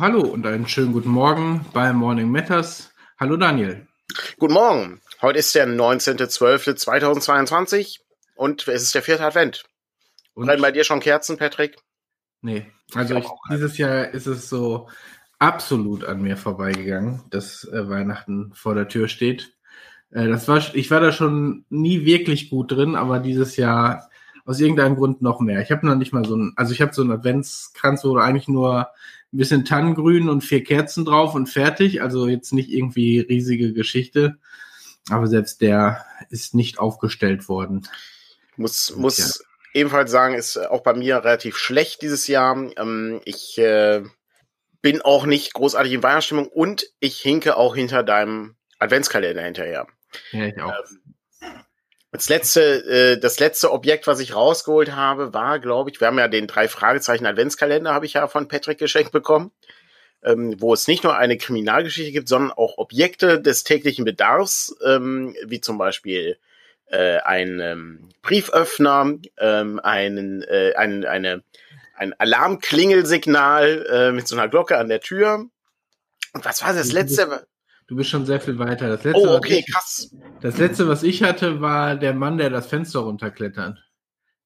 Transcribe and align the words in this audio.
hallo 0.00 0.22
und 0.22 0.46
einen 0.46 0.66
schönen 0.66 0.94
guten 0.94 1.10
Morgen 1.10 1.66
bei 1.74 1.92
Morning 1.92 2.30
Matters. 2.30 2.90
Hallo 3.18 3.36
Daniel. 3.36 3.86
Guten 4.38 4.54
Morgen. 4.54 5.02
Heute 5.20 5.40
ist 5.40 5.54
der 5.54 5.68
19.12.2022 5.68 7.98
und 8.34 8.66
es 8.66 8.82
ist 8.82 8.94
der 8.94 9.02
vierte 9.02 9.26
Advent. 9.26 9.64
Und 10.32 10.46
Brennen 10.46 10.62
bei 10.62 10.72
dir 10.72 10.84
schon 10.84 11.00
Kerzen, 11.00 11.36
Patrick? 11.36 11.76
Nee, 12.40 12.66
also 12.94 13.16
ich, 13.16 13.26
dieses 13.50 13.76
Jahr 13.76 14.08
ist 14.08 14.26
es 14.26 14.48
so 14.48 14.88
absolut 15.38 16.02
an 16.04 16.22
mir 16.22 16.38
vorbeigegangen, 16.38 17.24
dass 17.28 17.64
äh, 17.64 17.90
Weihnachten 17.90 18.52
vor 18.54 18.74
der 18.74 18.88
Tür 18.88 19.06
steht. 19.06 19.52
Äh, 20.12 20.28
das 20.28 20.48
war, 20.48 20.62
ich 20.74 20.90
war 20.90 21.00
da 21.00 21.12
schon 21.12 21.66
nie 21.68 22.06
wirklich 22.06 22.48
gut 22.48 22.72
drin, 22.72 22.96
aber 22.96 23.18
dieses 23.18 23.58
Jahr 23.58 24.08
aus 24.46 24.60
irgendeinem 24.60 24.96
Grund 24.96 25.20
noch 25.20 25.40
mehr. 25.40 25.60
Ich 25.60 25.70
habe 25.70 25.86
noch 25.86 25.96
nicht 25.96 26.14
mal 26.14 26.24
so 26.24 26.36
ein, 26.36 26.54
also 26.56 26.72
ich 26.72 26.80
habe 26.80 26.94
so 26.94 27.02
einen 27.02 27.12
Adventskranz, 27.12 28.02
wo 28.02 28.16
eigentlich 28.16 28.48
nur 28.48 28.88
ein 29.32 29.38
bisschen 29.38 29.64
Tannengrün 29.64 30.28
und 30.28 30.42
vier 30.42 30.64
Kerzen 30.64 31.04
drauf 31.04 31.34
und 31.34 31.46
fertig. 31.46 32.02
Also 32.02 32.26
jetzt 32.26 32.52
nicht 32.52 32.70
irgendwie 32.70 33.20
riesige 33.20 33.72
Geschichte. 33.72 34.38
Aber 35.08 35.26
selbst 35.26 35.60
der 35.60 36.04
ist 36.30 36.54
nicht 36.54 36.78
aufgestellt 36.78 37.48
worden. 37.48 37.86
Muss, 38.56 38.94
muss 38.96 39.18
ja. 39.18 39.80
ebenfalls 39.80 40.10
sagen, 40.10 40.34
ist 40.34 40.56
auch 40.56 40.82
bei 40.82 40.94
mir 40.94 41.24
relativ 41.24 41.56
schlecht 41.56 42.02
dieses 42.02 42.26
Jahr. 42.26 42.56
Ähm, 42.76 43.20
ich 43.24 43.56
äh, 43.58 44.02
bin 44.82 45.00
auch 45.02 45.26
nicht 45.26 45.54
großartig 45.54 45.92
in 45.92 46.02
Weihnachtsstimmung 46.02 46.48
und 46.48 46.86
ich 47.00 47.18
hinke 47.18 47.56
auch 47.56 47.74
hinter 47.74 48.02
deinem 48.02 48.56
Adventskalender 48.78 49.42
hinterher. 49.42 49.86
Ja, 50.32 50.46
ich 50.46 50.60
auch. 50.60 50.72
Ähm, 50.72 51.14
das 52.12 52.28
letzte, 52.28 52.62
äh, 52.86 53.18
das 53.18 53.38
letzte 53.38 53.70
Objekt, 53.70 54.06
was 54.06 54.20
ich 54.20 54.34
rausgeholt 54.34 54.92
habe, 54.92 55.32
war, 55.32 55.58
glaube 55.60 55.90
ich, 55.90 56.00
wir 56.00 56.08
haben 56.08 56.18
ja 56.18 56.28
den 56.28 56.46
drei 56.46 56.68
Fragezeichen 56.68 57.26
Adventskalender, 57.26 57.94
habe 57.94 58.06
ich 58.06 58.14
ja 58.14 58.26
von 58.26 58.48
Patrick 58.48 58.78
geschenkt 58.78 59.12
bekommen, 59.12 59.52
ähm, 60.22 60.56
wo 60.58 60.74
es 60.74 60.88
nicht 60.88 61.04
nur 61.04 61.16
eine 61.16 61.36
Kriminalgeschichte 61.36 62.12
gibt, 62.12 62.28
sondern 62.28 62.52
auch 62.52 62.78
Objekte 62.78 63.40
des 63.40 63.62
täglichen 63.62 64.04
Bedarfs, 64.04 64.74
ähm, 64.84 65.36
wie 65.46 65.60
zum 65.60 65.78
Beispiel 65.78 66.36
äh, 66.86 67.18
ein 67.18 67.60
ähm, 67.60 68.08
Brieföffner, 68.22 69.14
ähm, 69.38 69.80
einen, 69.80 70.42
äh, 70.42 70.74
ein, 70.76 71.04
eine, 71.04 71.44
ein 71.94 72.18
Alarmklingelsignal 72.18 73.86
äh, 73.86 74.12
mit 74.12 74.26
so 74.26 74.36
einer 74.36 74.48
Glocke 74.48 74.78
an 74.78 74.88
der 74.88 75.00
Tür. 75.00 75.46
Und 76.32 76.44
was 76.44 76.62
war 76.62 76.74
das 76.74 76.90
letzte? 76.90 77.46
Du 77.90 77.96
bist 77.96 78.08
schon 78.08 78.24
sehr 78.24 78.40
viel 78.40 78.56
weiter. 78.60 78.88
Das 78.88 79.02
letzte, 79.02 79.20
oh, 79.20 79.34
okay, 79.34 79.64
ich, 79.66 79.74
krass. 79.74 80.14
Das 80.40 80.58
letzte, 80.58 80.86
was 80.86 81.02
ich 81.02 81.24
hatte, 81.24 81.60
war 81.60 81.96
der 81.96 82.14
Mann, 82.14 82.38
der 82.38 82.48
das 82.48 82.68
Fenster 82.68 83.00
runterklettert. 83.00 83.84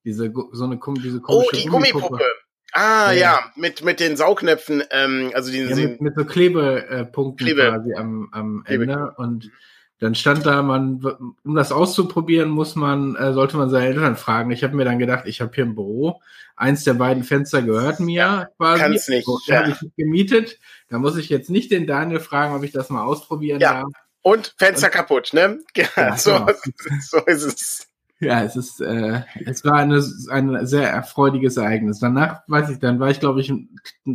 Diese, 0.03 0.33
so 0.53 0.65
eine, 0.65 0.81
diese 1.03 1.21
komische 1.21 1.29
Oh, 1.29 1.51
die 1.53 1.67
Gummipuppe. 1.67 2.25
Ah, 2.73 3.13
ja. 3.13 3.13
ja, 3.13 3.53
mit, 3.55 3.85
mit 3.85 4.01
den 4.01 4.17
Saugnäpfen, 4.17 4.83
ähm, 4.91 5.31
also 5.35 5.53
die, 5.53 5.59
ja, 5.59 5.77
mit, 5.77 6.01
mit 6.01 6.15
so 6.17 6.25
Klebepunkten 6.25 7.47
Klebe. 7.47 7.69
quasi 7.69 7.93
am, 7.93 8.31
am 8.33 8.65
Ende. 8.67 9.13
Und 9.19 9.51
dann 10.01 10.15
stand 10.15 10.45
da, 10.45 10.63
man, 10.63 11.05
um 11.45 11.55
das 11.55 11.73
auszuprobieren, 11.73 12.51
muss 12.51 12.75
man, 12.75 13.17
äh, 13.17 13.33
sollte 13.33 13.57
man 13.57 13.71
seine 13.71 13.87
Eltern 13.87 14.17
fragen. 14.17 14.51
Ich 14.51 14.65
habe 14.65 14.77
mir 14.77 14.85
dann 14.85 14.99
gedacht, 14.99 15.25
ich 15.27 15.41
habe 15.41 15.53
hier 15.55 15.65
ein 15.65 15.75
Büro, 15.75 16.21
eins 16.57 16.85
der 16.85 16.95
beiden 16.95 17.23
Fenster 17.23 17.63
gehört 17.63 18.01
mir 18.01 18.15
ja, 18.15 18.49
quasi. 18.57 18.83
Kann's 18.83 19.09
nicht. 19.09 19.27
So, 19.27 19.39
ja. 19.47 19.61
habe 19.61 19.71
ich 19.71 19.91
gemietet. 19.97 20.59
Da 20.89 20.99
muss 20.99 21.17
ich 21.17 21.29
jetzt 21.29 21.51
nicht 21.51 21.71
den 21.71 21.87
Daniel 21.87 22.21
fragen, 22.21 22.55
ob 22.55 22.65
ich 22.65 22.73
das 22.73 22.91
mal 22.91 23.05
ausprobieren 23.05 23.61
ja. 23.61 23.83
darf. 23.83 23.93
Und 24.23 24.55
Fenster 24.59 24.87
Und, 24.87 24.93
kaputt, 24.93 25.31
ne? 25.33 25.59
Ja, 25.97 26.17
so, 26.17 26.33
genau. 26.33 26.53
so 27.01 27.19
ist 27.27 27.43
es. 27.45 27.89
Ja, 28.21 28.43
es 28.43 28.57
ist, 28.57 28.81
äh, 28.81 29.23
es 29.45 29.65
war 29.65 29.75
eine, 29.75 30.03
ein 30.31 30.67
sehr 30.67 30.89
erfreuliches 30.89 31.57
Ereignis. 31.57 31.99
Danach, 31.99 32.43
weiß 32.47 32.71
ich, 32.71 32.79
dann 32.79 33.01
war 33.01 33.11
ich, 33.11 33.21
glaube 33.21 33.41
ich, 33.41 33.53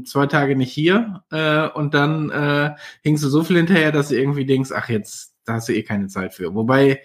zwei 0.06 0.26
Tage 0.26 0.56
nicht 0.56 0.72
hier 0.72 1.24
äh, 1.32 1.68
und 1.68 1.94
dann 1.94 2.32
äh, 2.32 2.76
hingst 3.04 3.24
du 3.24 3.30
so 3.30 3.44
viel 3.44 3.58
hinterher, 3.58 3.92
dass 3.92 4.08
du 4.08 4.16
irgendwie 4.16 4.46
denkst, 4.46 4.72
ach, 4.74 4.90
jetzt, 4.90 5.29
da 5.50 5.56
hast 5.56 5.68
du 5.70 5.74
eh 5.74 5.84
keine 5.84 6.08
Zeit 6.08 6.34
für. 6.34 6.54
Wobei, 6.54 7.04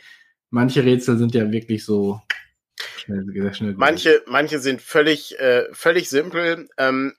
manche 0.51 0.85
Rätsel 0.85 1.19
sind 1.19 1.35
ja 1.35 1.51
wirklich 1.51 1.85
so 1.85 2.21
schnell, 2.97 3.25
sehr 3.33 3.55
schnell. 3.55 3.75
Manche, 3.77 4.23
manche 4.27 4.59
sind 4.59 4.83
völlig, 4.83 5.39
äh, 5.41 5.65
völlig 5.73 6.09
simpel. 6.09 6.69
Ähm, 6.77 7.15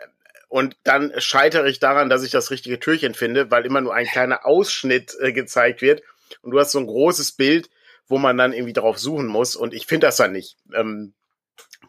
und 0.48 0.78
dann 0.84 1.12
scheitere 1.18 1.68
ich 1.68 1.80
daran, 1.80 2.10
dass 2.10 2.24
ich 2.24 2.32
das 2.32 2.52
richtige 2.52 2.80
Türchen 2.80 3.14
finde, 3.14 3.50
weil 3.52 3.66
immer 3.66 3.82
nur 3.82 3.94
ein 3.94 4.06
kleiner 4.06 4.46
Ausschnitt 4.46 5.18
äh, 5.20 5.34
gezeigt 5.34 5.82
wird. 5.82 6.04
Und 6.42 6.52
du 6.52 6.60
hast 6.60 6.72
so 6.72 6.80
ein 6.80 6.88
großes 6.88 7.34
Bild, 7.34 7.70
wo 8.08 8.20
man 8.20 8.38
dann 8.38 8.54
irgendwie 8.54 8.74
drauf 8.74 9.00
suchen 9.00 9.28
muss. 9.28 9.56
Und 9.56 9.74
ich 9.74 9.88
finde 9.88 10.08
das 10.08 10.18
dann 10.18 10.32
nicht. 10.32 10.58
Ähm, 10.74 11.14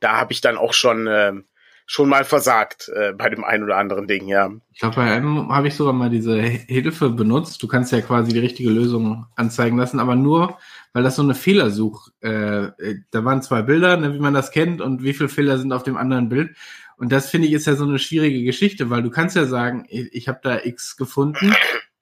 da 0.01 0.17
habe 0.17 0.33
ich 0.33 0.41
dann 0.41 0.57
auch 0.57 0.73
schon, 0.73 1.07
äh, 1.07 1.33
schon 1.87 2.09
mal 2.09 2.25
versagt 2.25 2.91
äh, 2.95 3.13
bei 3.13 3.31
dem 3.31 3.45
einen 3.45 3.63
oder 3.63 3.77
anderen 3.77 4.09
Ding, 4.09 4.27
ja. 4.27 4.51
Ich 4.73 4.81
glaube, 4.81 4.97
bei 4.97 5.11
einem 5.11 5.49
habe 5.51 5.69
ich 5.69 5.75
sogar 5.75 5.93
mal 5.93 6.11
diese 6.11 6.41
Hilfe 6.41 7.11
benutzt. 7.11 7.63
Du 7.63 7.69
kannst 7.69 7.93
ja 7.93 8.01
quasi 8.01 8.33
die 8.33 8.41
richtige 8.41 8.71
Lösung 8.71 9.27
anzeigen 9.37 9.79
lassen, 9.79 10.01
aber 10.01 10.17
nur, 10.17 10.59
weil 10.93 11.05
das 11.05 11.17
so 11.17 11.23
eine 11.23 11.37
Fehlersuch, 11.37 12.09
äh, 12.23 12.65
äh 12.65 12.99
da 13.13 13.25
waren 13.25 13.41
zwei 13.41 13.63
Bilder, 13.63 13.97
ne, 13.97 14.13
wie 14.13 14.19
man 14.19 14.35
das 14.35 14.51
kennt, 14.51 14.81
und 14.81 15.05
wie 15.05 15.15
viele 15.15 15.29
Fehler 15.29 15.59
sind 15.59 15.73
auf 15.73 15.85
dem 15.85 15.97
anderen 15.97 16.29
Bild. 16.29 16.57
Und 16.97 17.13
das 17.13 17.31
finde 17.31 17.47
ich 17.47 17.55
ist 17.55 17.67
ja 17.67 17.77
so 17.77 17.85
eine 17.85 18.01
schwierige 18.01 18.43
Geschichte, 18.43 18.91
weil 18.91 19.03
du 19.03 19.11
kannst 19.11 19.37
ja 19.37 19.47
sagen, 19.47 19.87
ich, 19.89 20.13
ich 20.13 20.29
habe 20.29 20.41
da 20.43 20.59
X 20.65 20.97
gefunden, 20.97 21.55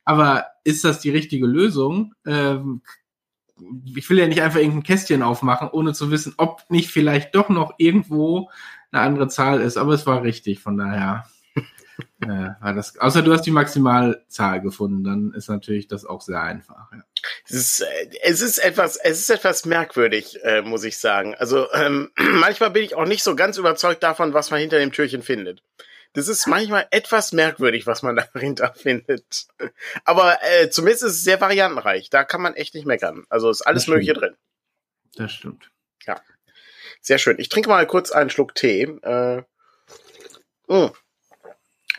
aber 0.04 0.46
ist 0.64 0.84
das 0.84 1.00
die 1.00 1.10
richtige 1.10 1.46
Lösung? 1.46 2.14
Ähm, 2.24 2.80
ich 3.94 4.08
will 4.08 4.18
ja 4.18 4.26
nicht 4.26 4.42
einfach 4.42 4.58
irgendein 4.58 4.82
Kästchen 4.82 5.22
aufmachen, 5.22 5.68
ohne 5.70 5.92
zu 5.92 6.10
wissen, 6.10 6.34
ob 6.38 6.62
nicht 6.70 6.90
vielleicht 6.90 7.34
doch 7.34 7.48
noch 7.48 7.74
irgendwo 7.78 8.50
eine 8.94 9.04
andere 9.04 9.28
Zahl 9.28 9.60
ist. 9.60 9.76
Aber 9.76 9.92
es 9.92 10.06
war 10.06 10.22
richtig, 10.22 10.60
von 10.60 10.76
daher. 10.76 11.26
äh, 12.22 12.26
war 12.60 12.74
das, 12.74 12.98
außer 12.98 13.22
du 13.22 13.32
hast 13.32 13.42
die 13.42 13.50
Maximalzahl 13.50 14.60
gefunden, 14.60 15.04
dann 15.04 15.32
ist 15.32 15.48
natürlich 15.48 15.86
das 15.86 16.04
auch 16.04 16.20
sehr 16.20 16.42
einfach. 16.42 16.90
Ja. 16.92 17.04
Es, 17.46 17.54
ist, 17.54 17.80
äh, 17.80 18.10
es 18.22 18.40
ist 18.40 18.58
etwas, 18.58 18.96
es 18.96 19.20
ist 19.20 19.30
etwas 19.30 19.64
merkwürdig, 19.64 20.42
äh, 20.42 20.62
muss 20.62 20.84
ich 20.84 20.98
sagen. 20.98 21.34
Also 21.36 21.72
ähm, 21.72 22.10
manchmal 22.16 22.70
bin 22.70 22.84
ich 22.84 22.94
auch 22.94 23.06
nicht 23.06 23.22
so 23.22 23.36
ganz 23.36 23.58
überzeugt 23.58 24.02
davon, 24.02 24.34
was 24.34 24.50
man 24.50 24.60
hinter 24.60 24.78
dem 24.78 24.92
Türchen 24.92 25.22
findet. 25.22 25.62
Das 26.14 26.28
ist 26.28 26.46
manchmal 26.46 26.86
etwas 26.90 27.32
merkwürdig, 27.32 27.86
was 27.86 28.02
man 28.02 28.16
dahinter 28.34 28.72
findet. 28.74 29.46
Aber 30.04 30.38
äh, 30.42 30.70
zumindest 30.70 31.04
ist 31.04 31.12
es 31.12 31.24
sehr 31.24 31.40
variantenreich. 31.40 32.10
Da 32.10 32.24
kann 32.24 32.40
man 32.40 32.54
echt 32.54 32.74
nicht 32.74 32.86
meckern. 32.86 33.24
Also 33.28 33.50
ist 33.50 33.62
alles 33.62 33.86
Mögliche 33.86 34.14
drin. 34.14 34.34
Das 35.16 35.32
stimmt. 35.32 35.70
Ja. 36.06 36.20
Sehr 37.04 37.18
schön. 37.18 37.36
Ich 37.38 37.50
trinke 37.50 37.68
mal 37.68 37.86
kurz 37.86 38.12
einen 38.12 38.30
Schluck 38.30 38.54
Tee. 38.54 38.84
Äh, 39.02 39.42
oh. 40.68 40.90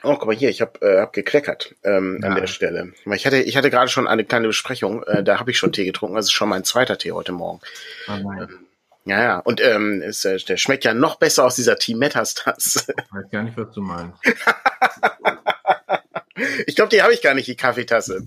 Oh, 0.02 0.16
guck 0.18 0.26
mal 0.26 0.36
hier, 0.36 0.50
ich 0.50 0.62
habe 0.62 0.82
äh, 0.82 1.00
hab 1.00 1.14
gekleckert 1.14 1.76
ähm, 1.84 2.20
ja. 2.22 2.30
an 2.30 2.36
der 2.36 2.48
Stelle. 2.48 2.92
Ich 3.14 3.26
hatte, 3.26 3.38
ich 3.38 3.56
hatte 3.56 3.70
gerade 3.70 3.88
schon 3.88 4.08
eine 4.08 4.26
kleine 4.26 4.48
Besprechung, 4.48 5.04
äh, 5.04 5.24
da 5.24 5.40
habe 5.40 5.52
ich 5.52 5.60
schon 5.60 5.72
Tee 5.72 5.86
getrunken. 5.86 6.16
Das 6.16 6.26
ist 6.26 6.32
schon 6.32 6.50
mein 6.50 6.64
zweiter 6.64 6.98
Tee 6.98 7.12
heute 7.12 7.34
Morgen. 7.34 7.62
Oh 8.08 8.18
nein. 8.18 8.48
Ähm, 8.50 8.66
ja, 9.06 9.22
ja. 9.22 9.40
Und 9.40 9.62
ähm, 9.62 10.02
ist, 10.02 10.26
äh, 10.26 10.38
der 10.38 10.58
schmeckt 10.58 10.86
ja 10.86 10.96
noch 10.96 11.18
besser 11.18 11.46
aus 11.46 11.56
dieser 11.56 11.78
Team 11.78 12.00
Metas-Tasse. 12.00 12.96
Ich 12.98 13.14
weiß 13.14 13.30
gar 13.32 13.44
nicht, 13.44 13.58
was 13.58 13.72
du 13.76 13.82
meinst. 13.82 14.18
ich 16.66 16.76
glaube, 16.76 16.90
die 16.90 17.04
habe 17.04 17.14
ich 17.14 17.22
gar 17.22 17.36
nicht, 17.36 17.48
die 17.48 17.56
Kaffeetasse. 17.56 18.26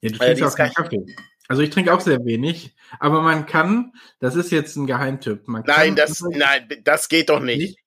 Ja, 0.00 0.10
du 0.10 0.18
trinkst 0.18 0.42
äh, 0.42 0.46
auch 0.46 0.56
keinen 0.56 0.74
Kaffee. 0.74 1.14
Also 1.48 1.62
ich 1.62 1.70
trinke 1.70 1.92
auch 1.94 2.00
sehr 2.00 2.24
wenig, 2.26 2.76
aber 3.00 3.22
man 3.22 3.46
kann, 3.46 3.92
das 4.20 4.36
ist 4.36 4.52
jetzt 4.52 4.76
ein 4.76 4.86
Geheimtipp. 4.86 5.48
Nein, 5.48 5.96
das, 5.96 6.20
nein, 6.20 6.68
das 6.84 7.08
geht 7.08 7.30
doch 7.30 7.40
nicht. 7.40 7.58
nicht? 7.58 7.78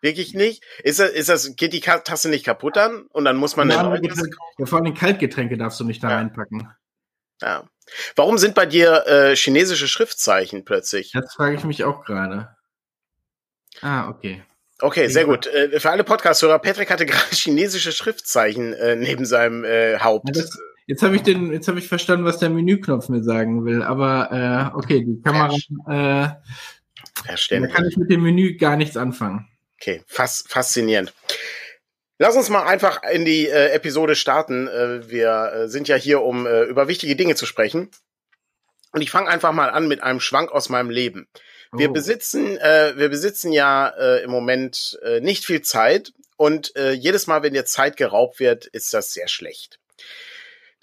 Wirklich 0.00 0.34
nicht? 0.34 0.64
Ist 0.82 0.98
das, 0.98 1.10
ist 1.10 1.28
das, 1.28 1.54
geht 1.56 1.72
die 1.72 1.80
Tasse 1.80 2.28
nicht 2.28 2.44
kaputt 2.44 2.76
dann? 2.76 3.06
Und 3.12 3.24
dann 3.24 3.36
muss 3.36 3.56
man 3.56 3.70
ja, 3.70 3.78
eine 3.78 3.88
neue 3.88 4.02
Ja, 4.58 4.66
vor 4.66 4.80
allem 4.80 4.92
Kaltgetränke 4.92 5.56
darfst 5.56 5.78
du 5.80 5.84
nicht 5.84 6.02
da 6.02 6.10
ja. 6.10 6.16
reinpacken. 6.16 6.68
Ja. 7.40 7.64
Warum 8.16 8.38
sind 8.38 8.54
bei 8.54 8.66
dir 8.66 9.06
äh, 9.06 9.36
chinesische 9.36 9.86
Schriftzeichen 9.86 10.64
plötzlich? 10.64 11.12
Das 11.12 11.34
frage 11.34 11.56
ich 11.56 11.64
mich 11.64 11.84
auch 11.84 12.04
gerade. 12.04 12.56
Ah, 13.80 14.08
okay. 14.08 14.42
Okay, 14.80 15.08
sehr 15.08 15.24
gut. 15.24 15.46
Äh, 15.46 15.80
für 15.80 15.90
alle 15.90 16.04
Podcast-Hörer, 16.04 16.58
Patrick 16.58 16.90
hatte 16.90 17.06
gerade 17.06 17.24
chinesische 17.34 17.92
Schriftzeichen 17.92 18.72
äh, 18.74 18.96
neben 18.96 19.24
seinem 19.24 19.64
äh, 19.64 19.98
Haupt. 20.00 20.28
Das, 20.36 20.50
jetzt 20.86 21.02
habe 21.02 21.16
ich 21.16 21.22
den, 21.22 21.52
jetzt 21.52 21.68
habe 21.68 21.78
ich 21.78 21.88
verstanden, 21.88 22.24
was 22.24 22.38
der 22.38 22.50
Menüknopf 22.50 23.08
mir 23.08 23.22
sagen 23.22 23.64
will. 23.64 23.82
Aber 23.82 24.72
äh, 24.72 24.76
okay, 24.76 25.04
die 25.04 25.20
Kamera. 25.22 25.54
Äh, 25.88 26.28
da 27.50 27.66
kann 27.66 27.86
ich 27.88 27.96
mit 27.96 28.10
dem 28.10 28.22
Menü 28.22 28.56
gar 28.56 28.76
nichts 28.76 28.96
anfangen. 28.96 29.48
Okay, 29.80 30.02
fas 30.06 30.44
faszinierend. 30.48 31.12
Lass 32.18 32.36
uns 32.36 32.48
mal 32.48 32.64
einfach 32.64 33.02
in 33.12 33.24
die 33.24 33.46
äh, 33.46 33.72
Episode 33.72 34.14
starten. 34.14 34.68
Äh, 34.68 35.10
wir 35.10 35.52
äh, 35.52 35.68
sind 35.68 35.86
ja 35.88 35.96
hier, 35.96 36.22
um 36.22 36.46
äh, 36.46 36.62
über 36.64 36.88
wichtige 36.88 37.14
Dinge 37.14 37.34
zu 37.34 37.44
sprechen. 37.44 37.90
Und 38.92 39.02
ich 39.02 39.10
fange 39.10 39.28
einfach 39.28 39.52
mal 39.52 39.68
an 39.68 39.88
mit 39.88 40.02
einem 40.02 40.20
Schwank 40.20 40.50
aus 40.50 40.70
meinem 40.70 40.88
Leben. 40.88 41.28
Wir 41.72 41.90
oh. 41.90 41.92
besitzen, 41.92 42.56
äh, 42.56 42.94
wir 42.96 43.10
besitzen 43.10 43.52
ja 43.52 43.88
äh, 43.88 44.22
im 44.22 44.30
Moment 44.30 44.98
nicht 45.20 45.44
viel 45.44 45.60
Zeit 45.60 46.12
und 46.38 46.72
jedes 46.76 47.26
Mal, 47.26 47.42
wenn 47.42 47.54
dir 47.54 47.64
Zeit 47.64 47.96
geraubt 47.96 48.40
wird, 48.40 48.66
ist 48.66 48.92
das 48.92 49.12
sehr 49.12 49.26
schlecht. 49.26 49.78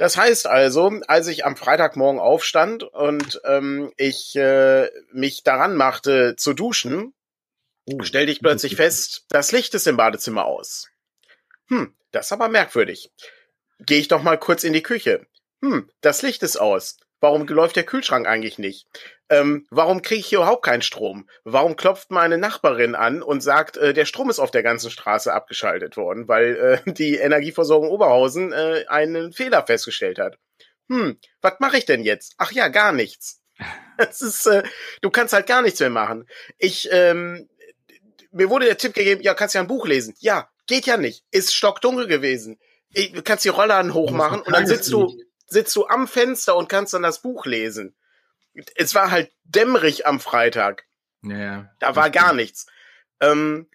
Das 0.04 0.18
heißt 0.18 0.48
also, 0.48 1.00
als 1.08 1.28
ich 1.28 1.46
am 1.46 1.56
Freitagmorgen 1.56 2.20
aufstand 2.20 2.84
und 2.84 3.40
ähm, 3.46 3.94
ich 3.96 4.36
äh, 4.36 4.90
mich 5.14 5.44
daran 5.44 5.78
machte 5.78 6.36
zu 6.36 6.52
duschen, 6.52 7.14
oh. 7.86 8.04
stellte 8.04 8.34
ich 8.34 8.42
plötzlich 8.42 8.76
fest, 8.84 9.24
das 9.30 9.54
Licht 9.54 9.74
ist 9.76 9.88
im 9.88 9.96
Badezimmer 9.96 10.44
aus. 10.44 10.90
Hm, 11.70 11.96
das 12.12 12.26
ist 12.26 12.32
aber 12.34 12.50
merkwürdig. 12.50 13.14
Gehe 13.80 13.98
ich 13.98 14.10
doch 14.10 14.24
mal 14.24 14.38
kurz 14.38 14.66
in 14.66 14.74
die 14.74 14.84
Küche. 14.84 15.26
Hm, 15.62 15.90
das 16.02 16.22
Licht 16.22 16.44
ist 16.44 16.58
aus. 16.58 16.98
Warum 17.22 17.48
läuft 17.48 17.78
der 17.78 17.86
Kühlschrank 17.86 18.28
eigentlich 18.28 18.60
nicht? 18.60 18.86
Ähm, 19.34 19.66
warum 19.70 20.02
kriege 20.02 20.20
ich 20.20 20.28
hier 20.28 20.40
überhaupt 20.40 20.66
keinen 20.66 20.82
Strom? 20.82 21.28
Warum 21.44 21.76
klopft 21.76 22.12
meine 22.12 22.38
Nachbarin 22.38 22.94
an 22.94 23.22
und 23.22 23.42
sagt, 23.42 23.78
äh, 23.78 23.94
der 23.94 24.06
Strom 24.06 24.30
ist 24.30 24.40
auf 24.40 24.52
der 24.52 24.64
ganzen 24.64 24.92
Straße 24.92 25.34
abgeschaltet 25.34 25.98
worden, 25.98 26.28
weil 26.28 26.82
äh, 26.86 26.92
die 26.92 27.16
Energieversorgung 27.16 27.90
Oberhausen 27.90 28.52
äh, 28.52 28.86
einen 28.88 29.34
Fehler 29.34 29.66
festgestellt 29.66 30.20
hat? 30.20 30.38
Hm, 30.90 31.18
was 31.42 31.54
mache 31.60 31.78
ich 31.78 31.86
denn 31.86 32.04
jetzt? 32.04 32.36
Ach 32.38 32.52
ja, 32.52 32.68
gar 32.68 32.92
nichts. 32.92 33.42
Das 33.96 34.22
ist, 34.22 34.48
äh, 34.48 34.64
du 35.04 35.12
kannst 35.12 35.36
halt 35.36 35.46
gar 35.46 35.62
nichts 35.62 35.80
mehr 35.80 35.92
machen. 35.92 36.28
Ich, 36.58 36.90
ähm, 36.92 37.48
mir 38.32 38.50
wurde 38.50 38.66
der 38.66 38.80
Tipp 38.80 38.96
gegeben, 38.96 39.22
ja, 39.22 39.36
kannst 39.36 39.54
ja 39.54 39.62
ein 39.62 39.68
Buch 39.68 39.86
lesen. 39.86 40.16
Ja, 40.18 40.50
geht 40.66 40.88
ja 40.88 40.98
nicht. 40.98 41.24
Ist 41.30 41.54
stockdunkel 41.54 42.08
gewesen. 42.08 42.60
Du 42.90 43.22
kannst 43.22 43.46
die 43.46 43.50
Rollladen 43.50 43.94
hochmachen 43.94 44.42
und 44.42 44.52
dann 44.52 44.66
sitzt 44.66 44.92
du, 44.92 45.16
sitzt 45.46 45.76
du 45.76 45.86
am 45.86 46.08
Fenster 46.08 46.58
und 46.58 46.70
kannst 46.70 46.96
dann 46.96 47.04
das 47.04 47.22
Buch 47.22 47.46
lesen. 47.46 47.96
Es 48.76 48.96
war 48.96 49.12
halt 49.12 49.32
dämmerig 49.44 50.06
am 50.06 50.20
Freitag. 50.20 50.86
Ja, 51.24 51.38
ja. 51.38 51.70
Da 51.80 51.96
war 51.96 52.10
gar 52.10 52.34
nichts. 52.34 52.68
Ähm, 53.20 53.68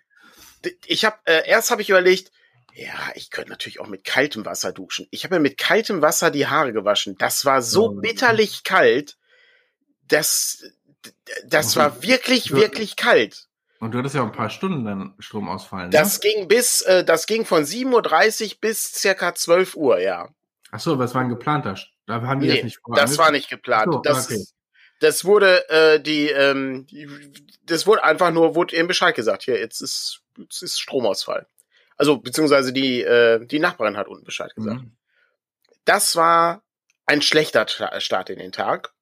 ich 0.87 1.05
habe 1.05 1.17
äh, 1.25 1.49
erst 1.49 1.71
habe 1.71 1.83
ich 1.83 1.91
überlegt, 1.91 2.31
ja, 2.75 2.93
ich 3.15 3.31
könnte 3.31 3.51
natürlich 3.51 3.81
auch 3.81 3.89
mit 3.89 4.05
kaltem 4.05 4.45
Wasser 4.45 4.73
duschen. 4.73 5.09
Ich 5.11 5.25
habe 5.25 5.37
mir 5.37 5.41
mit 5.41 5.59
kaltem 5.59 6.03
Wasser 6.03 6.31
die 6.31 6.47
Haare 6.47 6.73
gewaschen. 6.73 7.17
Das 7.19 7.45
war 7.45 7.63
so 7.63 7.87
oh. 7.87 7.95
bitterlich 7.95 8.63
kalt, 8.63 9.17
dass 10.07 10.65
das 11.47 11.77
war 11.77 12.03
wirklich 12.03 12.53
wirklich 12.53 12.97
kalt. 12.97 13.49
Und 13.81 13.93
du 13.93 13.99
hattest 13.99 14.17
ja 14.17 14.23
auch 14.23 14.27
ein 14.27 14.33
paar 14.33 14.51
Stunden 14.51 14.85
dann 14.85 15.15
Strom 15.19 15.49
ausfallen. 15.49 15.91
Das 15.91 16.21
ne? 16.21 16.31
ging 16.31 16.49
bis, 16.49 16.81
äh, 16.83 17.05
das 17.05 17.27
ging 17.27 17.45
von 17.45 17.63
7.30 17.63 18.55
Uhr 18.55 18.61
bis 18.61 18.93
circa 18.93 19.35
12 19.35 19.77
Uhr, 19.77 20.01
ja. 20.01 20.29
Ach 20.71 20.81
so, 20.81 20.93
aber 20.93 21.05
es 21.05 21.15
war 21.15 21.23
ein 21.23 21.29
geplanter. 21.29 21.79
Da 22.07 22.21
haben 22.23 22.41
die 22.41 22.49
nee, 22.49 22.55
das 22.57 22.65
nicht 22.65 22.81
Das 22.95 23.19
war 23.19 23.31
nicht 23.31 23.49
geplant. 23.49 23.93
So, 23.93 23.99
das, 24.01 24.27
okay. 24.27 24.45
Das 25.01 25.25
wurde 25.25 25.69
äh, 25.69 26.01
die, 26.01 26.29
ähm, 26.31 26.87
das 27.65 27.87
wurde 27.87 28.05
einfach 28.05 28.31
nur, 28.31 28.55
wurde 28.55 28.77
eben 28.77 28.89
Bescheid 28.89 29.15
gesagt. 29.15 29.45
Hier, 29.45 29.59
jetzt 29.59 29.81
ist, 29.81 30.21
jetzt 30.37 30.63
ist 30.63 30.81
Stromausfall. 30.81 31.47
Also 31.97 32.19
beziehungsweise 32.19 32.73
die, 32.73 33.03
äh, 33.03 33.45
die 33.45 33.59
Nachbarin 33.59 33.97
hat 33.97 34.09
unten 34.09 34.25
Bescheid 34.25 34.55
gesagt. 34.55 34.83
Mhm. 34.83 34.93
Das 35.85 36.17
war 36.17 36.63
ein 37.07 37.23
schlechter 37.23 37.67
Start 38.01 38.31
in 38.31 38.39
den 38.39 38.53
Tag. 38.53 38.93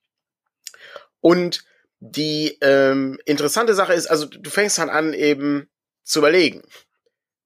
Und 1.20 1.64
die 1.98 2.56
ähm, 2.60 3.19
interessante 3.25 3.75
Sache 3.75 3.94
ist, 3.94 4.06
also 4.06 4.26
du 4.26 4.50
fängst 4.50 4.78
dann 4.78 4.90
an 4.90 5.12
eben 5.12 5.69
zu 6.04 6.20
überlegen. 6.20 6.62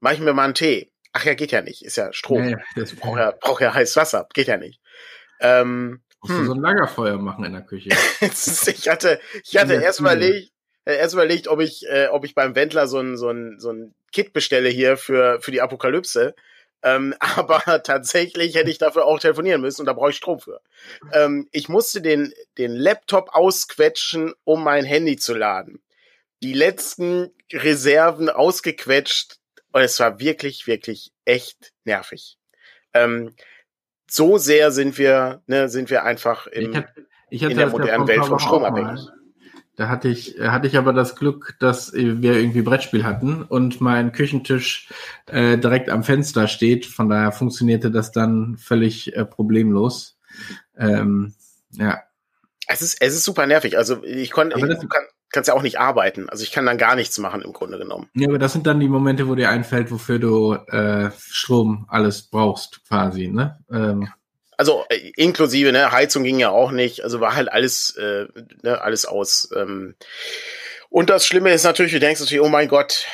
Mach 0.01 0.13
ich 0.13 0.19
mir 0.19 0.33
mal 0.33 0.45
einen 0.45 0.55
Tee? 0.55 0.93
Ach 1.13 1.25
ja, 1.25 1.35
geht 1.35 1.53
ja 1.53 1.63
nicht. 1.63 1.85
Ist 1.85 1.97
ja 1.97 2.13
Strom. 2.13 2.49
Ja, 2.49 2.59
ja, 2.77 2.85
braucht 3.01 3.19
ja, 3.19 3.31
braucht 3.33 3.63
ja 3.63 3.75
heißes 3.75 3.97
Wasser. 3.97 4.29
Geht 4.35 4.49
ja 4.49 4.57
nicht. 4.57 4.81
Ähm, 5.41 6.03
Musst 6.21 6.35
hm. 6.35 6.41
du 6.41 6.47
so 6.47 6.55
ein 6.55 6.61
Lagerfeuer 6.61 7.19
machen 7.19 7.45
in 7.45 7.53
der 7.53 7.63
Küche? 7.63 7.91
ich 8.21 8.89
hatte, 8.89 9.21
ich 9.45 9.57
hatte 9.57 9.75
erst 9.75 10.01
überlegt, 10.01 10.53
äh, 10.85 10.97
erst 10.97 11.15
überlegt, 11.15 11.49
ob 11.49 11.61
ich, 11.61 11.87
äh, 11.89 12.09
ob 12.09 12.25
ich 12.25 12.35
beim 12.35 12.55
Wendler 12.55 12.87
so 12.87 12.99
ein, 12.99 13.17
so 13.17 13.31
ein, 13.31 13.59
so 13.59 13.73
ein 13.73 13.95
Kit 14.13 14.33
bestelle 14.33 14.69
hier 14.69 14.97
für, 14.97 15.41
für 15.41 15.51
die 15.51 15.61
Apokalypse. 15.61 16.35
Ähm, 16.83 17.15
aber 17.21 17.83
tatsächlich 17.83 18.55
hätte 18.55 18.71
ich 18.71 18.79
dafür 18.79 19.07
auch 19.07 19.19
telefonieren 19.19 19.61
müssen 19.61 19.83
und 19.83 19.87
da 19.87 19.93
brauche 19.93 20.11
ich 20.11 20.17
Strom 20.17 20.41
für. 20.41 20.61
Ähm, 21.13 21.49
ich 21.53 21.69
musste 21.69 22.03
den, 22.03 22.33
den 22.59 22.73
Laptop 22.73 23.31
ausquetschen, 23.35 24.35
um 24.45 24.63
mein 24.65 24.85
Handy 24.85 25.17
zu 25.17 25.35
laden. 25.35 25.81
Die 26.43 26.55
letzten 26.55 27.31
Reserven 27.53 28.31
ausgequetscht 28.31 29.39
und 29.73 29.83
es 29.83 30.01
war 30.01 30.21
wirklich, 30.21 30.67
wirklich 30.67 31.13
echt 31.25 31.73
nervig. 31.85 32.39
Ähm, 32.95 33.35
so 34.11 34.39
sehr 34.39 34.73
sind 34.73 34.99
wir, 34.99 35.43
ne, 35.47 35.69
sind 35.69 35.89
wir 35.89 36.05
einfach 36.05 36.47
im, 36.49 36.71
ich 36.71 36.77
hatte, 36.77 37.07
ich 37.31 37.43
hatte 37.43 37.53
in 37.53 37.59
der 37.59 37.69
modernen 37.69 38.09
Welt 38.09 38.25
vom 38.25 38.39
Strom 38.39 38.65
abhängig. 38.65 39.01
Da 39.77 39.89
hatte 39.89 40.09
ich, 40.09 40.37
hatte 40.39 40.67
ich 40.67 40.77
aber 40.77 40.93
das 40.93 41.17
Glück, 41.17 41.57
dass 41.59 41.95
wir 41.95 42.35
irgendwie 42.35 42.61
Brettspiel 42.61 43.05
hatten 43.05 43.43
und 43.43 43.81
mein 43.81 44.13
Küchentisch 44.13 44.91
äh, 45.27 45.57
direkt 45.57 45.89
am 45.89 46.03
Fenster 46.03 46.49
steht. 46.49 46.85
Von 46.85 47.09
daher 47.09 47.33
funktionierte 47.33 47.91
das 47.91 48.13
dann 48.13 48.59
völlig 48.59 49.17
äh, 49.17 49.25
problemlos. 49.25 50.19
Ähm, 50.77 51.35
ja. 51.71 52.03
Es 52.67 52.83
ist, 52.83 53.01
es 53.01 53.15
ist 53.15 53.25
super 53.25 53.47
nervig. 53.47 53.79
Also 53.79 54.05
ich 54.05 54.33
konnte, 54.33 54.59
kannst 55.31 55.49
ja 55.49 55.55
auch 55.55 55.63
nicht 55.63 55.79
arbeiten. 55.79 56.29
Also 56.29 56.43
ich 56.43 56.53
kann 56.53 56.67
dann 56.67 56.79
gar 56.79 56.97
nichts 56.97 57.19
machen 57.19 57.43
im 57.43 57.53
Grunde 57.53 57.79
genommen. 57.79 58.09
Ja, 58.15 58.29
aber 58.29 58.39
das 58.39 58.53
sind 58.53 58.67
dann 58.67 58.81
die 58.81 58.89
Momente, 58.89 59.29
wo 59.29 59.35
dir 59.35 59.51
einfällt, 59.51 59.91
wofür 59.91 60.19
du 60.19 60.55
äh, 60.55 61.11
Strom 61.19 61.87
alles 61.89 62.29
brauchst, 62.29 62.85
quasi, 62.87 63.29
ne? 63.29 63.59
Ähm, 63.71 64.09
also 64.57 64.85
äh, 64.91 65.13
inklusive, 65.17 65.73
ne, 65.73 65.91
Heizung 65.91 66.23
ging 66.23 66.39
ja 66.39 66.51
auch 66.51 66.71
nicht, 66.71 67.03
also 67.03 67.21
war 67.21 67.35
halt 67.35 67.51
alles, 67.51 67.97
äh, 67.97 68.27
ne, 68.63 68.81
alles 68.83 69.07
aus. 69.07 69.49
Ähm. 69.57 69.95
Und 70.91 71.09
das 71.09 71.25
Schlimme 71.25 71.53
ist 71.53 71.65
natürlich, 71.65 71.93
du 71.93 72.01
denkst 72.01 72.21
natürlich, 72.21 72.45
oh 72.45 72.49
mein 72.51 72.69
Gott, 72.69 73.07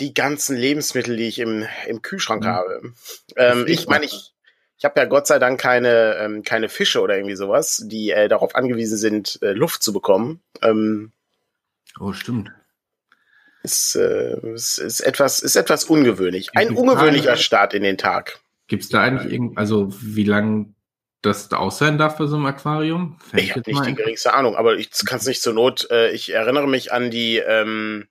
die 0.00 0.14
ganzen 0.14 0.56
Lebensmittel, 0.56 1.16
die 1.16 1.28
ich 1.28 1.38
im, 1.38 1.66
im 1.86 2.00
Kühlschrank 2.00 2.44
mhm. 2.44 2.48
habe. 2.48 2.92
Ähm, 3.36 3.66
ich 3.68 3.88
meine, 3.88 4.06
ich, 4.06 4.32
ich 4.78 4.84
habe 4.84 4.98
ja 4.98 5.06
Gott 5.06 5.26
sei 5.26 5.38
Dank 5.38 5.60
keine, 5.60 6.16
ähm, 6.16 6.42
keine 6.42 6.68
Fische 6.68 7.00
oder 7.00 7.16
irgendwie 7.16 7.36
sowas, 7.36 7.82
die 7.86 8.10
äh, 8.10 8.28
darauf 8.28 8.54
angewiesen 8.54 8.96
sind, 8.96 9.38
äh, 9.42 9.52
Luft 9.52 9.82
zu 9.82 9.92
bekommen. 9.92 10.42
Ähm, 10.62 11.12
oh, 12.00 12.12
stimmt. 12.12 12.52
Ist, 13.62 13.96
äh, 13.96 14.54
ist, 14.54 14.78
ist, 14.78 15.00
etwas, 15.00 15.40
ist 15.40 15.56
etwas 15.56 15.84
ungewöhnlich. 15.84 16.50
Ein 16.54 16.76
ungewöhnlicher 16.76 17.36
Start 17.36 17.74
in 17.74 17.82
den 17.82 17.98
Tag. 17.98 18.38
Gibt 18.68 18.84
es 18.84 18.88
da 18.88 19.00
eigentlich 19.00 19.32
irgend, 19.32 19.58
also 19.58 19.88
wie 20.00 20.24
lang 20.24 20.74
das 21.22 21.52
aus 21.52 21.78
sein 21.78 21.98
darf 21.98 22.18
bei 22.18 22.26
so 22.26 22.36
einem 22.36 22.46
Aquarium? 22.46 23.18
Fällt 23.18 23.42
ich 23.42 23.50
habe 23.50 23.62
nicht 23.66 23.86
die 23.86 23.94
geringste 23.94 24.34
Ahnung, 24.34 24.56
aber 24.56 24.76
ich 24.76 24.90
kann 25.04 25.18
es 25.18 25.26
nicht 25.26 25.42
zur 25.42 25.52
Not. 25.52 25.88
Äh, 25.90 26.10
ich 26.12 26.32
erinnere 26.32 26.68
mich 26.68 26.92
an 26.92 27.10
die 27.10 27.38
ähm, 27.38 28.06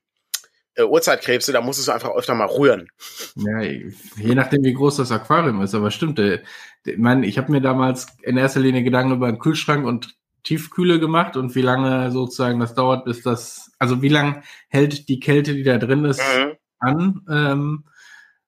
äh, 0.74 0.82
Urzeitkrebse, 0.82 1.52
da 1.52 1.60
musstest 1.60 1.88
du 1.88 1.92
einfach 1.92 2.14
öfter 2.14 2.34
mal 2.34 2.46
rühren. 2.46 2.88
Ja, 3.34 3.60
je 3.60 4.34
nachdem, 4.34 4.62
wie 4.62 4.74
groß 4.74 4.96
das 4.96 5.10
Aquarium 5.10 5.62
ist, 5.62 5.74
aber 5.74 5.90
stimmt. 5.90 6.18
Äh, 6.18 6.42
ich 6.84 6.98
meine, 6.98 7.26
ich 7.26 7.38
habe 7.38 7.50
mir 7.50 7.60
damals 7.60 8.06
in 8.22 8.36
erster 8.36 8.60
Linie 8.60 8.82
Gedanken 8.82 9.12
über 9.12 9.26
einen 9.26 9.38
Kühlschrank 9.38 9.86
und 9.86 10.14
Tiefkühle 10.46 11.00
gemacht 11.00 11.36
und 11.36 11.54
wie 11.56 11.62
lange 11.62 12.12
sozusagen 12.12 12.60
das 12.60 12.74
dauert, 12.74 13.04
bis 13.04 13.22
das, 13.22 13.72
also 13.78 14.00
wie 14.00 14.08
lange 14.08 14.42
hält 14.68 15.08
die 15.08 15.18
Kälte, 15.18 15.54
die 15.54 15.64
da 15.64 15.76
drin 15.76 16.04
ist, 16.04 16.20
mhm. 16.20 16.52
an. 16.78 17.20
Ähm, 17.28 17.84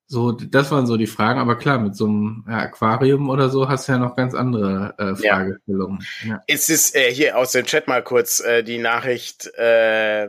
so, 0.07 0.31
das 0.31 0.71
waren 0.71 0.87
so 0.87 0.97
die 0.97 1.07
Fragen, 1.07 1.39
aber 1.39 1.55
klar, 1.57 1.77
mit 1.77 1.95
so 1.95 2.05
einem 2.05 2.45
ja, 2.47 2.59
Aquarium 2.59 3.29
oder 3.29 3.49
so 3.49 3.67
hast 3.67 3.87
du 3.87 3.91
ja 3.91 3.97
noch 3.99 4.15
ganz 4.15 4.33
andere 4.33 4.95
äh, 4.97 5.13
Fragestellungen. 5.13 5.99
Ja. 6.23 6.29
Ja. 6.29 6.43
Es 6.47 6.69
ist 6.69 6.95
äh, 6.95 7.13
hier 7.13 7.37
aus 7.37 7.51
dem 7.51 7.65
Chat 7.65 7.87
mal 7.87 8.01
kurz 8.01 8.39
äh, 8.39 8.63
die 8.63 8.79
Nachricht, 8.79 9.45
äh, 9.57 10.27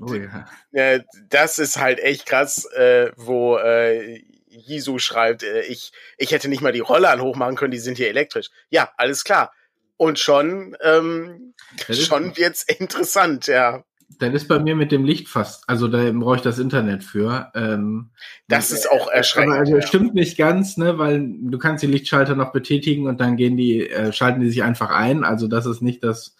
oh, 0.00 0.14
ja. 0.14 0.46
äh, 0.72 1.02
das 1.28 1.58
ist 1.58 1.78
halt 1.78 2.00
echt 2.00 2.26
krass, 2.26 2.64
äh, 2.72 3.12
wo 3.16 3.58
äh, 3.58 4.24
Jisu 4.48 4.98
schreibt, 4.98 5.42
äh, 5.42 5.60
ich, 5.60 5.92
ich 6.16 6.32
hätte 6.32 6.48
nicht 6.48 6.62
mal 6.62 6.72
die 6.72 6.80
Rollern 6.80 7.20
hochmachen 7.20 7.54
können, 7.54 7.70
die 7.70 7.78
sind 7.78 7.98
hier 7.98 8.08
elektrisch. 8.08 8.48
Ja, 8.70 8.90
alles 8.96 9.24
klar. 9.24 9.52
Und 9.96 10.18
schon, 10.18 10.76
ähm, 10.82 11.54
schon 11.90 12.36
wird's 12.36 12.62
interessant, 12.62 13.46
ja. 13.46 13.84
Dann 14.18 14.34
ist 14.34 14.46
bei 14.46 14.58
mir 14.60 14.76
mit 14.76 14.92
dem 14.92 15.04
Licht 15.04 15.28
fast, 15.28 15.68
also 15.68 15.88
da 15.88 16.10
brauche 16.12 16.36
ich 16.36 16.42
das 16.42 16.58
Internet 16.58 17.02
für. 17.02 17.50
Ähm, 17.54 18.10
das 18.46 18.70
ist 18.70 18.88
auch 18.90 19.08
erschreckend. 19.08 19.52
Aber 19.52 19.60
also 19.60 19.76
ja. 19.76 19.82
stimmt 19.82 20.14
nicht 20.14 20.38
ganz, 20.38 20.76
ne, 20.76 20.96
weil 20.96 21.26
du 21.26 21.58
kannst 21.58 21.82
die 21.82 21.88
Lichtschalter 21.88 22.36
noch 22.36 22.52
betätigen 22.52 23.08
und 23.08 23.20
dann 23.20 23.36
gehen 23.36 23.56
die, 23.56 23.90
äh, 23.90 24.12
schalten 24.12 24.40
die 24.40 24.48
sich 24.48 24.62
einfach 24.62 24.90
ein. 24.90 25.24
Also 25.24 25.48
das 25.48 25.66
ist 25.66 25.82
nicht 25.82 26.04
das 26.04 26.36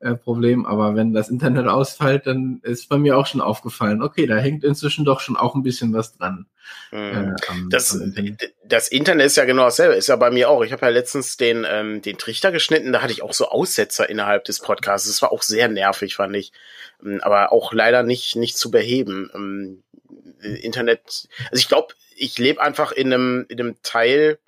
äh, 0.00 0.14
Problem. 0.14 0.66
Aber 0.66 0.96
wenn 0.96 1.12
das 1.12 1.28
Internet 1.28 1.66
ausfällt, 1.66 2.26
dann 2.26 2.60
ist 2.62 2.88
bei 2.88 2.98
mir 2.98 3.18
auch 3.18 3.26
schon 3.26 3.40
aufgefallen, 3.40 4.02
okay, 4.02 4.26
da 4.26 4.36
hängt 4.36 4.64
inzwischen 4.64 5.04
doch 5.04 5.20
schon 5.20 5.36
auch 5.36 5.54
ein 5.54 5.62
bisschen 5.62 5.92
was 5.92 6.16
dran. 6.16 6.46
Mhm. 6.90 6.98
Äh, 6.98 7.34
am, 7.48 7.68
das, 7.70 7.92
am 7.92 8.02
Internet. 8.02 8.54
das 8.64 8.88
Internet 8.88 9.26
ist 9.26 9.36
ja 9.36 9.44
genau 9.44 9.64
dasselbe, 9.64 9.94
ist 9.94 10.08
ja 10.08 10.16
bei 10.16 10.30
mir 10.30 10.48
auch. 10.48 10.62
Ich 10.62 10.72
habe 10.72 10.86
ja 10.86 10.90
letztens 10.90 11.36
den, 11.36 11.66
ähm, 11.68 12.00
den 12.00 12.16
Trichter 12.16 12.50
geschnitten, 12.50 12.92
da 12.92 13.02
hatte 13.02 13.12
ich 13.12 13.22
auch 13.22 13.34
so 13.34 13.48
Aussetzer 13.48 14.08
innerhalb 14.08 14.44
des 14.44 14.60
Podcasts. 14.60 15.06
Das 15.06 15.20
war 15.22 15.32
auch 15.32 15.42
sehr 15.42 15.68
nervig, 15.68 16.16
fand 16.16 16.34
ich. 16.34 16.52
Ähm, 17.04 17.20
aber 17.22 17.52
auch 17.52 17.72
leider 17.72 18.02
nicht, 18.02 18.36
nicht 18.36 18.56
zu 18.56 18.70
beheben. 18.70 19.30
Ähm, 19.34 19.82
Internet, 20.40 21.28
also 21.50 21.60
ich 21.60 21.68
glaube, 21.68 21.94
ich 22.16 22.38
lebe 22.38 22.60
einfach 22.62 22.92
in 22.92 23.12
einem, 23.12 23.44
in 23.48 23.60
einem 23.60 23.76
Teil, 23.82 24.38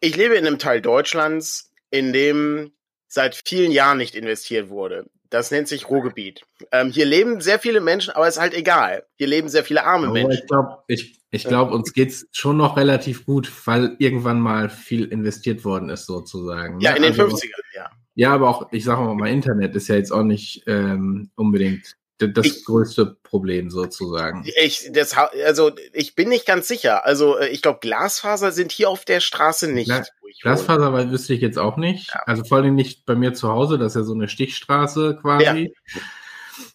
ich 0.00 0.16
lebe 0.16 0.34
in 0.34 0.46
einem 0.46 0.58
Teil 0.58 0.80
Deutschlands, 0.80 1.70
in 1.90 2.14
dem 2.14 2.72
seit 3.12 3.42
vielen 3.44 3.72
Jahren 3.72 3.98
nicht 3.98 4.14
investiert 4.14 4.70
wurde. 4.70 5.04
Das 5.28 5.50
nennt 5.50 5.68
sich 5.68 5.90
Ruhrgebiet. 5.90 6.44
Ähm, 6.72 6.90
hier 6.90 7.04
leben 7.04 7.42
sehr 7.42 7.58
viele 7.58 7.80
Menschen, 7.80 8.14
aber 8.14 8.26
ist 8.26 8.40
halt 8.40 8.54
egal. 8.54 9.04
Hier 9.16 9.26
leben 9.26 9.50
sehr 9.50 9.64
viele 9.64 9.84
arme 9.84 10.06
aber 10.06 10.14
Menschen. 10.14 10.40
Ich 10.42 10.46
glaube, 10.46 10.78
ich, 10.88 11.20
ich 11.30 11.44
glaub, 11.44 11.72
uns 11.72 11.92
geht's 11.92 12.26
schon 12.32 12.56
noch 12.56 12.76
relativ 12.78 13.26
gut, 13.26 13.52
weil 13.66 13.96
irgendwann 13.98 14.40
mal 14.40 14.70
viel 14.70 15.04
investiert 15.04 15.64
worden 15.64 15.90
ist, 15.90 16.06
sozusagen. 16.06 16.80
Ja, 16.80 16.92
ne? 16.92 16.96
in 16.96 17.02
den 17.02 17.20
also, 17.20 17.36
50ern, 17.36 17.50
ja. 17.74 17.90
Ja, 18.14 18.32
aber 18.32 18.48
auch, 18.48 18.72
ich 18.72 18.84
sage 18.84 19.02
mal, 19.02 19.14
mein 19.14 19.34
Internet 19.34 19.74
ist 19.76 19.88
ja 19.88 19.96
jetzt 19.96 20.10
auch 20.10 20.22
nicht 20.22 20.64
ähm, 20.66 21.30
unbedingt 21.34 21.96
das 22.18 22.46
ich, 22.46 22.64
größte 22.64 23.16
Problem 23.22 23.70
sozusagen. 23.70 24.44
Ich, 24.62 24.90
das, 24.92 25.14
also 25.14 25.72
ich 25.92 26.14
bin 26.14 26.28
nicht 26.28 26.46
ganz 26.46 26.68
sicher. 26.68 27.04
Also 27.04 27.38
äh, 27.38 27.48
ich 27.48 27.62
glaube, 27.62 27.80
Glasfaser 27.80 28.52
sind 28.52 28.72
hier 28.72 28.88
auf 28.88 29.04
der 29.04 29.20
Straße 29.20 29.70
nicht. 29.70 29.86
Gla 29.86 30.04
Glasfaser 30.40 31.10
wüsste 31.10 31.34
ich 31.34 31.40
jetzt 31.40 31.58
auch 31.58 31.76
nicht. 31.76 32.08
Ja. 32.08 32.22
Also 32.26 32.44
vor 32.44 32.58
allem 32.58 32.74
nicht 32.74 33.04
bei 33.04 33.14
mir 33.14 33.34
zu 33.34 33.48
Hause. 33.48 33.78
Das 33.78 33.92
ist 33.92 33.96
ja 33.96 34.02
so 34.02 34.14
eine 34.14 34.28
Stichstraße 34.28 35.18
quasi. 35.20 35.74
Ja. 35.94 36.00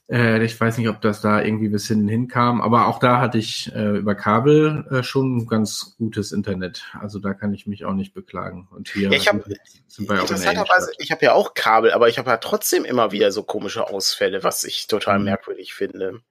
Äh, 0.10 0.44
ich 0.44 0.60
weiß 0.60 0.78
nicht, 0.78 0.90
ob 0.90 1.02
das 1.02 1.22
da 1.22 1.42
irgendwie 1.42 1.70
bis 1.70 1.88
hin 1.88 2.08
hinkam, 2.08 2.62
aber 2.62 2.88
auch 2.88 3.00
da 3.00 3.20
hatte 3.20 3.38
ich 3.38 3.72
äh, 3.76 3.98
über 3.98 4.16
Kabel 4.16 4.86
äh, 4.90 5.04
schon 5.04 5.48
ganz 5.48 5.96
gutes 5.98 6.32
Internet. 6.32 6.84
Also 7.00 7.20
da 7.20 7.34
kann 7.34 7.54
ich 7.54 7.68
mich 7.68 7.86
auch 7.86 7.94
nicht 7.94 8.14
beklagen. 8.14 8.68
Und 8.72 8.90
hier 8.90 9.10
ja, 9.10 9.18
ich 9.18 9.28
habe 9.28 9.44
interessanterweise, 9.98 10.92
ich 10.98 11.12
habe 11.12 11.26
ja 11.26 11.34
auch 11.34 11.54
Kabel, 11.54 11.92
aber 11.92 12.08
ich 12.10 12.18
habe 12.18 12.30
ja 12.30 12.38
trotzdem 12.38 12.86
immer 12.86 13.12
wieder 13.12 13.32
so 13.32 13.44
komische 13.44 13.88
Ausfälle, 13.90 14.44
was 14.44 14.64
ich 14.64 14.88
total 14.88 15.20
mhm. 15.20 15.26
merkwürdig 15.26 15.74
finde. 15.74 16.22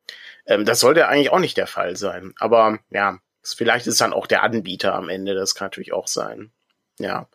Ähm, 0.46 0.64
das 0.64 0.80
sollte 0.80 1.08
eigentlich 1.08 1.30
auch 1.30 1.40
nicht 1.40 1.56
der 1.56 1.66
Fall 1.66 1.96
sein. 1.96 2.32
Aber 2.38 2.78
ja, 2.90 3.18
vielleicht 3.42 3.86
ist 3.86 4.00
dann 4.00 4.12
auch 4.12 4.26
der 4.26 4.42
Anbieter 4.42 4.94
am 4.94 5.08
Ende. 5.08 5.34
Das 5.34 5.54
kann 5.54 5.66
natürlich 5.66 5.92
auch 5.92 6.08
sein. 6.08 6.50
Ja. 6.98 7.28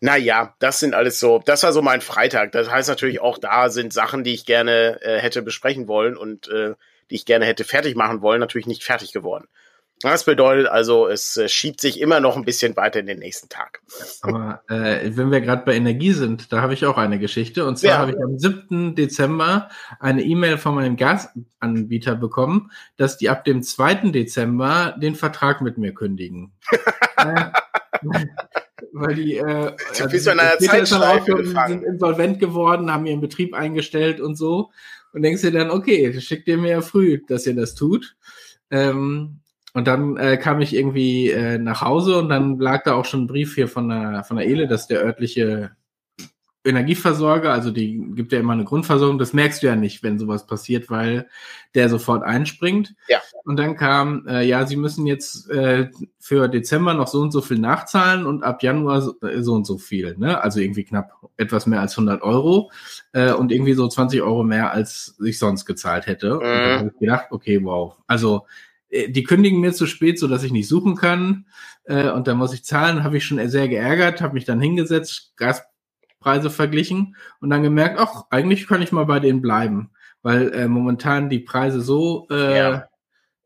Naja, 0.00 0.54
das 0.58 0.80
sind 0.80 0.94
alles 0.94 1.18
so, 1.18 1.40
das 1.44 1.62
war 1.62 1.72
so 1.72 1.82
mein 1.82 2.00
Freitag. 2.00 2.52
Das 2.52 2.70
heißt 2.70 2.88
natürlich 2.88 3.20
auch, 3.20 3.38
da 3.38 3.70
sind 3.70 3.92
Sachen, 3.92 4.24
die 4.24 4.34
ich 4.34 4.44
gerne 4.44 5.00
äh, 5.02 5.18
hätte 5.18 5.42
besprechen 5.42 5.88
wollen 5.88 6.16
und 6.16 6.48
äh, 6.48 6.74
die 7.10 7.14
ich 7.14 7.24
gerne 7.24 7.46
hätte 7.46 7.64
fertig 7.64 7.96
machen 7.96 8.20
wollen, 8.20 8.40
natürlich 8.40 8.66
nicht 8.66 8.84
fertig 8.84 9.12
geworden. 9.12 9.48
Das 10.00 10.24
bedeutet 10.24 10.68
also, 10.68 11.08
es 11.08 11.36
äh, 11.36 11.48
schiebt 11.48 11.80
sich 11.80 12.00
immer 12.00 12.20
noch 12.20 12.36
ein 12.36 12.44
bisschen 12.44 12.76
weiter 12.76 13.00
in 13.00 13.06
den 13.06 13.18
nächsten 13.18 13.48
Tag. 13.48 13.80
Aber 14.22 14.62
äh, 14.68 15.10
wenn 15.16 15.32
wir 15.32 15.40
gerade 15.40 15.64
bei 15.64 15.74
Energie 15.74 16.12
sind, 16.12 16.52
da 16.52 16.60
habe 16.60 16.74
ich 16.74 16.86
auch 16.86 16.98
eine 16.98 17.18
Geschichte. 17.18 17.66
Und 17.66 17.78
zwar 17.78 17.90
ja. 17.90 17.98
habe 17.98 18.12
ich 18.12 18.22
am 18.22 18.38
7. 18.38 18.94
Dezember 18.94 19.70
eine 19.98 20.22
E-Mail 20.22 20.56
von 20.56 20.76
meinem 20.76 20.96
Gasanbieter 20.96 22.14
bekommen, 22.14 22.70
dass 22.96 23.18
die 23.18 23.28
ab 23.28 23.44
dem 23.44 23.62
2. 23.62 24.10
Dezember 24.10 24.94
den 25.00 25.16
Vertrag 25.16 25.62
mit 25.62 25.78
mir 25.78 25.92
kündigen. 25.92 26.52
äh, 27.16 27.46
weil 28.92 29.14
die 29.14 29.36
äh, 29.36 29.72
also 29.90 30.08
bist 30.08 30.26
du 30.26 30.30
in 30.30 30.40
einer 30.40 30.58
Zeitschleife 30.58 31.44
sind 31.66 31.84
insolvent 31.84 32.38
geworden, 32.38 32.92
haben 32.92 33.06
ihren 33.06 33.20
Betrieb 33.20 33.54
eingestellt 33.54 34.20
und 34.20 34.36
so. 34.36 34.70
Und 35.12 35.22
denkst 35.22 35.42
dir 35.42 35.52
dann, 35.52 35.70
okay, 35.70 36.20
schickt 36.20 36.48
ihr 36.48 36.58
mir 36.58 36.70
ja 36.70 36.80
früh, 36.80 37.22
dass 37.26 37.46
ihr 37.46 37.54
das 37.54 37.74
tut. 37.74 38.16
Ähm, 38.70 39.40
und 39.74 39.86
dann 39.86 40.16
äh, 40.16 40.36
kam 40.36 40.60
ich 40.60 40.74
irgendwie 40.74 41.30
äh, 41.30 41.58
nach 41.58 41.82
Hause 41.82 42.18
und 42.18 42.28
dann 42.28 42.58
lag 42.58 42.82
da 42.84 42.94
auch 42.94 43.04
schon 43.04 43.24
ein 43.24 43.26
Brief 43.26 43.54
hier 43.54 43.68
von 43.68 43.88
der, 43.88 44.24
von 44.24 44.36
der 44.36 44.46
Ele, 44.46 44.66
das 44.66 44.82
ist 44.82 44.90
der 44.90 45.02
örtliche 45.02 45.70
Energieversorger, 46.68 47.52
also 47.52 47.70
die 47.70 48.00
gibt 48.14 48.32
ja 48.32 48.38
immer 48.38 48.52
eine 48.52 48.64
Grundversorgung, 48.64 49.18
das 49.18 49.32
merkst 49.32 49.62
du 49.62 49.66
ja 49.66 49.76
nicht, 49.76 50.02
wenn 50.02 50.18
sowas 50.18 50.46
passiert, 50.46 50.90
weil 50.90 51.28
der 51.74 51.88
sofort 51.88 52.22
einspringt. 52.22 52.94
Ja. 53.08 53.18
Und 53.44 53.56
dann 53.56 53.76
kam, 53.76 54.26
äh, 54.26 54.42
ja, 54.44 54.66
sie 54.66 54.76
müssen 54.76 55.06
jetzt 55.06 55.50
äh, 55.50 55.90
für 56.18 56.48
Dezember 56.48 56.94
noch 56.94 57.08
so 57.08 57.20
und 57.20 57.30
so 57.30 57.40
viel 57.40 57.58
nachzahlen 57.58 58.26
und 58.26 58.42
ab 58.42 58.62
Januar 58.62 59.02
so, 59.02 59.20
äh, 59.20 59.42
so 59.42 59.54
und 59.54 59.66
so 59.66 59.78
viel, 59.78 60.16
ne? 60.18 60.42
Also 60.42 60.60
irgendwie 60.60 60.84
knapp 60.84 61.12
etwas 61.36 61.66
mehr 61.66 61.80
als 61.80 61.92
100 61.92 62.22
Euro 62.22 62.70
äh, 63.12 63.32
und 63.32 63.52
irgendwie 63.52 63.74
so 63.74 63.88
20 63.88 64.22
Euro 64.22 64.44
mehr, 64.44 64.72
als 64.72 65.16
ich 65.24 65.38
sonst 65.38 65.64
gezahlt 65.64 66.06
hätte. 66.06 66.34
Mhm. 66.34 66.34
Und 66.34 66.42
dann 66.42 66.78
habe 66.78 66.90
ich 66.92 67.00
gedacht, 67.00 67.26
okay, 67.30 67.60
wow. 67.62 67.94
Also 68.06 68.46
äh, 68.90 69.08
die 69.08 69.22
kündigen 69.22 69.60
mir 69.60 69.72
zu 69.72 69.86
spät, 69.86 70.18
so 70.18 70.28
dass 70.28 70.42
ich 70.42 70.52
nicht 70.52 70.68
suchen 70.68 70.96
kann. 70.96 71.46
Äh, 71.84 72.10
und 72.10 72.26
da 72.28 72.34
muss 72.34 72.52
ich 72.52 72.64
zahlen, 72.64 73.02
habe 73.02 73.16
ich 73.16 73.24
schon 73.24 73.46
sehr 73.48 73.68
geärgert, 73.68 74.20
habe 74.20 74.34
mich 74.34 74.44
dann 74.44 74.60
hingesetzt, 74.60 75.32
Gas 75.36 75.62
Preise 76.20 76.50
verglichen 76.50 77.16
und 77.40 77.50
dann 77.50 77.62
gemerkt, 77.62 77.98
ach, 78.00 78.24
eigentlich 78.30 78.66
kann 78.66 78.82
ich 78.82 78.92
mal 78.92 79.04
bei 79.04 79.20
denen 79.20 79.40
bleiben, 79.40 79.90
weil 80.22 80.52
äh, 80.52 80.68
momentan 80.68 81.28
die 81.28 81.40
Preise 81.40 81.80
so 81.80 82.26
äh, 82.30 82.58
ja. 82.58 82.84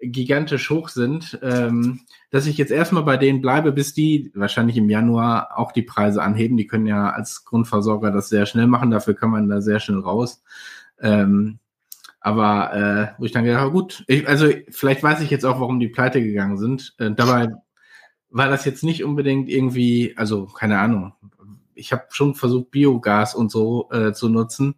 gigantisch 0.00 0.70
hoch 0.70 0.88
sind, 0.88 1.38
ähm, 1.42 2.00
dass 2.30 2.46
ich 2.46 2.58
jetzt 2.58 2.72
erstmal 2.72 3.02
bei 3.02 3.16
denen 3.16 3.42
bleibe, 3.42 3.72
bis 3.72 3.94
die 3.94 4.32
wahrscheinlich 4.34 4.76
im 4.76 4.90
Januar 4.90 5.58
auch 5.58 5.72
die 5.72 5.82
Preise 5.82 6.22
anheben. 6.22 6.56
Die 6.56 6.66
können 6.66 6.86
ja 6.86 7.10
als 7.10 7.44
Grundversorger 7.44 8.10
das 8.10 8.28
sehr 8.28 8.46
schnell 8.46 8.66
machen, 8.66 8.90
dafür 8.90 9.14
kann 9.14 9.30
man 9.30 9.48
da 9.48 9.60
sehr 9.60 9.80
schnell 9.80 10.00
raus. 10.00 10.42
Ähm, 11.00 11.58
aber 12.20 12.72
äh, 12.72 13.20
wo 13.20 13.24
ich 13.24 13.32
dann 13.32 13.44
gedacht 13.44 13.62
habe, 13.62 13.72
gut, 13.72 14.04
ich, 14.06 14.28
also 14.28 14.48
vielleicht 14.70 15.02
weiß 15.02 15.20
ich 15.20 15.30
jetzt 15.30 15.44
auch, 15.44 15.60
warum 15.60 15.80
die 15.80 15.88
pleite 15.88 16.22
gegangen 16.22 16.56
sind. 16.56 16.94
Äh, 16.98 17.10
dabei 17.10 17.48
war 18.30 18.48
das 18.48 18.64
jetzt 18.64 18.84
nicht 18.84 19.04
unbedingt 19.04 19.48
irgendwie, 19.48 20.14
also 20.16 20.46
keine 20.46 20.78
Ahnung, 20.78 21.12
ich 21.74 21.92
habe 21.92 22.04
schon 22.10 22.34
versucht, 22.34 22.70
Biogas 22.70 23.34
und 23.34 23.50
so 23.50 23.88
äh, 23.92 24.12
zu 24.12 24.28
nutzen. 24.28 24.76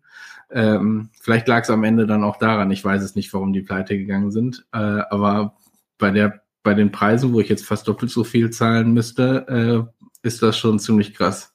Ähm, 0.50 1.10
vielleicht 1.20 1.48
lag 1.48 1.62
es 1.62 1.70
am 1.70 1.84
Ende 1.84 2.06
dann 2.06 2.24
auch 2.24 2.36
daran. 2.36 2.70
Ich 2.70 2.84
weiß 2.84 3.02
es 3.02 3.14
nicht, 3.14 3.32
warum 3.32 3.52
die 3.52 3.62
pleite 3.62 3.96
gegangen 3.96 4.30
sind. 4.30 4.64
Äh, 4.72 4.78
aber 4.78 5.56
bei 5.98 6.10
der, 6.10 6.42
bei 6.62 6.74
den 6.74 6.92
Preisen, 6.92 7.32
wo 7.32 7.40
ich 7.40 7.48
jetzt 7.48 7.66
fast 7.66 7.88
doppelt 7.88 8.10
so 8.10 8.24
viel 8.24 8.50
zahlen 8.50 8.92
müsste, 8.92 9.46
äh, 9.48 10.26
ist 10.26 10.42
das 10.42 10.58
schon 10.58 10.78
ziemlich 10.78 11.14
krass. 11.14 11.52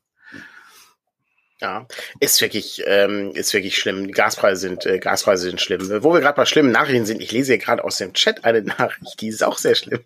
Ja, 1.62 1.88
ist 2.22 2.40
wirklich, 2.40 2.82
ähm, 2.86 3.32
ist 3.34 3.54
wirklich 3.54 3.78
schlimm. 3.78 4.08
Die 4.08 4.14
Gaspreise 4.14 4.62
sind, 4.62 4.86
äh, 4.86 5.00
Gaspreise 5.00 5.50
sind 5.50 5.60
schlimm. 5.60 5.90
Wo 6.04 6.14
wir 6.14 6.22
gerade 6.22 6.36
bei 6.36 6.46
schlimmen 6.46 6.72
Nachrichten 6.72 7.06
sind, 7.06 7.22
ich 7.22 7.32
lese 7.32 7.54
hier 7.54 7.62
gerade 7.62 7.84
aus 7.84 7.98
dem 7.98 8.14
Chat 8.14 8.46
eine 8.46 8.62
Nachricht, 8.80 9.20
die 9.20 9.28
ist 9.28 9.44
auch 9.44 9.58
sehr 9.58 9.76
schlimm 9.76 10.02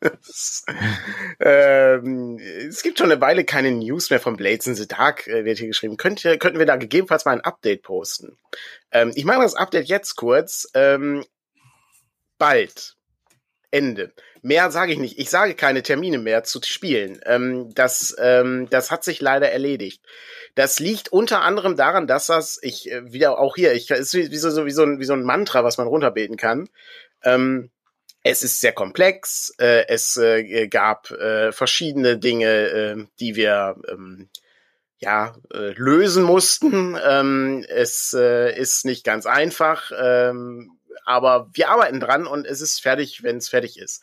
ähm, 1.40 2.38
es 2.38 2.82
gibt 2.82 2.98
schon 2.98 3.10
eine 3.10 3.20
Weile 3.20 3.44
keine 3.44 3.72
News 3.72 4.10
mehr 4.10 4.20
von 4.20 4.36
Blades 4.36 4.66
in 4.66 4.74
the 4.74 4.86
Dark, 4.86 5.26
äh, 5.26 5.44
wird 5.44 5.58
hier 5.58 5.68
geschrieben. 5.68 5.96
Könnt 5.96 6.22
könnten 6.22 6.58
wir 6.58 6.66
da 6.66 6.76
gegebenenfalls 6.76 7.24
mal 7.24 7.32
ein 7.32 7.40
Update 7.40 7.82
posten? 7.82 8.36
Ähm, 8.90 9.12
ich 9.14 9.24
mache 9.24 9.42
das 9.42 9.54
Update 9.54 9.88
jetzt 9.88 10.16
kurz. 10.16 10.68
Ähm, 10.74 11.24
bald. 12.38 12.96
Ende. 13.70 14.12
Mehr 14.42 14.70
sage 14.70 14.92
ich 14.92 14.98
nicht. 14.98 15.18
Ich 15.18 15.28
sage 15.28 15.54
keine 15.54 15.82
Termine 15.82 16.18
mehr 16.18 16.44
zu 16.44 16.60
spielen. 16.62 17.20
Ähm, 17.24 17.74
das, 17.74 18.14
ähm, 18.18 18.68
das 18.70 18.90
hat 18.90 19.02
sich 19.02 19.20
leider 19.20 19.50
erledigt. 19.50 20.02
Das 20.54 20.78
liegt 20.78 21.10
unter 21.10 21.42
anderem 21.42 21.76
daran, 21.76 22.06
dass 22.06 22.26
das, 22.26 22.58
ich 22.62 22.90
äh, 22.90 23.12
wieder 23.12 23.38
auch 23.38 23.56
hier, 23.56 23.74
ich 23.74 23.90
ist 23.90 24.14
wie, 24.14 24.30
wie, 24.30 24.36
so, 24.36 24.64
wie, 24.64 24.70
so 24.70 24.84
ein, 24.84 25.00
wie 25.00 25.04
so 25.04 25.14
ein 25.14 25.24
Mantra, 25.24 25.64
was 25.64 25.78
man 25.78 25.88
runterbeten 25.88 26.36
kann. 26.36 26.68
Ähm, 27.24 27.70
es 28.26 28.42
ist 28.42 28.60
sehr 28.60 28.72
komplex. 28.72 29.54
Äh, 29.58 29.86
es 29.88 30.16
äh, 30.16 30.68
gab 30.68 31.10
äh, 31.10 31.52
verschiedene 31.52 32.18
Dinge, 32.18 32.46
äh, 32.48 33.06
die 33.20 33.36
wir 33.36 33.76
ähm, 33.88 34.28
ja 34.98 35.36
äh, 35.52 35.72
lösen 35.76 36.24
mussten. 36.24 36.98
Ähm, 37.04 37.64
es 37.68 38.14
äh, 38.14 38.56
ist 38.58 38.84
nicht 38.84 39.04
ganz 39.04 39.26
einfach, 39.26 39.92
ähm, 39.98 40.78
aber 41.04 41.48
wir 41.52 41.70
arbeiten 41.70 42.00
dran 42.00 42.26
und 42.26 42.46
es 42.46 42.60
ist 42.60 42.80
fertig, 42.80 43.22
wenn 43.22 43.36
es 43.36 43.48
fertig 43.48 43.78
ist. 43.78 44.02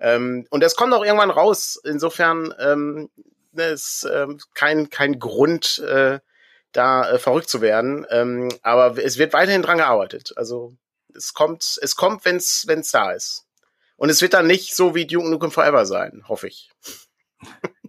Ähm, 0.00 0.46
und 0.50 0.64
es 0.64 0.76
kommt 0.76 0.92
auch 0.94 1.04
irgendwann 1.04 1.30
raus. 1.30 1.80
Insofern 1.84 2.54
ähm, 2.58 3.10
ist 3.54 4.06
ähm, 4.12 4.38
kein 4.54 4.90
kein 4.90 5.18
Grund 5.18 5.78
äh, 5.80 6.20
da 6.72 7.10
äh, 7.10 7.18
verrückt 7.18 7.48
zu 7.48 7.60
werden. 7.60 8.06
Ähm, 8.10 8.48
aber 8.62 8.96
es 9.02 9.18
wird 9.18 9.32
weiterhin 9.32 9.62
dran 9.62 9.78
gearbeitet. 9.78 10.32
Also 10.36 10.74
es 11.14 11.34
kommt, 11.34 11.78
es 11.82 11.96
kommt, 11.96 12.24
wenn 12.24 12.36
es 12.36 12.64
wenn 12.66 12.80
es 12.80 12.90
da 12.90 13.12
ist. 13.12 13.46
Und 14.00 14.08
es 14.08 14.22
wird 14.22 14.32
dann 14.32 14.46
nicht 14.46 14.74
so 14.74 14.94
wie 14.94 15.06
Duke 15.06 15.28
Nukem 15.28 15.50
Forever 15.50 15.84
sein, 15.84 16.22
hoffe 16.26 16.48
ich. 16.48 16.70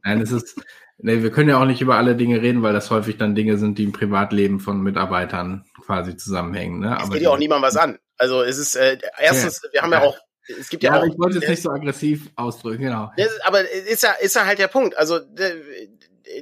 Nein, 0.03 0.19
es 0.19 0.33
ist, 0.33 0.59
nee, 0.97 1.23
wir 1.23 1.31
können 1.31 1.47
ja 1.47 1.57
auch 1.57 1.65
nicht 1.65 1.79
über 1.79 1.95
alle 1.95 2.17
Dinge 2.17 2.41
reden, 2.41 2.63
weil 2.63 2.73
das 2.73 2.91
häufig 2.91 3.17
dann 3.17 3.33
Dinge 3.33 3.57
sind, 3.57 3.77
die 3.77 3.85
im 3.85 3.93
Privatleben 3.93 4.59
von 4.59 4.81
Mitarbeitern 4.81 5.63
quasi 5.85 6.17
zusammenhängen. 6.17 6.79
Ne? 6.79 6.97
Es 7.01 7.09
geht 7.09 7.21
ja 7.21 7.29
auch 7.29 7.37
niemandem 7.37 7.65
was 7.65 7.77
an. 7.77 7.97
Also 8.17 8.41
es 8.41 8.57
ist, 8.57 8.75
äh, 8.75 8.97
erstens, 9.19 9.61
ja. 9.63 9.69
wir 9.71 9.81
haben 9.83 9.91
ja 9.93 10.01
auch 10.01 10.17
es 10.59 10.67
gibt 10.67 10.83
ja, 10.83 10.95
ja 10.95 11.01
auch. 11.01 11.05
Ich 11.05 11.17
wollte 11.17 11.37
es 11.37 11.47
nicht 11.47 11.61
so 11.61 11.69
aggressiv 11.69 12.29
ausdrücken, 12.35 12.83
genau. 12.83 13.09
aber 13.45 13.61
ist 13.69 14.03
ja, 14.03 14.11
ist 14.11 14.35
ja 14.35 14.45
halt 14.45 14.59
der 14.59 14.67
Punkt. 14.67 14.97
Also, 14.97 15.21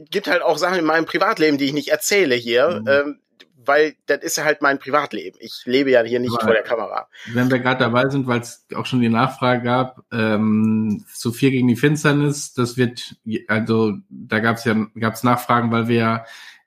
gibt 0.10 0.28
halt 0.28 0.42
auch 0.42 0.58
Sachen 0.58 0.80
in 0.80 0.86
meinem 0.86 1.06
Privatleben, 1.06 1.60
die 1.60 1.66
ich 1.66 1.74
nicht 1.74 1.90
erzähle 1.90 2.34
hier. 2.34 2.82
Mhm. 2.82 2.88
Ähm, 2.88 3.20
weil 3.70 3.94
das 4.08 4.24
ist 4.24 4.36
ja 4.36 4.46
halt 4.46 4.64
mein 4.64 4.80
Privatleben. 4.80 5.38
Ich 5.40 5.62
lebe 5.66 5.92
ja 5.92 6.02
hier 6.02 6.20
nicht 6.20 6.34
Aber 6.34 6.46
vor 6.48 6.54
der 6.54 6.64
Kamera. 6.64 7.08
Wenn 7.32 7.52
wir 7.52 7.60
gerade 7.60 7.80
dabei 7.80 8.10
sind, 8.10 8.26
weil 8.26 8.40
es 8.40 8.66
auch 8.76 8.88
schon 8.88 9.00
die 9.00 9.10
Nachfrage 9.10 9.62
gab, 9.62 10.04
ähm, 10.12 11.06
zu 11.14 11.32
viel 11.32 11.52
gegen 11.52 11.68
die 11.68 11.76
Finsternis, 11.76 12.54
das 12.54 12.78
wird, 12.78 13.16
also 13.48 13.94
da 14.10 14.40
gab 14.40 14.58
es 14.58 14.66
ja 14.66 14.76
gab's 15.00 15.24
Nachfragen, 15.24 15.72
weil 15.72 15.88
wir 15.88 16.26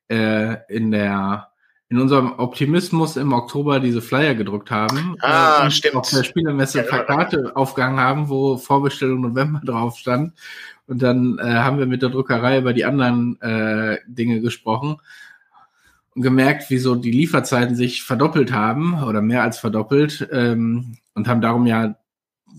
äh, 0.08 0.58
in 0.68 0.92
der 0.92 1.48
in 1.88 1.98
unserem 1.98 2.38
Optimismus 2.38 3.16
im 3.16 3.34
Oktober 3.34 3.80
diese 3.80 4.00
Flyer 4.00 4.34
gedruckt 4.34 4.70
haben. 4.70 5.16
Ah, 5.20 5.66
äh, 5.66 5.70
stimmt. 5.70 5.96
Auf 5.96 6.08
der 6.08 6.22
Spielermesse 6.22 6.78
ja, 6.78 6.84
Plakate 6.84 7.52
aufgehangen 7.54 8.00
haben, 8.00 8.28
wo 8.30 8.56
Vorbestellung 8.56 9.20
November 9.20 9.60
drauf 9.64 9.98
stand. 9.98 10.32
Und 10.86 11.02
dann 11.02 11.38
äh, 11.38 11.42
haben 11.42 11.78
wir 11.78 11.86
mit 11.86 12.00
der 12.00 12.10
Druckerei 12.10 12.58
über 12.58 12.72
die 12.72 12.84
anderen 12.84 13.40
äh, 13.42 13.98
Dinge 14.06 14.40
gesprochen 14.40 15.00
gemerkt, 16.14 16.70
wie 16.70 16.78
so 16.78 16.94
die 16.94 17.10
Lieferzeiten 17.10 17.74
sich 17.74 18.02
verdoppelt 18.02 18.52
haben 18.52 19.02
oder 19.02 19.22
mehr 19.22 19.42
als 19.42 19.58
verdoppelt 19.58 20.28
ähm, 20.30 20.98
und 21.14 21.28
haben 21.28 21.40
darum 21.40 21.66
ja 21.66 21.96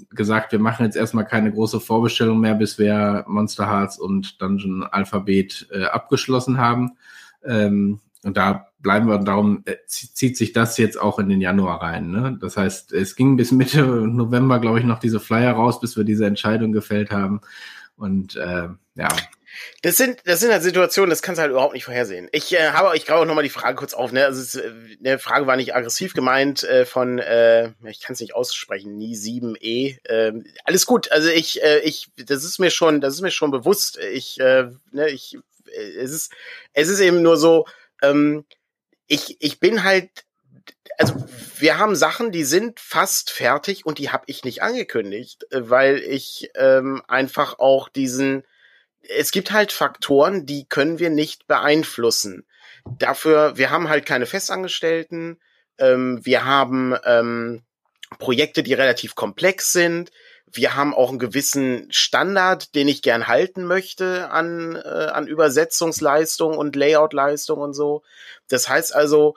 gesagt, 0.09 0.51
wir 0.51 0.59
machen 0.59 0.85
jetzt 0.85 0.95
erstmal 0.95 1.25
keine 1.25 1.51
große 1.51 1.79
Vorbestellung 1.79 2.39
mehr, 2.39 2.55
bis 2.55 2.77
wir 2.79 3.25
Monster 3.27 3.69
Hearts 3.69 3.99
und 3.99 4.41
Dungeon 4.41 4.83
Alphabet 4.83 5.67
äh, 5.71 5.85
abgeschlossen 5.85 6.57
haben. 6.57 6.93
Ähm, 7.43 7.99
und 8.23 8.37
da 8.37 8.67
bleiben 8.79 9.07
wir, 9.07 9.17
darum 9.19 9.63
äh, 9.65 9.75
zieht 9.85 10.37
sich 10.37 10.53
das 10.53 10.77
jetzt 10.77 10.99
auch 10.99 11.19
in 11.19 11.29
den 11.29 11.41
Januar 11.41 11.81
rein. 11.81 12.09
Ne? 12.09 12.37
Das 12.39 12.57
heißt, 12.57 12.93
es 12.93 13.15
ging 13.15 13.37
bis 13.37 13.51
Mitte 13.51 13.83
November, 14.07 14.59
glaube 14.59 14.79
ich, 14.79 14.85
noch 14.85 14.99
diese 14.99 15.19
Flyer 15.19 15.53
raus, 15.53 15.79
bis 15.79 15.97
wir 15.97 16.03
diese 16.03 16.25
Entscheidung 16.25 16.71
gefällt 16.71 17.11
haben. 17.11 17.41
Und 17.95 18.35
äh, 18.35 18.69
ja. 18.95 19.07
Das 19.81 19.97
sind, 19.97 20.21
das 20.25 20.39
sind 20.39 20.51
halt 20.51 20.63
Situationen, 20.63 21.09
das 21.09 21.21
kannst 21.21 21.39
du 21.39 21.41
halt 21.41 21.51
überhaupt 21.51 21.73
nicht 21.73 21.85
vorhersehen. 21.85 22.29
Ich 22.31 22.53
äh, 22.53 22.71
habe, 22.71 22.95
ich 22.95 23.05
graue 23.05 23.21
auch 23.21 23.25
nochmal 23.25 23.43
die 23.43 23.49
Frage 23.49 23.75
kurz 23.75 23.93
auf. 23.93 24.11
Ne? 24.11 24.25
Also 24.25 24.41
es, 24.41 24.55
äh, 24.55 24.71
die 24.99 25.17
Frage 25.17 25.47
war 25.47 25.55
nicht 25.55 25.75
aggressiv 25.75 26.13
gemeint 26.13 26.63
äh, 26.63 26.85
von, 26.85 27.19
äh, 27.19 27.71
ich 27.89 28.01
kann 28.01 28.13
es 28.13 28.19
nicht 28.19 28.35
aussprechen, 28.35 28.97
nie 28.97 29.15
7e. 29.15 29.97
Äh, 30.05 30.33
alles 30.63 30.85
gut. 30.85 31.11
Also 31.11 31.29
ich, 31.29 31.63
äh, 31.63 31.79
ich, 31.79 32.09
das 32.15 32.43
ist 32.43 32.59
mir 32.59 32.71
schon, 32.71 33.01
das 33.01 33.15
ist 33.15 33.21
mir 33.21 33.31
schon 33.31 33.51
bewusst. 33.51 33.97
Ich, 33.97 34.39
äh, 34.39 34.69
ne, 34.91 35.09
ich, 35.09 35.37
äh, 35.67 35.97
es 35.97 36.11
ist, 36.11 36.31
es 36.73 36.89
ist 36.89 36.99
eben 36.99 37.21
nur 37.21 37.37
so. 37.37 37.65
Ähm, 38.01 38.45
ich, 39.07 39.37
ich 39.39 39.59
bin 39.59 39.83
halt, 39.83 40.09
also 40.97 41.15
wir 41.57 41.77
haben 41.77 41.95
Sachen, 41.95 42.31
die 42.31 42.43
sind 42.43 42.79
fast 42.79 43.29
fertig 43.29 43.85
und 43.85 43.97
die 43.97 44.09
habe 44.09 44.23
ich 44.27 44.43
nicht 44.43 44.61
angekündigt, 44.61 45.45
äh, 45.51 45.69
weil 45.69 45.97
ich 45.97 46.49
ähm, 46.55 47.01
einfach 47.07 47.59
auch 47.59 47.89
diesen, 47.89 48.43
es 49.09 49.31
gibt 49.31 49.51
halt 49.51 49.71
Faktoren, 49.71 50.45
die 50.45 50.65
können 50.65 50.99
wir 50.99 51.09
nicht 51.09 51.47
beeinflussen. 51.47 52.45
Dafür, 52.97 53.57
wir 53.57 53.69
haben 53.69 53.89
halt 53.89 54.05
keine 54.05 54.25
Festangestellten, 54.25 55.39
ähm, 55.77 56.19
wir 56.23 56.45
haben 56.45 56.95
ähm, 57.05 57.63
Projekte, 58.19 58.63
die 58.63 58.73
relativ 58.73 59.15
komplex 59.15 59.71
sind. 59.71 60.11
Wir 60.51 60.75
haben 60.75 60.93
auch 60.93 61.09
einen 61.09 61.19
gewissen 61.19 61.91
Standard, 61.91 62.75
den 62.75 62.87
ich 62.87 63.01
gern 63.01 63.27
halten 63.27 63.65
möchte 63.65 64.29
an, 64.29 64.75
äh, 64.75 64.87
an 64.87 65.27
Übersetzungsleistung 65.27 66.57
und 66.57 66.75
Layoutleistung 66.75 67.59
und 67.59 67.73
so. 67.73 68.03
Das 68.49 68.69
heißt 68.69 68.93
also, 68.93 69.35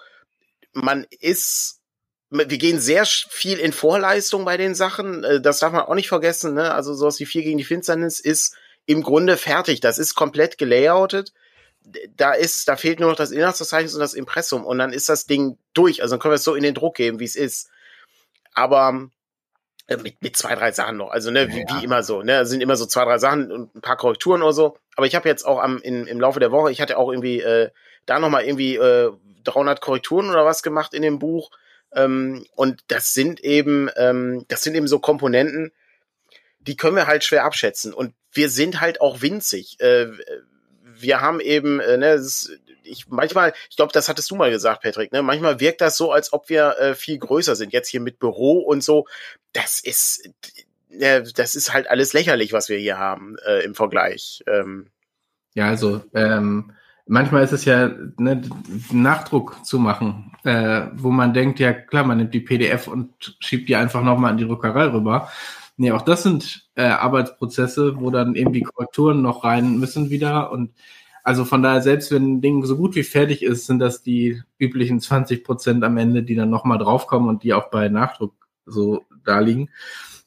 man 0.73 1.07
ist, 1.21 1.81
wir 2.29 2.47
gehen 2.47 2.81
sehr 2.81 3.07
viel 3.07 3.59
in 3.59 3.73
Vorleistung 3.73 4.45
bei 4.45 4.59
den 4.59 4.75
Sachen. 4.75 5.25
Äh, 5.25 5.41
das 5.41 5.61
darf 5.61 5.73
man 5.73 5.83
auch 5.83 5.95
nicht 5.95 6.09
vergessen. 6.09 6.55
Ne? 6.55 6.75
Also 6.75 6.93
sowas 6.93 7.19
wie 7.19 7.27
4 7.27 7.45
gegen 7.45 7.59
die 7.59 7.65
Finsternis 7.65 8.21
ist 8.21 8.55
im 8.87 9.03
Grunde 9.03 9.37
fertig. 9.37 9.81
Das 9.81 9.99
ist 9.99 10.15
komplett 10.15 10.59
gelayoutet. 10.59 11.33
Da 12.17 12.33
ist, 12.33 12.69
da 12.69 12.77
fehlt 12.77 12.99
nur 12.99 13.11
noch 13.11 13.17
das 13.17 13.31
Inhaltsverzeichnis 13.31 13.95
und 13.95 14.01
das 14.01 14.15
Impressum 14.15 14.65
und 14.65 14.79
dann 14.79 14.93
ist 14.93 15.09
das 15.09 15.27
Ding 15.27 15.59
durch. 15.73 16.03
Also 16.03 16.15
dann 16.15 16.21
können 16.21 16.33
wir 16.33 16.37
es 16.37 16.45
so 16.45 16.55
in 16.55 16.65
den 16.65 16.75
Druck 16.75 16.97
geben, 16.97 17.21
wie 17.21 17.25
es 17.25 17.37
ist. 17.37 17.69
Aber 18.55 19.09
äh, 19.89 19.97
mit, 19.99 20.21
mit 20.21 20.37
zwei, 20.37 20.55
drei 20.57 20.73
Sachen 20.73 20.97
noch. 20.97 21.11
Also, 21.11 21.31
ne, 21.31 21.49
wie, 21.49 21.61
ja. 21.61 21.81
wie 21.81 21.85
immer 21.85 22.03
so, 22.03 22.23
ne, 22.23 22.45
sind 22.45 22.61
immer 22.61 22.77
so 22.77 22.87
zwei, 22.87 23.05
drei 23.05 23.19
Sachen 23.19 23.53
und 23.53 23.75
ein 23.75 23.81
paar 23.81 23.97
Korrekturen 23.97 24.43
oder 24.43 24.53
so. 24.53 24.77
Aber 24.97 25.07
ich 25.07 25.15
habe 25.15 25.29
jetzt 25.29 25.45
auch 25.45 25.61
am, 25.61 25.79
in, 25.79 26.07
im 26.07 26.21
Laufe 26.21 26.41
der 26.41 26.51
Woche, 26.51 26.73
ich 26.73 26.81
hatte 26.81 26.99
auch 26.99 27.11
irgendwie 27.11 27.41
äh, 27.41 27.71
da 28.05 28.19
nochmal 28.19 28.45
irgendwie 28.45 28.77
äh, 28.77 29.13
300 29.45 29.81
Korrekturen 29.81 30.31
oder 30.31 30.45
was 30.45 30.63
gemacht 30.65 30.93
in 30.93 31.03
dem 31.03 31.19
Buch. 31.21 31.51
Ähm, 31.95 32.47
und 32.57 32.83
das 32.89 33.15
sind 33.15 33.41
eben, 33.41 33.89
ähm, 33.97 34.45
das 34.49 34.63
sind 34.63 34.75
eben 34.75 34.89
so 34.89 34.99
Komponenten, 34.99 35.73
die 36.67 36.77
können 36.77 36.97
wir 36.97 37.07
halt 37.07 37.25
schwer 37.25 37.45
abschätzen. 37.45 37.93
Und 37.93 38.15
wir 38.33 38.49
sind 38.49 38.81
halt 38.81 39.01
auch 39.01 39.23
winzig. 39.23 39.81
Äh, 39.81 40.09
wir 40.99 41.21
haben 41.21 41.41
eben, 41.41 41.81
äh, 41.81 41.97
ne, 41.97 42.21
ich 42.85 43.09
manchmal, 43.09 43.53
ich 43.71 43.77
glaube, 43.77 43.93
das 43.93 44.09
hattest 44.09 44.31
du 44.31 44.37
mal 44.37 44.51
gesagt, 44.51 44.83
Patrick, 44.83 45.13
ne? 45.13 45.23
Manchmal 45.23 45.61
wirkt 45.61 45.81
das 45.81 45.97
so, 45.97 46.13
als 46.13 46.33
ob 46.33 46.49
wir 46.49 46.77
äh, 46.79 46.95
viel 46.95 47.19
größer 47.19 47.57
sind. 47.57 47.73
Jetzt 47.73 47.89
hier 47.89 48.01
mit 48.01 48.19
Büro 48.19 48.59
und 48.61 48.83
so. 48.83 49.07
Das 49.53 49.81
ist, 49.81 50.29
das 50.91 51.55
ist 51.55 51.73
halt 51.73 51.91
alles 51.91 52.13
lächerlich, 52.13 52.53
was 52.53 52.69
wir 52.69 52.79
hier 52.79 52.99
haben 52.99 53.37
im 53.65 53.75
Vergleich. 53.75 54.43
Ähm. 54.47 54.89
Ja, 55.55 55.69
also 55.69 56.03
ähm, 56.15 56.73
manchmal 57.07 57.45
ist 57.45 57.53
es 57.53 57.65
ja 57.65 57.91
ne, 58.19 58.43
Nachdruck 58.93 59.65
zu 59.65 59.79
machen, 59.79 60.33
äh, 60.45 60.87
wo 60.95 61.11
man 61.11 61.33
denkt, 61.33 61.61
ja 61.61 61.73
klar, 61.73 62.05
man 62.05 62.19
nimmt 62.19 62.35
die 62.35 62.41
PDF 62.41 62.89
und 62.89 63.37
schiebt 63.41 63.69
die 63.69 63.77
einfach 63.77 64.03
nochmal 64.03 64.33
in 64.33 64.39
die 64.39 64.45
Rückerei 64.45 64.87
rüber. 64.87 65.31
Nee, 65.77 65.93
auch 65.93 66.03
das 66.03 66.23
sind 66.23 66.69
äh, 66.75 66.85
Arbeitsprozesse, 66.85 68.01
wo 68.01 68.11
dann 68.11 68.35
eben 68.35 68.53
die 68.53 68.63
Korrekturen 68.63 69.23
noch 69.23 69.45
rein 69.45 69.79
müssen 69.79 70.11
wieder 70.11 70.51
und 70.51 70.73
also 71.27 71.45
von 71.45 71.61
daher, 71.61 71.83
selbst 71.83 72.13
wenn 72.13 72.35
ein 72.35 72.41
Ding 72.41 72.65
so 72.65 72.77
gut 72.77 72.95
wie 72.95 73.03
fertig 73.03 73.43
ist, 73.43 73.67
sind 73.67 73.81
das 73.81 74.01
die 74.01 74.41
üblichen 74.61 75.01
20 75.01 75.43
Prozent 75.43 75.83
am 75.83 75.97
Ende, 75.97 76.23
die 76.23 76.37
dann 76.37 76.51
nochmal 76.51 76.79
draufkommen 76.79 77.29
und 77.29 77.43
die 77.43 77.53
auch 77.53 77.69
bei 77.69 77.89
Nachdruck 77.89 78.33
so 78.65 79.05
da 79.25 79.41
liegen. 79.41 79.69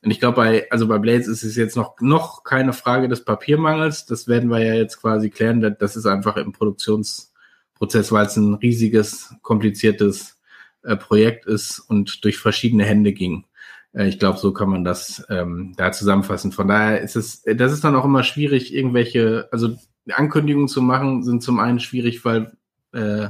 Und 0.03 0.11
ich 0.11 0.19
glaube, 0.19 0.35
bei, 0.35 0.69
also 0.71 0.89
bei 0.89 0.97
Blades 0.97 1.29
ist 1.29 1.43
es 1.43 1.55
jetzt 1.55 1.77
noch, 1.77 2.01
noch 2.01 2.43
keine 2.43 2.73
Frage 2.73 3.07
des 3.07 3.23
Papiermangels. 3.23 4.07
Das 4.07 4.27
werden 4.27 4.49
wir 4.49 4.59
ja 4.59 4.73
jetzt 4.73 4.99
quasi 4.99 5.29
klären. 5.29 5.75
Das 5.79 5.95
ist 5.95 6.05
einfach 6.05 6.35
im 6.35 6.51
Produktionsprozess, 6.51 8.11
weil 8.11 8.25
es 8.25 8.35
ein 8.35 8.55
riesiges, 8.55 9.33
kompliziertes 9.41 10.37
äh, 10.83 10.97
Projekt 10.97 11.45
ist 11.45 11.79
und 11.79 12.25
durch 12.25 12.37
verschiedene 12.37 12.83
Hände 12.83 13.13
ging. 13.13 13.45
Äh, 13.93 14.07
ich 14.07 14.19
glaube, 14.19 14.37
so 14.37 14.53
kann 14.53 14.69
man 14.69 14.83
das 14.83 15.25
ähm, 15.29 15.73
da 15.77 15.91
zusammenfassen. 15.91 16.51
Von 16.51 16.67
daher 16.67 17.01
ist 17.01 17.15
es, 17.15 17.43
das 17.43 17.71
ist 17.71 17.83
dann 17.83 17.95
auch 17.95 18.05
immer 18.05 18.23
schwierig, 18.23 18.73
irgendwelche, 18.73 19.47
also 19.51 19.77
Ankündigungen 20.11 20.67
zu 20.67 20.81
machen, 20.81 21.23
sind 21.23 21.43
zum 21.43 21.59
einen 21.59 21.79
schwierig, 21.79 22.25
weil 22.25 22.53
äh, 22.93 23.29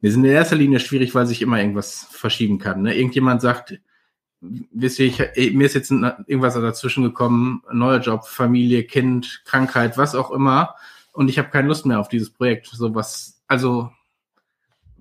wir 0.00 0.12
sind 0.12 0.24
in 0.24 0.32
erster 0.32 0.56
Linie 0.56 0.80
schwierig, 0.80 1.14
weil 1.14 1.26
sich 1.26 1.40
immer 1.40 1.58
irgendwas 1.58 2.06
verschieben 2.10 2.58
kann. 2.58 2.82
Ne? 2.82 2.96
Irgendjemand 2.96 3.40
sagt, 3.40 3.80
wisst 4.40 4.98
ihr, 4.98 5.06
ich, 5.06 5.54
mir 5.54 5.66
ist 5.66 5.74
jetzt 5.74 5.90
irgendwas 5.90 6.54
dazwischen 6.54 7.04
gekommen, 7.04 7.62
neuer 7.72 8.00
Job, 8.00 8.26
Familie, 8.26 8.84
Kind, 8.84 9.42
Krankheit, 9.44 9.96
was 9.96 10.14
auch 10.14 10.30
immer, 10.30 10.74
und 11.14 11.30
ich 11.30 11.38
habe 11.38 11.48
keine 11.48 11.68
Lust 11.68 11.86
mehr 11.86 12.00
auf 12.00 12.08
dieses 12.08 12.30
Projekt. 12.30 12.66
So 12.66 12.94
was, 12.94 13.40
also 13.46 13.90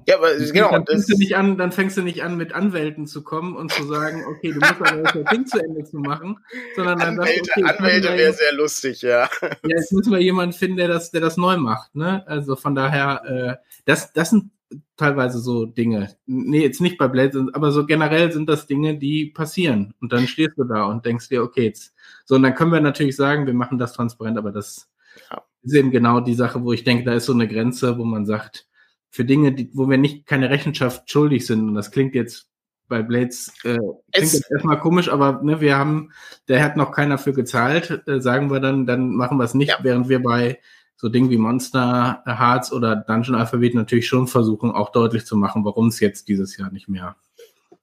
ja, 0.08 0.18
aber 0.18 0.36
genau. 0.36 0.72
Dann 0.72 0.86
fängst, 0.86 1.12
du 1.12 1.18
nicht 1.18 1.36
an, 1.36 1.58
dann 1.58 1.72
fängst 1.72 1.98
du 1.98 2.02
nicht 2.02 2.24
an, 2.24 2.38
mit 2.38 2.54
Anwälten 2.54 3.08
zu 3.08 3.24
kommen 3.24 3.56
und 3.56 3.72
zu 3.72 3.84
sagen, 3.84 4.24
okay, 4.28 4.52
du 4.52 4.60
musst 4.60 4.82
aber 4.82 5.02
das 5.02 5.32
Ding 5.32 5.46
zu 5.48 5.60
Ende 5.60 5.84
zu 5.84 5.98
machen, 5.98 6.40
sondern 6.76 7.00
dann 7.00 7.20
Anwälte, 7.20 7.50
okay, 7.56 7.64
Anwälte 7.64 8.18
wäre 8.18 8.34
sehr 8.34 8.54
lustig, 8.54 9.02
ja. 9.02 9.30
Ja, 9.42 9.50
jetzt 9.64 9.92
müssen 9.92 10.12
wir 10.12 10.22
jemanden 10.22 10.54
finden, 10.54 10.78
der 10.78 10.88
das, 10.88 11.12
der 11.12 11.22
das 11.22 11.38
neu 11.38 11.58
macht, 11.58 11.96
ne? 11.96 12.24
Also 12.28 12.56
von 12.56 12.76
daher, 12.76 13.24
äh, 13.26 13.68
das, 13.86 14.14
das 14.14 14.30
sind 14.30 14.52
teilweise 14.98 15.40
so 15.40 15.66
Dinge. 15.66 16.16
Nee, 16.26 16.62
jetzt 16.62 16.82
nicht 16.82 16.98
bei 16.98 17.08
Blade, 17.08 17.48
aber 17.54 17.72
so 17.72 17.86
generell 17.86 18.32
sind 18.32 18.50
das 18.50 18.68
Dinge, 18.68 18.98
die 18.98 19.28
passieren. 19.28 19.94
Und 20.02 20.14
dann 20.14 20.28
stehst 20.28 20.58
du 20.58 20.64
da 20.64 20.86
und 20.86 21.06
denkst 21.06 21.30
dir, 21.30 21.44
okay, 21.44 21.66
jetzt. 21.66 21.94
So, 22.26 22.36
und 22.36 22.44
dann 22.44 22.56
können 22.56 22.72
wir 22.72 22.82
natürlich 22.82 23.16
sagen, 23.16 23.46
wir 23.46 23.54
machen 23.54 23.78
das 23.78 23.94
transparent, 23.94 24.38
aber 24.38 24.52
das 24.52 24.90
ja. 25.30 25.42
ist 25.64 25.74
eben 25.74 25.92
genau 25.92 26.20
die 26.20 26.36
Sache, 26.36 26.64
wo 26.64 26.74
ich 26.74 26.84
denke, 26.84 27.04
da 27.04 27.14
ist 27.14 27.26
so 27.26 27.34
eine 27.34 27.48
Grenze, 27.48 27.98
wo 27.98 28.04
man 28.04 28.26
sagt, 28.26 28.68
für 29.14 29.26
Dinge, 29.26 29.52
die, 29.54 29.70
wo 29.74 29.88
wir 29.88 30.00
nicht 30.00 30.26
keine 30.26 30.50
Rechenschaft 30.50 31.10
schuldig 31.10 31.46
sind. 31.46 31.70
Und 31.70 31.76
das 31.76 31.92
klingt 31.92 32.16
jetzt 32.16 32.50
bei 32.88 33.04
Blades 33.04 33.54
äh, 33.64 33.78
klingt 34.12 34.34
jetzt 34.34 34.52
erstmal 34.52 34.80
komisch, 34.80 35.08
aber 35.08 35.40
ne, 35.44 35.62
wir 35.62 35.78
haben, 35.78 36.12
der 36.48 36.64
hat 36.64 36.78
noch 36.78 36.92
keiner 36.92 37.20
für 37.20 37.32
gezahlt, 37.32 38.02
äh, 38.08 38.20
sagen 38.20 38.50
wir 38.50 38.60
dann, 38.60 38.88
dann 38.88 39.14
machen 39.14 39.38
wir 39.38 39.44
es 39.44 39.54
nicht, 39.54 39.70
ja. 39.70 39.78
während 39.84 40.10
wir 40.10 40.22
bei 40.22 40.60
so 40.96 41.10
Dingen 41.10 41.30
wie 41.30 41.38
Monster 41.38 42.24
Hearts 42.26 42.74
oder 42.74 42.96
Dungeon 42.96 43.36
Alphabet 43.36 43.76
natürlich 43.76 44.08
schon 44.08 44.28
versuchen, 44.28 44.72
auch 44.72 44.92
deutlich 44.92 45.26
zu 45.26 45.38
machen, 45.38 45.64
warum 45.64 45.90
es 45.90 46.00
jetzt 46.00 46.28
dieses 46.28 46.58
Jahr 46.58 46.72
nicht 46.72 46.90
mehr 46.90 47.16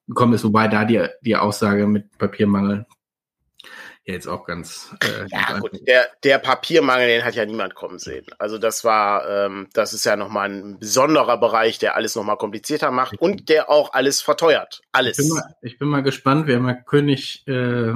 gekommen 0.09 0.33
ist, 0.33 0.43
wobei 0.43 0.66
da 0.66 0.85
die, 0.85 1.07
die 1.23 1.37
Aussage 1.37 1.87
mit 1.87 2.19
Papiermangel 2.19 2.87
ja 4.04 4.14
jetzt 4.14 4.26
auch 4.26 4.44
ganz. 4.44 4.94
Äh, 5.02 5.26
ja, 5.30 5.48
ganz 5.48 5.60
gut, 5.60 5.72
der, 5.86 6.08
der 6.24 6.38
Papiermangel, 6.38 7.08
den 7.08 7.24
hat 7.24 7.34
ja 7.34 7.44
niemand 7.44 7.74
kommen 7.74 7.98
sehen. 7.98 8.26
Also 8.38 8.58
das 8.58 8.84
war, 8.84 9.28
ähm, 9.28 9.68
das 9.72 9.92
ist 9.92 10.04
ja 10.04 10.16
nochmal 10.16 10.50
ein 10.50 10.78
besonderer 10.78 11.38
Bereich, 11.38 11.78
der 11.78 11.96
alles 11.96 12.16
nochmal 12.16 12.36
komplizierter 12.36 12.90
macht 12.90 13.20
und 13.20 13.48
der 13.48 13.70
auch 13.70 13.92
alles 13.92 14.22
verteuert. 14.22 14.82
Alles. 14.92 15.18
Ich 15.18 15.26
bin 15.28 15.34
mal, 15.34 15.54
ich 15.62 15.78
bin 15.78 15.88
mal 15.88 16.02
gespannt. 16.02 16.46
Wir 16.46 16.56
haben 16.56 16.66
ja 16.66 16.74
König, 16.74 17.46
äh, 17.46 17.92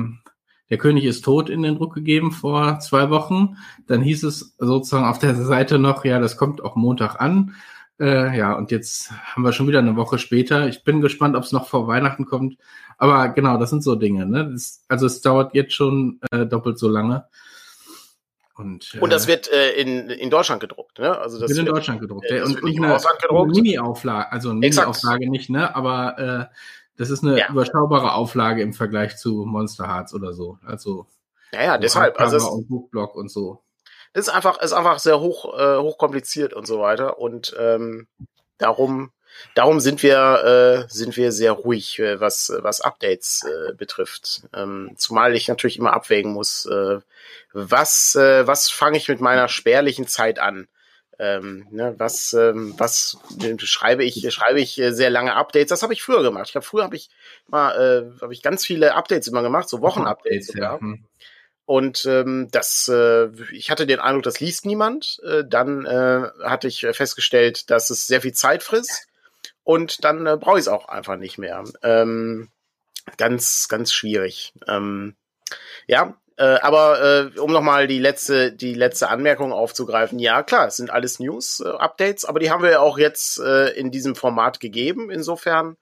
der 0.71 0.79
König 0.79 1.05
ist 1.05 1.25
tot 1.25 1.51
in 1.51 1.63
den 1.63 1.77
Druck 1.77 1.95
gegeben 1.95 2.33
vor 2.33 2.79
zwei 2.81 3.11
Wochen. 3.11 3.57
Dann 3.87 4.03
hieß 4.03 4.25
es 4.25 4.55
sozusagen 4.59 5.07
auf 5.07 5.19
der 5.19 5.35
Seite 5.35 5.79
noch, 5.79 6.05
ja, 6.05 6.19
das 6.19 6.37
kommt 6.37 6.63
auch 6.63 6.77
Montag 6.77 7.21
an. 7.21 7.55
Äh, 8.01 8.37
ja, 8.37 8.55
und 8.55 8.71
jetzt 8.71 9.13
haben 9.13 9.43
wir 9.43 9.53
schon 9.53 9.69
wieder 9.69 9.79
eine 9.79 9.97
Woche 9.97 10.19
später. 10.19 10.67
Ich 10.67 10.83
bin 10.83 11.01
gespannt, 11.01 11.37
ob 11.37 11.45
es 11.45 11.53
noch 11.53 11.69
vor 11.69 11.87
Weihnachten 11.87 12.25
kommt. 12.25 12.57
Aber 12.99 13.29
genau, 13.29 13.59
das 13.59 13.71
sind 13.71 13.83
so 13.83 13.95
Dinge. 13.95 14.27
Ne? 14.27 14.51
Das, 14.51 14.85
also 14.89 15.07
es 15.07 15.21
dauert 15.21 15.55
jetzt 15.55 15.75
schon 15.75 16.21
äh, 16.31 16.47
doppelt 16.47 16.79
so 16.79 16.89
lange. 16.89 17.27
Und, 18.57 18.95
äh, 18.95 19.01
und 19.01 19.13
das 19.13 19.27
wird 19.27 19.51
äh, 19.51 19.73
in, 19.73 20.09
in 20.11 20.31
Deutschland 20.31 20.61
gedruckt, 20.61 21.01
ne? 21.01 21.19
Also 21.19 21.41
das 21.41 21.51
wird 21.51 21.59
in 21.59 21.67
Deutschland 21.67 22.01
gedruckt. 22.01 22.31
Äh, 22.31 22.43
und, 22.43 22.63
und 22.63 22.77
eine, 22.77 22.97
eine 22.97 23.47
Mini-Auflage, 23.47 24.31
also 24.31 24.51
eine 24.51 24.61
Mini-Auflage 24.61 25.29
nicht, 25.29 25.51
ne? 25.51 25.75
Aber 25.75 26.19
äh, 26.19 26.55
das 26.97 27.11
ist 27.11 27.25
eine 27.25 27.39
ja. 27.39 27.49
überschaubare 27.49 28.13
Auflage 28.13 28.63
im 28.63 28.73
Vergleich 28.73 29.17
zu 29.17 29.45
Monster 29.45 29.89
Hearts 29.89 30.15
oder 30.15 30.33
so. 30.35 30.59
Also 30.65 31.07
naja, 31.53 31.79
deshalb, 31.79 32.21
also 32.21 32.63
Buchblock 32.69 33.17
und 33.17 33.29
so. 33.31 33.63
Das 34.15 34.29
ist 34.29 34.33
einfach, 34.35 34.61
ist 34.63 34.73
einfach 34.73 34.99
sehr 34.99 35.21
hoch, 35.21 35.59
äh, 35.59 35.77
hoch 35.79 35.99
kompliziert 35.99 36.55
und 36.55 36.67
so 36.67 36.81
weiter. 36.81 37.19
Und 37.19 37.55
ähm, 37.59 38.07
darum 38.59 39.13
darum 39.55 39.81
sind 39.81 40.03
wir, 40.03 40.87
äh, 40.89 40.93
sind 40.93 41.17
wir 41.17 41.33
sehr 41.33 41.53
ruhig, 41.53 41.99
äh, 41.99 42.21
was, 42.21 42.53
was 42.61 42.81
Updates 42.81 43.43
äh, 43.45 43.75
betrifft. 43.75 44.43
Ähm, 44.55 44.93
zumal 44.97 45.35
ich 45.35 45.49
natürlich 45.49 45.79
immer 45.79 45.93
abwägen 45.93 46.33
muss, 46.33 46.67
äh, 46.67 47.01
was, 47.53 48.15
äh, 48.15 48.47
was 48.47 48.71
fange 48.71 48.97
ich 48.97 49.09
mit 49.09 49.21
meiner 49.21 49.49
spärlichen 49.49 50.07
Zeit 50.07 50.39
an. 50.39 50.69
ähm, 51.19 51.67
ne, 51.71 51.95
was, 51.99 52.33
ähm, 52.33 52.75
was 52.79 53.19
schreibe 53.59 54.05
ich, 54.05 54.27
schreibe 54.33 54.61
ich 54.61 54.79
äh, 54.81 54.93
sehr 54.93 55.11
lange 55.11 55.35
Updates. 55.35 55.69
Das 55.69 55.83
habe 55.83 55.93
ich 55.93 56.03
früher 56.03 56.23
gemacht. 56.23 56.47
Ich 56.47 56.53
glaube, 56.53 56.67
früher 56.67 56.85
habe 56.85 56.97
ich 56.97 57.09
mal, 57.47 57.73
äh, 58.19 58.21
habe 58.21 58.33
ich 58.33 58.43
ganz 58.43 58.67
viele 58.67 58.95
Updates 58.95 59.29
immer 59.29 59.43
gemacht, 59.43 59.69
so 59.69 59.81
Wochenupdates 59.81 60.49
sogar. 60.49 60.81
Ja. 60.83 60.95
Und 61.67 62.05
ähm, 62.05 62.49
das, 62.51 62.89
äh, 62.89 63.29
ich 63.53 63.71
hatte 63.71 63.87
den 63.87 64.01
Eindruck, 64.01 64.25
das 64.25 64.41
liest 64.41 64.67
niemand. 64.67 65.19
Äh, 65.25 65.45
dann 65.47 65.87
äh, 65.87 66.29
hatte 66.43 66.69
ich 66.69 66.87
festgestellt, 66.93 67.71
dass 67.71 67.91
es 67.91 68.07
sehr 68.07 68.21
viel 68.21 68.35
Zeit 68.35 68.63
frisst. 68.63 69.07
Und 69.63 70.05
dann 70.05 70.27
äh, 70.27 70.37
brauche 70.37 70.59
ich 70.59 70.65
es 70.65 70.69
auch 70.69 70.89
einfach 70.89 71.17
nicht 71.17 71.39
mehr. 71.39 71.65
Ähm, 71.83 72.51
ganz, 73.17 73.69
ganz 73.69 73.93
schwierig. 73.93 74.53
Ähm, 74.69 75.17
ja, 75.87 76.15
äh, 76.37 76.59
aber 76.61 77.33
äh, 77.35 77.39
um 77.39 77.53
nochmal 77.53 77.87
die 77.87 77.99
letzte, 77.99 78.53
die 78.53 78.75
letzte 78.75 79.09
Anmerkung 79.09 79.53
aufzugreifen, 79.53 80.19
ja 80.19 80.43
klar, 80.43 80.67
es 80.67 80.77
sind 80.77 80.91
alles 80.91 81.21
News-Updates, 81.21 82.25
äh, 82.25 82.27
aber 82.27 82.41
die 82.41 82.51
haben 82.51 82.63
wir 82.63 82.73
ja 82.73 82.81
auch 82.81 82.99
jetzt 82.99 83.39
äh, 83.39 83.69
in 83.71 83.91
diesem 83.91 84.17
Format 84.17 84.59
gegeben. 84.59 85.11
Insofern 85.11 85.77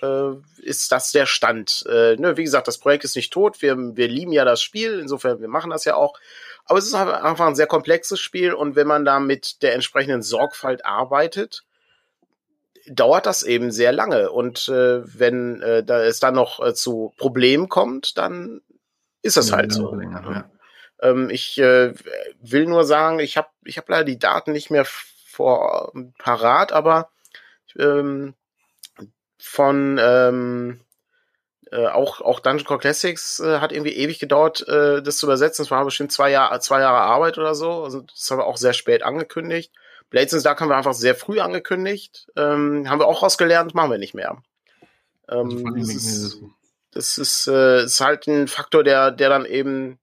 äh, 0.00 0.32
ist 0.62 0.92
das 0.92 1.12
der 1.12 1.26
Stand. 1.26 1.84
Äh, 1.88 2.16
ne, 2.16 2.36
wie 2.36 2.44
gesagt, 2.44 2.68
das 2.68 2.78
Projekt 2.78 3.04
ist 3.04 3.16
nicht 3.16 3.32
tot. 3.32 3.62
Wir, 3.62 3.76
wir 3.76 4.08
lieben 4.08 4.32
ja 4.32 4.44
das 4.44 4.62
Spiel, 4.62 4.98
insofern 4.98 5.40
wir 5.40 5.48
machen 5.48 5.70
das 5.70 5.84
ja 5.84 5.94
auch. 5.94 6.18
Aber 6.64 6.78
es 6.78 6.86
ist 6.86 6.94
einfach 6.94 7.46
ein 7.46 7.56
sehr 7.56 7.66
komplexes 7.66 8.20
Spiel 8.20 8.52
und 8.52 8.76
wenn 8.76 8.86
man 8.86 9.04
da 9.04 9.18
mit 9.18 9.62
der 9.62 9.74
entsprechenden 9.74 10.22
Sorgfalt 10.22 10.84
arbeitet, 10.84 11.64
dauert 12.86 13.26
das 13.26 13.42
eben 13.42 13.70
sehr 13.70 13.92
lange. 13.92 14.30
Und 14.30 14.68
äh, 14.68 15.02
wenn 15.18 15.60
äh, 15.62 15.82
da 15.82 16.02
es 16.02 16.20
dann 16.20 16.34
noch 16.34 16.64
äh, 16.64 16.74
zu 16.74 17.12
Problemen 17.16 17.68
kommt, 17.68 18.18
dann 18.18 18.60
ist 19.22 19.36
das 19.36 19.50
ja, 19.50 19.56
halt 19.56 19.72
so. 19.72 19.94
Länger, 19.94 20.22
ja. 21.02 21.08
ähm, 21.08 21.28
ich 21.30 21.58
äh, 21.58 21.94
will 22.40 22.66
nur 22.66 22.84
sagen, 22.84 23.18
ich 23.18 23.36
habe 23.36 23.48
ich 23.64 23.76
hab 23.76 23.88
leider 23.88 24.04
die 24.04 24.18
Daten 24.18 24.52
nicht 24.52 24.70
mehr 24.70 24.84
vor 24.84 25.92
parat, 26.18 26.72
aber 26.72 27.10
ähm, 27.78 28.34
von 29.40 29.98
ähm, 30.00 30.80
äh, 31.70 31.86
auch 31.86 32.20
auch 32.20 32.40
Dungeon 32.40 32.66
Core 32.66 32.80
Classics 32.80 33.40
äh, 33.40 33.60
hat 33.60 33.72
irgendwie 33.72 33.96
ewig 33.96 34.18
gedauert, 34.18 34.66
äh, 34.68 35.02
das 35.02 35.18
zu 35.18 35.26
übersetzen. 35.26 35.64
Das 35.64 35.70
war 35.70 35.84
bestimmt 35.84 36.12
zwei 36.12 36.30
Jahre 36.30 36.58
zwei 36.60 36.80
Jahre 36.80 37.00
Arbeit 37.00 37.38
oder 37.38 37.54
so. 37.54 37.84
Also 37.84 38.00
das 38.00 38.30
haben 38.30 38.38
wir 38.38 38.46
auch 38.46 38.56
sehr 38.56 38.72
spät 38.72 39.02
angekündigt. 39.02 39.72
Blades 40.10 40.32
in 40.32 40.42
Dark 40.42 40.60
haben 40.60 40.68
wir 40.68 40.76
einfach 40.76 40.94
sehr 40.94 41.14
früh 41.14 41.40
angekündigt. 41.40 42.26
Ähm, 42.36 42.90
haben 42.90 42.98
wir 42.98 43.06
auch 43.06 43.22
rausgelernt, 43.22 43.74
machen 43.74 43.92
wir 43.92 43.98
nicht 43.98 44.14
mehr. 44.14 44.42
Ähm, 45.28 45.64
also 45.66 45.92
das, 45.92 45.94
ist, 45.94 46.42
das 46.90 47.18
ist, 47.18 47.46
äh, 47.46 47.84
ist 47.84 48.00
halt 48.00 48.26
ein 48.26 48.48
Faktor, 48.48 48.82
der, 48.82 49.12
der 49.12 49.28
dann 49.28 49.44
eben 49.44 50.00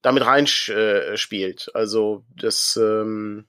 damit 0.00 0.24
reinspielt. 0.24 1.68
Äh, 1.68 1.78
also 1.78 2.24
das, 2.34 2.78
ähm, 2.80 3.46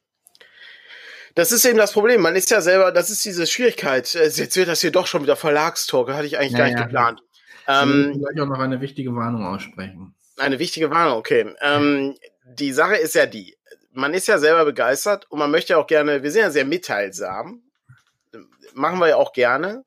das 1.35 1.51
ist 1.51 1.65
eben 1.65 1.77
das 1.77 1.93
Problem. 1.93 2.21
Man 2.21 2.35
ist 2.35 2.51
ja 2.51 2.61
selber, 2.61 2.91
das 2.91 3.09
ist 3.09 3.25
diese 3.25 3.47
Schwierigkeit. 3.47 4.13
Äh, 4.15 4.27
jetzt 4.27 4.55
wird 4.55 4.67
das 4.67 4.81
hier 4.81 4.91
doch 4.91 5.07
schon 5.07 5.23
wieder 5.23 5.35
Verlagstalk. 5.35 6.09
Hatte 6.09 6.25
ich 6.25 6.37
eigentlich 6.37 6.53
ja, 6.53 6.57
gar 6.59 6.67
nicht 6.67 6.77
geplant. 6.77 7.23
Ähm, 7.67 8.11
ich 8.11 8.19
will 8.19 8.41
auch 8.41 8.47
noch 8.47 8.59
eine 8.59 8.81
wichtige 8.81 9.15
Warnung 9.15 9.45
aussprechen. 9.45 10.13
Eine 10.37 10.59
wichtige 10.59 10.89
Warnung, 10.89 11.17
okay. 11.17 11.53
Ähm, 11.61 12.15
die 12.45 12.73
Sache 12.73 12.95
ist 12.95 13.15
ja 13.15 13.25
die, 13.25 13.55
man 13.91 14.13
ist 14.13 14.27
ja 14.27 14.37
selber 14.37 14.65
begeistert 14.65 15.29
und 15.29 15.39
man 15.39 15.51
möchte 15.51 15.73
ja 15.73 15.79
auch 15.79 15.87
gerne, 15.87 16.23
wir 16.23 16.31
sind 16.31 16.41
ja 16.41 16.51
sehr 16.51 16.65
mitteilsam. 16.65 17.61
Machen 18.73 18.99
wir 18.99 19.09
ja 19.09 19.15
auch 19.17 19.33
gerne. 19.33 19.83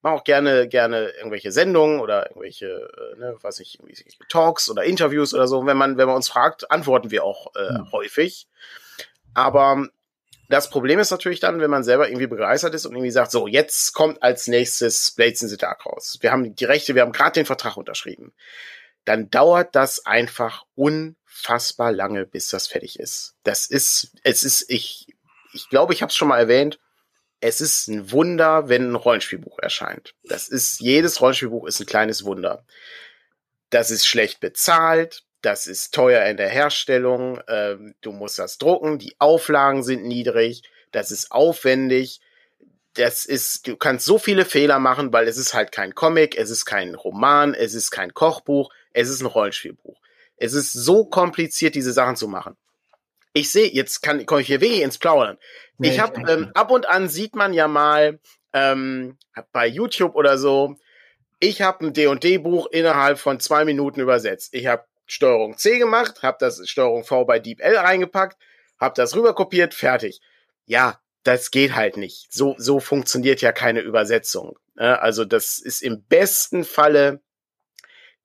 Machen 0.00 0.18
auch 0.18 0.24
gerne, 0.24 0.68
gerne 0.68 1.08
irgendwelche 1.16 1.50
Sendungen 1.50 2.00
oder 2.00 2.28
irgendwelche, 2.28 2.66
äh, 2.66 3.18
ne, 3.18 3.36
was 3.42 3.58
ich, 3.58 3.78
Talks 4.28 4.70
oder 4.70 4.84
Interviews 4.84 5.34
oder 5.34 5.48
so. 5.48 5.66
Wenn 5.66 5.76
man, 5.76 5.96
wenn 5.96 6.06
man 6.06 6.16
uns 6.16 6.28
fragt, 6.28 6.70
antworten 6.70 7.10
wir 7.10 7.24
auch 7.24 7.54
äh, 7.56 7.72
mhm. 7.72 7.92
häufig. 7.92 8.46
Aber 9.34 9.88
das 10.48 10.70
Problem 10.70 10.98
ist 10.98 11.10
natürlich 11.10 11.40
dann, 11.40 11.60
wenn 11.60 11.70
man 11.70 11.84
selber 11.84 12.08
irgendwie 12.08 12.26
begeistert 12.26 12.74
ist 12.74 12.86
und 12.86 12.92
irgendwie 12.92 13.10
sagt, 13.10 13.30
so, 13.30 13.46
jetzt 13.46 13.92
kommt 13.92 14.22
als 14.22 14.46
nächstes 14.46 15.10
Blades 15.10 15.42
in 15.42 15.48
the 15.48 15.56
Dark 15.56 15.84
raus. 15.86 16.18
Wir 16.20 16.32
haben 16.32 16.54
die 16.54 16.64
Rechte, 16.64 16.94
wir 16.94 17.02
haben 17.02 17.12
gerade 17.12 17.32
den 17.32 17.46
Vertrag 17.46 17.76
unterschrieben. 17.76 18.32
Dann 19.04 19.30
dauert 19.30 19.74
das 19.74 20.04
einfach 20.06 20.64
un 20.76 21.16
unfassbar 21.38 21.92
lange, 21.92 22.26
bis 22.26 22.48
das 22.48 22.66
fertig 22.66 22.98
ist. 22.98 23.34
Das 23.42 23.66
ist, 23.66 24.12
es 24.22 24.42
ist, 24.42 24.70
ich, 24.70 25.06
ich 25.52 25.68
glaube, 25.68 25.92
ich 25.92 26.02
habe 26.02 26.10
es 26.10 26.16
schon 26.16 26.28
mal 26.28 26.38
erwähnt. 26.38 26.78
Es 27.40 27.60
ist 27.60 27.88
ein 27.88 28.10
Wunder, 28.10 28.68
wenn 28.68 28.90
ein 28.90 28.96
Rollenspielbuch 28.96 29.58
erscheint. 29.60 30.14
Das 30.24 30.48
ist, 30.48 30.80
jedes 30.80 31.20
Rollenspielbuch 31.20 31.66
ist 31.66 31.80
ein 31.80 31.86
kleines 31.86 32.24
Wunder. 32.24 32.64
Das 33.70 33.90
ist 33.90 34.06
schlecht 34.06 34.40
bezahlt, 34.40 35.24
das 35.42 35.66
ist 35.66 35.94
teuer 35.94 36.24
in 36.26 36.36
der 36.36 36.48
Herstellung, 36.48 37.40
ähm, 37.48 37.94
du 38.00 38.12
musst 38.12 38.38
das 38.38 38.58
drucken, 38.58 38.98
die 38.98 39.14
Auflagen 39.18 39.82
sind 39.82 40.04
niedrig, 40.04 40.62
das 40.90 41.10
ist 41.10 41.30
aufwendig, 41.30 42.20
das 42.94 43.24
ist, 43.24 43.68
du 43.68 43.76
kannst 43.76 44.04
so 44.04 44.18
viele 44.18 44.44
Fehler 44.44 44.78
machen, 44.78 45.12
weil 45.12 45.28
es 45.28 45.36
ist 45.36 45.54
halt 45.54 45.70
kein 45.70 45.94
Comic, 45.94 46.36
es 46.36 46.50
ist 46.50 46.64
kein 46.64 46.94
Roman, 46.94 47.54
es 47.54 47.74
ist 47.74 47.90
kein 47.90 48.12
Kochbuch, 48.12 48.72
es 48.92 49.08
ist 49.08 49.20
ein 49.20 49.26
Rollenspielbuch. 49.26 50.00
Es 50.36 50.52
ist 50.52 50.72
so 50.72 51.04
kompliziert, 51.04 51.74
diese 51.74 51.92
Sachen 51.92 52.16
zu 52.16 52.28
machen. 52.28 52.56
Ich 53.32 53.50
sehe, 53.50 53.68
jetzt 53.68 54.02
kann 54.02 54.24
komme 54.26 54.40
ich 54.40 54.46
hier 54.48 54.60
wirklich 54.60 54.82
ins 54.82 54.98
Plaudern. 54.98 55.38
Nee, 55.76 55.90
ich 55.90 56.00
habe 56.00 56.20
ähm, 56.28 56.50
ab 56.54 56.70
und 56.70 56.88
an 56.88 57.08
sieht 57.08 57.36
man 57.36 57.52
ja 57.52 57.68
mal 57.68 58.18
ähm, 58.52 59.16
bei 59.52 59.66
YouTube 59.66 60.16
oder 60.16 60.38
so. 60.38 60.76
Ich 61.38 61.62
habe 61.62 61.86
ein 61.86 61.92
D&D-Buch 61.92 62.66
innerhalb 62.72 63.18
von 63.18 63.38
zwei 63.38 63.64
Minuten 63.64 64.00
übersetzt. 64.00 64.54
Ich 64.54 64.66
habe 64.66 64.84
Steuerung 65.08 65.58
C 65.58 65.78
gemacht, 65.78 66.22
habe 66.22 66.36
das 66.38 66.68
Steuerung 66.68 67.04
V 67.04 67.24
bei 67.24 67.40
DeepL 67.40 67.76
reingepackt, 67.76 68.40
habe 68.78 68.94
das 68.94 69.16
rüberkopiert, 69.16 69.74
fertig. 69.74 70.20
Ja, 70.66 71.00
das 71.24 71.50
geht 71.50 71.74
halt 71.74 71.96
nicht. 71.96 72.32
So 72.32 72.54
so 72.58 72.78
funktioniert 72.78 73.40
ja 73.40 73.52
keine 73.52 73.80
Übersetzung. 73.80 74.56
Also 74.76 75.24
das 75.24 75.58
ist 75.58 75.82
im 75.82 76.04
besten 76.04 76.64
Falle 76.64 77.20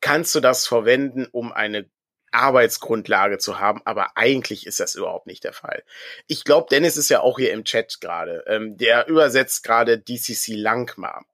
kannst 0.01 0.35
du 0.35 0.41
das 0.41 0.67
verwenden, 0.67 1.27
um 1.31 1.51
eine 1.51 1.89
Arbeitsgrundlage 2.33 3.37
zu 3.37 3.59
haben, 3.59 3.81
aber 3.85 4.17
eigentlich 4.17 4.65
ist 4.65 4.79
das 4.79 4.95
überhaupt 4.95 5.27
nicht 5.27 5.43
der 5.43 5.53
Fall. 5.53 5.83
Ich 6.27 6.43
glaube, 6.43 6.67
Dennis 6.69 6.97
ist 6.97 7.09
ja 7.09 7.21
auch 7.21 7.37
hier 7.37 7.53
im 7.53 7.63
Chat 7.63 8.01
gerade. 8.01 8.43
Ähm, 8.47 8.75
der 8.77 9.07
übersetzt 9.07 9.63
gerade 9.63 9.99
DCC 9.99 10.55
Langmar. 10.55 11.25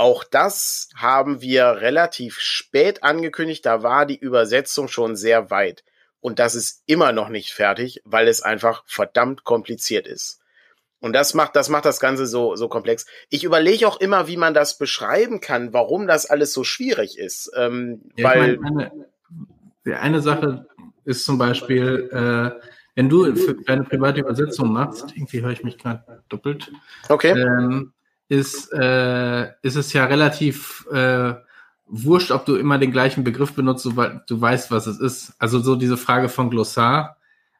Auch 0.00 0.24
das 0.24 0.88
haben 0.96 1.42
wir 1.42 1.66
relativ 1.82 2.40
spät 2.40 3.02
angekündigt. 3.02 3.66
Da 3.66 3.82
war 3.82 4.06
die 4.06 4.16
Übersetzung 4.16 4.88
schon 4.88 5.14
sehr 5.14 5.50
weit. 5.50 5.84
Und 6.20 6.38
das 6.38 6.54
ist 6.54 6.82
immer 6.86 7.12
noch 7.12 7.28
nicht 7.28 7.52
fertig, 7.52 8.00
weil 8.06 8.26
es 8.26 8.40
einfach 8.40 8.82
verdammt 8.86 9.44
kompliziert 9.44 10.06
ist. 10.06 10.40
Und 11.00 11.12
das 11.12 11.34
macht, 11.34 11.54
das 11.54 11.68
macht 11.68 11.84
das 11.84 12.00
Ganze 12.00 12.26
so, 12.26 12.56
so 12.56 12.66
komplex. 12.68 13.04
Ich 13.28 13.44
überlege 13.44 13.86
auch 13.86 14.00
immer, 14.00 14.26
wie 14.26 14.38
man 14.38 14.54
das 14.54 14.78
beschreiben 14.78 15.42
kann, 15.42 15.74
warum 15.74 16.06
das 16.06 16.24
alles 16.24 16.54
so 16.54 16.64
schwierig 16.64 17.18
ist. 17.18 17.50
Ähm, 17.54 18.00
ja, 18.16 18.24
weil, 18.24 18.56
meine, 18.56 18.92
eine 20.00 20.22
Sache 20.22 20.66
ist 21.04 21.26
zum 21.26 21.36
Beispiel, 21.36 22.08
äh, 22.10 22.58
wenn 22.94 23.10
du 23.10 23.24
eine 23.66 23.84
private 23.84 24.20
Übersetzung 24.20 24.72
machst, 24.72 25.12
irgendwie 25.14 25.42
höre 25.42 25.50
ich 25.50 25.62
mich 25.62 25.76
gerade 25.76 26.22
doppelt, 26.30 26.72
okay. 27.10 27.38
ähm, 27.38 27.92
ist, 28.30 28.72
äh, 28.72 29.48
ist 29.62 29.74
es 29.74 29.92
ja 29.92 30.04
relativ 30.04 30.86
äh, 30.92 31.34
wurscht, 31.86 32.30
ob 32.30 32.46
du 32.46 32.54
immer 32.54 32.78
den 32.78 32.92
gleichen 32.92 33.24
Begriff 33.24 33.54
benutzt, 33.54 33.82
sobald 33.82 34.30
du 34.30 34.40
weißt, 34.40 34.70
was 34.70 34.86
es 34.86 35.00
ist. 35.00 35.34
Also 35.40 35.58
so 35.58 35.74
diese 35.74 35.96
Frage 35.96 36.28
von 36.28 36.48
Glossar 36.48 37.16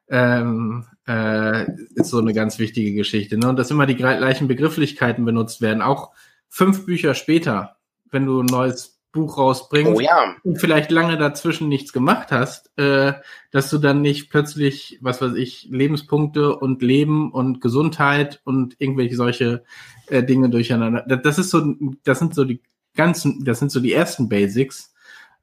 ähm, 0.09 0.87
äh, 1.09 1.67
ist 1.97 2.11
so 2.11 2.19
eine 2.19 2.33
ganz 2.33 2.61
wichtige 2.61 2.93
Geschichte. 2.93 3.37
Ne? 3.37 3.49
Und 3.49 3.59
dass 3.59 3.73
immer 3.73 3.87
die 3.87 3.97
gleichen 3.97 4.47
Begrifflichkeiten 4.47 5.25
benutzt 5.25 5.61
werden, 5.61 5.83
auch 5.83 6.13
fünf 6.49 6.87
Bücher 6.87 7.15
später, 7.15 7.77
wenn 8.13 8.27
du 8.27 8.41
ein 8.41 8.47
neues 8.47 9.00
Buch 9.12 9.38
rausbringst 9.38 9.92
oh, 9.92 10.01
ja. 10.01 10.37
und 10.44 10.61
vielleicht 10.61 10.90
lange 10.90 11.18
dazwischen 11.18 11.68
nichts 11.68 11.92
gemacht 11.92 12.31
hast, 12.31 12.70
äh, 12.79 13.14
dass 13.51 13.70
du 13.70 13.79
dann 13.79 14.03
nicht 14.03 14.31
plötzlich, 14.31 14.99
was 15.01 15.20
weiß 15.20 15.35
ich, 15.35 15.68
Lebenspunkte 15.70 16.57
und 16.57 16.83
Leben 16.83 17.33
und 17.33 17.61
Gesundheit 17.61 18.40
und 18.44 18.77
irgendwelche 18.79 19.16
solche 19.16 19.64
äh, 20.07 20.23
Dinge 20.23 20.49
durcheinander. 20.49 21.03
Das, 21.03 21.38
ist 21.38 21.51
so, 21.51 21.75
das 22.05 22.20
sind 22.20 22.35
so 22.35 22.44
die 22.44 22.62
ganzen, 22.94 23.44
das 23.44 23.59
sind 23.59 23.73
so 23.73 23.81
die 23.81 23.92
ersten 23.92 24.29
Basics. 24.29 24.94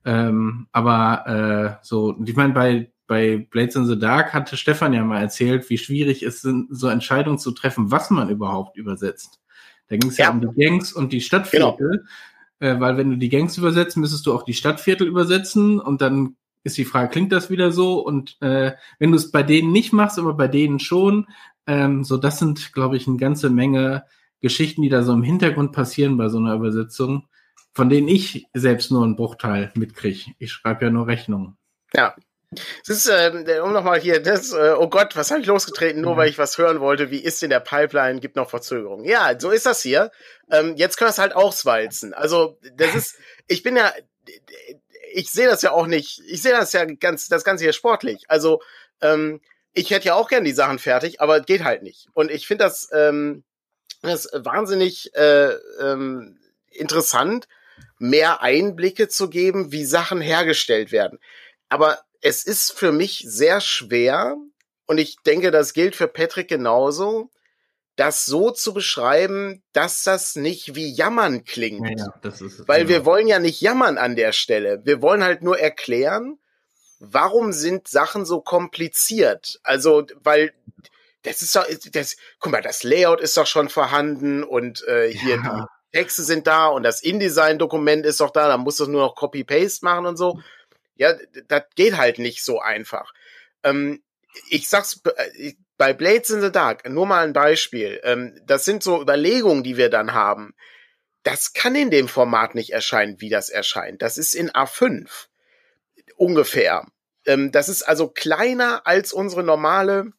Ähm, 0.06 0.68
aber 0.72 1.80
äh, 1.82 1.86
so, 1.86 2.16
ich 2.26 2.36
meine, 2.36 2.54
bei 2.54 2.92
bei 3.08 3.48
Blades 3.50 3.78
in 3.78 3.86
the 3.86 3.98
Dark 3.98 4.34
hatte 4.34 4.58
Stefan 4.58 4.92
ja 4.92 5.02
mal 5.02 5.22
erzählt, 5.22 5.70
wie 5.70 5.78
schwierig 5.78 6.24
es 6.24 6.42
sind, 6.42 6.68
so 6.70 6.90
Entscheidungen 6.90 7.40
zu 7.40 7.52
treffen, 7.52 7.90
was 7.90 8.10
man 8.10 8.30
überhaupt 8.30 8.76
übersetzt. 8.76 9.40
Da 9.88 9.96
ging 9.96 10.10
es 10.10 10.18
ja. 10.18 10.26
ja. 10.26 10.32
um 10.32 10.42
die 10.42 10.62
Gangs 10.62 10.92
und 10.92 11.14
die 11.14 11.22
Stadtviertel. 11.22 11.90
Genau 11.90 12.10
äh, 12.60 12.80
weil 12.80 12.98
wenn 12.98 13.10
du 13.12 13.18
die 13.18 13.30
Gangs 13.30 13.58
übersetzt, 13.58 13.98
müsstest 13.98 14.26
du 14.26 14.34
auch 14.34 14.44
die 14.44 14.54
Stadtviertel 14.54 15.08
übersetzen 15.08 15.80
und 15.80 16.02
dann 16.02 16.36
ist 16.64 16.78
die 16.78 16.86
Frage, 16.86 17.10
klingt 17.10 17.32
das 17.32 17.50
wieder 17.50 17.72
so? 17.72 18.00
Und 18.00 18.38
äh, 18.42 18.74
wenn 19.00 19.12
du 19.12 19.18
es 19.18 19.32
bei 19.32 19.44
denen 19.44 19.72
nicht 19.72 19.94
machst, 19.94 20.20
aber 20.20 20.34
bei 20.34 20.48
denen 20.48 20.80
schon, 20.80 21.28
ähm, 21.66 22.04
so 22.04 22.18
das 22.18 22.40
sind, 22.40 22.74
glaube 22.74 22.98
ich, 22.98 23.08
eine 23.08 23.18
ganze 23.18 23.50
Menge 23.50 24.04
Geschichten, 24.42 24.82
die 24.82 24.90
da 24.90 25.04
so 25.04 25.14
im 25.14 25.24
Hintergrund 25.24 25.72
passieren 25.72 26.18
bei 26.18 26.30
so 26.30 26.38
einer 26.38 26.54
Übersetzung, 26.54 27.28
von 27.74 27.90
denen 27.90 28.08
ich 28.08 28.48
selbst 28.54 28.92
nur 28.92 29.04
einen 29.04 29.16
Bruchteil 29.16 29.72
mitkriege. 29.76 30.32
Ich 30.40 30.52
schreibe 30.52 30.86
ja 30.86 30.92
nur 30.92 31.08
Rechnungen. 31.08 31.58
Ja, 31.94 32.16
Es 32.52 32.90
ist, 32.90 33.08
äh, 33.08 33.60
um 33.62 33.74
nochmal 33.74 34.00
hier, 34.00 34.22
das, 34.22 34.54
äh, 34.54 34.74
oh 34.78 34.88
Gott, 34.88 35.16
was 35.16 35.32
habe 35.32 35.42
ich 35.42 35.48
losgetreten, 35.48 36.02
nur 36.02 36.14
mhm. 36.14 36.18
weil 36.18 36.30
ich 36.30 36.38
was 36.38 36.58
hören 36.58 36.80
wollte, 36.80 37.12
wie 37.12 37.20
ist 37.20 37.44
in 37.44 37.50
der 37.50 37.60
Pipeline, 37.60 38.22
gibt 38.22 38.38
noch 38.38 38.50
Verzögerungen. 38.50 39.06
Ja, 39.06 39.38
so 39.38 39.52
ist 39.52 39.66
das 39.66 39.82
hier. 39.82 40.12
Ähm, 40.50 40.76
jetzt 40.78 40.98
können 40.98 41.08
wir 41.08 41.12
es 41.12 41.20
halt 41.20 41.36
auswalzen. 41.36 42.14
Also, 42.14 42.58
das 42.76 42.96
ist, 42.96 43.16
ich 43.48 43.64
bin 43.64 43.76
ja, 43.76 43.92
ich 45.14 45.30
sehe 45.30 45.48
das 45.48 45.62
ja 45.62 45.72
auch 45.72 45.88
nicht, 45.88 46.22
ich 46.28 46.42
sehe 46.42 46.54
das 46.54 46.72
ja 46.74 46.86
ganz, 46.86 47.28
das 47.28 47.44
Ganze 47.44 47.66
hier 47.66 47.74
sportlich. 47.74 48.24
Also, 48.30 48.62
ähm, 49.02 49.42
ich 49.74 49.92
hätte 49.92 50.08
ja 50.08 50.16
auch 50.16 50.30
gern 50.30 50.46
die 50.46 50.54
Sachen 50.54 50.80
fertig, 50.80 51.22
aber 51.22 51.42
geht 51.42 51.64
halt 51.64 51.84
nicht. 51.84 52.08
Und 52.14 52.32
ich 52.32 52.48
finde 52.48 52.64
das, 52.64 52.90
ähm, 52.94 53.44
das 54.02 54.30
wahnsinnig 54.34 55.14
äh, 55.16 55.52
ähm, 55.82 56.40
interessant, 56.72 57.48
mehr 58.00 58.42
Einblicke 58.42 59.08
zu 59.08 59.30
geben, 59.30 59.72
wie 59.72 59.86
Sachen 59.86 60.22
hergestellt 60.22 60.92
werden. 60.92 61.20
Aber 61.70 62.00
es 62.28 62.44
ist 62.44 62.74
für 62.74 62.92
mich 62.92 63.24
sehr 63.26 63.62
schwer, 63.62 64.36
und 64.86 64.98
ich 64.98 65.18
denke, 65.26 65.50
das 65.50 65.74
gilt 65.74 65.96
für 65.96 66.08
Patrick 66.08 66.50
genauso, 66.50 67.30
das 67.96 68.26
so 68.26 68.52
zu 68.52 68.74
beschreiben, 68.74 69.64
dass 69.72 70.04
das 70.04 70.36
nicht 70.36 70.76
wie 70.76 70.94
Jammern 70.94 71.46
klingt. 71.46 72.00
Ja, 72.00 72.30
ist, 72.30 72.68
Weil 72.68 72.86
genau. 72.86 72.90
wir 72.90 73.06
wollen 73.06 73.28
ja 73.28 73.40
nicht 73.40 73.62
jammern 73.62 73.98
an 73.98 74.16
der 74.16 74.34
Stelle. 74.34 74.82
Wir 74.84 75.02
wollen 75.02 75.24
halt 75.24 75.42
nur 75.42 75.58
erklären, 75.58 76.38
warum 77.00 77.54
sind 77.54 77.88
Sachen 77.88 78.26
so 78.26 78.42
kompliziert? 78.42 79.60
Also, 79.64 80.06
weil 80.22 80.54
das 81.24 81.42
ist 81.42 81.56
doch, 81.56 81.66
das, 81.92 82.18
guck 82.40 82.52
mal, 82.52 82.62
das 82.62 82.84
Layout 82.84 83.22
ist 83.22 83.36
doch 83.38 83.48
schon 83.48 83.70
vorhanden 83.70 84.44
und 84.44 84.86
äh, 84.88 85.12
hier 85.12 85.38
ja. 85.38 85.68
die 85.92 85.98
Texte 85.98 86.24
sind 86.24 86.46
da 86.46 86.68
und 86.68 86.84
das 86.84 87.02
InDesign-Dokument 87.02 88.06
ist 88.06 88.20
doch 88.20 88.32
da, 88.32 88.48
da 88.48 88.58
musst 88.58 88.80
du 88.80 88.88
nur 88.88 89.02
noch 89.02 89.16
Copy-Paste 89.16 89.84
machen 89.86 90.06
und 90.06 90.18
so. 90.18 90.40
Ja, 90.98 91.14
das 91.48 91.64
geht 91.76 91.98
halt 91.98 92.20
nicht 92.20 92.44
so 92.44 92.60
einfach. 92.60 93.14
Ähm, 93.64 94.04
ich 94.50 94.70
sag's 94.70 95.02
äh, 95.16 95.54
bei 95.78 95.94
Blades 95.94 96.30
in 96.30 96.42
the 96.42 96.52
Dark, 96.52 96.88
nur 96.90 97.06
mal 97.06 97.26
ein 97.26 97.34
Beispiel. 97.34 98.00
Ähm, 98.04 98.40
das 98.46 98.66
sind 98.66 98.84
so 98.84 99.02
Überlegungen, 99.02 99.64
die 99.64 99.78
wir 99.78 99.90
dann 99.90 100.14
haben. 100.14 100.56
Das 101.24 101.54
kann 101.54 101.76
in 101.76 101.92
dem 101.92 102.08
Format 102.08 102.56
nicht 102.56 102.72
erscheinen, 102.72 103.20
wie 103.22 103.30
das 103.30 103.50
erscheint. 103.50 104.02
Das 104.02 104.18
ist 104.18 104.34
in 104.34 104.50
A5 104.52 105.08
ungefähr. 106.16 106.86
Ähm, 107.26 107.52
das 107.52 107.70
ist 107.70 107.84
also 107.84 108.08
kleiner 108.08 108.88
als 108.88 109.14
unsere 109.14 109.44
normale 109.44 110.14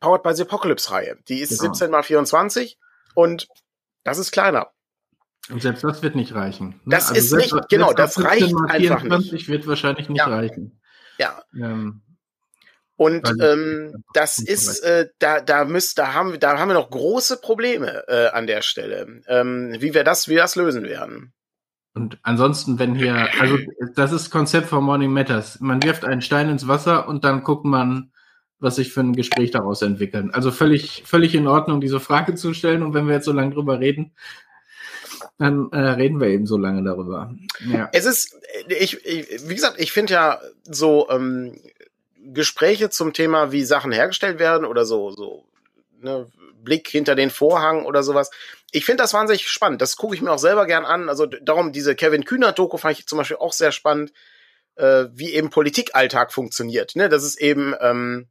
Powered 0.00 0.22
by 0.22 0.34
the 0.34 0.42
Apocalypse 0.42 0.90
Reihe. 0.90 1.16
Die 1.28 1.40
ist 1.40 1.60
genau. 1.60 1.72
17 1.72 1.90
mal 1.90 2.02
24 2.02 2.78
und 3.14 3.48
das 4.02 4.18
ist 4.18 4.32
kleiner. 4.32 4.70
Und 5.50 5.60
selbst 5.60 5.84
das 5.84 6.02
wird 6.02 6.14
nicht 6.14 6.34
reichen. 6.34 6.68
Ne? 6.68 6.74
Das 6.86 7.08
also 7.08 7.18
ist 7.18 7.30
selbst, 7.30 7.52
nicht, 7.52 7.68
genau, 7.68 7.92
das 7.92 8.22
reicht 8.22 8.54
einfach 8.68 9.02
nicht. 9.02 9.48
wird 9.48 9.66
wahrscheinlich 9.66 10.08
nicht 10.08 10.18
ja. 10.18 10.26
reichen. 10.26 10.80
Ja. 11.18 11.42
Ähm, 11.54 12.00
und 12.96 13.28
ähm, 13.42 14.04
das 14.14 14.38
ist, 14.38 14.80
äh, 14.80 15.08
da, 15.18 15.40
da 15.40 15.64
müsst, 15.64 15.98
da 15.98 16.14
haben, 16.14 16.38
da 16.38 16.58
haben 16.58 16.68
wir 16.68 16.74
noch 16.74 16.90
große 16.90 17.40
Probleme 17.40 18.04
äh, 18.08 18.28
an 18.28 18.46
der 18.46 18.62
Stelle, 18.62 19.20
ähm, 19.26 19.74
wie 19.80 19.94
wir 19.94 20.04
das, 20.04 20.28
wie 20.28 20.32
wir 20.32 20.42
das 20.42 20.56
lösen 20.56 20.84
werden. 20.84 21.32
Und 21.94 22.18
ansonsten, 22.22 22.78
wenn 22.78 22.94
hier, 22.94 23.28
also 23.40 23.58
das 23.94 24.12
ist 24.12 24.30
Konzept 24.30 24.68
von 24.68 24.82
Morning 24.82 25.12
Matters. 25.12 25.60
Man 25.60 25.82
wirft 25.82 26.04
einen 26.04 26.22
Stein 26.22 26.48
ins 26.48 26.66
Wasser 26.66 27.06
und 27.08 27.24
dann 27.24 27.42
guckt 27.42 27.64
man, 27.64 28.12
was 28.58 28.76
sich 28.76 28.92
für 28.92 29.00
ein 29.00 29.14
Gespräch 29.14 29.50
daraus 29.50 29.82
entwickeln. 29.82 30.30
Also 30.32 30.50
völlig, 30.50 31.02
völlig 31.06 31.34
in 31.34 31.46
Ordnung, 31.46 31.80
diese 31.80 32.00
Frage 32.00 32.34
zu 32.34 32.54
stellen. 32.54 32.82
Und 32.82 32.94
wenn 32.94 33.06
wir 33.06 33.14
jetzt 33.14 33.26
so 33.26 33.32
lange 33.32 33.54
drüber 33.54 33.78
reden, 33.78 34.12
dann 35.38 35.68
äh, 35.72 35.78
reden 35.78 36.20
wir 36.20 36.28
eben 36.28 36.46
so 36.46 36.56
lange 36.56 36.82
darüber. 36.84 37.34
Ja. 37.66 37.88
Es 37.92 38.04
ist, 38.04 38.36
ich, 38.68 39.04
ich 39.04 39.48
wie 39.48 39.54
gesagt, 39.54 39.80
ich 39.80 39.92
finde 39.92 40.12
ja 40.12 40.40
so 40.64 41.08
ähm, 41.10 41.60
Gespräche 42.32 42.90
zum 42.90 43.12
Thema, 43.12 43.52
wie 43.52 43.64
Sachen 43.64 43.92
hergestellt 43.92 44.38
werden 44.38 44.64
oder 44.64 44.84
so, 44.84 45.10
so 45.10 45.44
ne, 46.00 46.30
Blick 46.62 46.88
hinter 46.88 47.14
den 47.14 47.30
Vorhang 47.30 47.84
oder 47.84 48.02
sowas. 48.02 48.30
Ich 48.70 48.84
finde 48.84 49.02
das 49.02 49.14
wahnsinnig 49.14 49.48
spannend. 49.48 49.82
Das 49.82 49.96
gucke 49.96 50.14
ich 50.14 50.22
mir 50.22 50.32
auch 50.32 50.38
selber 50.38 50.66
gern 50.66 50.84
an. 50.84 51.08
Also 51.08 51.26
darum, 51.26 51.72
diese 51.72 51.94
Kevin 51.94 52.24
Kühner-Doku 52.24 52.76
fand 52.76 52.98
ich 52.98 53.06
zum 53.06 53.18
Beispiel 53.18 53.36
auch 53.36 53.52
sehr 53.52 53.72
spannend, 53.72 54.12
äh, 54.76 55.06
wie 55.12 55.32
eben 55.32 55.50
Politikalltag 55.50 56.32
funktioniert. 56.32 56.96
Ne? 56.96 57.08
Das 57.08 57.22
ist 57.24 57.40
eben, 57.40 57.74
ähm, 57.80 58.28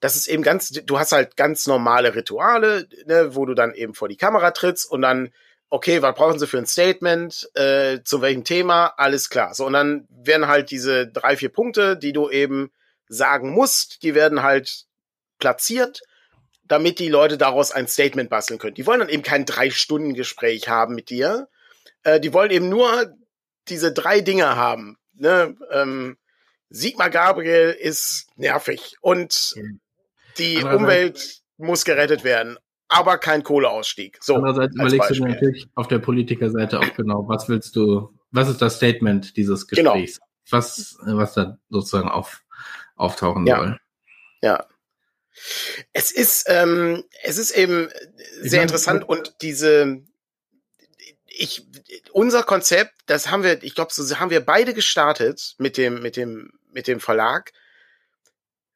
das 0.00 0.16
ist 0.16 0.26
eben 0.26 0.42
ganz, 0.42 0.70
du 0.70 0.98
hast 0.98 1.12
halt 1.12 1.36
ganz 1.36 1.66
normale 1.66 2.14
Rituale, 2.14 2.88
ne, 3.06 3.34
wo 3.36 3.46
du 3.46 3.54
dann 3.54 3.72
eben 3.74 3.94
vor 3.94 4.08
die 4.08 4.16
Kamera 4.16 4.50
trittst 4.50 4.90
und 4.90 5.02
dann, 5.02 5.32
okay, 5.72 6.02
was 6.02 6.14
brauchen 6.14 6.38
sie 6.38 6.46
für 6.46 6.58
ein 6.58 6.66
Statement, 6.66 7.48
äh, 7.54 8.00
zu 8.04 8.20
welchem 8.20 8.44
Thema, 8.44 8.92
alles 8.98 9.30
klar. 9.30 9.54
So, 9.54 9.64
und 9.64 9.72
dann 9.72 10.06
werden 10.10 10.46
halt 10.46 10.70
diese 10.70 11.08
drei, 11.08 11.34
vier 11.34 11.48
Punkte, 11.48 11.96
die 11.96 12.12
du 12.12 12.28
eben 12.28 12.70
sagen 13.08 13.50
musst, 13.50 14.02
die 14.02 14.14
werden 14.14 14.42
halt 14.42 14.84
platziert, 15.38 16.02
damit 16.64 16.98
die 16.98 17.08
Leute 17.08 17.38
daraus 17.38 17.72
ein 17.72 17.88
Statement 17.88 18.28
basteln 18.28 18.58
können. 18.58 18.74
Die 18.74 18.86
wollen 18.86 19.00
dann 19.00 19.08
eben 19.08 19.22
kein 19.22 19.46
Drei-Stunden-Gespräch 19.46 20.68
haben 20.68 20.94
mit 20.94 21.08
dir. 21.08 21.48
Äh, 22.02 22.20
die 22.20 22.34
wollen 22.34 22.50
eben 22.50 22.68
nur 22.68 23.10
diese 23.68 23.94
drei 23.94 24.20
Dinge 24.20 24.56
haben. 24.56 24.98
Ne? 25.14 25.56
Ähm, 25.70 26.18
Sigmar 26.68 27.08
Gabriel 27.08 27.70
ist 27.70 28.26
nervig 28.36 28.96
und 29.00 29.54
die 30.36 30.62
Umwelt 30.62 31.40
muss 31.56 31.86
gerettet 31.86 32.24
werden, 32.24 32.58
aber 32.92 33.18
kein 33.18 33.42
Kohleausstieg. 33.42 34.18
So, 34.22 34.36
Andererseits 34.36 34.74
überlegst 34.74 35.08
Beispiel. 35.08 35.26
du 35.26 35.32
natürlich 35.32 35.68
auf 35.74 35.88
der 35.88 35.98
Politikerseite 35.98 36.78
auch 36.78 36.94
genau, 36.94 37.28
was 37.28 37.48
willst 37.48 37.76
du, 37.76 38.14
was 38.30 38.48
ist 38.48 38.62
das 38.62 38.76
Statement 38.76 39.36
dieses 39.36 39.66
genau. 39.66 39.92
Gesprächs? 39.94 40.18
Genau. 40.18 40.28
Was, 40.50 40.98
was 41.02 41.34
da 41.34 41.58
sozusagen 41.70 42.08
auf, 42.08 42.42
auftauchen 42.96 43.46
ja. 43.46 43.56
soll. 43.56 43.80
Ja. 44.42 44.66
Es 45.92 46.10
ist, 46.10 46.44
ähm, 46.48 47.04
es 47.22 47.38
ist 47.38 47.52
eben 47.52 47.88
sehr 48.40 48.58
meine, 48.58 48.62
interessant 48.62 49.08
und 49.08 49.36
diese, 49.40 50.02
ich, 51.26 51.66
unser 52.12 52.42
Konzept, 52.42 52.92
das 53.06 53.30
haben 53.30 53.42
wir, 53.42 53.62
ich 53.62 53.74
glaube, 53.74 53.92
so 53.92 54.18
haben 54.18 54.30
wir 54.30 54.44
beide 54.44 54.74
gestartet 54.74 55.54
mit 55.58 55.76
dem, 55.76 56.02
mit 56.02 56.16
dem, 56.16 56.52
mit 56.72 56.86
dem 56.86 57.00
Verlag. 57.00 57.52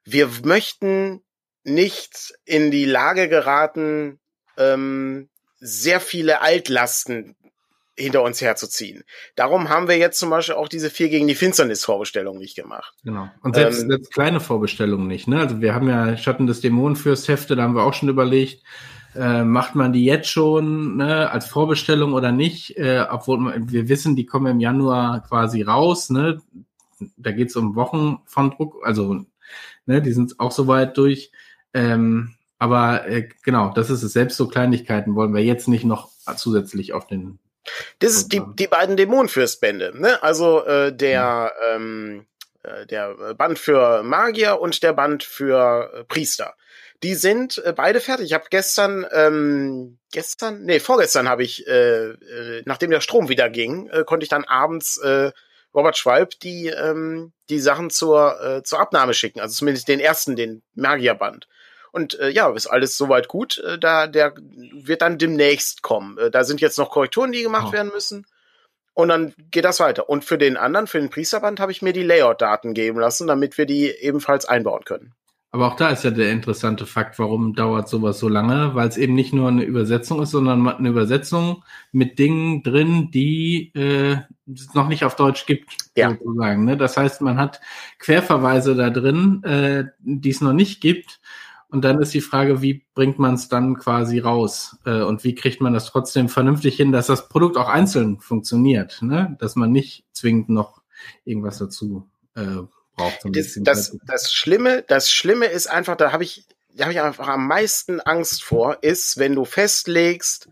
Wir 0.05 0.31
möchten 0.44 1.22
nicht 1.66 2.35
in 2.44 2.70
die 2.70 2.85
Lage 2.85 3.29
geraten, 3.29 4.20
ähm, 4.57 5.29
sehr 5.59 6.00
viele 6.00 6.40
Altlasten 6.40 7.37
hinter 7.96 8.22
uns 8.22 8.40
herzuziehen. 8.40 9.05
Darum 9.37 9.68
haben 9.68 9.88
wir 9.88 9.96
jetzt 9.96 10.18
zum 10.18 10.31
Beispiel 10.31 10.55
auch 10.55 10.68
diese 10.68 10.90
vier 10.90 11.09
gegen 11.09 11.26
die 11.26 11.35
Finsternis 11.35 11.85
Vorbestellung 11.85 12.38
nicht 12.38 12.55
gemacht. 12.55 12.92
Genau. 13.05 13.29
Und 13.42 13.57
selbst, 13.57 13.83
ähm, 13.83 13.88
selbst 13.88 14.12
kleine 14.12 14.40
Vorbestellungen 14.40 15.07
nicht. 15.07 15.29
Ne? 15.29 15.40
Also 15.40 15.61
wir 15.61 15.74
haben 15.74 15.88
ja 15.88 16.16
Schatten 16.16 16.46
des 16.46 16.61
Dämonenfürsthefte, 16.61 17.57
da 17.57 17.62
haben 17.62 17.74
wir 17.74 17.85
auch 17.85 17.94
schon 17.94 18.11
überlegt, 18.11 18.62
äh, 19.14 19.44
macht 19.44 19.74
man 19.74 19.94
die 19.94 20.05
jetzt 20.05 20.29
schon 20.29 20.98
ne, 20.98 21.31
als 21.31 21.46
Vorbestellung 21.46 22.12
oder 22.12 22.33
nicht? 22.33 22.76
Äh, 22.76 23.07
obwohl 23.11 23.38
man, 23.38 23.72
wir 23.72 23.88
wissen, 23.88 24.14
die 24.14 24.26
kommen 24.26 24.46
im 24.46 24.61
Januar 24.61 25.22
quasi 25.26 25.62
raus. 25.62 26.11
Ne? 26.11 26.42
Da 27.16 27.33
geht 27.33 27.48
es 27.48 27.57
um 27.57 27.76
Wochen 27.76 28.18
von 28.26 28.50
Druck, 28.50 28.76
also 28.85 29.24
ne, 29.87 30.02
die 30.02 30.12
sind 30.12 30.38
auch 30.38 30.52
soweit 30.52 30.96
durch. 30.98 31.33
Ähm, 31.76 32.34
aber 32.58 33.06
äh, 33.06 33.28
genau, 33.44 33.70
das 33.74 33.90
ist 33.90 34.02
es. 34.02 34.14
Selbst 34.14 34.38
so 34.38 34.48
Kleinigkeiten 34.48 35.14
wollen 35.14 35.34
wir 35.34 35.44
jetzt 35.44 35.68
nicht 35.68 35.84
noch 35.84 36.08
zusätzlich 36.36 36.94
auf 36.94 37.06
den. 37.06 37.38
Das 37.98 38.12
ist 38.12 38.32
die, 38.32 38.40
die 38.54 38.66
beiden 38.66 38.96
Dämonenfürstbände, 38.96 39.92
ne? 39.94 40.22
Also 40.22 40.64
äh, 40.64 40.96
der, 40.96 41.10
ja. 41.10 41.50
ähm, 41.74 42.26
äh, 42.62 42.86
der 42.86 43.34
Band 43.34 43.58
für 43.58 44.02
Magier 44.02 44.60
und 44.60 44.82
der 44.82 44.94
Band 44.94 45.22
für 45.22 45.90
äh, 45.92 46.04
Priester. 46.04 46.54
Die 47.02 47.14
sind 47.14 47.58
äh, 47.58 47.74
beide 47.76 48.00
fertig. 48.00 48.26
Ich 48.26 48.32
habe 48.32 48.46
gestern, 48.48 49.04
ähm, 49.12 49.98
gestern, 50.12 50.64
nee, 50.64 50.80
vorgestern 50.80 51.28
habe 51.28 51.42
ich, 51.42 51.66
äh, 51.66 52.10
äh, 52.10 52.62
nachdem 52.64 52.90
der 52.90 53.02
Strom 53.02 53.28
wieder 53.28 53.50
ging, 53.50 53.88
äh, 53.88 54.04
konnte 54.04 54.24
ich 54.24 54.30
dann 54.30 54.44
abends 54.44 54.96
äh, 54.98 55.30
Robert 55.74 55.98
Schwalb 55.98 56.40
die, 56.40 56.68
ähm, 56.68 57.32
die 57.50 57.60
Sachen 57.60 57.90
zur, 57.90 58.40
äh, 58.40 58.62
zur 58.62 58.80
Abnahme 58.80 59.12
schicken. 59.12 59.40
Also 59.40 59.56
zumindest 59.56 59.88
den 59.88 60.00
ersten, 60.00 60.36
den 60.36 60.62
Magierband. 60.74 61.48
Und 61.96 62.20
äh, 62.20 62.28
ja, 62.28 62.50
ist 62.50 62.66
alles 62.66 62.98
soweit 62.98 63.26
gut. 63.26 63.56
Äh, 63.66 63.78
da 63.78 64.06
der 64.06 64.35
wird 64.37 65.00
dann 65.00 65.16
demnächst 65.16 65.80
kommen. 65.80 66.18
Äh, 66.18 66.30
da 66.30 66.44
sind 66.44 66.61
jetzt 66.61 66.76
noch 66.76 66.90
Korrekturen, 66.90 67.32
die 67.32 67.42
gemacht 67.42 67.68
oh. 67.70 67.72
werden 67.72 67.90
müssen. 67.90 68.26
Und 68.92 69.09
dann 69.09 69.32
geht 69.50 69.64
das 69.64 69.80
weiter. 69.80 70.11
Und 70.11 70.22
für 70.22 70.37
den 70.37 70.59
anderen, 70.59 70.88
für 70.88 71.00
den 71.00 71.09
Priesterband, 71.09 71.59
habe 71.59 71.72
ich 71.72 71.80
mir 71.80 71.94
die 71.94 72.02
Layout-Daten 72.02 72.74
geben 72.74 73.00
lassen, 73.00 73.26
damit 73.26 73.56
wir 73.56 73.64
die 73.64 73.87
ebenfalls 73.88 74.44
einbauen 74.44 74.85
können. 74.85 75.14
Aber 75.52 75.68
auch 75.68 75.76
da 75.76 75.88
ist 75.88 76.04
ja 76.04 76.11
der 76.11 76.32
interessante 76.32 76.85
Fakt, 76.85 77.18
warum 77.18 77.54
dauert 77.54 77.88
sowas 77.88 78.18
so 78.18 78.28
lange, 78.28 78.74
weil 78.74 78.88
es 78.88 78.98
eben 78.98 79.14
nicht 79.14 79.32
nur 79.32 79.48
eine 79.48 79.64
Übersetzung 79.64 80.20
ist, 80.20 80.32
sondern 80.32 80.68
eine 80.68 80.90
Übersetzung 80.90 81.64
mit 81.92 82.18
Dingen 82.18 82.62
drin, 82.62 83.11
die 83.11 83.72
äh, 83.74 84.18
es 84.52 84.74
noch 84.74 84.88
nicht 84.88 85.04
auf 85.04 85.16
Deutsch 85.16 85.46
gibt, 85.46 85.76
ja. 85.96 86.11
sozusagen. 86.11 86.66
Ne? 86.66 86.76
Das 86.76 86.98
heißt, 86.98 87.22
man 87.22 87.38
hat 87.38 87.62
Querverweise 88.00 88.74
da 88.74 88.90
drin, 88.90 89.42
äh, 89.44 89.85
die 90.00 90.28
es 90.28 90.42
noch 90.42 90.52
nicht 90.52 90.82
gibt. 90.82 91.20
Und 91.76 91.82
dann 91.82 92.00
ist 92.00 92.14
die 92.14 92.22
Frage, 92.22 92.62
wie 92.62 92.86
bringt 92.94 93.18
man 93.18 93.34
es 93.34 93.50
dann 93.50 93.76
quasi 93.76 94.18
raus? 94.18 94.78
Äh, 94.86 95.02
und 95.02 95.24
wie 95.24 95.34
kriegt 95.34 95.60
man 95.60 95.74
das 95.74 95.84
trotzdem 95.84 96.30
vernünftig 96.30 96.74
hin, 96.74 96.90
dass 96.90 97.06
das 97.06 97.28
Produkt 97.28 97.58
auch 97.58 97.68
einzeln 97.68 98.18
funktioniert, 98.18 99.02
ne? 99.02 99.36
Dass 99.40 99.56
man 99.56 99.72
nicht 99.72 100.06
zwingend 100.12 100.48
noch 100.48 100.80
irgendwas 101.26 101.58
dazu 101.58 102.08
äh, 102.34 102.62
braucht. 102.96 103.18
Das, 103.24 103.58
das, 103.60 103.98
das 104.06 104.32
Schlimme, 104.32 104.84
das 104.88 105.12
Schlimme 105.12 105.44
ist 105.44 105.66
einfach, 105.66 105.98
da 105.98 106.12
habe 106.12 106.24
ich, 106.24 106.46
da 106.70 106.84
habe 106.84 106.94
ich 106.94 107.00
einfach 107.02 107.28
am 107.28 107.46
meisten 107.46 108.00
Angst 108.00 108.42
vor, 108.42 108.82
ist, 108.82 109.18
wenn 109.18 109.34
du 109.34 109.44
festlegst, 109.44 110.48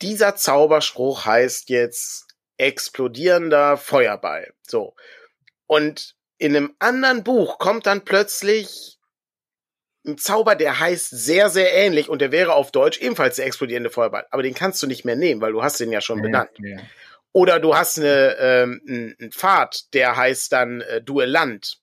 dieser 0.00 0.36
Zauberspruch 0.36 1.26
heißt 1.26 1.70
jetzt 1.70 2.28
explodierender 2.56 3.76
Feuerball. 3.76 4.54
So. 4.64 4.94
Und 5.66 6.14
in 6.38 6.54
einem 6.54 6.72
anderen 6.78 7.24
Buch 7.24 7.58
kommt 7.58 7.88
dann 7.88 8.04
plötzlich 8.04 8.93
ein 10.06 10.18
Zauber, 10.18 10.54
der 10.54 10.80
heißt 10.80 11.10
sehr, 11.10 11.48
sehr 11.48 11.72
ähnlich 11.72 12.08
und 12.08 12.20
der 12.20 12.30
wäre 12.32 12.54
auf 12.54 12.70
Deutsch 12.70 12.98
ebenfalls 12.98 13.36
der 13.36 13.46
explodierende 13.46 13.90
Feuerball. 13.90 14.26
Aber 14.30 14.42
den 14.42 14.54
kannst 14.54 14.82
du 14.82 14.86
nicht 14.86 15.04
mehr 15.04 15.16
nehmen, 15.16 15.40
weil 15.40 15.52
du 15.52 15.62
hast 15.62 15.80
den 15.80 15.92
ja 15.92 16.00
schon 16.00 16.18
ja, 16.18 16.22
benannt. 16.22 16.50
Ja. 16.58 16.78
Oder 17.32 17.58
du 17.58 17.74
hast 17.74 17.98
eine, 17.98 18.36
ähm, 18.38 18.80
einen 18.86 19.32
Pfad, 19.32 19.92
der 19.94 20.16
heißt 20.16 20.52
dann 20.52 20.82
äh, 20.82 21.02
Duellant. 21.02 21.78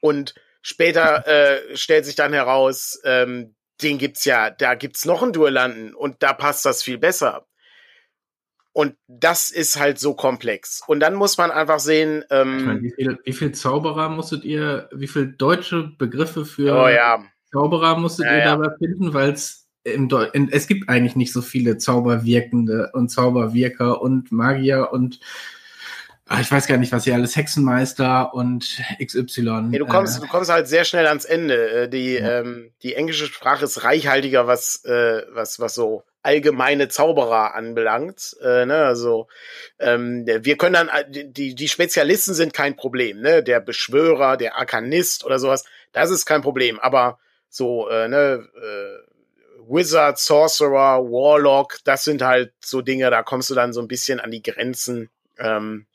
Und 0.00 0.34
später 0.62 1.26
äh, 1.26 1.76
stellt 1.76 2.04
sich 2.04 2.16
dann 2.16 2.32
heraus, 2.32 3.00
ähm, 3.04 3.54
den 3.82 3.98
gibt's 3.98 4.24
ja, 4.24 4.50
da 4.50 4.74
gibt's 4.74 5.04
noch 5.04 5.22
einen 5.22 5.32
Duellanten 5.32 5.94
und 5.94 6.22
da 6.22 6.32
passt 6.32 6.64
das 6.64 6.82
viel 6.82 6.98
besser. 6.98 7.46
Und 8.72 8.94
das 9.08 9.50
ist 9.50 9.78
halt 9.78 9.98
so 9.98 10.14
komplex. 10.14 10.82
Und 10.86 11.00
dann 11.00 11.14
muss 11.14 11.36
man 11.36 11.50
einfach 11.50 11.80
sehen, 11.80 12.24
ähm, 12.30 12.64
meine, 12.64 12.82
wie, 12.82 12.92
viel, 12.92 13.18
wie 13.24 13.32
viel 13.32 13.52
Zauberer 13.52 14.08
musstet 14.08 14.44
ihr, 14.44 14.88
wie 14.92 15.08
viel 15.08 15.32
deutsche 15.32 15.90
Begriffe 15.98 16.44
für 16.44 16.74
oh 16.74 16.88
ja. 16.88 17.24
Zauberer 17.52 17.98
musstet 17.98 18.26
ja, 18.26 18.32
ihr 18.32 18.38
ja. 18.38 18.56
dabei 18.56 18.76
finden, 18.78 19.14
weil 19.14 19.30
es 19.32 19.68
im 19.84 20.08
Deu 20.08 20.24
in, 20.32 20.50
es 20.50 20.66
gibt 20.66 20.88
eigentlich 20.88 21.16
nicht 21.16 21.32
so 21.32 21.42
viele 21.42 21.78
Zauberwirkende 21.78 22.90
und 22.92 23.08
Zauberwirker 23.08 24.00
und 24.00 24.30
Magier 24.32 24.92
und 24.92 25.20
ach, 26.26 26.40
ich 26.40 26.50
weiß 26.50 26.66
gar 26.66 26.76
nicht, 26.76 26.92
was 26.92 27.04
hier 27.04 27.14
alles, 27.14 27.36
Hexenmeister 27.36 28.34
und 28.34 28.80
XY. 29.02 29.62
Nee, 29.68 29.78
du 29.78 29.86
kommst, 29.86 30.18
äh, 30.18 30.20
du 30.20 30.28
kommst 30.28 30.50
halt 30.50 30.68
sehr 30.68 30.84
schnell 30.84 31.06
ans 31.06 31.24
Ende. 31.24 31.70
Äh, 31.70 31.88
die, 31.88 32.16
ähm, 32.16 32.70
die 32.82 32.94
englische 32.94 33.26
Sprache 33.26 33.64
ist 33.64 33.82
reichhaltiger, 33.82 34.46
was, 34.46 34.84
äh, 34.84 35.22
was, 35.32 35.58
was 35.58 35.74
so 35.74 36.04
allgemeine 36.22 36.88
Zauberer 36.88 37.54
anbelangt. 37.54 38.36
Äh, 38.42 38.66
ne? 38.66 38.84
Also 38.84 39.28
ähm, 39.78 40.26
wir 40.26 40.56
können 40.56 40.74
dann 40.74 40.88
äh, 40.88 41.04
die 41.08 41.54
die 41.54 41.68
Spezialisten 41.68 42.34
sind 42.34 42.52
kein 42.52 42.76
Problem, 42.76 43.20
ne? 43.20 43.42
Der 43.42 43.60
Beschwörer, 43.60 44.36
der 44.36 44.56
Arkanist 44.56 45.24
oder 45.24 45.38
sowas, 45.38 45.64
das 45.92 46.10
ist 46.10 46.26
kein 46.26 46.42
Problem. 46.42 46.78
Aber 46.80 47.18
so 47.48 47.88
äh, 47.88 48.08
ne 48.08 48.48
äh, 48.56 49.08
Wizard, 49.70 50.18
Sorcerer, 50.18 51.02
Warlock, 51.04 51.78
das 51.84 52.04
sind 52.04 52.22
halt 52.22 52.52
so 52.64 52.80
Dinge, 52.80 53.10
da 53.10 53.22
kommst 53.22 53.50
du 53.50 53.54
dann 53.54 53.72
so 53.72 53.80
ein 53.80 53.88
bisschen 53.88 54.18
an 54.18 54.30
die 54.30 54.42
Grenzen 54.42 55.10
ähm, 55.38 55.86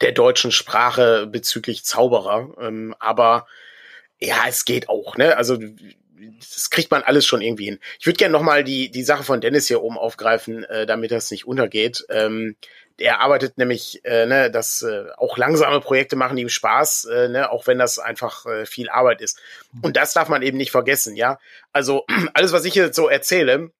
der 0.00 0.12
deutschen 0.12 0.52
Sprache 0.52 1.26
bezüglich 1.26 1.84
Zauberer. 1.84 2.54
Ähm, 2.60 2.94
aber 2.98 3.46
ja, 4.20 4.44
es 4.46 4.64
geht 4.64 4.88
auch, 4.88 5.16
ne? 5.16 5.36
Also 5.36 5.58
das 6.38 6.70
kriegt 6.70 6.90
man 6.90 7.02
alles 7.02 7.26
schon 7.26 7.42
irgendwie 7.42 7.66
hin. 7.66 7.78
Ich 7.98 8.06
würde 8.06 8.16
gerne 8.16 8.32
nochmal 8.32 8.64
die, 8.64 8.90
die 8.90 9.02
Sache 9.02 9.24
von 9.24 9.40
Dennis 9.40 9.68
hier 9.68 9.82
oben 9.82 9.98
aufgreifen, 9.98 10.64
äh, 10.64 10.86
damit 10.86 11.10
das 11.10 11.30
nicht 11.30 11.46
untergeht. 11.46 12.04
Ähm, 12.08 12.56
er 12.98 13.20
arbeitet 13.20 13.58
nämlich, 13.58 14.04
äh, 14.04 14.26
ne, 14.26 14.50
dass 14.50 14.82
äh, 14.82 15.06
auch 15.16 15.36
langsame 15.36 15.80
Projekte 15.80 16.16
machen 16.16 16.38
ihm 16.38 16.48
Spaß, 16.48 17.06
äh, 17.06 17.28
ne, 17.28 17.50
auch 17.50 17.66
wenn 17.66 17.78
das 17.78 17.98
einfach 17.98 18.46
äh, 18.46 18.66
viel 18.66 18.88
Arbeit 18.88 19.20
ist. 19.20 19.40
Und 19.80 19.96
das 19.96 20.12
darf 20.12 20.28
man 20.28 20.42
eben 20.42 20.58
nicht 20.58 20.70
vergessen, 20.70 21.16
ja. 21.16 21.38
Also 21.72 22.04
alles, 22.34 22.52
was 22.52 22.64
ich 22.64 22.74
jetzt 22.74 22.96
so 22.96 23.08
erzähle, 23.08 23.70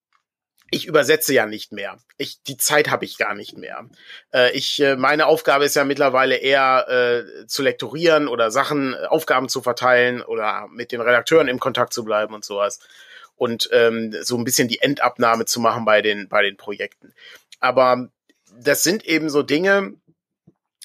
ich 0.72 0.86
übersetze 0.86 1.34
ja 1.34 1.44
nicht 1.44 1.70
mehr. 1.70 1.98
Ich, 2.16 2.42
die 2.44 2.56
Zeit 2.56 2.90
habe 2.90 3.04
ich 3.04 3.18
gar 3.18 3.34
nicht 3.34 3.58
mehr. 3.58 3.84
Äh, 4.32 4.52
ich, 4.56 4.80
äh, 4.80 4.96
meine 4.96 5.26
Aufgabe 5.26 5.66
ist 5.66 5.76
ja 5.76 5.84
mittlerweile 5.84 6.36
eher 6.36 6.88
äh, 6.88 7.46
zu 7.46 7.62
lektorieren 7.62 8.26
oder 8.26 8.50
Sachen, 8.50 8.94
äh, 8.94 9.04
Aufgaben 9.04 9.50
zu 9.50 9.60
verteilen 9.60 10.22
oder 10.22 10.68
mit 10.72 10.90
den 10.90 11.02
Redakteuren 11.02 11.48
im 11.48 11.60
Kontakt 11.60 11.92
zu 11.92 12.04
bleiben 12.04 12.32
und 12.32 12.42
sowas. 12.42 12.80
Und 13.36 13.68
ähm, 13.70 14.16
so 14.22 14.38
ein 14.38 14.44
bisschen 14.44 14.66
die 14.66 14.80
Endabnahme 14.80 15.44
zu 15.44 15.60
machen 15.60 15.84
bei 15.84 16.00
den, 16.00 16.28
bei 16.28 16.42
den 16.42 16.56
Projekten. 16.56 17.12
Aber 17.60 18.08
das 18.58 18.82
sind 18.82 19.04
eben 19.04 19.28
so 19.28 19.42
Dinge, 19.42 19.92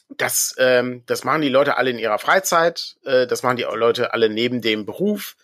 das, 0.09 0.53
ähm, 0.57 1.03
das 1.05 1.23
machen 1.23 1.41
die 1.41 1.49
Leute 1.49 1.77
alle 1.77 1.91
in 1.91 1.99
ihrer 1.99 2.19
Freizeit, 2.19 2.97
äh, 3.05 3.25
das 3.25 3.41
machen 3.41 3.55
die 3.55 3.63
Leute 3.63 4.11
alle 4.11 4.29
neben 4.29 4.61
dem 4.61 4.85
Beruf. 4.85 5.37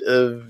Äh, 0.00 0.40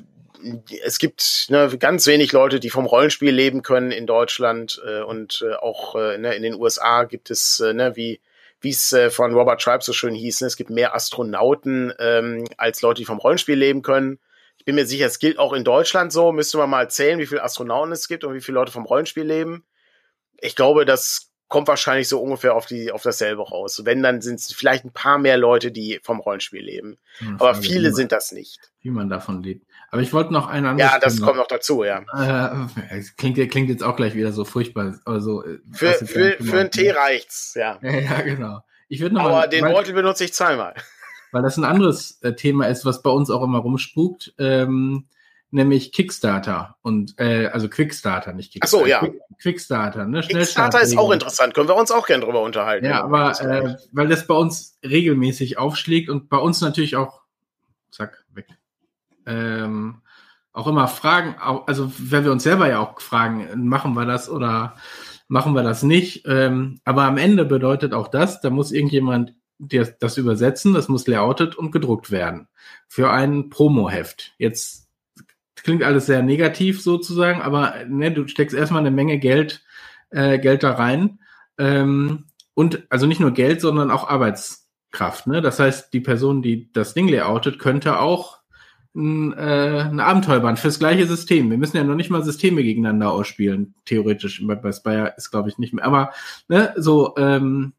es 0.85 0.99
gibt 0.99 1.47
ne, 1.49 1.77
ganz 1.79 2.07
wenig 2.07 2.33
Leute, 2.33 2.61
die 2.61 2.71
vom 2.71 2.87
Rollenspiel 2.87 3.33
leben 3.33 3.63
können 3.63 3.93
in 3.93 4.07
Deutschland 4.07 4.81
äh, 4.87 5.03
und 5.03 5.45
äh, 5.49 5.55
auch 5.55 5.95
äh, 5.95 6.19
ne, 6.19 6.35
in 6.35 6.43
den 6.43 6.55
USA 6.55 7.05
gibt 7.05 7.31
es, 7.31 7.61
äh, 7.61 7.73
ne, 7.73 7.97
wie 7.97 8.21
wie 8.61 8.71
es 8.71 8.93
äh, 8.93 9.11
von 9.11 9.35
Robert 9.35 9.61
Tribe 9.61 9.83
so 9.83 9.93
schön 9.93 10.15
hieß, 10.15 10.41
ne, 10.41 10.47
es 10.47 10.57
gibt 10.57 10.71
mehr 10.71 10.95
Astronauten 10.95 11.93
ähm, 11.99 12.45
als 12.57 12.81
Leute, 12.81 13.01
die 13.01 13.07
vom 13.07 13.19
Rollenspiel 13.19 13.57
leben 13.57 13.83
können. 13.83 14.19
Ich 14.59 14.65
bin 14.65 14.77
mir 14.77 14.87
sicher, 14.87 15.07
es 15.07 15.19
gilt 15.19 15.39
auch 15.39 15.53
in 15.53 15.65
Deutschland 15.65 16.13
so. 16.13 16.31
Müsste 16.31 16.59
man 16.59 16.71
mal 16.71 16.89
zählen, 16.89 17.19
wie 17.19 17.27
viele 17.27 17.43
Astronauten 17.43 17.93
es 17.93 18.07
gibt 18.07 18.23
und 18.23 18.35
wie 18.35 18.41
viele 18.41 18.55
Leute 18.55 18.71
vom 18.71 18.87
Rollenspiel 18.87 19.25
leben. 19.25 19.65
Ich 20.41 20.55
glaube, 20.55 20.85
das 20.85 21.33
kommt 21.49 21.69
wahrscheinlich 21.69 22.09
so 22.09 22.21
ungefähr 22.23 22.55
auf 22.55 22.67
die 22.67 22.93
auf 22.93 23.03
dasselbe 23.03 23.43
raus. 23.43 23.83
Wenn 23.85 24.03
dann 24.03 24.23
sind 24.23 24.39
es 24.41 24.53
vielleicht 24.53 24.85
ein 24.85 24.93
paar 24.93 25.19
mehr 25.19 25.37
Leute, 25.37 25.73
die 25.73 26.01
vom 26.03 26.21
Rollenspiel 26.21 26.63
leben, 26.63 26.99
hm, 27.19 27.35
aber 27.41 27.55
viele 27.57 27.93
sind 27.93 28.13
das 28.13 28.33
nicht. 28.33 28.71
Wie 28.81 28.91
man 28.91 29.11
davon 29.11 29.43
lebt. 29.43 29.67
Aber 29.93 30.01
ich 30.01 30.15
wollte 30.15 30.33
noch 30.33 30.49
ein 30.49 30.65
anderes. 30.65 30.91
Ja, 30.91 30.99
das 30.99 31.21
kommt 31.21 31.37
noch 31.37 31.47
dazu, 31.47 31.85
ja. 31.85 32.01
Äh, 32.15 33.03
klingt, 33.19 33.37
klingt 33.51 33.69
jetzt 33.69 33.83
auch 33.83 33.95
gleich 33.95 34.15
wieder 34.15 34.33
so 34.33 34.47
furchtbar. 34.47 34.99
Also, 35.05 35.45
für 35.71 35.93
für, 35.93 36.37
für 36.41 36.61
einen 36.61 36.71
Tee 36.71 36.91
reicht's, 36.91 37.53
ja. 37.55 37.79
Ja, 37.83 37.91
ja 38.01 38.21
genau. 38.23 38.61
Ich 38.89 39.01
würde 39.01 39.15
noch 39.15 39.25
Aber 39.25 39.33
mal, 39.33 39.49
den 39.49 39.67
Beutel 39.67 39.93
benutze 39.93 40.25
ich 40.25 40.33
zweimal. 40.33 40.75
Weil 41.33 41.43
das 41.43 41.59
ein 41.59 41.65
anderes 41.65 42.19
äh, 42.23 42.35
Thema 42.35 42.69
ist, 42.69 42.87
was 42.87 43.03
bei 43.03 43.11
uns 43.11 43.29
auch 43.29 43.43
immer 43.43 43.59
rumspukt, 43.59 44.35
ähm, 44.39 45.09
nämlich 45.51 45.93
Kickstarter 45.93 46.77
und 46.81 47.19
äh, 47.19 47.49
also 47.49 47.69
Quickstarter, 47.69 48.33
nicht 48.33 48.55
Kickstarter. 48.55 48.85
Ach 48.85 48.87
so, 48.87 48.91
ja. 48.91 49.01
Quick, 49.01 49.21
Quickstarter, 49.43 50.07
ne? 50.07 50.23
Kickstarter 50.23 50.81
ist 50.81 50.97
auch 50.97 51.11
interessant, 51.11 51.53
können 51.53 51.69
wir 51.69 51.77
uns 51.77 51.91
auch 51.91 52.07
gerne 52.07 52.25
drüber 52.25 52.41
unterhalten. 52.41 52.87
Ja, 52.87 53.05
aber 53.05 53.39
äh, 53.43 53.77
weil 53.93 54.09
das 54.09 54.27
bei 54.27 54.35
uns 54.35 54.79
regelmäßig 54.83 55.59
aufschlägt 55.59 56.09
und 56.09 56.31
bei 56.31 56.39
uns 56.39 56.63
natürlich 56.63 56.97
auch, 56.97 57.21
zack, 57.91 58.22
ähm, 59.27 60.03
auch 60.53 60.67
immer 60.67 60.87
fragen, 60.87 61.37
also 61.67 61.93
wenn 61.99 62.25
wir 62.25 62.33
uns 62.33 62.43
selber 62.43 62.69
ja 62.69 62.81
auch 62.81 63.01
fragen, 63.01 63.67
machen 63.67 63.95
wir 63.95 64.05
das 64.05 64.29
oder 64.29 64.77
machen 65.29 65.55
wir 65.55 65.63
das 65.63 65.83
nicht. 65.83 66.25
Ähm, 66.27 66.81
aber 66.85 67.05
am 67.05 67.17
Ende 67.17 67.45
bedeutet 67.45 67.95
auch 67.95 68.09
das, 68.09 68.41
da 68.41 68.51
muss 68.51 68.71
irgendjemand 68.71 69.35
dir 69.59 69.97
das 70.01 70.19
übersetzen, 70.19 70.75
das 70.75 70.89
muss 70.89 71.07
layoutet 71.07 71.55
und 71.55 71.71
gedruckt 71.71 72.11
werden 72.11 72.49
für 72.89 73.11
ein 73.11 73.49
Promo-Heft. 73.49 74.35
Jetzt 74.37 74.89
klingt 75.55 75.85
alles 75.85 76.07
sehr 76.07 76.23
negativ 76.23 76.83
sozusagen, 76.83 77.41
aber 77.41 77.75
ne, 77.89 78.13
du 78.13 78.27
steckst 78.27 78.57
erstmal 78.57 78.81
eine 78.81 78.91
Menge 78.91 79.19
Geld, 79.19 79.65
äh, 80.11 80.39
Geld 80.39 80.63
da 80.63 80.73
rein. 80.73 81.21
Ähm, 81.59 82.27
und 82.55 82.85
also 82.91 83.07
nicht 83.07 83.21
nur 83.21 83.31
Geld, 83.31 83.61
sondern 83.61 83.91
auch 83.91 84.09
Arbeitskraft. 84.09 85.27
Ne? 85.27 85.41
Das 85.41 85.59
heißt, 85.59 85.93
die 85.93 86.01
Person, 86.01 86.43
die 86.43 86.71
das 86.73 86.93
Ding 86.93 87.09
layoutet, 87.09 87.59
könnte 87.59 87.99
auch 87.99 88.42
ein, 88.95 89.33
äh, 89.33 89.87
ein 89.91 90.01
Abenteuerband 90.01 90.59
fürs 90.59 90.79
gleiche 90.79 91.07
System. 91.07 91.51
Wir 91.51 91.59
müssen 91.59 91.77
ja 91.77 91.85
noch 91.85 91.95
nicht 91.95 92.11
mal 92.11 92.25
Systeme 92.25 92.63
gegeneinander 92.63 93.11
ausspielen, 93.11 93.75
theoretisch. 93.85 94.45
Bei, 94.47 94.55
bei 94.55 94.73
Spire 94.73 95.15
ist, 95.17 95.31
glaube 95.31 95.49
ich, 95.49 95.59
nicht 95.59 95.73
mehr. 95.73 95.85
Aber 95.85 96.13
ne, 96.49 96.75
so, 96.77 97.15
ähm, 97.17 97.73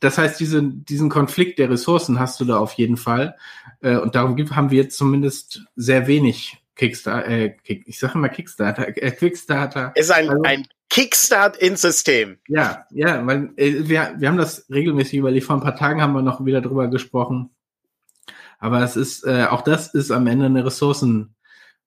das 0.00 0.16
heißt, 0.16 0.40
diese, 0.40 0.62
diesen 0.62 1.10
Konflikt 1.10 1.58
der 1.58 1.70
Ressourcen 1.70 2.18
hast 2.18 2.40
du 2.40 2.44
da 2.44 2.58
auf 2.58 2.72
jeden 2.74 2.96
Fall. 2.96 3.36
Äh, 3.80 3.98
und 3.98 4.14
darum 4.14 4.36
gibt, 4.36 4.56
haben 4.56 4.70
wir 4.70 4.82
jetzt 4.82 4.96
zumindest 4.96 5.66
sehr 5.76 6.06
wenig 6.06 6.56
Kickstarter, 6.76 7.28
äh, 7.28 7.50
Kick, 7.50 7.82
ich 7.86 7.98
sage 7.98 8.14
immer 8.14 8.30
Kickstarter, 8.30 8.88
äh, 8.96 9.10
Quickstarter. 9.10 9.92
Ist 9.96 10.10
ein, 10.10 10.30
also, 10.30 10.42
ein 10.44 10.66
Kickstart 10.88 11.58
ins 11.58 11.82
System. 11.82 12.38
Ja, 12.48 12.86
ja, 12.90 13.24
weil 13.26 13.52
äh, 13.56 13.86
wir, 13.86 14.14
wir 14.16 14.28
haben 14.28 14.38
das 14.38 14.66
regelmäßig 14.70 15.18
überlegt. 15.18 15.44
Vor 15.44 15.56
ein 15.56 15.62
paar 15.62 15.76
Tagen 15.76 16.00
haben 16.00 16.14
wir 16.14 16.22
noch 16.22 16.44
wieder 16.44 16.62
drüber 16.62 16.88
gesprochen 16.88 17.50
aber 18.60 18.82
es 18.82 18.94
ist, 18.96 19.26
äh, 19.26 19.46
auch 19.50 19.62
das 19.62 19.92
ist 19.94 20.10
am 20.10 20.26
Ende 20.26 20.46
eine 20.46 20.64
Ressourcenfrage. 20.64 21.32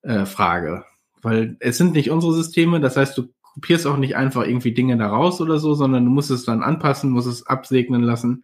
Äh, 0.04 0.82
weil 1.22 1.56
es 1.60 1.78
sind 1.78 1.94
nicht 1.94 2.12
unsere 2.12 2.34
Systeme, 2.34 2.82
das 2.82 2.98
heißt, 2.98 3.18
du 3.18 3.30
kopierst 3.54 3.88
auch 3.88 3.98
nicht 3.98 4.16
einfach 4.16 4.46
irgendwie 4.46 4.74
Dinge 4.74 4.98
da 4.98 5.08
raus 5.08 5.40
oder 5.40 5.60
so, 5.60 5.76
sondern 5.76 6.04
du 6.04 6.12
musst 6.12 6.32
es 6.32 6.44
dann 6.44 6.64
anpassen, 6.64 7.12
musst 7.12 7.28
es 7.28 7.46
absegnen 7.46 8.02
lassen. 8.02 8.44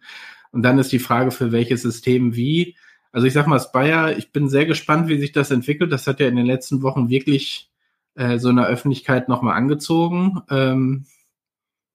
Und 0.52 0.62
dann 0.62 0.78
ist 0.78 0.92
die 0.92 1.00
Frage, 1.00 1.32
für 1.32 1.52
welches 1.52 1.82
System 1.82 2.36
wie. 2.36 2.76
Also 3.12 3.26
ich 3.26 3.32
sag 3.32 3.46
mal, 3.46 3.58
Spire, 3.58 4.14
ich 4.14 4.32
bin 4.32 4.48
sehr 4.48 4.66
gespannt, 4.66 5.08
wie 5.08 5.18
sich 5.18 5.32
das 5.32 5.50
entwickelt. 5.50 5.92
Das 5.92 6.06
hat 6.06 6.20
ja 6.20 6.28
in 6.28 6.36
den 6.36 6.46
letzten 6.46 6.82
Wochen 6.82 7.10
wirklich 7.10 7.70
äh, 8.14 8.38
so 8.38 8.50
in 8.50 8.56
der 8.56 8.66
Öffentlichkeit 8.66 9.28
nochmal 9.28 9.56
angezogen. 9.56 10.40
Ähm, 10.48 11.06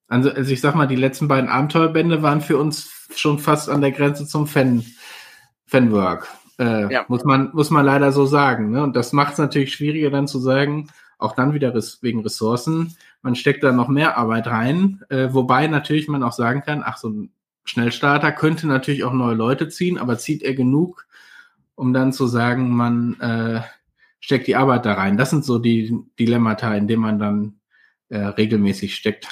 also, 0.08 0.30
also 0.30 0.52
ich 0.52 0.60
sag 0.60 0.74
mal, 0.74 0.86
die 0.86 0.96
letzten 0.96 1.26
beiden 1.26 1.48
Abenteuerbände 1.48 2.22
waren 2.22 2.42
für 2.42 2.58
uns 2.58 3.08
schon 3.14 3.38
fast 3.38 3.68
an 3.68 3.80
der 3.80 3.92
Grenze 3.92 4.26
zum 4.26 4.46
Fan, 4.46 4.84
Fanwork. 5.66 6.28
Äh, 6.58 6.92
ja. 6.92 7.04
Muss 7.08 7.24
man, 7.24 7.50
muss 7.52 7.70
man 7.70 7.84
leider 7.84 8.12
so 8.12 8.26
sagen. 8.26 8.70
Ne? 8.70 8.82
Und 8.82 8.96
das 8.96 9.12
macht 9.12 9.34
es 9.34 9.38
natürlich 9.38 9.74
schwieriger 9.74 10.10
dann 10.10 10.28
zu 10.28 10.38
sagen, 10.38 10.88
auch 11.18 11.34
dann 11.34 11.54
wieder 11.54 11.74
res 11.74 12.02
wegen 12.02 12.22
Ressourcen. 12.22 12.96
Man 13.22 13.34
steckt 13.34 13.62
da 13.62 13.72
noch 13.72 13.88
mehr 13.88 14.16
Arbeit 14.16 14.46
rein, 14.46 15.02
äh, 15.08 15.28
wobei 15.32 15.66
natürlich 15.66 16.08
man 16.08 16.22
auch 16.22 16.32
sagen 16.32 16.62
kann, 16.62 16.82
ach, 16.84 16.98
so 16.98 17.08
ein 17.08 17.30
Schnellstarter, 17.64 18.32
könnte 18.32 18.66
natürlich 18.66 19.04
auch 19.04 19.12
neue 19.12 19.34
Leute 19.34 19.68
ziehen, 19.68 19.98
aber 19.98 20.18
zieht 20.18 20.42
er 20.42 20.54
genug, 20.54 21.06
um 21.74 21.92
dann 21.92 22.12
zu 22.12 22.26
sagen, 22.26 22.70
man 22.70 23.18
äh, 23.20 23.60
steckt 24.20 24.46
die 24.46 24.56
Arbeit 24.56 24.86
da 24.86 24.94
rein? 24.94 25.16
Das 25.16 25.30
sind 25.30 25.44
so 25.44 25.58
die 25.58 25.98
Dilemmata, 26.18 26.74
in 26.74 26.86
denen 26.86 27.02
man 27.02 27.18
dann 27.18 27.60
äh, 28.08 28.18
regelmäßig 28.18 28.94
steckt. 28.94 29.26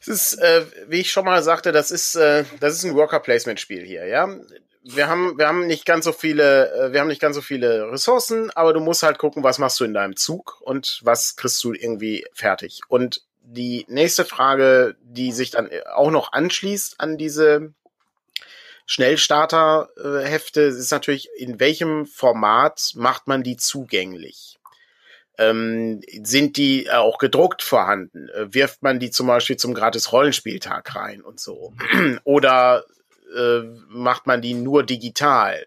Es 0.00 0.08
ist, 0.08 0.34
äh, 0.34 0.66
wie 0.88 1.00
ich 1.00 1.10
schon 1.10 1.24
mal 1.24 1.42
sagte, 1.42 1.72
das 1.72 1.90
ist, 1.90 2.14
äh, 2.16 2.44
das 2.60 2.74
ist 2.74 2.84
ein 2.84 2.94
Worker-Placement-Spiel 2.94 3.84
hier, 3.84 4.06
ja. 4.06 4.28
Wir 4.86 5.08
haben, 5.08 5.38
wir 5.38 5.48
haben 5.48 5.66
nicht 5.66 5.86
ganz 5.86 6.04
so 6.04 6.12
viele, 6.12 6.70
äh, 6.72 6.92
wir 6.92 7.00
haben 7.00 7.08
nicht 7.08 7.20
ganz 7.20 7.36
so 7.36 7.42
viele 7.42 7.90
Ressourcen, 7.90 8.50
aber 8.50 8.74
du 8.74 8.80
musst 8.80 9.02
halt 9.02 9.18
gucken, 9.18 9.42
was 9.42 9.58
machst 9.58 9.80
du 9.80 9.84
in 9.84 9.94
deinem 9.94 10.14
Zug 10.14 10.60
und 10.60 11.00
was 11.02 11.36
kriegst 11.36 11.64
du 11.64 11.72
irgendwie 11.72 12.26
fertig. 12.34 12.82
Und 12.88 13.22
die 13.40 13.86
nächste 13.88 14.24
Frage, 14.24 14.96
die 15.02 15.32
sich 15.32 15.50
dann 15.50 15.70
auch 15.94 16.10
noch 16.10 16.32
anschließt 16.32 17.00
an 17.00 17.16
diese 17.16 17.72
Schnellstarter-Hefte, 18.86 20.60
ist 20.60 20.90
natürlich, 20.90 21.30
in 21.36 21.60
welchem 21.60 22.04
Format 22.04 22.92
macht 22.94 23.26
man 23.26 23.42
die 23.42 23.56
zugänglich? 23.56 24.58
Ähm, 25.38 26.02
sind 26.22 26.58
die 26.58 26.90
auch 26.90 27.18
gedruckt 27.18 27.62
vorhanden? 27.62 28.28
Wirft 28.34 28.82
man 28.82 29.00
die 29.00 29.10
zum 29.10 29.26
Beispiel 29.26 29.56
zum 29.56 29.74
gratis 29.74 30.12
Rollenspieltag 30.12 30.94
rein 30.94 31.22
und 31.22 31.40
so? 31.40 31.72
Oder 32.24 32.84
äh, 33.34 33.62
macht 33.88 34.26
man 34.26 34.40
die 34.40 34.54
nur 34.54 34.82
digital? 34.82 35.66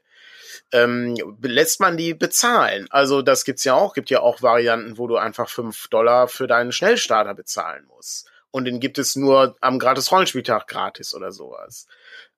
ähm, 0.72 1.16
lässt 1.42 1.80
man 1.80 1.98
die 1.98 2.14
bezahlen. 2.14 2.88
Also 2.90 3.22
das 3.22 3.46
gibt's 3.46 3.64
ja 3.64 3.74
auch, 3.74 3.94
gibt 3.94 4.10
ja 4.10 4.20
auch 4.22 4.42
Varianten, 4.42 4.98
wo 4.98 5.08
du 5.08 5.18
einfach 5.18 5.50
fünf 5.50 5.88
Dollar 5.88 6.28
für 6.28 6.48
deinen 6.48 6.72
Schnellstarter 6.72 7.34
bezahlen 7.34 7.86
musst. 7.86 8.30
Und 8.52 8.66
den 8.66 8.80
gibt 8.80 8.98
es 8.98 9.16
nur 9.16 9.56
am 9.62 9.80
gratis 9.80 10.12
Rollenspieltag 10.12 10.68
gratis 10.68 11.14
oder 11.14 11.32
sowas. 11.32 11.88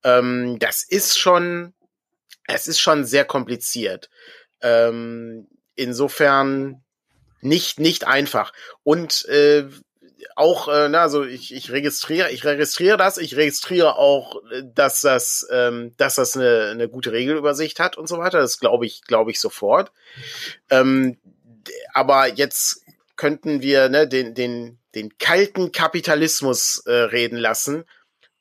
Ähm, 0.04 0.60
das 0.60 0.84
ist 0.84 1.18
schon, 1.18 1.74
es 2.48 2.68
ist 2.68 2.80
schon 2.80 3.06
sehr 3.06 3.26
kompliziert. 3.26 4.10
Ähm, 4.62 5.48
insofern 5.76 6.84
nicht, 7.42 7.80
nicht 7.80 8.06
einfach. 8.06 8.52
Und 8.84 9.26
äh, 9.26 9.70
auch, 10.36 10.68
äh, 10.68 10.90
na, 10.90 11.02
also 11.02 11.24
ich, 11.24 11.54
ich 11.54 11.72
registriere, 11.72 12.32
ich 12.32 12.44
registriere 12.46 12.98
das, 12.98 13.18
ich 13.18 13.36
registriere 13.36 13.98
auch, 13.98 14.42
äh, 14.52 14.64
dass 14.74 15.02
das, 15.02 15.48
ähm, 15.52 15.94
dass 15.98 16.16
das 16.16 16.36
eine, 16.36 16.70
eine 16.72 16.90
gute 16.90 17.12
Regelübersicht 17.12 17.80
hat 17.80 17.98
und 17.98 18.08
so 18.08 18.18
weiter. 18.18 18.40
Das 18.40 18.60
glaube 18.60 18.86
ich, 18.86 19.02
glaube 19.04 19.32
ich 19.32 19.40
sofort. 19.40 19.92
Ähm, 20.70 21.18
aber 21.94 22.28
jetzt 22.28 22.84
könnten 23.16 23.62
wir 23.62 23.90
ne, 23.90 24.08
den, 24.08 24.34
den, 24.34 24.80
den 24.96 25.18
kalten 25.18 25.72
Kapitalismus 25.72 26.84
äh, 26.86 26.92
reden 26.92 27.38
lassen. 27.38 27.86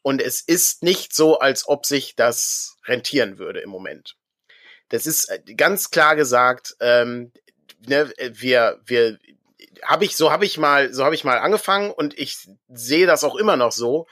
Und 0.03 0.23
es 0.23 0.41
ist 0.41 0.83
nicht 0.83 1.15
so, 1.15 1.39
als 1.39 1.69
ob 1.69 1.85
sich 1.85 2.17
das 2.17 2.77
rentieren 2.87 3.39
würde 3.39 3.61
im 3.61 3.71
Moment. 3.71 4.17
Das 4.89 5.07
ist 5.07 5.29
äh, 5.29 5.41
ganz 5.55 5.91
klar 5.91 6.17
gesagt, 6.17 6.77
ähm, 6.81 7.33
ne, 7.87 8.11
wir, 8.33 8.81
wir, 8.87 9.19
habe 9.83 10.05
ich, 10.05 10.17
so 10.17 10.31
habe 10.31 10.45
ich 10.45 10.59
mal, 10.59 10.93
so 10.93 11.05
habe 11.05 11.15
ich 11.15 11.25
mal 11.25 11.39
angefangen 11.39 11.91
und 11.91 12.19
ich 12.19 12.49
sehe 12.69 13.07
das 13.07 13.25
auch 13.25 13.37
immer 13.37 13.57
noch 13.57 13.73
so. 13.73 14.07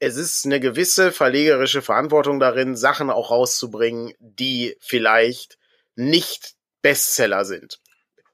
Es 0.00 0.16
ist 0.16 0.44
eine 0.44 0.60
gewisse 0.60 1.10
verlegerische 1.12 1.82
Verantwortung 1.82 2.38
darin, 2.38 2.76
Sachen 2.76 3.10
auch 3.10 3.30
rauszubringen, 3.30 4.14
die 4.18 4.76
vielleicht 4.80 5.58
nicht 5.96 6.54
Bestseller 6.82 7.44
sind. 7.44 7.80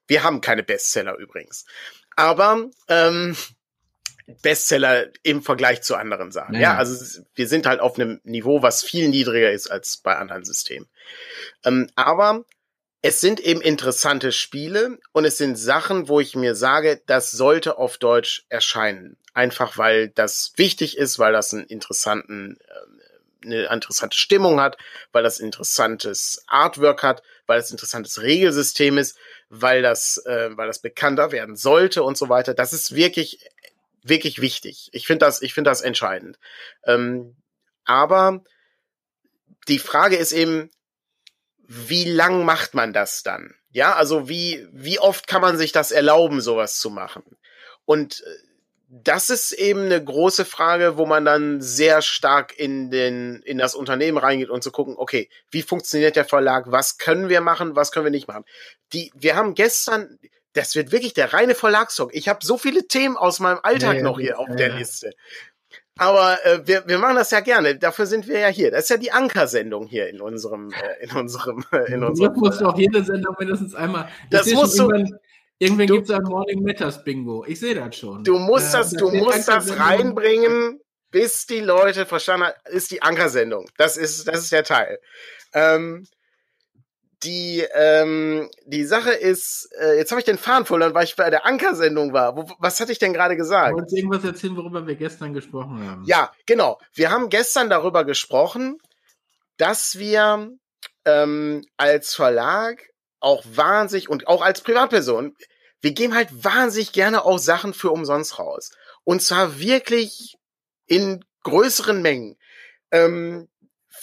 Wir 0.07 0.23
haben 0.23 0.41
keine 0.41 0.63
Bestseller 0.63 1.17
übrigens. 1.17 1.65
Aber 2.17 2.69
ähm, 2.89 3.37
Bestseller 4.43 5.09
im 5.23 5.43
Vergleich 5.43 5.83
zu 5.83 5.97
anderen 5.97 6.33
Sachen. 6.33 6.53
Naja. 6.53 6.73
Ja, 6.73 6.79
also 6.79 7.23
wir 7.35 7.49
sind 7.49 7.67
halt 7.67 7.81
auf 7.81 7.99
einem 7.99 8.21
Niveau, 8.25 8.63
was 8.63 8.83
viel 8.83 9.09
niedriger 9.09 9.51
ist 9.51 9.71
als 9.71 9.99
bei 9.99 10.17
anderen 10.17 10.45
Systemen. 10.45 10.89
Ähm, 11.65 11.89
aber 11.95 12.45
es 13.07 13.21
sind 13.21 13.39
eben 13.39 13.61
interessante 13.61 14.33
Spiele 14.33 14.99
und 15.13 15.27
es 15.27 15.37
sind 15.37 15.57
Sachen, 15.57 16.09
wo 16.09 16.21
ich 16.21 16.37
mir 16.37 16.55
sage, 16.55 17.03
das 17.05 17.31
sollte 17.31 17.77
auf 17.77 17.99
Deutsch 17.99 18.47
erscheinen. 18.49 19.19
Einfach 19.35 19.77
weil 19.77 20.09
das 20.09 20.55
wichtig 20.57 20.97
ist, 20.97 21.19
weil 21.19 21.35
das 21.35 21.53
einen 21.53 21.67
interessanten, 21.67 22.57
äh, 22.67 23.45
eine 23.45 23.65
interessante 23.67 24.17
Stimmung 24.17 24.59
hat, 24.59 24.79
weil 25.13 25.23
das 25.23 25.39
interessantes 25.39 26.45
Artwork 26.47 27.03
hat, 27.03 27.23
weil 27.47 27.59
das 27.59 27.71
interessantes 27.71 28.23
Regelsystem 28.23 28.97
ist, 28.97 29.19
weil 29.51 29.83
das, 29.83 30.17
äh, 30.25 30.57
weil 30.57 30.69
das 30.69 30.79
bekannter 30.79 31.31
werden 31.31 31.57
sollte 31.57 32.03
und 32.05 32.17
so 32.17 32.31
weiter. 32.31 32.55
Das 32.55 32.73
ist 32.73 32.95
wirklich, 32.95 33.39
wirklich 34.03 34.41
wichtig. 34.41 34.89
Ich 34.93 35.07
finde 35.07 35.27
das, 35.27 35.43
ich 35.43 35.53
finde 35.53 35.69
das 35.69 35.83
entscheidend. 35.83 36.39
Ähm, 36.87 37.37
aber 37.85 38.43
die 39.69 39.79
Frage 39.79 40.17
ist 40.17 40.33
eben, 40.33 40.71
wie 41.67 42.05
lang 42.05 42.45
macht 42.45 42.75
man 42.75 42.93
das 42.93 43.23
dann? 43.23 43.55
Ja, 43.71 43.95
also 43.95 44.29
wie, 44.29 44.67
wie 44.73 44.99
oft 44.99 45.27
kann 45.27 45.43
man 45.43 45.57
sich 45.57 45.73
das 45.73 45.91
erlauben, 45.91 46.41
sowas 46.41 46.79
zu 46.79 46.91
machen? 46.91 47.25
Und 47.85 48.23
äh, 48.23 48.31
das 49.03 49.29
ist 49.31 49.53
eben 49.53 49.81
eine 49.81 50.03
große 50.03 50.45
Frage, 50.45 50.97
wo 50.97 51.07
man 51.07 51.25
dann 51.25 51.61
sehr 51.61 52.01
stark 52.01 52.57
in 52.57 52.91
den, 52.91 53.43
in 53.43 53.59
das 53.59 53.75
Unternehmen 53.75 54.19
reingeht 54.19 54.51
und 54.51 54.63
zu 54.63 54.71
gucken, 54.71 54.95
okay, 54.97 55.29
wie 55.51 55.63
funktioniert 55.63 56.15
der 56.15 56.25
Verlag? 56.25 56.67
Was 56.69 56.99
können 56.99 57.29
wir 57.29 57.41
machen? 57.41 57.75
Was 57.75 57.91
können 57.91 58.05
wir 58.05 58.11
nicht 58.13 58.29
machen? 58.29 58.45
Die, 58.93 59.11
wir 59.17 59.35
haben 59.35 59.55
gestern, 59.55 60.21
das 60.53 60.77
wird 60.77 60.93
wirklich 60.93 61.15
der 61.15 61.33
reine 61.33 61.57
Verlagstalk. 61.57 62.15
Ich 62.15 62.29
habe 62.29 62.47
so 62.47 62.57
viele 62.57 62.87
Themen 62.87 63.17
aus 63.17 63.41
meinem 63.41 63.59
Alltag 63.65 63.97
ja, 63.97 64.03
noch 64.03 64.21
hier 64.21 64.31
ja, 64.31 64.37
auf 64.37 64.55
der 64.55 64.75
Liste. 64.75 65.13
Aber 65.97 66.45
äh, 66.45 66.67
wir, 66.67 66.83
wir 66.87 66.99
machen 66.99 67.17
das 67.17 67.31
ja 67.31 67.41
gerne. 67.41 67.77
Dafür 67.77 68.07
sind 68.07 68.27
wir 68.27 68.41
ja 68.41 68.49
hier. 68.49 68.71
Das 68.71 68.85
ist 68.85 68.89
ja 68.91 68.97
die 68.97 69.13
Ankersendung 69.13 69.87
hier 69.87 70.09
in 70.09 70.21
unserem, 70.21 70.73
äh, 70.73 71.05
in 71.05 71.13
unserem, 71.17 71.65
äh, 71.73 71.93
in 71.93 72.03
unserem. 72.03 72.35
Du 72.35 72.41
musst 72.41 72.63
auch 72.63 72.77
jede 72.77 73.05
Sendung 73.05 73.37
mindestens 73.39 73.75
einmal. 73.75 74.09
Das 74.31 74.53
musst 74.53 74.79
du. 74.79 74.91
Irgendwann, 75.59 75.87
gibt 75.87 76.11
es 76.11 76.11
ein 76.11 76.23
Morning 76.25 76.65
Matters 76.65 77.05
Bingo. 77.05 77.45
Ich 77.47 77.61
sehe 77.61 77.77
das 77.77 77.97
schon. 77.97 78.25
Du 78.25 78.39
musst 78.39 78.75
äh, 78.75 78.79
das, 78.79 78.91
du 78.91 79.09
musst 79.11 79.47
das 79.47 79.79
reinbringen, 79.79 80.81
bis 81.13 81.47
die 81.47 81.61
Leute 81.61 82.07
verstanden 82.07 82.47
haben, 82.47 82.55
ist 82.75 82.91
die 82.91 83.03
Ankersendung. 83.03 83.71
Das 83.77 83.97
ist, 83.97 84.27
das 84.27 84.41
ist 84.41 84.53
der 84.53 84.65
Teil. 84.65 84.99
Ähm, 85.53 86.09
die, 87.25 87.67
ähm, 87.75 88.51
die 88.67 88.85
Sache 88.85 89.13
ist, 89.13 89.71
äh, 89.81 89.97
jetzt 89.97 90.11
habe 90.11 90.21
ich 90.21 90.25
den 90.25 90.39
Faden 90.39 90.67
verloren, 90.67 90.95
weil 90.95 91.05
ich 91.05 91.17
bei 91.17 91.31
der 91.31 91.47
Ankersendung 91.47 92.13
war. 92.13 92.37
Wo, 92.37 92.47
was 92.59 92.81
hatte 92.81 92.93
ich 92.93 92.99
denn 92.99 93.13
gerade 93.13 93.37
gesagt? 93.37 93.73
Du 93.73 93.77
wolltest 93.77 93.97
irgendwas 93.97 94.25
erzählen, 94.25 94.57
worüber 94.57 94.87
wir 94.87 94.95
gestern 94.95 95.33
gesprochen 95.33 95.89
haben. 95.89 96.05
Ja, 96.05 96.33
genau. 96.47 96.81
Wir 96.93 97.11
haben 97.11 97.31
gestern 97.31 97.71
darüber 97.71 98.05
gesprochen, 98.05 98.79
dass 99.57 99.99
wir 99.99 100.51
ähm, 101.05 101.65
als 101.77 102.15
Verlag 102.15 102.83
auch 103.21 103.45
wahnsinnig 103.47 104.09
und 104.09 104.29
auch 104.29 104.43
als 104.43 104.61
Privatperson, 104.61 105.35
wir 105.81 105.93
geben 105.93 106.15
halt 106.15 106.45
wahnsinnig 106.45 106.93
gerne 106.93 107.25
auch 107.25 107.39
Sachen 107.39 107.75
für 107.75 107.91
umsonst 107.91 108.39
raus. 108.39 108.71
Und 109.05 109.23
zwar 109.23 109.59
wirklich 109.59 110.37
in 110.87 111.25
größeren 111.43 112.03
Mengen. 112.03 112.37
Ähm, 112.91 113.49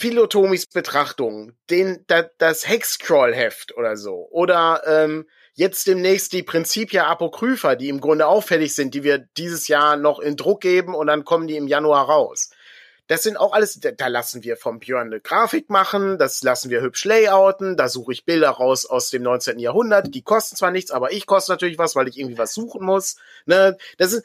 Philotomis 0.01 0.65
Betrachtung, 0.65 1.53
den, 1.69 2.03
da, 2.07 2.23
das 2.39 2.67
Hexcrawl-Heft 2.67 3.77
oder 3.77 3.95
so. 3.97 4.27
Oder 4.31 4.81
ähm, 4.87 5.27
jetzt 5.53 5.85
demnächst 5.85 6.33
die 6.33 6.41
Prinzipia 6.41 7.05
Apokrypha, 7.05 7.75
die 7.75 7.89
im 7.89 8.01
Grunde 8.01 8.25
auffällig 8.25 8.73
sind, 8.73 8.95
die 8.95 9.03
wir 9.03 9.19
dieses 9.37 9.67
Jahr 9.67 9.97
noch 9.97 10.17
in 10.17 10.37
Druck 10.37 10.61
geben 10.61 10.95
und 10.95 11.05
dann 11.05 11.23
kommen 11.23 11.45
die 11.45 11.55
im 11.55 11.67
Januar 11.67 12.05
raus. 12.05 12.49
Das 13.05 13.21
sind 13.21 13.37
auch 13.37 13.53
alles, 13.53 13.79
da, 13.79 14.07
lassen 14.07 14.43
wir 14.43 14.57
vom 14.57 14.79
Björn 14.79 15.07
eine 15.07 15.19
Grafik 15.19 15.69
machen, 15.69 16.17
das 16.17 16.41
lassen 16.41 16.71
wir 16.71 16.81
hübsch 16.81 17.05
layouten, 17.05 17.77
da 17.77 17.87
suche 17.87 18.13
ich 18.13 18.25
Bilder 18.25 18.49
raus 18.49 18.87
aus 18.87 19.11
dem 19.11 19.21
19. 19.21 19.59
Jahrhundert, 19.59 20.15
die 20.15 20.23
kosten 20.23 20.55
zwar 20.55 20.71
nichts, 20.71 20.89
aber 20.89 21.11
ich 21.11 21.27
koste 21.27 21.51
natürlich 21.51 21.77
was, 21.77 21.95
weil 21.95 22.07
ich 22.07 22.17
irgendwie 22.17 22.39
was 22.39 22.55
suchen 22.55 22.83
muss. 22.83 23.17
Ne? 23.45 23.77
Das 23.99 24.13
ist, 24.13 24.23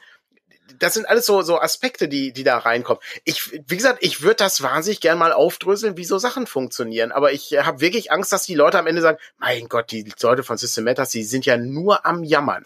das 0.79 0.93
sind 0.93 1.07
alles 1.07 1.25
so, 1.25 1.41
so 1.41 1.59
Aspekte, 1.59 2.07
die, 2.07 2.31
die 2.31 2.43
da 2.43 2.57
reinkommen. 2.57 3.01
Ich, 3.23 3.51
wie 3.51 3.77
gesagt, 3.77 3.99
ich 4.01 4.21
würde 4.21 4.35
das 4.35 4.61
wahnsinnig 4.61 5.01
gern 5.01 5.17
mal 5.17 5.33
aufdröseln, 5.33 5.97
wie 5.97 6.05
so 6.05 6.17
Sachen 6.17 6.47
funktionieren. 6.47 7.11
Aber 7.11 7.31
ich 7.31 7.57
habe 7.57 7.81
wirklich 7.81 8.11
Angst, 8.11 8.31
dass 8.31 8.43
die 8.43 8.55
Leute 8.55 8.79
am 8.79 8.87
Ende 8.87 9.01
sagen, 9.01 9.17
mein 9.37 9.67
Gott, 9.67 9.91
die 9.91 10.11
Leute 10.21 10.43
von 10.43 10.57
System 10.57 10.83
Matters, 10.83 11.09
die 11.09 11.23
sind 11.23 11.45
ja 11.45 11.57
nur 11.57 12.05
am 12.05 12.23
Jammern. 12.23 12.65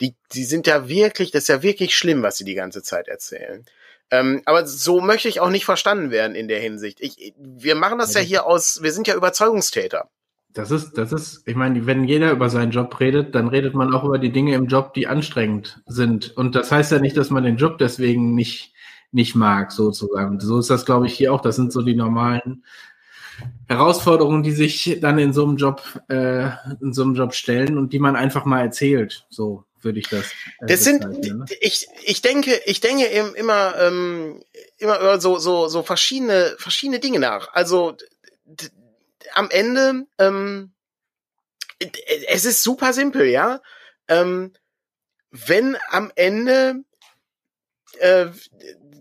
Die, 0.00 0.14
die 0.32 0.44
sind 0.44 0.66
ja 0.66 0.88
wirklich, 0.88 1.30
das 1.30 1.42
ist 1.44 1.48
ja 1.48 1.62
wirklich 1.62 1.96
schlimm, 1.96 2.22
was 2.22 2.36
sie 2.36 2.44
die 2.44 2.54
ganze 2.54 2.82
Zeit 2.82 3.08
erzählen. 3.08 3.64
Ähm, 4.10 4.42
aber 4.44 4.66
so 4.66 5.00
möchte 5.00 5.28
ich 5.28 5.40
auch 5.40 5.50
nicht 5.50 5.64
verstanden 5.64 6.10
werden 6.10 6.34
in 6.34 6.48
der 6.48 6.60
Hinsicht. 6.60 7.00
Ich, 7.00 7.34
wir 7.38 7.74
machen 7.74 7.98
das 7.98 8.14
ja 8.14 8.20
hier 8.20 8.46
aus, 8.46 8.82
wir 8.82 8.92
sind 8.92 9.06
ja 9.06 9.14
Überzeugungstäter. 9.14 10.08
Das 10.58 10.72
ist, 10.72 10.98
das 10.98 11.12
ist, 11.12 11.42
ich 11.46 11.54
meine, 11.54 11.86
wenn 11.86 12.02
jeder 12.02 12.32
über 12.32 12.50
seinen 12.50 12.72
Job 12.72 12.98
redet, 12.98 13.32
dann 13.36 13.46
redet 13.46 13.74
man 13.74 13.94
auch 13.94 14.02
über 14.02 14.18
die 14.18 14.32
Dinge 14.32 14.56
im 14.56 14.66
Job, 14.66 14.92
die 14.92 15.06
anstrengend 15.06 15.80
sind. 15.86 16.36
Und 16.36 16.56
das 16.56 16.72
heißt 16.72 16.90
ja 16.90 16.98
nicht, 16.98 17.16
dass 17.16 17.30
man 17.30 17.44
den 17.44 17.58
Job 17.58 17.78
deswegen 17.78 18.34
nicht, 18.34 18.72
nicht 19.12 19.36
mag, 19.36 19.70
sozusagen. 19.70 20.40
So 20.40 20.58
ist 20.58 20.68
das, 20.68 20.84
glaube 20.84 21.06
ich, 21.06 21.14
hier 21.14 21.32
auch. 21.32 21.42
Das 21.42 21.54
sind 21.54 21.72
so 21.72 21.82
die 21.82 21.94
normalen 21.94 22.64
Herausforderungen, 23.68 24.42
die 24.42 24.50
sich 24.50 24.98
dann 25.00 25.20
in 25.20 25.32
so 25.32 25.46
einem 25.46 25.58
Job, 25.58 25.80
äh, 26.08 26.48
in 26.80 26.92
so 26.92 27.02
einem 27.02 27.14
Job 27.14 27.34
stellen 27.34 27.78
und 27.78 27.92
die 27.92 28.00
man 28.00 28.16
einfach 28.16 28.44
mal 28.44 28.62
erzählt. 28.62 29.26
So 29.30 29.62
würde 29.80 30.00
ich 30.00 30.08
das. 30.08 30.24
Äh, 30.58 30.66
das 30.66 30.82
sind, 30.82 31.06
ne? 31.08 31.44
ich, 31.60 31.86
ich 32.04 32.20
denke, 32.20 32.60
ich 32.66 32.80
denke 32.80 33.06
eben 33.06 33.32
immer, 33.36 33.74
ähm, 33.78 34.42
immer 34.78 34.98
über 34.98 35.20
so, 35.20 35.38
so, 35.38 35.68
so 35.68 35.84
verschiedene, 35.84 36.56
verschiedene 36.58 36.98
Dinge 36.98 37.20
nach. 37.20 37.54
Also 37.54 37.96
am 39.34 39.50
Ende, 39.50 40.06
ähm, 40.18 40.72
es 42.28 42.44
ist 42.44 42.62
super 42.62 42.92
simpel, 42.92 43.26
ja. 43.26 43.60
Ähm, 44.08 44.52
wenn 45.30 45.76
am 45.90 46.10
Ende 46.14 46.84
äh, 47.98 48.26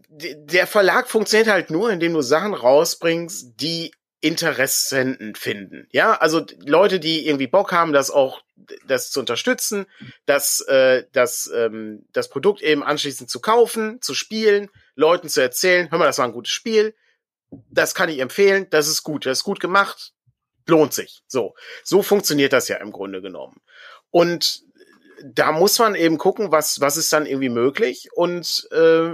der 0.09 0.67
Verlag 0.67 1.09
funktioniert 1.09 1.49
halt 1.49 1.69
nur, 1.69 1.91
indem 1.91 2.13
du 2.13 2.21
Sachen 2.21 2.53
rausbringst, 2.53 3.59
die 3.59 3.91
Interessenten 4.19 5.36
finden. 5.36 5.88
Ja, 5.91 6.15
also 6.15 6.45
Leute, 6.65 6.99
die 6.99 7.28
irgendwie 7.28 7.47
Bock 7.47 7.71
haben, 7.71 7.93
das 7.93 8.09
auch 8.09 8.41
das 8.88 9.11
zu 9.11 9.19
unterstützen, 9.19 9.86
das, 10.25 10.61
äh, 10.61 11.05
das, 11.11 11.51
ähm, 11.53 12.05
das 12.13 12.30
Produkt 12.30 12.61
eben 12.61 12.84
anschließend 12.84 13.30
zu 13.30 13.39
kaufen, 13.39 14.01
zu 14.01 14.15
spielen, 14.15 14.69
Leuten 14.95 15.30
zu 15.30 15.41
erzählen, 15.41 15.91
hör 15.91 15.99
mal, 15.99 16.05
das 16.05 16.17
war 16.17 16.25
ein 16.25 16.34
gutes 16.34 16.51
Spiel, 16.51 16.95
das 17.69 17.93
kann 17.93 18.09
ich 18.09 18.19
empfehlen, 18.19 18.67
das 18.71 18.88
ist 18.88 19.03
gut, 19.03 19.28
das 19.28 19.39
ist 19.39 19.43
gut 19.43 19.59
gemacht, 19.59 20.13
lohnt 20.70 20.93
sich. 20.93 21.24
So, 21.28 21.55
so 21.84 22.01
funktioniert 22.01 22.53
das 22.53 22.68
ja 22.68 22.78
im 22.78 22.91
Grunde 22.91 23.22
genommen. 23.22 23.61
Und 24.11 24.63
da 25.24 25.51
muss 25.51 25.80
man 25.80 25.95
eben 25.95 26.18
gucken, 26.18 26.51
was, 26.51 26.80
was 26.80 26.97
ist 26.97 27.11
dann 27.11 27.26
irgendwie 27.26 27.49
möglich. 27.49 28.09
Und 28.13 28.68
äh, 28.72 29.11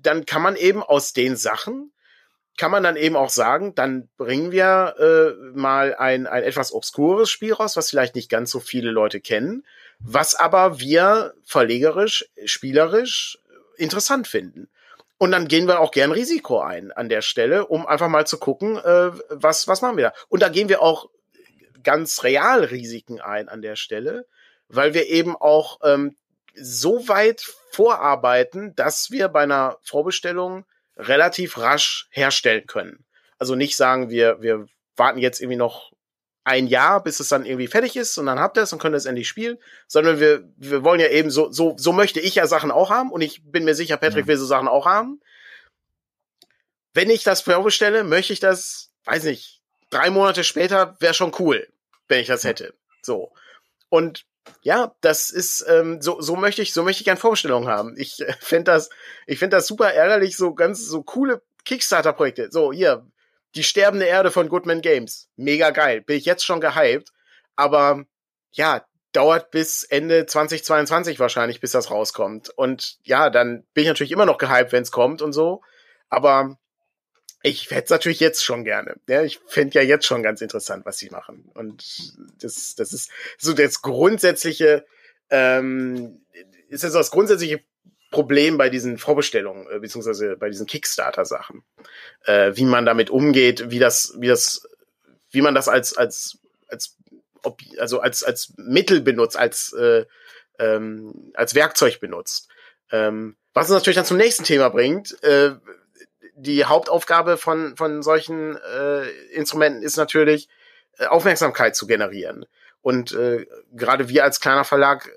dann 0.00 0.26
kann 0.26 0.42
man 0.42 0.56
eben 0.56 0.82
aus 0.82 1.12
den 1.12 1.36
Sachen, 1.36 1.92
kann 2.58 2.70
man 2.70 2.82
dann 2.82 2.96
eben 2.96 3.16
auch 3.16 3.30
sagen, 3.30 3.74
dann 3.74 4.08
bringen 4.16 4.52
wir 4.52 4.94
äh, 4.98 5.58
mal 5.58 5.94
ein, 5.94 6.26
ein 6.26 6.42
etwas 6.42 6.72
obskures 6.72 7.30
Spiel 7.30 7.54
raus, 7.54 7.76
was 7.76 7.90
vielleicht 7.90 8.14
nicht 8.14 8.28
ganz 8.28 8.50
so 8.50 8.60
viele 8.60 8.90
Leute 8.90 9.20
kennen, 9.20 9.64
was 9.98 10.34
aber 10.34 10.78
wir 10.78 11.34
verlegerisch, 11.44 12.28
spielerisch 12.44 13.38
interessant 13.76 14.28
finden. 14.28 14.68
Und 15.20 15.30
dann 15.30 15.46
gehen 15.46 15.68
wir 15.68 15.78
auch 15.78 15.92
gern 15.92 16.10
Risiko 16.10 16.60
ein 16.60 16.90
an 16.90 17.08
der 17.08 17.22
Stelle, 17.22 17.66
um 17.66 17.86
einfach 17.86 18.08
mal 18.08 18.26
zu 18.26 18.38
gucken, 18.38 18.76
äh, 18.78 19.12
was, 19.28 19.68
was 19.68 19.82
machen 19.82 19.96
wir 19.96 20.04
da. 20.04 20.12
Und 20.28 20.42
da 20.42 20.48
gehen 20.48 20.68
wir 20.68 20.82
auch 20.82 21.08
ganz 21.84 22.24
real 22.24 22.64
Risiken 22.64 23.20
ein 23.20 23.48
an 23.48 23.62
der 23.62 23.76
Stelle 23.76 24.26
weil 24.70 24.94
wir 24.94 25.06
eben 25.08 25.36
auch 25.36 25.80
ähm, 25.82 26.16
so 26.54 27.08
weit 27.08 27.40
vorarbeiten, 27.70 28.74
dass 28.76 29.10
wir 29.10 29.28
bei 29.28 29.42
einer 29.42 29.78
Vorbestellung 29.82 30.64
relativ 30.96 31.58
rasch 31.58 32.08
herstellen 32.10 32.66
können. 32.66 33.04
Also 33.38 33.54
nicht 33.54 33.76
sagen, 33.76 34.10
wir, 34.10 34.40
wir 34.42 34.66
warten 34.96 35.18
jetzt 35.18 35.40
irgendwie 35.40 35.56
noch 35.56 35.89
ein 36.44 36.66
Jahr, 36.66 37.02
bis 37.02 37.20
es 37.20 37.28
dann 37.28 37.44
irgendwie 37.44 37.66
fertig 37.66 37.96
ist 37.96 38.16
und 38.18 38.26
dann 38.26 38.40
habt 38.40 38.56
ihr 38.56 38.62
es 38.62 38.72
und 38.72 38.80
könnt 38.80 38.96
es 38.96 39.04
endlich 39.04 39.28
spielen, 39.28 39.58
sondern 39.86 40.20
wir, 40.20 40.48
wir 40.56 40.82
wollen 40.84 41.00
ja 41.00 41.08
eben 41.08 41.30
so, 41.30 41.52
so, 41.52 41.76
so 41.78 41.92
möchte 41.92 42.20
ich 42.20 42.34
ja 42.34 42.46
Sachen 42.46 42.70
auch 42.70 42.90
haben 42.90 43.12
und 43.12 43.20
ich 43.20 43.42
bin 43.44 43.64
mir 43.64 43.74
sicher, 43.74 43.96
Patrick 43.96 44.24
ja. 44.24 44.28
will 44.28 44.36
so 44.36 44.46
Sachen 44.46 44.68
auch 44.68 44.86
haben. 44.86 45.20
Wenn 46.94 47.10
ich 47.10 47.22
das 47.22 47.42
vorbestelle, 47.42 48.04
möchte 48.04 48.32
ich 48.32 48.40
das, 48.40 48.90
weiß 49.04 49.24
nicht, 49.24 49.60
drei 49.90 50.10
Monate 50.10 50.42
später 50.42 50.96
wäre 50.98 51.14
schon 51.14 51.32
cool, 51.38 51.68
wenn 52.08 52.20
ich 52.20 52.28
das 52.28 52.44
hätte. 52.44 52.74
So. 53.02 53.32
Und 53.90 54.24
ja, 54.62 54.94
das 55.00 55.30
ist 55.30 55.64
ähm, 55.68 56.00
so 56.00 56.20
so 56.20 56.36
möchte 56.36 56.62
ich 56.62 56.72
so 56.72 56.82
möchte 56.82 57.00
ich 57.00 57.04
gern 57.04 57.16
Vorstellungen 57.16 57.68
haben. 57.68 57.94
Ich 57.96 58.20
äh, 58.20 58.32
finde 58.40 58.72
das 58.72 58.90
ich 59.26 59.38
finde 59.38 59.56
das 59.56 59.66
super 59.66 59.92
ärgerlich 59.92 60.36
so 60.36 60.54
ganz 60.54 60.86
so 60.86 61.02
coole 61.02 61.42
Kickstarter 61.64 62.12
Projekte. 62.12 62.50
So 62.50 62.72
hier 62.72 63.06
die 63.54 63.62
sterbende 63.62 64.06
Erde 64.06 64.30
von 64.30 64.48
Goodman 64.48 64.80
Games. 64.80 65.28
Mega 65.36 65.70
geil. 65.70 66.00
Bin 66.02 66.16
ich 66.16 66.24
jetzt 66.24 66.44
schon 66.44 66.60
gehypt, 66.60 67.10
aber 67.56 68.04
ja, 68.52 68.84
dauert 69.12 69.50
bis 69.50 69.82
Ende 69.82 70.26
2022 70.26 71.18
wahrscheinlich, 71.18 71.60
bis 71.60 71.72
das 71.72 71.90
rauskommt. 71.90 72.50
Und 72.50 72.98
ja, 73.02 73.30
dann 73.30 73.64
bin 73.74 73.82
ich 73.82 73.88
natürlich 73.88 74.12
immer 74.12 74.26
noch 74.26 74.38
gehypt, 74.38 74.72
wenn 74.72 74.82
es 74.82 74.92
kommt 74.92 75.22
und 75.22 75.32
so, 75.32 75.62
aber 76.08 76.58
ich 77.42 77.70
hätte 77.70 77.84
es 77.84 77.90
natürlich 77.90 78.20
jetzt 78.20 78.44
schon 78.44 78.64
gerne. 78.64 78.96
Ja, 79.08 79.22
ich 79.22 79.40
fände 79.46 79.78
ja 79.78 79.84
jetzt 79.84 80.06
schon 80.06 80.22
ganz 80.22 80.42
interessant, 80.42 80.84
was 80.84 80.98
sie 80.98 81.10
machen. 81.10 81.50
Und 81.54 81.82
das, 82.42 82.74
das 82.74 82.92
ist 82.92 83.10
so 83.38 83.52
das 83.54 83.80
grundsätzliche, 83.80 84.84
ähm, 85.30 86.24
ist 86.68 86.84
das 86.84 86.92
das 86.92 87.10
grundsätzliche 87.10 87.64
Problem 88.10 88.58
bei 88.58 88.68
diesen 88.68 88.98
Vorbestellungen, 88.98 89.66
äh, 89.70 89.78
beziehungsweise 89.78 90.36
bei 90.36 90.48
diesen 90.48 90.66
Kickstarter-Sachen. 90.66 91.62
Äh, 92.24 92.52
wie 92.54 92.64
man 92.64 92.84
damit 92.84 93.10
umgeht, 93.10 93.70
wie 93.70 93.78
das, 93.78 94.14
wie 94.18 94.28
das, 94.28 94.68
wie 95.30 95.42
man 95.42 95.54
das 95.54 95.68
als, 95.68 95.96
als, 95.96 96.38
als, 96.68 96.96
ob, 97.42 97.60
also 97.78 98.00
als, 98.00 98.24
als 98.24 98.52
Mittel 98.56 99.00
benutzt, 99.00 99.36
als, 99.36 99.72
äh, 99.72 100.04
ähm, 100.58 101.32
als 101.34 101.54
Werkzeug 101.54 102.00
benutzt. 102.00 102.48
Ähm, 102.90 103.36
was 103.54 103.68
uns 103.68 103.78
natürlich 103.78 103.96
dann 103.96 104.04
zum 104.04 104.16
nächsten 104.16 104.44
Thema 104.44 104.68
bringt, 104.68 105.22
äh, 105.22 105.54
die 106.34 106.64
Hauptaufgabe 106.64 107.36
von, 107.36 107.76
von 107.76 108.02
solchen 108.02 108.56
äh, 108.56 109.08
Instrumenten 109.32 109.82
ist 109.82 109.96
natürlich, 109.96 110.48
äh, 110.98 111.06
Aufmerksamkeit 111.06 111.76
zu 111.76 111.86
generieren. 111.86 112.46
Und 112.82 113.12
äh, 113.12 113.46
gerade 113.72 114.08
wir 114.08 114.24
als 114.24 114.40
kleiner 114.40 114.64
Verlag 114.64 115.10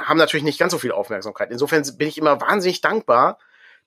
haben 0.00 0.18
natürlich 0.18 0.44
nicht 0.44 0.58
ganz 0.58 0.72
so 0.72 0.78
viel 0.78 0.92
Aufmerksamkeit. 0.92 1.50
Insofern 1.50 1.84
bin 1.96 2.08
ich 2.08 2.18
immer 2.18 2.40
wahnsinnig 2.40 2.80
dankbar, 2.80 3.38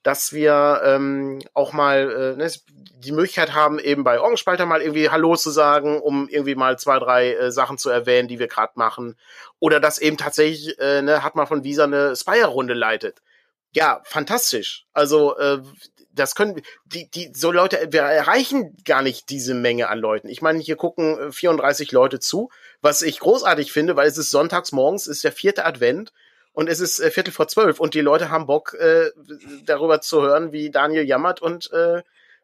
dass 0.04 0.34
wir 0.34 0.82
ähm, 0.84 1.40
auch 1.54 1.72
mal 1.72 2.36
äh, 2.36 2.36
ne, 2.36 2.50
die 2.98 3.12
Möglichkeit 3.12 3.54
haben, 3.54 3.78
eben 3.78 4.04
bei 4.04 4.20
Orgenspalter 4.20 4.66
mal 4.66 4.82
irgendwie 4.82 5.08
Hallo 5.08 5.34
zu 5.34 5.50
sagen, 5.50 6.00
um 6.00 6.28
irgendwie 6.28 6.54
mal 6.54 6.78
zwei, 6.78 6.98
drei 6.98 7.32
äh, 7.34 7.50
Sachen 7.50 7.78
zu 7.78 7.88
erwähnen, 7.88 8.28
die 8.28 8.38
wir 8.38 8.46
gerade 8.46 8.72
machen. 8.76 9.16
Oder 9.60 9.80
dass 9.80 9.98
eben 9.98 10.18
tatsächlich, 10.18 10.78
äh, 10.78 11.00
ne, 11.00 11.24
hat 11.24 11.36
man 11.36 11.46
von 11.46 11.64
Visa 11.64 11.84
eine 11.84 12.14
Spire-Runde 12.14 12.74
leitet. 12.74 13.22
Ja, 13.72 14.02
fantastisch. 14.04 14.86
Also 14.92 15.36
äh, 15.38 15.62
das 16.14 16.34
können 16.34 16.60
die 16.86 17.10
die 17.10 17.32
so 17.34 17.52
Leute 17.52 17.88
wir 17.90 18.02
erreichen 18.02 18.76
gar 18.84 19.02
nicht 19.02 19.30
diese 19.30 19.54
Menge 19.54 19.88
an 19.88 19.98
Leuten. 19.98 20.28
Ich 20.28 20.42
meine, 20.42 20.60
hier 20.60 20.76
gucken 20.76 21.32
34 21.32 21.90
äh, 21.90 21.94
Leute 21.94 22.20
zu, 22.20 22.50
was 22.80 23.02
ich 23.02 23.20
großartig 23.20 23.72
finde, 23.72 23.96
weil 23.96 24.06
es 24.06 24.18
ist 24.18 24.30
sonntags 24.30 24.72
morgens, 24.72 25.06
ist 25.06 25.24
der 25.24 25.32
vierte 25.32 25.64
Advent 25.64 26.12
und 26.52 26.68
es 26.68 26.80
ist 26.80 27.00
äh, 27.00 27.10
Viertel 27.10 27.32
vor 27.32 27.48
zwölf 27.48 27.80
und 27.80 27.94
die 27.94 28.00
Leute 28.00 28.30
haben 28.30 28.46
Bock 28.46 28.74
äh, 28.74 29.10
darüber 29.64 30.00
zu 30.00 30.22
hören, 30.22 30.52
wie 30.52 30.70
Daniel 30.70 31.04
jammert 31.04 31.42
und 31.42 31.72
äh, 31.72 32.02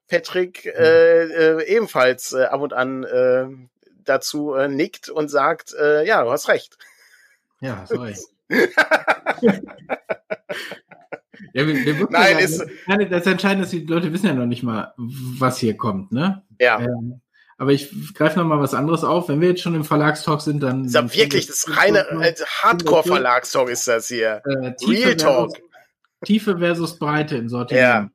Patrick 0.08 0.66
äh, 0.66 1.24
äh, 1.24 1.64
ebenfalls 1.64 2.32
äh, 2.32 2.44
ab 2.44 2.60
und 2.60 2.72
an 2.72 3.04
äh, 3.04 3.46
dazu 4.04 4.54
äh, 4.54 4.68
nickt 4.68 5.08
und 5.08 5.28
sagt, 5.28 5.74
äh, 5.74 6.04
ja, 6.04 6.24
du 6.24 6.30
hast 6.30 6.48
recht. 6.48 6.76
Ja, 7.60 7.84
sorry. 7.86 8.16
Ja, 11.52 11.66
wir, 11.66 11.74
wir 11.74 12.08
Nein, 12.10 12.38
ja, 12.38 12.44
ist, 12.44 12.64
das 13.10 13.26
Entscheidende 13.26 13.64
ist, 13.64 13.72
die 13.72 13.84
Leute 13.84 14.12
wissen 14.12 14.26
ja 14.26 14.34
noch 14.34 14.46
nicht 14.46 14.62
mal, 14.62 14.94
was 14.96 15.58
hier 15.58 15.76
kommt, 15.76 16.12
ne? 16.12 16.42
Ja. 16.58 16.80
Ähm, 16.80 17.20
aber 17.58 17.72
ich 17.72 18.14
greife 18.14 18.38
noch 18.38 18.46
mal 18.46 18.60
was 18.60 18.72
anderes 18.72 19.04
auf. 19.04 19.28
Wenn 19.28 19.42
wir 19.42 19.50
jetzt 19.50 19.60
schon 19.60 19.74
im 19.74 19.84
Verlagstalk 19.84 20.40
sind, 20.40 20.62
dann. 20.62 20.86
Ist 20.86 20.94
ja 20.94 21.14
wirklich 21.14 21.46
das 21.46 21.66
reine 21.76 22.08
äh, 22.08 22.34
Hardcore-Verlagstalk 22.62 23.68
ist 23.68 23.86
das 23.86 24.08
hier. 24.08 24.42
Äh, 24.46 24.74
Real 24.86 25.16
Talk. 25.16 25.50
Versus, 25.50 25.70
Tiefe 26.24 26.58
versus 26.58 26.98
Breite 26.98 27.36
im 27.36 27.48
Sortiment. 27.48 27.82
Ja. 27.82 28.10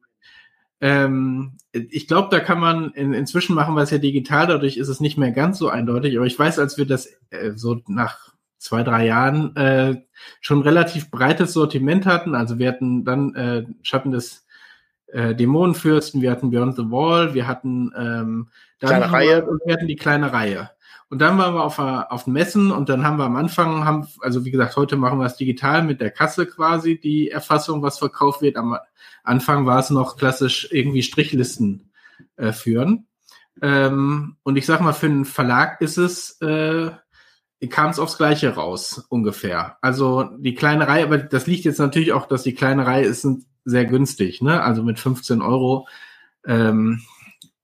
Ähm, 0.81 1.57
ich 1.71 2.07
glaube, 2.07 2.29
da 2.31 2.39
kann 2.39 2.59
man 2.59 2.91
in, 2.91 3.13
inzwischen 3.13 3.55
machen 3.55 3.75
wir 3.75 3.81
es 3.81 3.91
ja 3.91 3.97
digital, 3.97 4.47
dadurch 4.47 4.77
ist 4.77 4.87
es 4.87 4.99
nicht 4.99 5.17
mehr 5.17 5.31
ganz 5.31 5.57
so 5.57 5.69
eindeutig. 5.69 6.17
Aber 6.17 6.25
ich 6.25 6.37
weiß, 6.37 6.59
als 6.59 6.77
wir 6.77 6.85
das 6.85 7.07
äh, 7.29 7.51
so 7.55 7.81
nach 7.87 8.34
zwei, 8.57 8.83
drei 8.83 9.05
Jahren 9.05 9.55
äh, 9.55 10.01
schon 10.41 10.61
relativ 10.61 11.11
breites 11.11 11.53
Sortiment 11.53 12.05
hatten. 12.05 12.35
Also 12.35 12.57
wir 12.59 12.67
hatten 12.67 13.05
dann 13.05 13.35
äh, 13.35 13.65
Schatten 13.83 14.11
des 14.11 14.45
äh, 15.07 15.35
Dämonenfürsten, 15.35 16.21
wir 16.21 16.31
hatten 16.31 16.51
Beyond 16.51 16.75
the 16.75 16.91
Wall, 16.91 17.33
wir 17.33 17.47
hatten 17.47 17.91
ähm, 17.97 18.49
dann 18.79 18.89
kleine 18.89 19.11
Reihe 19.11 19.45
und 19.45 19.61
wir 19.65 19.73
hatten 19.73 19.87
die 19.87 19.95
kleine 19.95 20.33
Reihe. 20.33 20.71
Und 21.09 21.19
dann 21.19 21.37
waren 21.37 21.53
wir 21.53 21.63
auf, 21.63 21.77
auf 21.77 22.25
Messen 22.25 22.71
und 22.71 22.89
dann 22.89 23.05
haben 23.05 23.17
wir 23.17 23.25
am 23.25 23.35
Anfang, 23.35 23.85
haben, 23.85 24.07
also 24.21 24.43
wie 24.43 24.51
gesagt, 24.51 24.75
heute 24.75 24.97
machen 24.97 25.19
wir 25.19 25.25
es 25.25 25.37
digital 25.37 25.83
mit 25.83 26.01
der 26.01 26.09
Kasse 26.09 26.47
quasi, 26.47 26.99
die 26.99 27.29
Erfassung, 27.29 27.83
was 27.83 27.99
verkauft 27.99 28.41
wird. 28.41 28.57
Am 28.57 28.77
Anfang 29.23 29.65
war 29.67 29.79
es 29.79 29.91
noch 29.91 30.17
klassisch 30.17 30.67
irgendwie 30.71 31.03
Strichlisten 31.03 31.91
äh, 32.37 32.51
führen. 32.51 33.07
Ähm, 33.61 34.37
und 34.43 34.57
ich 34.57 34.65
sag 34.65 34.81
mal, 34.81 34.93
für 34.93 35.05
einen 35.05 35.25
Verlag 35.25 35.79
ist 35.79 35.97
es 35.97 36.41
äh, 36.41 36.91
kam 37.69 37.89
es 37.89 37.99
aufs 37.99 38.17
Gleiche 38.17 38.55
raus, 38.55 39.05
ungefähr. 39.09 39.77
Also 39.81 40.23
die 40.37 40.55
kleine 40.55 40.87
Reihe, 40.87 41.05
aber 41.05 41.17
das 41.17 41.47
liegt 41.47 41.65
jetzt 41.65 41.79
natürlich 41.79 42.13
auch, 42.13 42.27
dass 42.27 42.43
die 42.43 42.53
kleine 42.53 42.85
Reihe 42.85 43.05
ist 43.05 43.27
sehr 43.63 43.85
günstig, 43.85 44.41
ne? 44.41 44.61
Also 44.61 44.83
mit 44.83 44.99
15 44.99 45.41
Euro 45.41 45.87
ähm, 46.45 47.01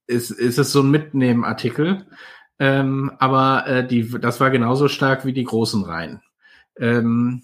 ist, 0.06 0.30
ist 0.30 0.58
es 0.58 0.72
so 0.72 0.80
ein 0.80 0.90
Mitnehmen-Artikel. 0.90 2.06
Ähm, 2.58 3.12
aber 3.18 3.66
äh, 3.66 3.86
die, 3.86 4.08
das 4.20 4.40
war 4.40 4.50
genauso 4.50 4.88
stark 4.88 5.24
wie 5.24 5.32
die 5.32 5.44
großen 5.44 5.84
Reihen. 5.84 6.22
Ähm, 6.78 7.42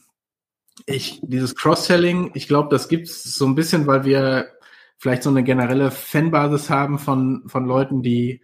ich, 0.86 1.20
dieses 1.22 1.54
Cross-Selling, 1.56 2.32
ich 2.34 2.48
glaube, 2.48 2.68
das 2.70 2.88
gibt's 2.88 3.24
so 3.34 3.46
ein 3.46 3.54
bisschen, 3.54 3.86
weil 3.86 4.04
wir 4.04 4.48
vielleicht 4.96 5.22
so 5.22 5.30
eine 5.30 5.44
generelle 5.44 5.90
Fanbasis 5.90 6.70
haben 6.70 6.98
von, 6.98 7.44
von 7.46 7.66
Leuten, 7.66 8.02
die 8.02 8.42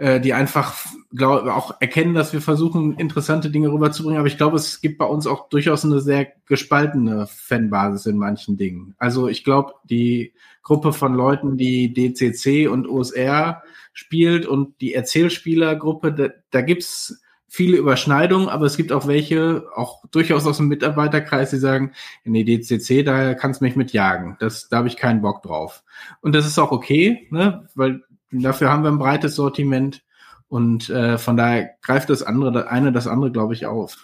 äh, 0.00 0.18
die 0.18 0.32
einfach 0.32 0.74
glaub, 1.14 1.46
auch 1.46 1.78
erkennen, 1.78 2.14
dass 2.14 2.32
wir 2.32 2.40
versuchen, 2.40 2.94
interessante 2.94 3.50
Dinge 3.50 3.70
rüberzubringen. 3.70 4.18
Aber 4.18 4.28
ich 4.28 4.38
glaube, 4.38 4.56
es 4.56 4.80
gibt 4.80 4.96
bei 4.96 5.04
uns 5.04 5.26
auch 5.26 5.50
durchaus 5.50 5.84
eine 5.84 6.00
sehr 6.00 6.28
gespaltene 6.46 7.26
Fanbasis 7.26 8.06
in 8.06 8.16
manchen 8.16 8.56
Dingen. 8.56 8.94
Also 8.96 9.28
ich 9.28 9.44
glaube, 9.44 9.74
die 9.84 10.32
Gruppe 10.62 10.94
von 10.94 11.14
Leuten, 11.14 11.58
die 11.58 11.92
DCC 11.92 12.68
und 12.68 12.88
OSR 12.88 13.62
spielt 13.92 14.46
und 14.46 14.80
die 14.80 14.94
Erzählspielergruppe, 14.94 16.14
da, 16.14 16.28
da 16.50 16.62
gibt's 16.62 17.20
viele 17.46 17.76
Überschneidungen, 17.76 18.48
aber 18.48 18.64
es 18.64 18.78
gibt 18.78 18.92
auch 18.92 19.06
welche, 19.06 19.66
auch 19.74 20.02
durchaus 20.12 20.46
aus 20.46 20.56
dem 20.56 20.68
Mitarbeiterkreis, 20.68 21.50
die 21.50 21.58
sagen, 21.58 21.92
nee, 22.24 22.44
DCC, 22.44 23.02
da 23.02 23.34
kannst 23.34 23.60
du 23.60 23.66
mich 23.66 23.76
mit 23.76 23.92
jagen. 23.92 24.38
Das, 24.40 24.70
da 24.70 24.78
habe 24.78 24.88
ich 24.88 24.96
keinen 24.96 25.20
Bock 25.20 25.42
drauf. 25.42 25.82
Und 26.22 26.34
das 26.34 26.46
ist 26.46 26.58
auch 26.58 26.70
okay, 26.70 27.26
ne? 27.30 27.68
weil 27.74 28.02
dafür 28.30 28.70
haben 28.70 28.82
wir 28.82 28.90
ein 28.90 28.98
breites 28.98 29.34
Sortiment 29.34 30.02
und 30.48 30.90
äh, 30.90 31.18
von 31.18 31.36
daher 31.36 31.76
greift 31.82 32.10
das 32.10 32.22
andere, 32.22 32.52
das 32.52 32.66
eine 32.66 32.92
das 32.92 33.06
andere, 33.06 33.30
glaube 33.30 33.54
ich, 33.54 33.66
auf. 33.66 33.96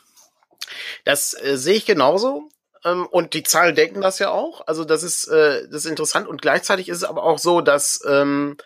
Das 1.05 1.35
äh, 1.35 1.57
sehe 1.57 1.74
ich 1.74 1.87
genauso. 1.87 2.49
Ähm, 2.85 3.07
und 3.07 3.35
die 3.35 3.43
Zahlen 3.43 3.74
denken 3.74 4.01
das 4.01 4.18
ja 4.18 4.31
auch. 4.31 4.66
Also 4.66 4.85
das 4.85 5.03
ist, 5.03 5.27
äh, 5.27 5.68
das 5.68 5.85
ist 5.85 5.91
interessant. 5.91 6.29
Und 6.29 6.43
gleichzeitig 6.43 6.89
ist 6.89 6.99
es 6.99 7.05
aber 7.05 7.24
auch 7.24 7.39
so, 7.39 7.61
dass 7.61 8.01
ähm, 8.07 8.57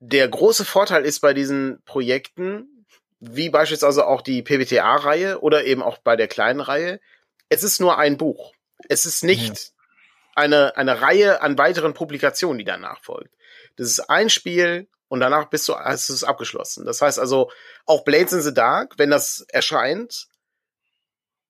der 0.00 0.28
große 0.28 0.64
Vorteil 0.64 1.04
ist 1.04 1.20
bei 1.20 1.34
diesen 1.34 1.82
Projekten, 1.84 2.86
wie 3.20 3.50
beispielsweise 3.50 4.06
auch 4.06 4.22
die 4.22 4.42
PBTA-Reihe 4.42 5.40
oder 5.40 5.64
eben 5.64 5.82
auch 5.82 5.98
bei 5.98 6.16
der 6.16 6.28
kleinen 6.28 6.60
Reihe, 6.60 7.00
es 7.48 7.62
ist 7.62 7.80
nur 7.80 7.98
ein 7.98 8.16
Buch. 8.16 8.52
Es 8.88 9.06
ist 9.06 9.24
nicht 9.24 9.58
ja. 9.58 9.64
eine, 10.34 10.76
eine 10.76 11.00
Reihe 11.00 11.42
an 11.42 11.58
weiteren 11.58 11.94
Publikationen, 11.94 12.58
die 12.58 12.64
danach 12.64 13.02
folgt. 13.02 13.34
Das 13.78 13.88
ist 13.88 14.10
ein 14.10 14.28
Spiel 14.28 14.88
und 15.08 15.20
danach 15.20 15.48
bist 15.48 15.66
du, 15.68 15.74
es 15.74 16.10
ist 16.10 16.24
abgeschlossen. 16.24 16.84
Das 16.84 17.00
heißt 17.00 17.18
also, 17.18 17.50
auch 17.86 18.04
Blades 18.04 18.32
in 18.32 18.42
the 18.42 18.52
Dark, 18.52 18.94
wenn 18.98 19.10
das 19.10 19.46
erscheint, 19.48 20.26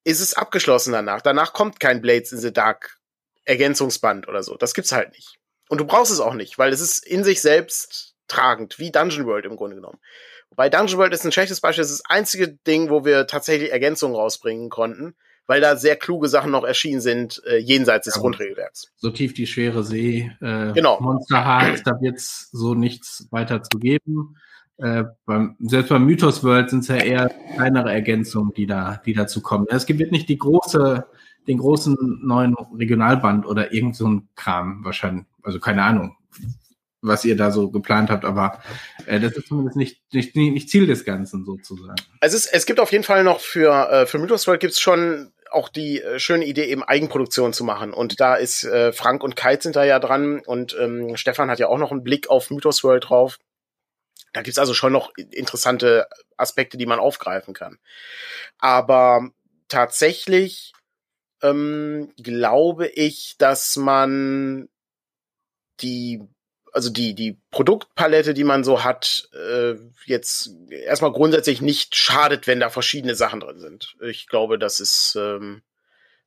ist 0.05 0.21
es 0.21 0.35
abgeschlossen 0.35 0.93
danach. 0.93 1.23
Danach 1.23 1.53
kommt 1.53 1.81
kein 1.81 2.01
Blades 2.01 2.33
in 2.33 2.39
the 2.39 2.53
Dark 2.53 2.99
Ergänzungsband 3.45 4.29
oder 4.29 4.43
so. 4.43 4.57
Das 4.57 4.75
gibt's 4.75 4.93
halt 4.93 5.11
nicht. 5.13 5.39
Und 5.69 5.79
du 5.79 5.87
brauchst 5.87 6.13
es 6.13 6.21
auch 6.21 6.35
nicht, 6.35 6.59
weil 6.59 6.73
es 6.73 6.81
ist 6.81 7.05
in 7.05 7.25
sich 7.25 7.41
selbst 7.41 8.15
tragend, 8.29 8.79
wie 8.79 8.93
Dungeon 8.93 9.27
World 9.27 9.47
im 9.47 9.57
Grunde 9.57 9.77
genommen. 9.77 9.99
Bei 10.55 10.69
Dungeon 10.69 10.99
World 10.99 11.15
ist 11.15 11.25
ein 11.25 11.33
schlechtes 11.33 11.61
Beispiel. 11.61 11.83
Das 11.83 11.91
ist 11.91 12.03
das 12.05 12.11
einzige 12.11 12.49
Ding, 12.49 12.91
wo 12.91 13.05
wir 13.05 13.27
tatsächlich 13.27 13.71
Ergänzungen 13.71 14.17
rausbringen 14.17 14.71
konnten, 14.71 15.17
weil 15.49 15.63
da 15.63 15.77
sehr 15.77 15.97
kluge 15.97 16.29
Sachen 16.29 16.53
noch 16.53 16.63
erschienen 16.63 17.01
sind, 17.01 17.43
äh, 17.47 17.57
jenseits 17.57 18.05
des 18.05 18.17
ja, 18.17 18.21
Grundregelwerks. 18.21 18.93
So 18.97 19.11
tief 19.11 19.33
die 19.33 19.47
schwere 19.47 19.83
See. 19.83 20.31
Äh, 20.41 20.73
genau. 20.75 21.01
Monster 21.01 21.45
Hearts, 21.45 21.83
da 21.83 22.01
wird's 22.01 22.51
so 22.53 22.75
nichts 22.75 23.27
weiter 23.31 23.63
zu 23.63 23.79
geben. 23.79 24.37
Äh, 24.77 25.05
beim, 25.25 25.57
selbst 25.59 25.89
beim 25.89 26.05
Mythos 26.05 26.45
World 26.45 26.71
sind 26.71 26.81
es 26.81 26.89
ja 26.89 26.97
eher 26.97 27.31
kleinere 27.57 27.91
Ergänzungen, 27.91 28.53
die 28.55 28.67
da, 28.67 29.01
die 29.05 29.15
dazu 29.15 29.41
kommen. 29.41 29.67
Es 29.71 29.87
gibt 29.87 30.13
nicht 30.13 30.29
die 30.29 30.39
große, 30.39 31.07
den 31.49 31.59
großen 31.59 31.97
neuen 32.23 32.55
Regionalband 32.55 33.47
oder 33.47 33.73
irgend 33.73 33.97
so 33.97 34.07
ein 34.07 34.29
Kram 34.37 34.85
wahrscheinlich. 34.85 35.25
Also 35.43 35.59
keine 35.61 35.83
Ahnung 35.83 36.18
was 37.01 37.25
ihr 37.25 37.37
da 37.37 37.51
so 37.51 37.71
geplant 37.71 38.11
habt, 38.11 38.25
aber 38.25 38.61
äh, 39.07 39.21
das 39.21 39.37
ist 39.37 39.49
zumindest 39.49 39.77
nicht, 39.77 40.03
nicht, 40.13 40.35
nicht 40.35 40.69
Ziel 40.69 40.87
des 40.87 41.05
Ganzen 41.05 41.45
sozusagen. 41.45 41.97
Es, 42.21 42.35
ist, 42.35 42.47
es 42.47 42.67
gibt 42.67 42.81
auf 42.81 42.93
jeden 42.93 43.05
Fall 43.05 43.25
noch 43.25 43.41
für, 43.41 43.91
äh, 43.91 44.07
für 44.07 44.19
Mythos 44.19 44.47
World 44.47 44.61
gibt's 44.61 44.81
schon 44.81 45.33
auch 45.51 45.69
die 45.69 46.03
äh, 46.03 46.19
schöne 46.19 46.45
Idee, 46.45 46.65
eben 46.65 46.83
Eigenproduktion 46.83 47.53
zu 47.53 47.65
machen. 47.65 47.93
Und 47.93 48.21
da 48.21 48.35
ist 48.35 48.65
äh, 48.65 48.93
Frank 48.93 49.23
und 49.23 49.37
Kite 49.37 49.63
sind 49.63 49.77
da 49.77 49.85
ja 49.85 49.99
dran 49.99 50.41
und 50.41 50.77
ähm, 50.79 51.17
Stefan 51.17 51.51
hat 51.51 51.59
ja 51.59 51.69
auch 51.69 51.79
noch 51.79 51.93
einen 51.93 52.05
Blick 52.05 52.29
auf 52.31 52.51
Mythos 52.51 52.85
World 52.85 53.09
drauf. 53.09 53.39
Da 54.33 54.43
gibt's 54.43 54.59
also 54.59 54.75
schon 54.75 54.93
noch 54.93 55.13
interessante 55.17 56.07
Aspekte, 56.37 56.77
die 56.77 56.87
man 56.87 56.99
aufgreifen 56.99 57.55
kann. 57.55 57.79
Aber 58.59 59.31
tatsächlich 59.69 60.73
ähm, 61.43 62.13
glaube 62.17 62.89
ich, 62.89 63.37
dass 63.39 63.77
man 63.77 64.69
die 65.81 66.23
also 66.79 66.91
die, 66.91 67.13
die 67.13 67.37
Produktpalette, 67.51 68.35
die 68.35 68.45
man 68.45 68.63
so 68.63 68.85
hat, 68.85 69.29
äh, 69.35 69.75
jetzt 70.05 70.53
erstmal 70.71 71.11
grundsätzlich 71.11 71.61
nicht 71.61 71.97
schadet, 71.97 72.47
wenn 72.47 72.61
da 72.61 72.71
verschiedene 72.71 73.17
Sachen 73.17 73.41
drin 73.41 73.59
sind. 73.59 73.97
Ich 74.01 74.29
glaube, 74.29 74.61
das 74.61 74.79
ist, 74.79 75.17
ähm, 75.19 75.63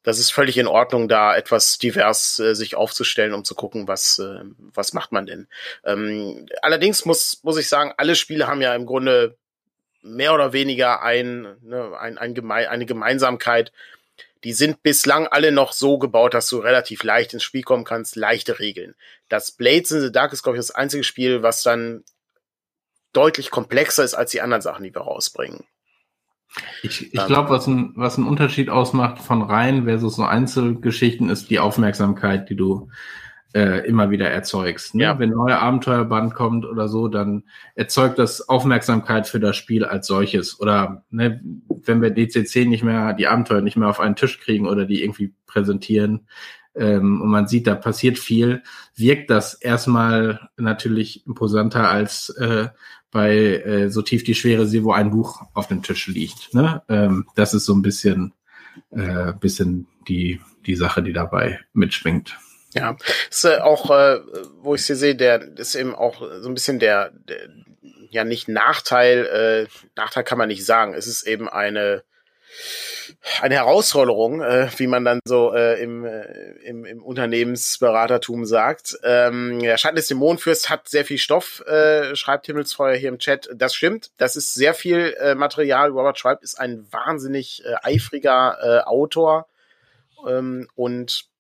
das 0.04 0.20
ist 0.20 0.32
völlig 0.32 0.58
in 0.58 0.68
Ordnung, 0.68 1.08
da 1.08 1.38
etwas 1.38 1.78
divers 1.78 2.38
äh, 2.40 2.54
sich 2.54 2.76
aufzustellen, 2.76 3.34
um 3.34 3.46
zu 3.46 3.56
gucken, 3.56 3.88
was, 3.88 4.20
äh, 4.20 4.44
was 4.58 4.92
macht 4.92 5.14
man 5.14 5.26
denn. 5.26 5.48
Ähm, 5.86 6.48
allerdings 6.62 7.06
muss, 7.06 7.40
muss 7.44 7.58
ich 7.58 7.70
sagen, 7.70 7.94
alle 7.96 8.16
Spiele 8.16 8.48
haben 8.48 8.62
ja 8.62 8.76
im 8.76 8.86
Grunde 8.86 9.38
mehr 10.02 10.34
oder 10.34 10.52
weniger 10.52 11.02
ein, 11.02 11.48
ne, 11.62 11.98
ein, 11.98 12.18
ein 12.18 12.34
geme 12.34 12.56
eine 12.56 12.86
Gemeinsamkeit, 12.86 13.72
die 14.44 14.54
sind 14.54 14.82
bislang 14.84 15.28
alle 15.28 15.52
noch 15.52 15.72
so 15.72 16.00
gebaut, 16.00 16.34
dass 16.34 16.50
du 16.50 16.58
relativ 16.58 17.04
leicht 17.04 17.34
ins 17.34 17.44
Spiel 17.44 17.62
kommen 17.62 17.84
kannst, 17.84 18.16
leichte 18.16 18.60
Regeln. 18.60 18.96
Das 19.30 19.52
Blades 19.52 19.92
in 19.92 20.02
the 20.02 20.12
Dark 20.12 20.34
ist, 20.34 20.44
glaube 20.44 20.58
ich, 20.58 20.60
das 20.60 20.72
einzige 20.72 21.04
Spiel, 21.04 21.44
was 21.44 21.64
dann 21.64 22.04
deutlich 23.14 23.52
komplexer 23.52 24.04
ist 24.04 24.14
als 24.14 24.32
die 24.32 24.42
anderen 24.42 24.62
Sachen, 24.62 24.84
die 24.84 24.96
wir 24.96 25.02
rausbringen. 25.02 25.66
Ich, 26.82 27.14
ich 27.14 27.20
ähm, 27.20 27.28
glaube, 27.28 27.50
was 27.50 27.68
ein, 27.68 27.94
was 27.96 28.18
ein 28.18 28.28
Unterschied 28.28 28.70
ausmacht 28.70 29.20
von 29.20 29.42
Reihen 29.42 29.86
versus 29.86 30.16
so 30.16 30.24
Einzelgeschichten, 30.24 31.30
ist 31.30 31.50
die 31.50 31.60
Aufmerksamkeit, 31.60 32.50
die 32.50 32.56
du 32.56 32.90
äh, 33.54 33.86
immer 33.88 34.10
wieder 34.12 34.30
erzeugst. 34.30 34.96
Ne? 34.96 35.04
Ja. 35.04 35.20
Wenn 35.20 35.32
ein 35.32 35.38
neuer 35.38 35.60
Abenteuerband 35.60 36.34
kommt 36.34 36.66
oder 36.66 36.88
so, 36.88 37.08
dann 37.08 37.44
erzeugt 37.76 38.20
das 38.20 38.48
Aufmerksamkeit 38.48 39.28
für 39.28 39.40
das 39.40 39.58
Spiel 39.58 39.86
als 39.86 40.08
solches. 40.08 40.60
Oder 40.60 41.04
ne, 41.10 41.42
wenn 41.68 42.02
wir 42.02 42.12
DCC 42.12 42.66
nicht 42.66 42.84
mehr, 42.84 43.14
die 43.14 43.28
Abenteuer 43.28 43.62
nicht 43.62 43.78
mehr 43.78 43.90
auf 43.90 44.00
einen 44.00 44.16
Tisch 44.16 44.40
kriegen 44.40 44.68
oder 44.68 44.86
die 44.86 45.04
irgendwie 45.04 45.34
präsentieren, 45.46 46.28
ähm, 46.74 47.22
und 47.22 47.30
man 47.30 47.48
sieht, 47.48 47.68
da 47.68 47.76
passiert 47.76 48.18
viel, 48.18 48.64
wirkt 48.96 49.30
das 49.30 49.56
erstmal 49.56 50.50
natürlich 50.58 51.26
imposanter 51.28 51.90
als 51.90 52.30
äh, 52.30 52.70
bei 53.12 53.36
äh, 53.36 53.90
so 53.90 54.02
tief 54.02 54.24
die 54.24 54.36
schwere 54.36 54.66
See, 54.66 54.84
wo 54.84 54.94
ein 54.94 55.12
Buch 55.12 55.42
auf 55.54 55.68
dem 55.68 55.84
Tisch 55.84 56.08
liegt. 56.08 56.54
Ne? 56.54 56.82
Ähm, 56.88 57.28
das 57.36 57.54
ist 57.54 57.66
so 57.66 57.74
ein 57.74 57.82
bisschen, 57.82 58.34
äh, 58.92 59.34
bisschen 59.34 59.88
die, 60.08 60.40
die 60.66 60.76
Sache, 60.76 61.04
die 61.04 61.14
dabei 61.14 61.60
mitschwingt. 61.74 62.40
Ja, 62.74 62.96
ist 63.30 63.46
äh, 63.46 63.58
auch, 63.58 63.90
äh, 63.92 64.20
wo 64.62 64.76
ich 64.76 64.86
sie 64.86 64.96
sehe, 64.96 65.16
der 65.16 65.42
ist 65.58 65.76
eben 65.76 65.94
auch 65.94 66.22
so 66.40 66.50
ein 66.50 66.54
bisschen 66.54 66.80
der, 66.80 67.12
der 67.12 67.50
ja 68.10 68.24
nicht 68.24 68.48
Nachteil, 68.48 69.26
äh, 69.26 69.88
Nachteil 69.96 70.24
kann 70.24 70.38
man 70.38 70.48
nicht 70.48 70.66
sagen. 70.66 70.94
Es 70.94 71.08
ist 71.08 71.24
eben 71.24 71.50
eine 71.50 72.04
eine 73.42 73.56
Herausforderung, 73.56 74.42
äh, 74.42 74.70
wie 74.78 74.88
man 74.88 75.06
dann 75.06 75.20
so 75.26 75.54
äh, 75.54 75.82
im, 75.82 76.06
äh, 76.06 76.24
im, 76.64 76.86
im 76.86 77.04
Unternehmensberatertum 77.04 78.46
sagt. 78.46 78.98
Ähm, 79.04 79.60
der 79.60 79.78
Schatten 79.78 79.96
des 79.96 80.08
Dämonenfürst 80.08 80.70
hat 80.70 80.90
sehr 80.90 81.06
viel 81.06 81.18
Stoff, 81.18 81.62
äh, 81.68 82.16
schreibt 82.16 82.48
Himmelsfeuer 82.48 82.96
hier 82.96 83.10
im 83.10 83.20
Chat. 83.20 83.50
Das 83.54 83.76
stimmt. 83.76 84.12
Das 84.18 84.36
ist 84.36 84.54
sehr 84.54 84.74
viel 84.74 85.16
äh, 85.20 85.36
Material. 85.36 85.92
Robert 85.92 86.20
Schweib 86.20 86.42
ist 86.42 86.60
ein 86.60 86.86
wahnsinnig 86.92 87.64
äh, 87.66 87.76
eifriger 87.84 88.58
äh, 88.62 88.88
Autor. 88.88 89.48
Ähm, 90.28 90.68
und 90.76 91.31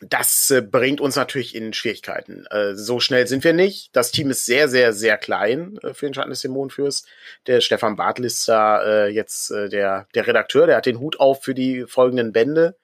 das 0.00 0.50
äh, 0.50 0.62
bringt 0.62 1.00
uns 1.00 1.16
natürlich 1.16 1.54
in 1.54 1.72
Schwierigkeiten. 1.72 2.46
Äh, 2.50 2.74
so 2.74 3.00
schnell 3.00 3.26
sind 3.26 3.42
wir 3.44 3.52
nicht. 3.52 3.94
Das 3.96 4.12
Team 4.12 4.30
ist 4.30 4.46
sehr, 4.46 4.68
sehr, 4.68 4.92
sehr 4.92 5.18
klein 5.18 5.78
äh, 5.82 5.92
für 5.92 6.06
den 6.06 6.14
Schatten 6.14 6.30
des 6.30 6.42
Dämonenfürs. 6.42 7.04
Der 7.46 7.60
Stefan 7.60 7.96
Bartel 7.96 8.24
ist 8.24 8.46
da 8.48 8.82
äh, 8.82 9.08
jetzt 9.08 9.50
äh, 9.50 9.68
der, 9.68 10.06
der 10.14 10.26
Redakteur, 10.26 10.66
der 10.66 10.76
hat 10.76 10.86
den 10.86 11.00
Hut 11.00 11.18
auf 11.18 11.42
für 11.42 11.54
die 11.54 11.84
folgenden 11.86 12.32
Bände. 12.32 12.76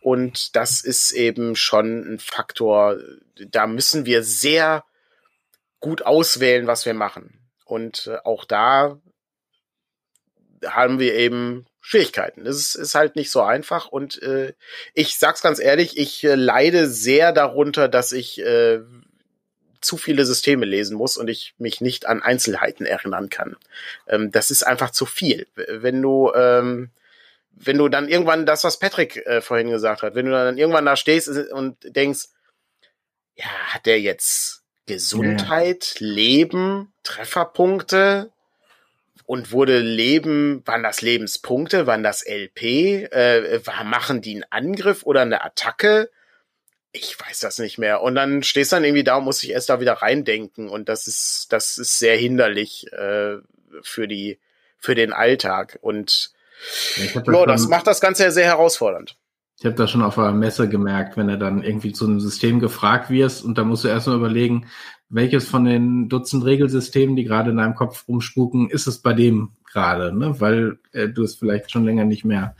Und 0.00 0.54
das 0.54 0.82
ist 0.82 1.12
eben 1.12 1.56
schon 1.56 2.14
ein 2.14 2.18
Faktor, 2.18 2.98
da 3.36 3.66
müssen 3.66 4.06
wir 4.06 4.22
sehr 4.22 4.84
gut 5.80 6.02
auswählen, 6.02 6.66
was 6.66 6.86
wir 6.86 6.94
machen. 6.94 7.40
Und 7.64 8.06
äh, 8.06 8.18
auch 8.22 8.44
da 8.44 9.00
haben 10.64 10.98
wir 10.98 11.14
eben 11.14 11.66
Schwierigkeiten. 11.86 12.46
Es 12.46 12.56
ist, 12.56 12.74
ist 12.76 12.94
halt 12.94 13.14
nicht 13.14 13.30
so 13.30 13.42
einfach 13.42 13.88
und 13.88 14.22
äh, 14.22 14.54
ich 14.94 15.18
sag's 15.18 15.42
ganz 15.42 15.58
ehrlich, 15.58 15.98
ich 15.98 16.24
äh, 16.24 16.34
leide 16.34 16.88
sehr 16.88 17.30
darunter, 17.30 17.88
dass 17.88 18.12
ich 18.12 18.40
äh, 18.40 18.80
zu 19.82 19.98
viele 19.98 20.24
Systeme 20.24 20.64
lesen 20.64 20.96
muss 20.96 21.18
und 21.18 21.28
ich 21.28 21.54
mich 21.58 21.82
nicht 21.82 22.06
an 22.06 22.22
Einzelheiten 22.22 22.86
erinnern 22.86 23.28
kann. 23.28 23.56
Ähm, 24.08 24.32
das 24.32 24.50
ist 24.50 24.62
einfach 24.62 24.92
zu 24.92 25.04
viel. 25.04 25.46
Wenn 25.56 26.00
du 26.00 26.32
ähm, 26.34 26.90
wenn 27.50 27.76
du 27.76 27.90
dann 27.90 28.08
irgendwann 28.08 28.46
das, 28.46 28.64
was 28.64 28.78
Patrick 28.78 29.18
äh, 29.26 29.42
vorhin 29.42 29.68
gesagt 29.68 30.00
hat, 30.00 30.14
wenn 30.14 30.24
du 30.24 30.32
dann 30.32 30.56
irgendwann 30.56 30.86
da 30.86 30.96
stehst 30.96 31.28
und 31.28 31.76
denkst, 31.84 32.28
ja, 33.34 33.44
hat 33.44 33.84
der 33.84 34.00
jetzt 34.00 34.62
Gesundheit, 34.86 35.96
ja. 35.98 36.06
Leben, 36.06 36.94
Trefferpunkte, 37.02 38.32
und 39.26 39.52
wurde 39.52 39.78
Leben, 39.78 40.62
waren 40.66 40.82
das 40.82 41.02
Lebenspunkte, 41.02 41.86
waren 41.86 42.02
das 42.02 42.24
LP, 42.26 42.62
äh, 43.12 43.60
machen 43.84 44.20
die 44.20 44.34
einen 44.34 44.44
Angriff 44.50 45.04
oder 45.04 45.22
eine 45.22 45.44
Attacke? 45.44 46.10
ich 46.94 47.18
weiß 47.20 47.40
das 47.40 47.58
nicht 47.58 47.76
mehr. 47.76 48.02
Und 48.02 48.14
dann 48.14 48.42
stehst 48.44 48.70
du 48.70 48.76
dann 48.76 48.84
irgendwie 48.84 49.04
da 49.04 49.16
und 49.16 49.24
musst 49.24 49.42
dich 49.42 49.50
erst 49.50 49.68
da 49.68 49.80
wieder 49.80 49.94
reindenken. 49.94 50.68
Und 50.68 50.88
das 50.88 51.08
ist, 51.08 51.48
das 51.50 51.76
ist 51.76 51.98
sehr 51.98 52.16
hinderlich 52.16 52.90
äh, 52.92 53.38
für 53.82 54.06
die, 54.06 54.38
für 54.78 54.94
den 54.94 55.12
Alltag. 55.12 55.78
Und 55.82 56.30
ja, 56.96 57.20
das, 57.20 57.44
das 57.46 57.68
macht 57.68 57.88
das 57.88 58.00
Ganze 58.00 58.22
ja 58.22 58.30
sehr 58.30 58.46
herausfordernd. 58.46 59.16
Ich 59.58 59.66
habe 59.66 59.74
das 59.76 59.90
schon 59.90 60.02
auf 60.02 60.18
einer 60.18 60.32
Messe 60.32 60.68
gemerkt, 60.68 61.16
wenn 61.16 61.28
er 61.28 61.36
dann 61.36 61.62
irgendwie 61.62 61.92
zu 61.92 62.06
einem 62.06 62.20
System 62.20 62.60
gefragt 62.60 63.10
wirst 63.10 63.44
und 63.44 63.56
da 63.58 63.64
musst 63.64 63.84
du 63.84 63.88
erstmal 63.88 64.16
überlegen, 64.16 64.66
welches 65.08 65.48
von 65.48 65.64
den 65.64 66.08
Dutzend 66.08 66.44
Regelsystemen, 66.44 67.16
die 67.16 67.24
gerade 67.24 67.50
in 67.50 67.56
deinem 67.56 67.74
Kopf 67.74 68.04
umspuken, 68.06 68.68
ist 68.70 68.86
es 68.86 68.98
bei 68.98 69.12
dem 69.12 69.50
gerade, 69.70 70.16
ne? 70.16 70.40
Weil 70.40 70.78
äh, 70.92 71.08
du 71.08 71.22
es 71.22 71.36
vielleicht 71.36 71.70
schon 71.70 71.84
länger 71.84 72.04
nicht 72.04 72.24
mehr 72.24 72.54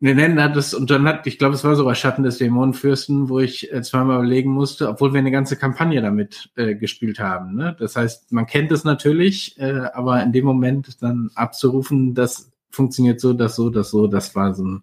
nennen 0.00 0.40
hat 0.40 0.56
es, 0.56 0.74
und 0.74 0.90
dann 0.90 1.06
hat, 1.06 1.26
ich 1.26 1.38
glaube, 1.38 1.54
es 1.54 1.64
war 1.64 1.74
sogar 1.74 1.94
Schatten 1.94 2.22
des 2.22 2.38
Dämonenfürsten, 2.38 3.28
wo 3.28 3.40
ich 3.40 3.72
äh, 3.72 3.82
zweimal 3.82 4.18
überlegen 4.18 4.50
musste, 4.50 4.88
obwohl 4.88 5.12
wir 5.12 5.18
eine 5.18 5.30
ganze 5.30 5.56
Kampagne 5.56 6.00
damit 6.00 6.50
äh, 6.56 6.74
gespielt 6.76 7.18
haben. 7.18 7.56
Ne? 7.56 7.76
Das 7.78 7.96
heißt, 7.96 8.32
man 8.32 8.46
kennt 8.46 8.70
es 8.70 8.84
natürlich, 8.84 9.58
äh, 9.58 9.88
aber 9.92 10.22
in 10.22 10.32
dem 10.32 10.44
Moment 10.44 11.02
dann 11.02 11.30
abzurufen, 11.34 12.14
das 12.14 12.52
funktioniert 12.70 13.20
so, 13.20 13.32
das 13.32 13.56
so, 13.56 13.70
das 13.70 13.90
so, 13.90 14.06
das 14.06 14.34
war 14.36 14.54
so 14.54 14.64
ein, 14.64 14.82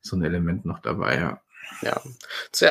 so 0.00 0.16
ein 0.16 0.22
Element 0.22 0.64
noch 0.64 0.78
dabei, 0.80 1.18
ja. 1.18 1.40
Ja, 1.80 2.00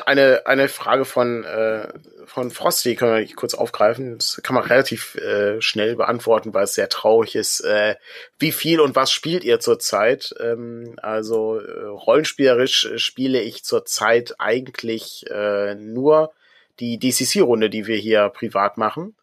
eine, 0.05 0.45
eine 0.45 0.67
Frage 0.67 1.05
von, 1.05 1.43
äh, 1.43 1.91
von 2.25 2.51
Frosty, 2.51 2.95
können 2.95 3.15
wir 3.15 3.35
kurz 3.35 3.53
aufgreifen. 3.53 4.17
Das 4.17 4.39
kann 4.43 4.53
man 4.53 4.63
relativ 4.63 5.15
äh, 5.15 5.61
schnell 5.61 5.95
beantworten, 5.95 6.53
weil 6.53 6.65
es 6.65 6.75
sehr 6.75 6.89
traurig 6.89 7.35
ist. 7.35 7.61
Äh, 7.61 7.95
wie 8.39 8.51
viel 8.51 8.79
und 8.79 8.95
was 8.95 9.11
spielt 9.11 9.43
ihr 9.43 9.59
zurzeit? 9.59 10.33
Ähm, 10.39 10.95
also 11.01 11.59
äh, 11.59 11.85
rollenspielerisch 11.85 12.91
spiele 12.97 13.41
ich 13.41 13.63
zurzeit 13.63 14.35
eigentlich 14.39 15.25
äh, 15.29 15.75
nur 15.75 16.33
die 16.79 16.99
DCC-Runde, 16.99 17.69
die 17.69 17.87
wir 17.87 17.97
hier 17.97 18.29
privat 18.29 18.77
machen. 18.77 19.15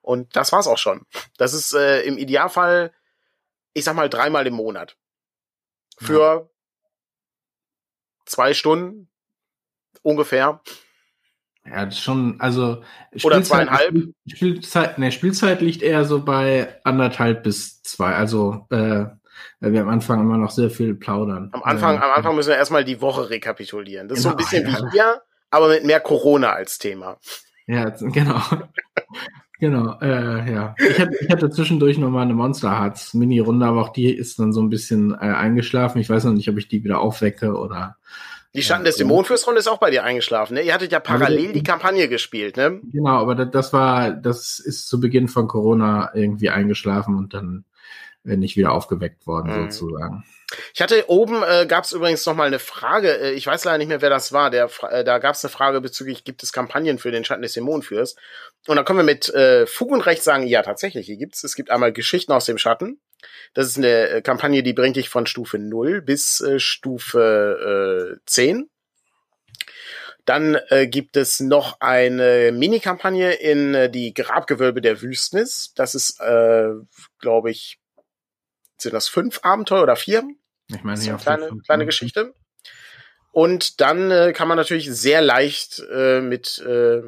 Und 0.00 0.36
das 0.36 0.52
war's 0.52 0.66
auch 0.66 0.78
schon. 0.78 1.06
Das 1.38 1.54
ist 1.54 1.72
äh, 1.74 2.02
im 2.02 2.18
Idealfall, 2.18 2.92
ich 3.72 3.84
sag 3.84 3.94
mal, 3.96 4.10
dreimal 4.10 4.46
im 4.46 4.54
Monat. 4.54 4.96
Für 5.98 6.20
ja. 6.20 6.48
zwei 8.26 8.52
Stunden, 8.52 9.08
ungefähr. 10.04 10.60
Ja, 11.66 11.86
das 11.86 11.94
ist 11.94 12.02
schon, 12.02 12.40
also 12.40 12.82
oder 13.22 13.42
zweieinhalb. 13.42 13.94
Spielzeit, 14.26 14.98
ne, 14.98 15.10
Spielzeit 15.10 15.60
liegt 15.62 15.82
eher 15.82 16.04
so 16.04 16.22
bei 16.22 16.78
anderthalb 16.84 17.42
bis 17.42 17.82
zwei. 17.82 18.14
Also 18.14 18.66
äh, 18.70 19.06
weil 19.60 19.72
wir 19.72 19.80
am 19.80 19.88
Anfang 19.88 20.20
immer 20.20 20.36
noch 20.36 20.50
sehr 20.50 20.70
viel 20.70 20.94
plaudern. 20.94 21.48
Am 21.52 21.62
Anfang, 21.62 21.96
äh, 21.96 22.00
am 22.00 22.12
Anfang 22.14 22.36
müssen 22.36 22.50
wir 22.50 22.56
erstmal 22.56 22.84
die 22.84 23.00
Woche 23.00 23.30
rekapitulieren. 23.30 24.08
Das 24.08 24.22
genau, 24.22 24.36
ist 24.36 24.50
so 24.50 24.56
ein 24.56 24.62
bisschen 24.62 24.70
ja. 24.70 24.86
wie 24.86 24.90
hier, 24.92 25.22
aber 25.50 25.68
mit 25.68 25.84
mehr 25.84 26.00
Corona 26.00 26.50
als 26.52 26.78
Thema. 26.78 27.18
Ja, 27.66 27.88
genau. 27.88 28.40
genau, 29.58 29.98
äh, 30.00 30.52
ja. 30.52 30.74
Ich 30.78 30.98
hatte, 30.98 31.16
ich 31.18 31.30
hatte 31.30 31.50
zwischendurch 31.50 31.96
noch 31.96 32.10
mal 32.10 32.22
eine 32.22 32.34
Monster 32.34 32.78
Hearts 32.78 33.14
Mini-Runde, 33.14 33.64
aber 33.64 33.80
auch 33.80 33.92
die 33.92 34.12
ist 34.12 34.38
dann 34.38 34.52
so 34.52 34.60
ein 34.60 34.68
bisschen 34.68 35.12
äh, 35.12 35.16
eingeschlafen. 35.16 35.98
Ich 35.98 36.10
weiß 36.10 36.24
noch 36.24 36.32
nicht, 36.32 36.50
ob 36.50 36.58
ich 36.58 36.68
die 36.68 36.84
wieder 36.84 37.00
aufwecke 37.00 37.54
oder 37.54 37.96
die 38.54 38.62
Schatten 38.62 38.84
ja, 38.84 38.90
des 38.90 38.96
Dämonenfürsten 38.96 39.56
ist 39.56 39.68
auch 39.68 39.78
bei 39.78 39.90
dir 39.90 40.04
eingeschlafen, 40.04 40.54
ne? 40.54 40.62
Ihr 40.62 40.74
hattet 40.74 40.92
ja 40.92 41.00
parallel 41.00 41.52
die 41.52 41.62
Kampagne 41.62 42.08
gespielt, 42.08 42.56
ne? 42.56 42.80
Genau, 42.92 43.18
aber 43.18 43.34
das 43.34 43.72
war, 43.72 44.12
das 44.12 44.60
ist 44.60 44.88
zu 44.88 45.00
Beginn 45.00 45.28
von 45.28 45.48
Corona 45.48 46.10
irgendwie 46.14 46.50
eingeschlafen 46.50 47.16
und 47.16 47.34
dann 47.34 47.64
äh, 48.24 48.36
nicht 48.36 48.56
wieder 48.56 48.72
aufgeweckt 48.72 49.26
worden, 49.26 49.50
mhm. 49.50 49.70
sozusagen. 49.70 50.24
Ich 50.72 50.80
hatte 50.80 51.04
oben 51.08 51.42
äh, 51.42 51.66
gab 51.66 51.84
es 51.84 51.92
übrigens 51.92 52.24
noch 52.26 52.34
mal 52.34 52.46
eine 52.46 52.58
Frage. 52.58 53.18
Äh, 53.18 53.32
ich 53.32 53.46
weiß 53.46 53.64
leider 53.64 53.78
nicht 53.78 53.88
mehr, 53.88 54.02
wer 54.02 54.10
das 54.10 54.32
war. 54.32 54.50
Der, 54.50 54.70
äh, 54.90 55.04
da 55.04 55.18
gab 55.18 55.34
es 55.34 55.44
eine 55.44 55.50
Frage 55.50 55.80
bezüglich: 55.80 56.24
Gibt 56.24 56.42
es 56.42 56.52
Kampagnen 56.52 56.98
für 56.98 57.10
den 57.10 57.24
Schatten 57.24 57.42
des 57.42 57.54
Dämonenfürs? 57.54 58.16
Und 58.66 58.76
da 58.76 58.82
können 58.82 58.98
wir 58.98 59.04
mit 59.04 59.28
äh, 59.34 59.66
Fug 59.66 59.90
und 59.90 60.02
Recht 60.02 60.22
sagen: 60.22 60.46
Ja, 60.46 60.62
tatsächlich, 60.62 61.06
hier 61.06 61.16
gibt's. 61.16 61.44
Es 61.44 61.56
gibt 61.56 61.70
einmal 61.70 61.92
Geschichten 61.92 62.32
aus 62.32 62.44
dem 62.44 62.58
Schatten. 62.58 63.00
Das 63.54 63.66
ist 63.66 63.78
eine 63.78 64.08
äh, 64.08 64.22
Kampagne, 64.22 64.62
die 64.62 64.72
bringt 64.72 64.96
dich 64.96 65.08
von 65.08 65.26
Stufe 65.26 65.58
0 65.58 66.02
bis 66.02 66.40
äh, 66.40 66.58
Stufe 66.58 68.18
äh, 68.18 68.20
10. 68.26 68.68
Dann 70.24 70.56
äh, 70.68 70.86
gibt 70.86 71.16
es 71.16 71.40
noch 71.40 71.80
eine 71.80 72.50
Mini-Kampagne 72.52 73.32
in 73.32 73.74
äh, 73.74 73.90
die 73.90 74.14
Grabgewölbe 74.14 74.80
der 74.80 75.02
Wüstnis. 75.02 75.72
Das 75.74 75.94
ist, 75.94 76.18
äh, 76.20 76.70
glaube 77.20 77.50
ich, 77.50 77.78
sind 78.78 78.94
das 78.94 79.08
fünf 79.08 79.40
Abenteuer 79.42 79.82
oder 79.82 79.96
vier? 79.96 80.24
Ich 80.68 80.82
meine, 80.82 81.00
ja, 81.02 81.16
kleine, 81.16 81.48
fünf, 81.48 81.64
kleine 81.64 81.84
Geschichte. 81.84 82.34
Und 83.32 83.80
dann 83.80 84.10
äh, 84.10 84.32
kann 84.32 84.48
man 84.48 84.56
natürlich 84.56 84.90
sehr 84.90 85.20
leicht 85.20 85.82
äh, 85.92 86.20
mit 86.20 86.58
äh, 86.58 87.02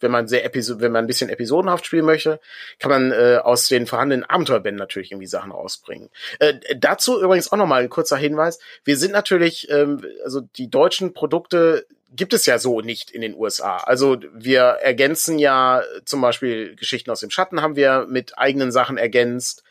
wenn 0.00 0.10
man 0.10 0.28
sehr 0.28 0.44
Episo 0.44 0.80
wenn 0.80 0.92
man 0.92 1.04
ein 1.04 1.06
bisschen 1.06 1.30
episodenhaft 1.30 1.86
spielen 1.86 2.04
möchte, 2.04 2.40
kann 2.78 2.90
man 2.90 3.12
äh, 3.12 3.38
aus 3.42 3.68
den 3.68 3.86
vorhandenen 3.86 4.24
Abenteuerbänden 4.24 4.78
natürlich 4.78 5.12
irgendwie 5.12 5.26
Sachen 5.26 5.52
rausbringen. 5.52 6.10
Äh, 6.38 6.54
dazu 6.76 7.20
übrigens 7.22 7.52
auch 7.52 7.56
nochmal 7.56 7.82
ein 7.82 7.88
kurzer 7.90 8.16
Hinweis. 8.16 8.58
Wir 8.84 8.96
sind 8.96 9.12
natürlich, 9.12 9.68
ähm, 9.70 10.04
also 10.24 10.40
die 10.40 10.70
deutschen 10.70 11.14
Produkte 11.14 11.86
gibt 12.14 12.32
es 12.32 12.46
ja 12.46 12.58
so 12.58 12.80
nicht 12.80 13.10
in 13.10 13.20
den 13.20 13.34
USA. 13.34 13.78
Also 13.78 14.18
wir 14.32 14.62
ergänzen 14.62 15.38
ja 15.38 15.82
zum 16.04 16.20
Beispiel 16.20 16.76
Geschichten 16.76 17.10
aus 17.10 17.20
dem 17.20 17.30
Schatten 17.30 17.60
haben 17.60 17.76
wir 17.76 18.06
mit 18.08 18.38
eigenen 18.38 18.70
Sachen 18.72 18.98
ergänzt. 18.98 19.64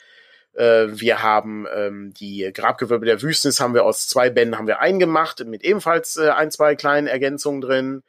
Äh, 0.54 0.88
wir 0.90 1.24
haben 1.24 1.66
ähm, 1.74 2.14
die 2.14 2.50
Grabgewölbe 2.54 3.06
der 3.06 3.22
Wüstnis 3.22 3.60
haben 3.60 3.74
wir 3.74 3.86
aus 3.86 4.08
zwei 4.08 4.30
Bänden 4.30 4.58
haben 4.58 4.68
wir 4.68 4.80
eingemacht 4.80 5.46
mit 5.46 5.64
ebenfalls 5.64 6.18
äh, 6.18 6.30
ein 6.30 6.52
zwei 6.52 6.76
kleinen 6.76 7.08
Ergänzungen 7.08 7.62
drin. 7.62 8.04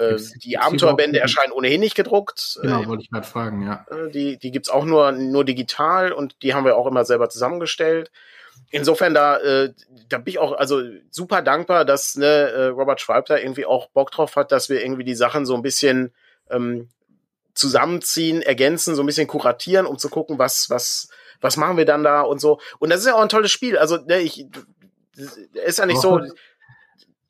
Äh, 0.00 0.18
die 0.42 0.58
Abenteuerbände 0.58 1.20
erscheinen 1.20 1.52
ohnehin 1.52 1.80
nicht 1.80 1.94
gedruckt. 1.94 2.58
Genau, 2.62 2.82
äh, 2.82 2.86
wollte 2.86 3.02
ich 3.02 3.10
gerade 3.10 3.26
fragen, 3.26 3.62
ja. 3.62 3.86
Äh, 3.90 4.10
die, 4.10 4.38
die 4.38 4.50
gibt's 4.50 4.70
auch 4.70 4.84
nur, 4.84 5.12
nur 5.12 5.44
digital 5.44 6.12
und 6.12 6.42
die 6.42 6.54
haben 6.54 6.64
wir 6.64 6.76
auch 6.76 6.86
immer 6.86 7.04
selber 7.04 7.28
zusammengestellt. 7.28 8.10
Insofern 8.70 9.14
da, 9.14 9.38
äh, 9.38 9.72
da 10.08 10.18
bin 10.18 10.32
ich 10.32 10.38
auch 10.38 10.52
also 10.52 10.82
super 11.10 11.42
dankbar, 11.42 11.84
dass 11.84 12.16
ne, 12.16 12.72
Robert 12.74 13.00
Schwalb 13.00 13.26
da 13.26 13.36
irgendwie 13.36 13.66
auch 13.66 13.90
Bock 13.90 14.10
drauf 14.10 14.36
hat, 14.36 14.52
dass 14.52 14.68
wir 14.68 14.82
irgendwie 14.82 15.04
die 15.04 15.14
Sachen 15.14 15.44
so 15.44 15.54
ein 15.54 15.62
bisschen 15.62 16.12
ähm, 16.50 16.88
zusammenziehen, 17.54 18.42
ergänzen, 18.42 18.94
so 18.94 19.02
ein 19.02 19.06
bisschen 19.06 19.26
kuratieren, 19.26 19.86
um 19.86 19.98
zu 19.98 20.08
gucken, 20.08 20.38
was, 20.38 20.70
was, 20.70 21.08
was 21.40 21.56
machen 21.56 21.76
wir 21.76 21.84
dann 21.84 22.04
da 22.04 22.22
und 22.22 22.40
so. 22.40 22.60
Und 22.78 22.90
das 22.90 23.00
ist 23.00 23.06
ja 23.06 23.14
auch 23.14 23.22
ein 23.22 23.28
tolles 23.28 23.50
Spiel. 23.50 23.76
Also, 23.76 23.96
ne, 23.96 24.20
ich 24.20 24.46
ist 25.52 25.78
ja 25.78 25.86
nicht 25.86 26.00
so, 26.00 26.20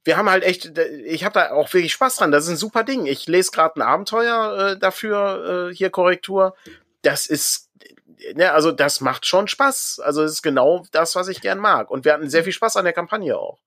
wir 0.05 0.17
haben 0.17 0.31
halt 0.31 0.45
echt, 0.45 0.79
ich 1.05 1.25
habe 1.25 1.35
da 1.35 1.51
auch 1.53 1.73
wirklich 1.73 1.93
Spaß 1.93 2.17
dran. 2.17 2.33
Das 2.33 2.45
ist 2.45 2.51
ein 2.51 2.57
super 2.57 2.85
Ding. 2.85 3.07
Ich 3.07 3.27
lese 3.27 3.51
gerade 3.51 3.77
ein 3.77 3.83
Abenteuer 3.83 4.59
äh, 4.59 4.79
dafür, 4.79 5.71
äh, 5.71 5.75
hier 5.75 5.91
Korrektur. 5.91 6.55
Das 7.03 7.27
ist, 7.27 7.71
ne, 8.35 8.53
also 8.53 8.73
das 8.73 9.01
macht 9.01 9.27
schon 9.27 9.49
Spaß. 9.49 10.01
Also 10.05 10.23
es 10.23 10.33
ist 10.33 10.43
genau 10.43 10.85
das, 10.93 11.17
was 11.17 11.29
ich 11.29 11.41
gern 11.41 11.59
mag. 11.59 11.91
Und 11.91 12.05
wir 12.05 12.15
hatten 12.15 12.31
sehr 12.31 12.45
viel 12.45 12.53
Spaß 12.53 12.77
an 12.77 12.85
der 12.85 12.95
Kampagne 12.95 13.37
auch. 13.37 13.59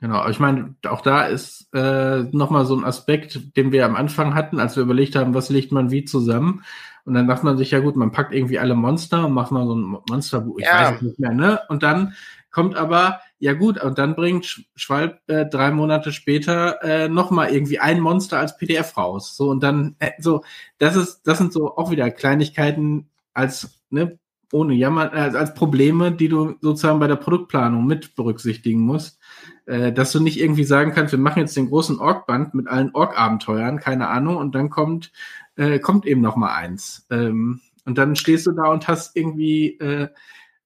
Genau, 0.00 0.26
ich 0.28 0.38
meine, 0.38 0.74
auch 0.88 1.02
da 1.02 1.26
ist 1.26 1.68
äh, 1.74 2.22
nochmal 2.32 2.64
so 2.64 2.74
ein 2.74 2.84
Aspekt, 2.84 3.56
den 3.56 3.70
wir 3.70 3.84
am 3.84 3.96
Anfang 3.96 4.34
hatten, 4.34 4.58
als 4.58 4.76
wir 4.76 4.82
überlegt 4.82 5.14
haben, 5.14 5.34
was 5.34 5.50
legt 5.50 5.72
man 5.72 5.90
wie 5.90 6.06
zusammen. 6.06 6.64
Und 7.04 7.14
dann 7.14 7.28
dachte 7.28 7.44
man 7.44 7.58
sich, 7.58 7.70
ja 7.70 7.80
gut, 7.80 7.96
man 7.96 8.12
packt 8.12 8.32
irgendwie 8.32 8.58
alle 8.58 8.74
Monster 8.74 9.26
und 9.26 9.32
macht 9.32 9.50
mal 9.50 9.66
so 9.66 9.74
ein 9.74 9.98
Monsterbuch, 10.08 10.58
ich 10.58 10.66
ja. 10.66 10.80
weiß 10.80 10.96
es 10.96 11.02
nicht 11.02 11.18
mehr, 11.18 11.32
ne? 11.32 11.60
Und 11.68 11.82
dann 11.82 12.14
kommt 12.50 12.76
aber, 12.76 13.20
ja 13.40 13.54
gut, 13.54 13.82
und 13.82 13.98
dann 13.98 14.14
bringt 14.14 14.66
Schwalb 14.76 15.20
äh, 15.26 15.46
drei 15.46 15.70
Monate 15.70 16.12
später 16.12 16.82
äh, 16.82 17.08
nochmal 17.08 17.52
irgendwie 17.52 17.78
ein 17.80 17.98
Monster 17.98 18.38
als 18.38 18.58
PDF 18.58 18.96
raus. 18.98 19.34
So, 19.34 19.48
und 19.48 19.62
dann, 19.62 19.96
äh, 19.98 20.10
so, 20.18 20.44
das 20.78 20.94
ist, 20.94 21.22
das 21.24 21.38
sind 21.38 21.52
so 21.52 21.76
auch 21.76 21.90
wieder 21.90 22.10
Kleinigkeiten 22.10 23.08
als, 23.32 23.80
ne, 23.88 24.18
ohne 24.52 24.74
Jammer, 24.74 25.14
äh, 25.14 25.36
als 25.36 25.54
Probleme, 25.54 26.12
die 26.12 26.28
du 26.28 26.56
sozusagen 26.60 27.00
bei 27.00 27.06
der 27.06 27.16
Produktplanung 27.16 27.86
mit 27.86 28.14
berücksichtigen 28.14 28.80
musst. 28.80 29.18
Äh, 29.64 29.92
dass 29.92 30.12
du 30.12 30.20
nicht 30.20 30.38
irgendwie 30.38 30.64
sagen 30.64 30.92
kannst, 30.92 31.12
wir 31.12 31.18
machen 31.18 31.40
jetzt 31.40 31.56
den 31.56 31.70
großen 31.70 31.98
Ork-Band 31.98 32.52
mit 32.52 32.68
allen 32.68 32.94
Ork-Abenteuern, 32.94 33.78
keine 33.78 34.08
Ahnung, 34.08 34.36
und 34.36 34.54
dann 34.54 34.68
kommt, 34.68 35.12
äh, 35.56 35.78
kommt 35.78 36.04
eben 36.04 36.20
noch 36.20 36.36
mal 36.36 36.54
eins. 36.54 37.06
Ähm, 37.10 37.60
und 37.86 37.96
dann 37.96 38.16
stehst 38.16 38.46
du 38.46 38.52
da 38.52 38.64
und 38.70 38.86
hast 38.86 39.16
irgendwie 39.16 39.78
äh, 39.78 40.08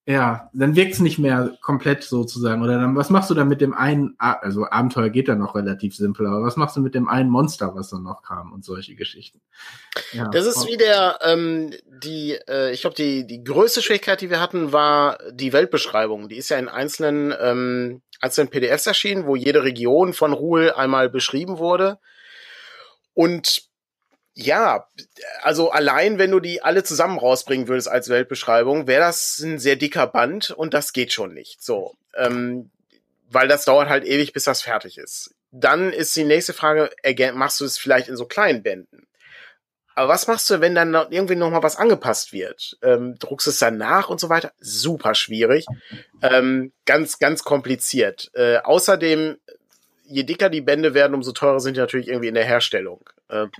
ja, 0.07 0.51
dann 0.53 0.77
wirkt's 0.77 1.01
nicht 1.01 1.19
mehr 1.19 1.57
komplett 1.63 2.05
sozusagen. 2.05 2.63
Oder 2.63 2.79
dann, 2.79 2.95
was 2.95 3.09
machst 3.09 3.31
du 3.31 3.35
dann 3.35 3.49
mit 3.49 3.63
dem 3.63 3.73
einen, 3.73 4.15
also 4.19 4.67
Abenteuer 4.69 5.09
geht 5.09 5.29
dann 5.29 5.39
noch 5.39 5.55
relativ 5.55 5.97
simpel, 5.97 6.27
aber 6.27 6.43
was 6.43 6.57
machst 6.57 6.77
du 6.77 6.83
mit 6.83 6.95
dem 6.95 7.09
einen 7.09 7.31
Monster, 7.31 7.75
was 7.75 7.89
dann 7.89 8.03
noch 8.03 8.23
kam 8.23 8.53
und 8.53 8.67
solche 8.67 8.97
Geschichten? 8.97 9.41
Ja. 10.13 10.29
Das 10.29 10.45
ist 10.45 10.67
wie 10.67 10.77
der, 10.77 11.21
ähm, 11.23 11.73
die, 11.87 12.39
äh, 12.49 12.73
ich 12.73 12.83
glaube, 12.83 12.97
die, 12.97 13.27
die 13.27 13.43
größte 13.43 13.81
Schwierigkeit, 13.81 14.21
die 14.21 14.29
wir 14.29 14.41
hatten, 14.41 14.73
war 14.73 15.19
die 15.33 15.55
Weltbeschreibung. 15.55 16.29
Die 16.29 16.37
ist 16.37 16.51
ja 16.51 16.59
in 16.59 16.69
einzelnen, 16.69 17.33
ähm, 17.41 18.03
einzelnen 18.21 18.51
PDFs 18.51 18.87
erschienen, 18.87 19.27
wo 19.27 19.37
jede 19.37 19.63
Region 19.63 20.13
von 20.13 20.35
Ruhl 20.35 20.71
einmal 20.71 21.09
beschrieben 21.09 21.57
wurde. 21.57 21.99
Und 23.15 23.63
ja, 24.35 24.89
also 25.43 25.71
allein 25.71 26.19
wenn 26.19 26.31
du 26.31 26.41
die 26.41 26.63
alle 26.63 26.83
zusammen 26.83 27.19
rausbringen 27.19 27.69
würdest 27.69 27.89
als 27.89 28.09
Weltbeschreibung, 28.09 28.87
wäre 28.87 29.03
das 29.03 29.39
ein 29.39 29.59
sehr 29.59 29.77
dicker 29.77 30.07
Band 30.07 30.51
und 30.51 30.75
das 30.75 30.93
geht 30.93 31.13
schon 31.13 31.35
nicht. 31.35 31.63
So, 31.63 31.95
ähm, 32.17 32.71
weil 33.31 33.49
das 33.49 33.65
dauert 33.65 33.89
halt 33.89 34.05
ewig, 34.05 34.33
bis 34.33 34.45
das 34.45 34.63
fertig 34.63 34.99
ist. 34.99 35.35
dann 35.53 35.93
ist 35.93 36.17
die 36.17 36.25
nächste 36.25 36.53
Frage, 36.53 36.91
machst 37.35 37.61
du 37.61 37.65
es 37.65 37.79
vielleicht 37.79 38.09
in 38.09 38.17
so 38.17 38.27
kleinen 38.27 38.63
Bänden? 38.63 39.07
Aber 39.95 40.09
was 40.09 40.27
machst 40.27 40.51
du, 40.51 40.61
wenn 40.61 40.75
dann 40.75 40.93
irgendwie 41.11 41.37
noch 41.37 41.51
mal 41.51 41.63
was 41.63 41.77
angepasst 41.77 42.33
wird? 42.33 42.77
Ähm, 42.83 43.17
druckst 43.21 43.47
es 43.47 43.61
dann 43.61 43.79
nach 43.79 44.09
und 44.09 44.19
so 44.19 44.29
weiter? 44.29 44.53
Super 44.59 45.15
schwierig. 45.15 45.67
Ähm, 46.21 46.73
ganz, 46.85 47.21
ganz 47.21 47.45
kompliziert. 47.45 48.33
Äh, 48.35 48.59
außerdem, 48.59 49.39
je 50.07 50.25
dicker 50.25 50.51
die 50.51 50.61
Bände 50.61 50.95
werden, 50.95 51.15
umso 51.15 51.31
teurer 51.31 51.61
sind 51.61 51.77
die 51.77 51.81
natürlich 51.81 52.09
irgendwie 52.09 52.29
in 52.29 52.35
der 52.35 52.45
Herstellung. 52.45 53.09
Ähm, 53.31 53.51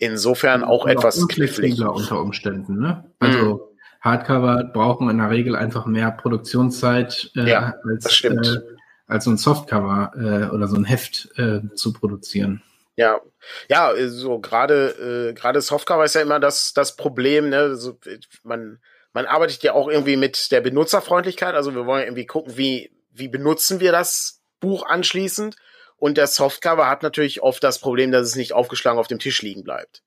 insofern 0.00 0.64
auch 0.64 0.86
etwas 0.86 1.28
knifflig. 1.28 1.80
unter 1.80 2.20
Umständen, 2.20 2.78
ne? 2.80 3.04
Also, 3.20 3.54
mhm. 3.54 3.60
Hardcover 4.00 4.64
brauchen 4.64 5.10
in 5.10 5.18
der 5.18 5.30
Regel 5.30 5.54
einfach 5.54 5.86
mehr 5.86 6.10
Produktionszeit 6.10 7.30
äh, 7.36 7.50
ja, 7.50 7.74
als, 7.84 8.24
äh, 8.24 8.60
als 9.06 9.24
so 9.24 9.30
ein 9.30 9.36
Softcover 9.36 10.12
äh, 10.16 10.54
oder 10.54 10.68
so 10.68 10.76
ein 10.76 10.84
Heft 10.84 11.28
äh, 11.36 11.60
zu 11.74 11.92
produzieren. 11.92 12.62
Ja, 12.96 13.20
ja, 13.68 13.92
so 14.08 14.40
gerade 14.40 15.30
äh, 15.30 15.34
gerade 15.34 15.60
Softcover 15.60 16.04
ist 16.04 16.14
ja 16.14 16.22
immer 16.22 16.40
das 16.40 16.72
das 16.72 16.96
Problem. 16.96 17.50
Ne? 17.50 17.76
So, 17.76 17.98
man 18.42 18.78
man 19.12 19.26
arbeitet 19.26 19.62
ja 19.62 19.74
auch 19.74 19.88
irgendwie 19.88 20.16
mit 20.16 20.50
der 20.50 20.60
Benutzerfreundlichkeit. 20.60 21.54
Also 21.54 21.74
wir 21.74 21.86
wollen 21.86 22.04
irgendwie 22.04 22.26
gucken, 22.26 22.56
wie 22.56 22.90
wie 23.12 23.28
benutzen 23.28 23.80
wir 23.80 23.92
das 23.92 24.40
Buch 24.60 24.86
anschließend. 24.86 25.56
Und 26.00 26.16
der 26.16 26.26
Softcover 26.26 26.88
hat 26.88 27.02
natürlich 27.02 27.42
oft 27.42 27.62
das 27.62 27.78
Problem, 27.78 28.10
dass 28.10 28.26
es 28.26 28.34
nicht 28.34 28.54
aufgeschlagen 28.54 28.98
auf 28.98 29.06
dem 29.06 29.18
Tisch 29.18 29.42
liegen 29.42 29.62
bleibt. 29.62 30.02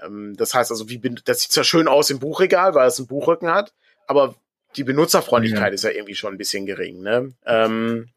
Ähm, 0.00 0.34
das 0.36 0.54
heißt 0.54 0.70
also, 0.70 0.88
wie 0.88 1.00
das 1.24 1.40
sieht 1.40 1.52
zwar 1.52 1.64
schön 1.64 1.88
aus 1.88 2.08
im 2.08 2.20
Buchregal, 2.20 2.74
weil 2.74 2.86
es 2.86 2.98
einen 2.98 3.08
Buchrücken 3.08 3.50
hat, 3.50 3.74
aber 4.06 4.36
die 4.76 4.84
Benutzerfreundlichkeit 4.84 5.68
ja. 5.68 5.74
ist 5.74 5.84
ja 5.84 5.90
irgendwie 5.90 6.14
schon 6.14 6.34
ein 6.34 6.38
bisschen 6.38 6.66
gering. 6.66 7.02
Ne? 7.02 7.32
Ähm, 7.46 8.10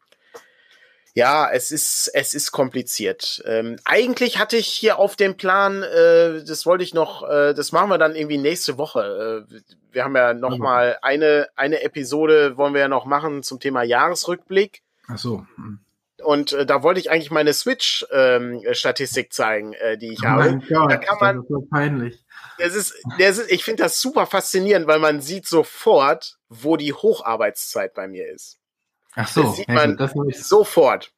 ja, 1.15 1.49
es 1.51 1.71
ist, 1.71 2.11
es 2.13 2.35
ist 2.35 2.51
kompliziert. 2.51 3.41
Ähm, 3.45 3.77
eigentlich 3.83 4.37
hatte 4.37 4.55
ich 4.55 4.67
hier 4.67 4.99
auf 4.99 5.15
dem 5.15 5.37
Plan, 5.37 5.81
äh, 5.81 6.43
das 6.43 6.67
wollte 6.67 6.83
ich 6.83 6.93
noch, 6.93 7.27
äh, 7.27 7.55
das 7.55 7.71
machen 7.71 7.89
wir 7.89 7.97
dann 7.97 8.15
irgendwie 8.15 8.37
nächste 8.37 8.77
Woche. 8.77 9.47
Äh, 9.49 9.61
wir 9.91 10.03
haben 10.03 10.15
ja 10.15 10.35
noch 10.35 10.57
mhm. 10.57 10.63
mal 10.63 10.97
eine, 11.01 11.47
eine 11.55 11.81
Episode 11.81 12.57
wollen 12.57 12.75
wir 12.75 12.81
ja 12.81 12.87
noch 12.87 13.05
machen 13.05 13.41
zum 13.41 13.59
Thema 13.59 13.81
Jahresrückblick. 13.81 14.83
Ach 15.07 15.17
so. 15.17 15.47
Mhm. 15.57 15.79
Und 16.23 16.51
äh, 16.51 16.65
da 16.65 16.83
wollte 16.83 16.99
ich 16.99 17.11
eigentlich 17.11 17.31
meine 17.31 17.53
Switch-Statistik 17.53 19.25
ähm, 19.25 19.31
zeigen, 19.31 19.73
äh, 19.73 19.97
die 19.97 20.13
ich 20.13 20.19
oh 20.23 20.27
habe. 20.27 20.59
Gott, 20.67 20.91
da 20.91 20.97
kann 20.97 21.17
man, 21.19 21.35
das 21.35 21.43
ist 21.43 21.49
so 21.49 21.61
peinlich. 21.61 22.23
Das 22.57 22.75
ist, 22.75 22.93
das 23.19 23.37
ist, 23.37 23.51
ich 23.51 23.63
finde 23.63 23.83
das 23.83 24.01
super 24.01 24.25
faszinierend, 24.25 24.87
weil 24.87 24.99
man 24.99 25.21
sieht 25.21 25.45
sofort, 25.45 26.39
wo 26.49 26.75
die 26.75 26.93
Hocharbeitszeit 26.93 27.93
bei 27.93 28.07
mir 28.07 28.27
ist. 28.31 28.59
Ach 29.15 29.27
so, 29.27 29.43
das 29.43 29.57
sieht 29.57 29.67
man 29.67 29.97
das 29.97 30.13
sofort. 30.47 31.11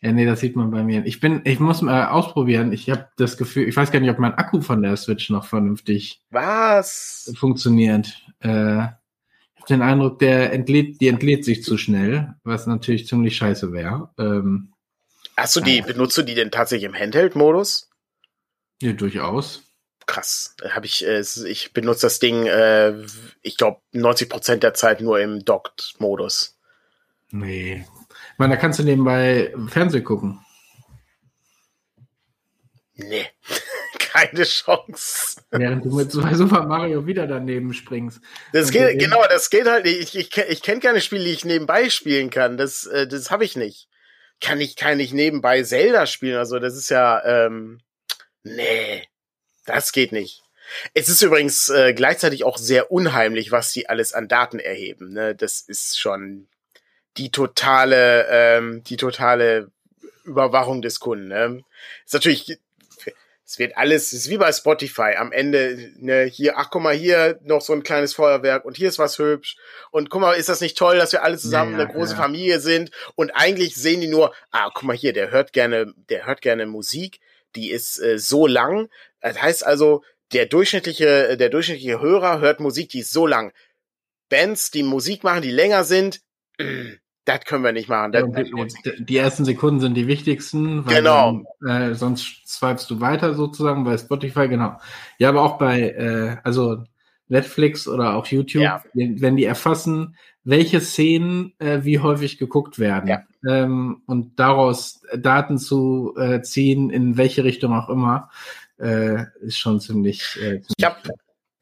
Ja, 0.00 0.12
nee, 0.12 0.24
das 0.24 0.40
sieht 0.40 0.56
man 0.56 0.70
bei 0.70 0.82
mir. 0.82 1.04
Ich 1.04 1.20
bin, 1.20 1.42
ich 1.44 1.60
muss 1.60 1.82
mal 1.82 2.08
ausprobieren. 2.08 2.72
Ich 2.72 2.88
habe 2.88 3.08
das 3.16 3.36
Gefühl, 3.36 3.68
ich 3.68 3.76
weiß 3.76 3.90
gar 3.90 4.00
nicht, 4.00 4.10
ob 4.10 4.18
mein 4.18 4.34
Akku 4.34 4.62
von 4.62 4.80
der 4.80 4.96
Switch 4.96 5.28
noch 5.28 5.44
vernünftig 5.44 6.22
Was? 6.30 7.30
funktioniert. 7.36 8.22
Äh, 8.40 8.86
den 9.70 9.82
Eindruck, 9.82 10.18
der 10.18 10.52
entlädt, 10.52 11.00
die 11.00 11.08
entlädt 11.08 11.44
sich 11.44 11.62
zu 11.62 11.78
schnell, 11.78 12.34
was 12.44 12.66
natürlich 12.66 13.06
ziemlich 13.06 13.36
scheiße 13.36 13.72
wäre. 13.72 14.10
Ähm, 14.18 14.72
Hast 15.36 15.56
du 15.56 15.60
die, 15.60 15.78
ja. 15.78 15.86
benutzt 15.86 16.18
du 16.18 16.22
die 16.22 16.34
denn 16.34 16.50
tatsächlich 16.50 16.88
im 16.88 16.94
Handheld-Modus? 16.94 17.88
Ja, 18.82 18.92
durchaus. 18.92 19.62
Krass. 20.06 20.56
Habe 20.68 20.86
ich, 20.86 21.06
äh, 21.06 21.20
ich 21.20 21.72
benutze 21.72 22.02
das 22.02 22.18
Ding, 22.18 22.46
äh, 22.46 22.94
ich 23.42 23.56
glaube, 23.56 23.80
90 23.92 24.28
Prozent 24.28 24.62
der 24.62 24.74
Zeit 24.74 25.00
nur 25.00 25.20
im 25.20 25.44
Docked-Modus. 25.44 26.58
Nee. 27.30 27.86
Ich 28.32 28.38
meine, 28.38 28.54
da 28.54 28.60
kannst 28.60 28.78
du 28.78 28.82
nebenbei 28.82 29.54
Fernsehen 29.68 30.04
gucken. 30.04 30.40
Nee. 32.94 33.26
Keine 34.20 34.44
Chance. 34.44 35.40
Während 35.50 35.84
du 35.84 35.94
mit 35.94 36.12
Super 36.12 36.66
Mario 36.66 37.06
wieder 37.06 37.26
daneben 37.26 37.72
springst. 37.72 38.20
Das 38.52 38.70
geht, 38.70 38.98
genau, 38.98 39.22
das 39.28 39.50
geht 39.50 39.66
halt 39.66 39.84
nicht. 39.84 40.00
Ich, 40.00 40.16
ich, 40.16 40.36
ich 40.36 40.62
kenne 40.62 40.80
keine 40.80 41.00
Spiele, 41.00 41.24
die 41.24 41.32
ich 41.32 41.44
nebenbei 41.44 41.90
spielen 41.90 42.30
kann. 42.30 42.56
Das, 42.56 42.86
äh, 42.86 43.06
das 43.06 43.30
habe 43.30 43.44
ich 43.44 43.56
nicht. 43.56 43.88
Kann 44.40 44.60
ich, 44.60 44.76
kann 44.76 45.00
ich 45.00 45.12
nebenbei 45.12 45.62
Zelda 45.62 46.06
spielen? 46.06 46.38
Also, 46.38 46.58
das 46.58 46.76
ist 46.76 46.90
ja, 46.90 47.22
ähm, 47.24 47.80
nee, 48.42 49.06
das 49.66 49.92
geht 49.92 50.12
nicht. 50.12 50.42
Es 50.94 51.08
ist 51.08 51.22
übrigens 51.22 51.68
äh, 51.68 51.94
gleichzeitig 51.94 52.44
auch 52.44 52.56
sehr 52.56 52.92
unheimlich, 52.92 53.50
was 53.52 53.72
die 53.72 53.88
alles 53.88 54.12
an 54.12 54.28
Daten 54.28 54.58
erheben. 54.58 55.12
Ne? 55.12 55.34
Das 55.34 55.60
ist 55.60 55.98
schon 55.98 56.48
die 57.16 57.30
totale, 57.30 58.26
ähm, 58.30 58.82
die 58.84 58.96
totale 58.96 59.70
Überwachung 60.24 60.80
des 60.80 61.00
Kunden. 61.00 61.28
Ne? 61.28 61.64
Ist 62.04 62.14
natürlich, 62.14 62.58
es 63.50 63.58
wird 63.58 63.76
alles, 63.76 64.12
es 64.12 64.12
ist 64.12 64.30
wie 64.30 64.36
bei 64.36 64.52
Spotify. 64.52 65.16
Am 65.16 65.32
Ende, 65.32 65.90
ne, 65.96 66.22
hier, 66.22 66.56
ach 66.56 66.70
guck 66.70 66.82
mal, 66.82 66.94
hier 66.94 67.40
noch 67.42 67.60
so 67.62 67.72
ein 67.72 67.82
kleines 67.82 68.14
Feuerwerk 68.14 68.64
und 68.64 68.76
hier 68.76 68.88
ist 68.88 69.00
was 69.00 69.18
hübsch. 69.18 69.56
Und 69.90 70.08
guck 70.08 70.20
mal, 70.20 70.34
ist 70.34 70.48
das 70.48 70.60
nicht 70.60 70.78
toll, 70.78 70.98
dass 70.98 71.10
wir 71.10 71.24
alle 71.24 71.36
zusammen 71.36 71.72
ja, 71.72 71.78
ja, 71.78 71.84
eine 71.84 71.92
große 71.92 72.12
ja. 72.12 72.16
Familie 72.16 72.60
sind? 72.60 72.92
Und 73.16 73.32
eigentlich 73.32 73.74
sehen 73.74 74.00
die 74.00 74.06
nur, 74.06 74.32
ah, 74.52 74.70
guck 74.72 74.84
mal 74.84 74.94
hier, 74.94 75.12
der 75.12 75.32
hört 75.32 75.52
gerne, 75.52 75.92
der 75.96 76.26
hört 76.26 76.42
gerne 76.42 76.64
Musik, 76.66 77.18
die 77.56 77.72
ist 77.72 77.98
äh, 77.98 78.20
so 78.20 78.46
lang. 78.46 78.88
Das 79.20 79.42
heißt 79.42 79.66
also, 79.66 80.04
der 80.32 80.46
durchschnittliche, 80.46 81.36
der 81.36 81.48
durchschnittliche 81.48 82.00
Hörer 82.00 82.38
hört 82.38 82.60
Musik, 82.60 82.90
die 82.90 83.00
ist 83.00 83.12
so 83.12 83.26
lang. 83.26 83.52
Bands, 84.28 84.70
die 84.70 84.84
Musik 84.84 85.24
machen, 85.24 85.42
die 85.42 85.50
länger 85.50 85.82
sind, 85.82 86.20
das 87.36 87.44
können 87.44 87.64
wir 87.64 87.72
nicht 87.72 87.88
machen. 87.88 88.12
Das, 88.12 88.24
die, 88.24 89.04
die, 89.04 89.16
ersten 89.16 89.44
Sekunden 89.44 89.80
sind 89.80 89.94
die 89.94 90.06
wichtigsten. 90.06 90.84
genau. 90.86 91.42
Dann, 91.60 91.92
äh, 91.92 91.94
sonst 91.94 92.46
swipest 92.46 92.90
du 92.90 93.00
weiter 93.00 93.34
sozusagen 93.34 93.84
bei 93.84 93.96
Spotify, 93.96 94.48
genau. 94.48 94.78
Ja, 95.18 95.28
aber 95.30 95.42
auch 95.42 95.58
bei, 95.58 95.90
äh, 95.90 96.36
also 96.44 96.84
Netflix 97.28 97.86
oder 97.86 98.16
auch 98.16 98.26
YouTube, 98.26 98.62
ja. 98.62 98.82
wenn 98.92 99.36
die 99.36 99.44
erfassen, 99.44 100.16
welche 100.44 100.80
Szenen 100.80 101.52
äh, 101.58 101.84
wie 101.84 102.00
häufig 102.00 102.38
geguckt 102.38 102.78
werden 102.78 103.08
ja. 103.08 103.22
ähm, 103.46 104.02
und 104.06 104.38
daraus 104.38 105.02
Daten 105.16 105.58
zu 105.58 106.14
äh, 106.18 106.42
ziehen, 106.42 106.90
in 106.90 107.16
welche 107.16 107.44
Richtung 107.44 107.72
auch 107.72 107.88
immer, 107.88 108.30
äh, 108.78 109.24
ist 109.42 109.58
schon 109.58 109.80
ziemlich. 109.80 110.36
Äh, 110.36 110.60
ziemlich 110.60 110.74
ich 110.76 110.84
habe 110.84 110.96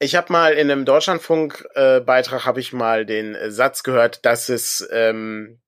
ich 0.00 0.14
habe 0.14 0.32
mal 0.32 0.52
in 0.52 0.70
einem 0.70 0.84
Deutschlandfunk-Beitrag 0.84 2.42
äh, 2.42 2.44
habe 2.44 2.60
ich 2.60 2.72
mal 2.72 3.04
den 3.04 3.34
äh, 3.34 3.50
Satz 3.50 3.82
gehört, 3.82 4.24
dass 4.24 4.48
es, 4.48 4.88
ähm, 4.92 5.60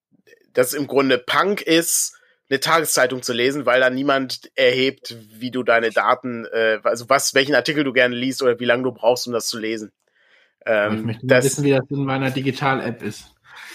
dass 0.52 0.72
im 0.72 0.86
Grunde 0.86 1.18
Punk 1.18 1.62
ist, 1.62 2.16
eine 2.48 2.60
Tageszeitung 2.60 3.22
zu 3.22 3.32
lesen, 3.32 3.64
weil 3.64 3.80
da 3.80 3.90
niemand 3.90 4.50
erhebt, 4.56 5.16
wie 5.30 5.52
du 5.52 5.62
deine 5.62 5.90
Daten, 5.90 6.46
äh, 6.46 6.80
also 6.82 7.08
was, 7.08 7.34
welchen 7.34 7.54
Artikel 7.54 7.84
du 7.84 7.92
gerne 7.92 8.14
liest 8.14 8.42
oder 8.42 8.58
wie 8.58 8.64
lange 8.64 8.82
du 8.82 8.92
brauchst, 8.92 9.26
um 9.26 9.32
das 9.32 9.46
zu 9.46 9.58
lesen. 9.58 9.92
Ähm, 10.66 10.98
ich 10.98 11.04
möchte 11.04 11.26
das, 11.26 11.44
wissen, 11.44 11.64
wie 11.64 11.70
das 11.70 11.84
in 11.90 12.04
meiner 12.04 12.30
Digital-App 12.30 13.02
ist. 13.02 13.26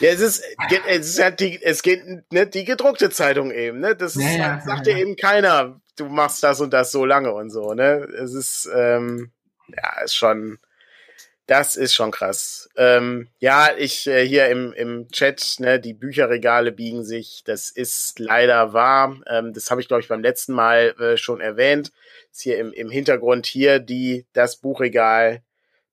Ja, 0.02 0.10
es 0.10 0.20
ist, 0.20 0.44
es 0.90 1.08
ist 1.08 1.18
ja 1.18 1.32
die, 1.32 1.62
es 1.62 1.82
geht 1.82 2.04
ne, 2.32 2.48
die 2.48 2.66
gedruckte 2.66 3.10
Zeitung 3.10 3.52
eben, 3.52 3.80
ne? 3.80 3.96
Das 3.96 4.18
ist, 4.18 4.24
ja, 4.24 4.38
ja, 4.38 4.62
sagt 4.62 4.88
ja, 4.88 4.94
dir 4.94 5.02
eben 5.02 5.16
keiner, 5.16 5.80
du 5.96 6.10
machst 6.10 6.44
das 6.44 6.60
und 6.60 6.74
das 6.74 6.92
so 6.92 7.06
lange 7.06 7.34
und 7.34 7.50
so, 7.50 7.74
ne? 7.74 8.06
Es 8.22 8.34
ist, 8.34 8.70
ähm, 8.76 9.32
ja, 9.68 10.02
ist 10.02 10.16
schon, 10.16 10.60
das 11.48 11.76
ist 11.76 11.94
schon 11.94 12.12
krass. 12.12 12.70
Ähm, 12.76 13.28
ja, 13.40 13.70
ich 13.78 14.08
äh, 14.08 14.28
hier 14.28 14.48
im, 14.48 14.74
im 14.74 15.08
Chat, 15.10 15.58
ne, 15.60 15.80
die 15.80 15.94
Bücherregale 15.94 16.72
biegen 16.72 17.04
sich. 17.04 17.44
Das 17.46 17.70
ist 17.70 18.20
leider 18.20 18.74
wahr. 18.74 19.22
Ähm, 19.28 19.54
das 19.54 19.70
habe 19.70 19.82
ich, 19.82 19.88
glaube 19.88 20.02
ich, 20.02 20.08
beim 20.08 20.22
letzten 20.22 20.54
Mal 20.54 20.96
äh, 21.00 21.18
schon 21.18 21.42
erwähnt. 21.42 21.92
Ist 22.32 22.42
hier 22.42 22.58
im, 22.58 22.74
im 22.74 22.90
Hintergrund 22.90 23.46
hier 23.46 23.80
die, 23.80 24.26
das 24.34 24.58
Buchregal. 24.58 25.44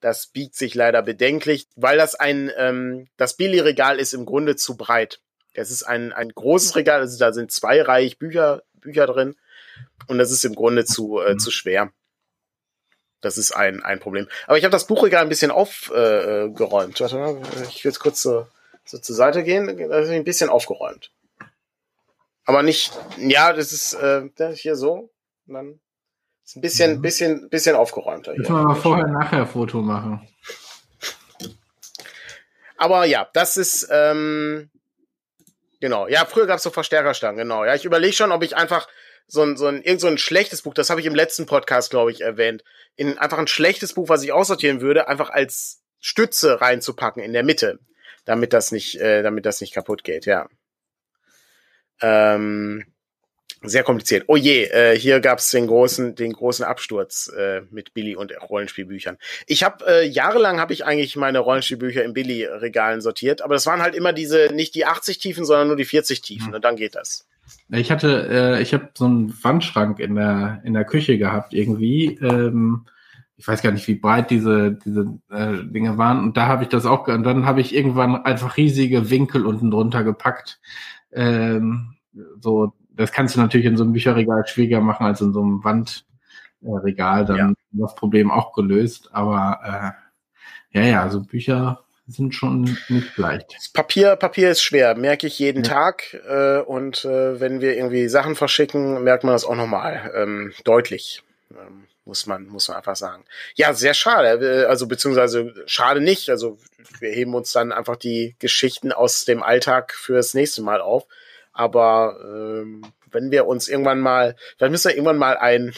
Das 0.01 0.27
biegt 0.27 0.57
sich 0.57 0.75
leider 0.75 1.03
bedenklich, 1.03 1.68
weil 1.77 1.97
das 1.97 2.14
ein, 2.14 2.51
ähm, 2.57 3.07
das 3.16 3.37
Billy-Regal 3.37 3.99
ist 3.99 4.14
im 4.14 4.25
Grunde 4.25 4.57
zu 4.57 4.77
breit. 4.77 5.20
Das 5.55 5.70
ist 5.70 5.83
ein, 5.83 6.12
ein 6.12 6.31
großes 6.31 6.75
Regal, 6.77 7.01
also 7.01 7.18
da 7.18 7.33
sind 7.33 7.53
zwei 7.53 7.83
Reich 7.83 8.18
Bücher, 8.18 8.62
Bücher 8.75 9.07
drin. 9.07 9.37
Und 10.09 10.18
das 10.18 10.31
ist 10.31 10.45
im 10.45 10.55
Grunde 10.55 10.85
zu, 10.85 11.20
äh, 11.20 11.37
zu 11.37 11.51
schwer. 11.51 11.93
Das 13.23 13.39
ist 13.39 13.53
ein, 13.53 13.83
ein 13.83 14.01
Problem. 14.01 14.29
Aber 14.47 14.59
ich 14.59 14.64
habe 14.64 14.73
das 14.73 14.87
Buchregal 14.87 15.23
ein 15.23 15.29
bisschen 15.29 15.51
aufgeräumt. 15.51 17.01
Äh, 17.01 17.03
Warte 17.03 17.16
mal, 17.16 17.41
ich 17.68 17.85
will 17.85 17.91
jetzt 17.91 18.01
kurz 18.01 18.20
so, 18.20 18.47
so 18.85 18.99
zur 18.99 19.16
Seite 19.16 19.43
gehen. 19.45 19.66
Da 19.89 19.99
ist 20.01 20.11
ein 20.11 20.25
bisschen 20.25 20.51
aufgeräumt. 20.51 21.11
Aber 22.45 22.62
nicht, 22.62 22.93
ja, 23.18 23.53
das 23.53 23.73
ist 23.73 23.95
äh, 23.95 24.29
hier 24.55 24.77
so. 24.77 25.11
Und 25.47 25.55
dann 25.55 25.81
ist 26.45 26.57
ein 26.57 26.61
bisschen, 26.61 26.97
mhm. 26.97 27.03
bisschen, 27.03 27.49
bisschen 27.49 27.77
aufgeräumter. 27.77 28.35
Müssen 28.35 28.55
wir 28.55 28.62
mal 28.64 28.75
vorher 28.75 29.07
nachher 29.07 29.47
Foto 29.47 29.81
machen. 29.81 30.29
Aber 32.77 33.05
ja, 33.05 33.29
das 33.33 33.57
ist, 33.57 33.89
ähm, 33.93 34.68
genau. 35.81 36.09
Ja, 36.09 36.25
früher 36.27 36.47
gab 36.47 36.57
es 36.57 36.64
so 36.64 36.70
Verstärkerstangen, 36.70 37.39
genau. 37.39 37.64
Ja, 37.64 37.77
ich 37.77 37.85
überlege 37.85 38.12
schon, 38.12 38.33
ob 38.33 38.43
ich 38.43 38.57
einfach 38.57 38.89
so 39.33 39.43
ein, 39.43 39.57
so 39.57 39.66
ein, 39.66 39.83
irgend 39.83 40.03
so 40.03 40.09
ein 40.09 40.18
schlechtes 40.18 40.61
Buch, 40.61 40.74
das 40.74 40.91
habe 40.91 41.01
ich 41.01 41.07
im 41.07 41.14
letzten 41.14 41.47
Podcast, 41.47 41.89
glaube 41.89 42.11
ich, 42.11 42.20
erwähnt, 42.20 42.62
in 42.97 43.16
einfach 43.16 43.39
ein 43.39 43.47
schlechtes 43.47 43.95
Buch, 43.95 44.11
was 44.11 44.22
ich 44.22 44.30
aussortieren 44.30 44.83
würde, 44.83 45.09
einfach 45.09 45.30
als 45.30 45.83
Stütze 46.01 46.61
reinzupacken 46.61 47.22
in 47.22 47.33
der 47.33 47.43
Mitte, 47.43 47.78
damit 48.26 48.53
das 48.53 48.72
nicht, 48.72 49.01
äh, 49.01 49.22
damit 49.22 49.47
das 49.47 49.62
nicht 49.62 49.72
kaputt 49.72 50.05
geht, 50.05 50.26
ja. 50.26 50.51
Ähm, 52.03 52.85
Sehr 53.62 53.85
kompliziert. 53.85 54.24
Oh 54.26 54.37
je, 54.37 54.64
äh, 54.64 54.99
hier 54.99 55.20
gab's 55.20 55.51
den 55.51 55.66
großen, 55.66 56.14
den 56.14 56.35
großen 56.35 56.66
Absturz 56.66 57.33
äh, 57.35 57.62
mit 57.70 57.95
Billy 57.95 58.16
und 58.16 58.35
Rollenspielbüchern. 58.51 59.16
Ich 59.47 59.62
habe 59.62 59.87
äh, 59.87 60.05
jahrelang 60.07 60.61
habe 60.61 60.74
ich 60.74 60.85
eigentlich 60.85 61.16
meine 61.16 61.39
Rollenspielbücher 61.39 62.05
in 62.05 62.12
Billy-Regalen 62.12 63.01
sortiert, 63.01 63.41
aber 63.41 63.55
das 63.55 63.64
waren 63.64 63.80
halt 63.80 63.95
immer 63.95 64.12
diese 64.12 64.51
nicht 64.53 64.74
die 64.74 64.85
80 64.85 65.18
Tiefen, 65.18 65.47
sondern 65.47 65.68
nur 65.68 65.76
die 65.76 65.87
40 65.87 66.20
Tiefen. 66.20 66.49
Mhm. 66.49 66.55
Und 66.55 66.64
dann 66.64 66.76
geht 66.76 66.97
das. 66.97 67.26
Ich 67.68 67.90
hatte, 67.90 68.28
äh, 68.30 68.62
ich 68.62 68.74
habe 68.74 68.90
so 68.95 69.07
einen 69.07 69.32
Wandschrank 69.43 69.99
in 69.99 70.14
der 70.14 70.61
in 70.64 70.74
der 70.74 70.84
Küche 70.84 71.18
gehabt 71.18 71.55
irgendwie. 71.55 72.18
Ähm, 72.18 72.86
ich 73.36 73.49
weiß 73.49 73.62
gar 73.62 73.72
nicht, 73.72 73.88
wie 73.88 73.95
breit 73.95 74.30
diese 74.30 74.72
diese 74.72 75.18
äh, 75.30 75.64
Dinge 75.64 75.99
waren. 75.99 76.20
Und 76.20 76.36
da 76.36 76.47
habe 76.47 76.64
ich 76.64 76.68
das 76.68 76.86
auch. 76.86 77.09
Und 77.09 77.24
dann 77.24 77.47
habe 77.47 77.61
ich 77.61 77.74
irgendwann 77.74 78.16
einfach 78.24 78.57
riesige 78.57 79.11
Winkel 79.11 79.47
unten 79.47 79.70
drunter 79.70 80.05
gepackt. 80.05 80.61
Ähm, 81.12 81.95
so 82.40 82.74
das 82.95 83.12
kannst 83.12 83.36
du 83.36 83.40
natürlich 83.40 83.66
in 83.66 83.76
so 83.76 83.84
einem 83.84 83.93
Bücherregal 83.93 84.47
schwieriger 84.47 84.80
machen 84.80 85.07
als 85.07 85.20
in 85.20 85.32
so 85.32 85.43
einem 85.43 85.64
Wandregal. 85.64 87.24
Dann 87.24 87.36
ja. 87.36 87.53
das 87.72 87.95
Problem 87.95 88.30
auch 88.30 88.53
gelöst. 88.53 89.11
Aber 89.12 89.95
äh, 90.72 90.78
ja, 90.78 90.86
ja, 90.86 91.09
so 91.11 91.22
Bücher 91.22 91.84
sind 92.07 92.35
schon 92.35 92.77
nicht 92.89 93.17
leicht. 93.17 93.73
Papier, 93.73 94.17
Papier 94.17 94.51
ist 94.51 94.63
schwer, 94.63 94.95
merke 94.97 95.27
ich 95.27 95.39
jeden 95.39 95.63
ja. 95.63 95.71
Tag. 95.71 96.15
Äh, 96.29 96.59
und 96.61 97.05
äh, 97.05 97.41
wenn 97.41 97.61
wir 97.61 97.77
irgendwie 97.77 98.09
Sachen 98.09 98.35
verschicken, 98.35 99.03
merkt 99.03 99.25
man 99.25 99.33
das 99.33 99.45
auch 99.45 99.55
nochmal 99.55 100.13
ähm, 100.15 100.53
deutlich. 100.65 101.23
Ähm, 101.51 101.85
muss 102.05 102.27
man, 102.27 102.47
muss 102.47 102.69
man 102.69 102.79
einfach 102.79 102.97
sagen. 102.97 103.25
Ja, 103.55 103.75
sehr 103.75 103.95
schade. 103.95 104.45
Äh, 104.45 104.65
also 104.67 104.87
beziehungsweise 104.87 105.55
schade 105.67 106.01
nicht. 106.01 106.31
Also 106.31 106.59
wir 106.99 107.11
heben 107.11 107.35
uns 107.35 107.53
dann 107.53 107.73
einfach 107.73 107.97
die 107.97 108.35
Geschichten 108.39 108.93
aus 108.93 109.25
dem 109.25 109.43
Alltag 109.43 109.95
fürs 109.95 110.35
nächste 110.35 110.63
Mal 110.63 110.81
auf. 110.81 111.07
Aber 111.53 112.19
ähm, 112.23 112.83
wenn 113.11 113.31
wir 113.31 113.47
uns 113.47 113.69
irgendwann 113.69 114.01
mal, 114.01 114.37
dann 114.59 114.71
müssen 114.71 114.89
wir 114.89 114.97
irgendwann 114.97 115.19
mal 115.19 115.37
ein 115.37 115.75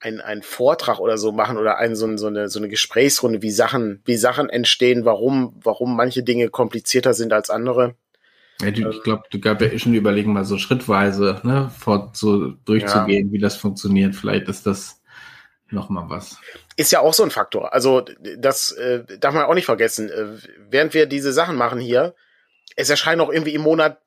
ein, 0.00 0.20
ein 0.20 0.42
Vortrag 0.42 1.00
oder 1.00 1.18
so 1.18 1.32
machen 1.32 1.56
oder 1.56 1.78
ein, 1.78 1.96
so, 1.96 2.16
so, 2.16 2.26
eine, 2.26 2.48
so 2.48 2.58
eine 2.58 2.68
Gesprächsrunde, 2.68 3.42
wie 3.42 3.50
Sachen, 3.50 4.02
wie 4.04 4.16
Sachen 4.16 4.50
entstehen, 4.50 5.04
warum, 5.04 5.54
warum 5.62 5.96
manche 5.96 6.22
Dinge 6.22 6.48
komplizierter 6.48 7.14
sind 7.14 7.32
als 7.32 7.50
andere. 7.50 7.94
Ja, 8.60 8.70
du, 8.70 8.88
ich 8.88 9.02
glaube, 9.02 9.24
du 9.30 9.40
gab 9.40 9.60
ja 9.60 9.68
eh 9.68 9.78
schon 9.78 9.94
überlegen, 9.94 10.32
mal 10.32 10.44
so 10.44 10.58
schrittweise, 10.58 11.40
ne, 11.42 11.70
vor, 11.78 12.10
so 12.14 12.52
durchzugehen, 12.64 13.28
ja. 13.28 13.32
wie 13.32 13.38
das 13.38 13.56
funktioniert. 13.56 14.14
Vielleicht 14.14 14.48
ist 14.48 14.66
das 14.66 15.02
noch 15.70 15.88
mal 15.88 16.08
was. 16.08 16.38
Ist 16.76 16.92
ja 16.92 17.00
auch 17.00 17.12
so 17.12 17.22
ein 17.22 17.30
Faktor. 17.30 17.72
Also, 17.72 18.04
das 18.38 18.72
äh, 18.72 19.04
darf 19.18 19.34
man 19.34 19.44
auch 19.44 19.54
nicht 19.54 19.66
vergessen. 19.66 20.08
Äh, 20.08 20.26
während 20.70 20.94
wir 20.94 21.06
diese 21.06 21.32
Sachen 21.32 21.56
machen 21.56 21.80
hier, 21.80 22.14
es 22.76 22.88
erscheinen 22.88 23.20
auch 23.20 23.30
irgendwie 23.30 23.54
im 23.54 23.62
Monat 23.62 24.00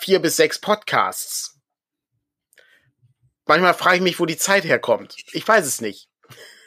vier 0.00 0.20
bis 0.20 0.36
sechs 0.36 0.58
Podcasts. 0.60 1.53
Manchmal 3.46 3.74
frage 3.74 3.96
ich 3.96 4.02
mich, 4.02 4.20
wo 4.20 4.26
die 4.26 4.36
Zeit 4.36 4.64
herkommt. 4.64 5.16
Ich 5.32 5.46
weiß 5.46 5.66
es 5.66 5.80
nicht. 5.80 6.08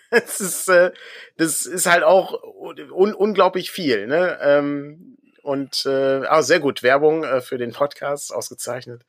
Es 0.09 0.39
ist, 0.39 0.69
äh, 0.69 0.93
das 1.35 1.65
ist 1.65 1.85
halt 1.85 2.05
auch 2.05 2.41
un 2.41 3.13
unglaublich 3.13 3.71
viel. 3.71 4.07
Ne? 4.07 4.39
Ähm, 4.41 5.17
und 5.43 5.85
äh, 5.85 6.25
ah, 6.25 6.43
sehr 6.43 6.61
gut, 6.61 6.81
Werbung 6.81 7.25
äh, 7.25 7.41
für 7.41 7.57
den 7.57 7.73
Podcast, 7.73 8.33
ausgezeichnet. 8.33 9.03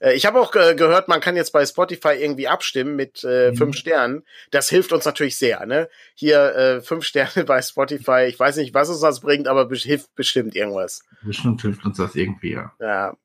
Äh, 0.00 0.14
ich 0.14 0.26
habe 0.26 0.40
auch 0.40 0.54
äh, 0.56 0.74
gehört, 0.74 1.08
man 1.08 1.20
kann 1.20 1.36
jetzt 1.36 1.52
bei 1.52 1.64
Spotify 1.64 2.14
irgendwie 2.14 2.48
abstimmen 2.48 2.96
mit 2.96 3.22
äh, 3.22 3.50
mhm. 3.50 3.56
fünf 3.56 3.76
Sternen. 3.76 4.24
Das 4.50 4.68
hilft 4.68 4.92
uns 4.92 5.04
natürlich 5.04 5.38
sehr. 5.38 5.64
Ne? 5.66 5.88
Hier 6.14 6.54
äh, 6.56 6.80
fünf 6.80 7.04
Sterne 7.06 7.44
bei 7.44 7.62
Spotify. 7.62 8.26
Ich 8.28 8.38
weiß 8.38 8.56
nicht, 8.56 8.74
was 8.74 8.88
uns 8.88 9.00
das 9.00 9.20
bringt, 9.20 9.46
aber 9.46 9.68
hilft 9.68 10.14
bestimmt 10.16 10.56
irgendwas. 10.56 11.02
Bestimmt 11.22 11.62
hilft 11.62 11.84
uns 11.84 11.98
das 11.98 12.16
irgendwie, 12.16 12.52
ja. 12.52 12.72
Ja. 12.80 13.16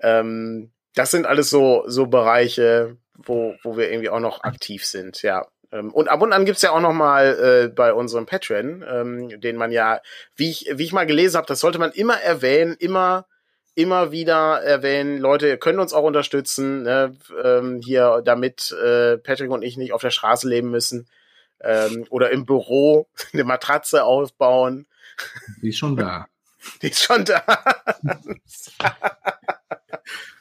Ähm, 0.00 0.72
das 0.94 1.10
sind 1.12 1.26
alles 1.26 1.50
so 1.50 1.84
so 1.86 2.06
Bereiche, 2.06 2.96
wo 3.18 3.54
wo 3.62 3.76
wir 3.76 3.90
irgendwie 3.90 4.10
auch 4.10 4.20
noch 4.20 4.42
aktiv 4.42 4.86
sind. 4.86 5.22
Ja. 5.22 5.46
Ähm, 5.70 5.92
und 5.92 6.08
ab 6.08 6.22
und 6.22 6.32
an 6.32 6.46
gibt's 6.46 6.62
ja 6.62 6.70
auch 6.70 6.80
noch 6.80 6.94
mal 6.94 7.66
äh, 7.66 7.68
bei 7.68 7.92
unserem 7.92 8.26
Patreon, 8.26 8.84
ähm, 8.88 9.40
den 9.40 9.56
man 9.56 9.70
ja, 9.70 10.00
wie 10.36 10.50
ich, 10.50 10.70
wie 10.74 10.84
ich 10.84 10.92
mal 10.92 11.06
gelesen 11.06 11.36
habe, 11.36 11.46
das 11.46 11.60
sollte 11.60 11.78
man 11.78 11.92
immer 11.92 12.20
erwähnen, 12.20 12.74
immer 12.78 13.26
immer 13.78 14.10
wieder 14.10 14.60
erwähnen, 14.60 15.18
Leute, 15.18 15.46
ihr 15.46 15.56
könnt 15.56 15.78
uns 15.78 15.92
auch 15.92 16.02
unterstützen, 16.02 16.82
ne, 16.82 17.16
ähm, 17.44 17.80
hier, 17.80 18.22
damit 18.24 18.72
äh, 18.72 19.18
Patrick 19.18 19.52
und 19.52 19.62
ich 19.62 19.76
nicht 19.76 19.92
auf 19.92 20.00
der 20.00 20.10
Straße 20.10 20.48
leben 20.48 20.72
müssen 20.72 21.06
ähm, 21.60 22.04
oder 22.10 22.30
im 22.30 22.44
Büro 22.44 23.06
eine 23.32 23.44
Matratze 23.44 24.02
aufbauen. 24.02 24.88
Die 25.62 25.68
ist 25.68 25.78
schon 25.78 25.96
da. 25.96 26.26
Die 26.82 26.88
ist 26.88 27.04
schon 27.04 27.24
da. 27.24 27.44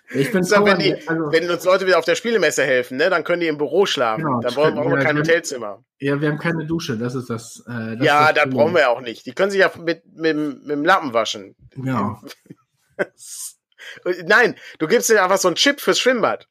Ich 0.09 0.31
bin 0.31 0.43
so, 0.43 0.63
wenn, 0.63 0.79
die, 0.79 0.93
also, 1.07 1.31
wenn 1.31 1.49
uns 1.49 1.65
Leute 1.65 1.85
wieder 1.85 1.99
auf 1.99 2.05
der 2.05 2.15
Spielemesse 2.15 2.63
helfen, 2.63 2.97
ne, 2.97 3.09
dann 3.09 3.25
können 3.25 3.41
die 3.41 3.47
im 3.47 3.57
Büro 3.57 3.85
schlafen. 3.85 4.23
Genau, 4.23 4.39
dann 4.39 4.53
brauchen, 4.53 4.75
brauchen 4.75 4.91
wir 4.91 4.99
kein 4.99 5.17
Hotelzimmer. 5.17 5.83
Ja, 5.99 6.21
wir 6.21 6.29
haben 6.29 6.37
keine 6.37 6.65
Dusche, 6.65 6.97
das 6.97 7.13
ist 7.13 7.29
das. 7.29 7.63
Äh, 7.67 7.97
das 7.97 8.05
ja, 8.05 8.31
da 8.31 8.45
brauchen 8.45 8.73
wir 8.73 8.89
auch 8.89 9.01
nicht. 9.01 9.25
Die 9.25 9.33
können 9.33 9.51
sich 9.51 9.59
ja 9.59 9.71
mit, 9.77 10.05
mit, 10.15 10.37
mit 10.37 10.69
dem 10.69 10.85
Lappen 10.85 11.13
waschen. 11.13 11.55
Genau. 11.71 12.21
Nein, 14.25 14.55
du 14.79 14.87
gibst 14.87 15.09
dir 15.09 15.21
einfach 15.21 15.37
so 15.37 15.49
einen 15.49 15.55
Chip 15.55 15.81
fürs 15.81 15.99
Schwimmbad. 15.99 16.47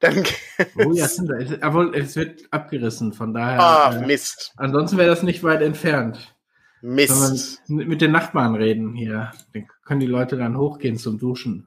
Dann 0.00 0.24
oh 0.76 0.92
ja, 0.92 1.08
stimmt. 1.08 1.62
Aber 1.62 1.94
es 1.94 2.16
wird 2.16 2.42
abgerissen, 2.50 3.12
von 3.12 3.34
daher. 3.34 3.60
Ah, 3.60 3.96
äh, 3.96 4.06
Mist. 4.06 4.52
Ansonsten 4.56 4.96
wäre 4.96 5.08
das 5.08 5.22
nicht 5.22 5.42
weit 5.42 5.60
entfernt. 5.60 6.34
Mist. 6.80 7.62
Mit 7.68 8.00
den 8.00 8.12
Nachbarn 8.12 8.54
reden 8.54 8.94
hier. 8.94 9.32
Dann 9.52 9.66
können 9.84 10.00
die 10.00 10.06
Leute 10.06 10.36
dann 10.36 10.56
hochgehen 10.56 10.96
zum 10.96 11.18
Duschen. 11.18 11.66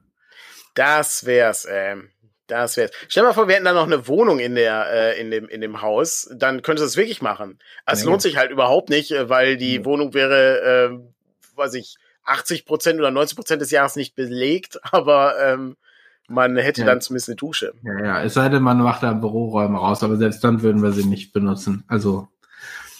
Das 0.78 1.26
wär's, 1.26 1.66
ähm. 1.68 2.10
Das 2.46 2.76
wär's. 2.76 2.92
Stell 3.08 3.24
dir 3.24 3.28
mal 3.28 3.32
vor, 3.34 3.48
wir 3.48 3.56
hätten 3.56 3.64
da 3.64 3.72
noch 3.72 3.84
eine 3.84 4.06
Wohnung 4.06 4.38
in 4.38 4.54
der, 4.54 4.86
äh, 4.90 5.20
in 5.20 5.30
dem, 5.32 5.48
in 5.48 5.60
dem 5.60 5.82
Haus, 5.82 6.30
dann 6.32 6.62
könntest 6.62 6.84
du 6.84 6.86
das 6.86 6.96
wirklich 6.96 7.20
machen. 7.20 7.58
Also 7.84 7.98
es 7.98 8.04
ja, 8.04 8.10
lohnt 8.10 8.22
sich 8.22 8.36
halt 8.36 8.52
überhaupt 8.52 8.88
nicht, 8.88 9.10
äh, 9.10 9.28
weil 9.28 9.56
die 9.56 9.76
ja. 9.76 9.84
Wohnung 9.84 10.14
wäre, 10.14 10.60
äh, 10.94 11.56
weiß 11.56 11.74
ich, 11.74 11.96
80 12.22 12.64
Prozent 12.64 13.00
oder 13.00 13.10
90 13.10 13.34
Prozent 13.34 13.60
des 13.60 13.72
Jahres 13.72 13.96
nicht 13.96 14.14
belegt, 14.14 14.78
aber 14.92 15.34
ähm, 15.44 15.76
man 16.28 16.56
hätte 16.56 16.82
ja. 16.82 16.86
dann 16.86 17.00
zumindest 17.00 17.28
eine 17.28 17.36
Dusche. 17.36 17.74
Ja, 17.82 18.04
ja, 18.04 18.22
es 18.22 18.34
sei 18.34 18.48
denn, 18.48 18.62
man 18.62 18.78
macht 18.78 19.02
da 19.02 19.12
Büroräume 19.14 19.78
raus, 19.78 20.04
aber 20.04 20.16
selbst 20.16 20.44
dann 20.44 20.62
würden 20.62 20.82
wir 20.82 20.92
sie 20.92 21.04
nicht 21.04 21.32
benutzen. 21.32 21.82
Also. 21.88 22.28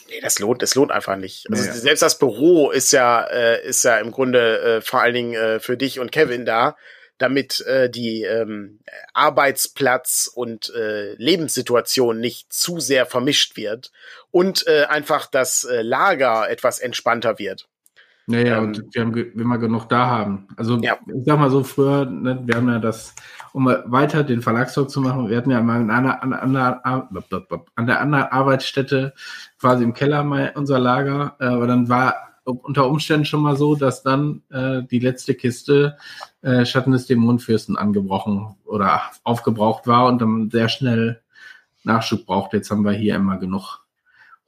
Nee, 0.09 0.19
das 0.21 0.39
lohnt, 0.39 0.61
das 0.61 0.75
lohnt 0.75 0.91
einfach 0.91 1.15
nicht. 1.15 1.47
Also 1.49 1.63
ja. 1.63 1.73
selbst 1.73 2.01
das 2.01 2.19
Büro 2.19 2.71
ist 2.71 2.91
ja, 2.91 3.21
äh, 3.23 3.65
ist 3.65 3.83
ja 3.83 3.97
im 3.99 4.11
Grunde 4.11 4.59
äh, 4.59 4.81
vor 4.81 5.01
allen 5.01 5.13
Dingen 5.13 5.33
äh, 5.33 5.59
für 5.59 5.77
dich 5.77 5.99
und 5.99 6.11
Kevin 6.11 6.45
da, 6.45 6.75
damit 7.19 7.61
äh, 7.67 7.89
die 7.89 8.23
ähm, 8.23 8.79
Arbeitsplatz 9.13 10.31
und 10.33 10.73
äh, 10.73 11.13
Lebenssituation 11.15 12.19
nicht 12.19 12.51
zu 12.51 12.79
sehr 12.79 13.05
vermischt 13.05 13.55
wird 13.55 13.91
und 14.31 14.65
äh, 14.67 14.85
einfach 14.85 15.27
das 15.27 15.65
äh, 15.65 15.83
Lager 15.83 16.49
etwas 16.49 16.79
entspannter 16.79 17.37
wird. 17.37 17.67
Naja, 18.29 18.57
ähm, 18.57 18.63
und 18.65 18.83
wir 18.93 19.01
haben, 19.01 19.15
wir 19.15 19.57
genug 19.57 19.89
da 19.89 20.05
haben. 20.05 20.47
Also 20.55 20.77
ja. 20.77 20.97
ich 21.07 21.25
sag 21.25 21.39
mal 21.39 21.49
so, 21.49 21.63
früher, 21.63 22.05
ne, 22.05 22.39
wir 22.45 22.55
haben 22.55 22.69
ja 22.69 22.77
das, 22.77 23.15
um 23.53 23.65
weiter 23.65 24.23
den 24.23 24.41
Verlagstalk 24.41 24.89
zu 24.89 25.01
machen, 25.01 25.29
wir 25.29 25.37
hatten 25.37 25.49
ja 25.49 25.61
mal 25.61 25.81
an 25.81 25.89
einer, 25.89 26.23
an, 26.23 26.33
einer, 26.33 26.85
an 26.85 27.87
der 27.87 27.99
anderen 27.99 28.25
Arbeitsstätte 28.25 29.13
quasi 29.59 29.83
im 29.83 29.93
Keller 29.93 30.23
mal 30.23 30.53
unser 30.55 30.79
Lager, 30.79 31.35
äh, 31.39 31.45
aber 31.45 31.65
dann 31.65 31.89
war 31.89 32.28
unter 32.51 32.87
Umständen 32.87 33.25
schon 33.25 33.41
mal 33.41 33.55
so, 33.55 33.75
dass 33.75 34.03
dann 34.03 34.43
äh, 34.49 34.81
die 34.83 34.99
letzte 34.99 35.35
Kiste 35.35 35.97
äh, 36.41 36.65
Schatten 36.65 36.91
des 36.91 37.07
Dämonenfürsten 37.07 37.77
angebrochen 37.77 38.55
oder 38.65 39.01
aufgebraucht 39.23 39.87
war 39.87 40.07
und 40.07 40.21
dann 40.21 40.49
sehr 40.49 40.69
schnell 40.69 41.21
Nachschub 41.83 42.25
braucht. 42.25 42.53
Jetzt 42.53 42.71
haben 42.71 42.83
wir 42.83 42.91
hier 42.91 43.15
immer 43.15 43.37
genug 43.37 43.79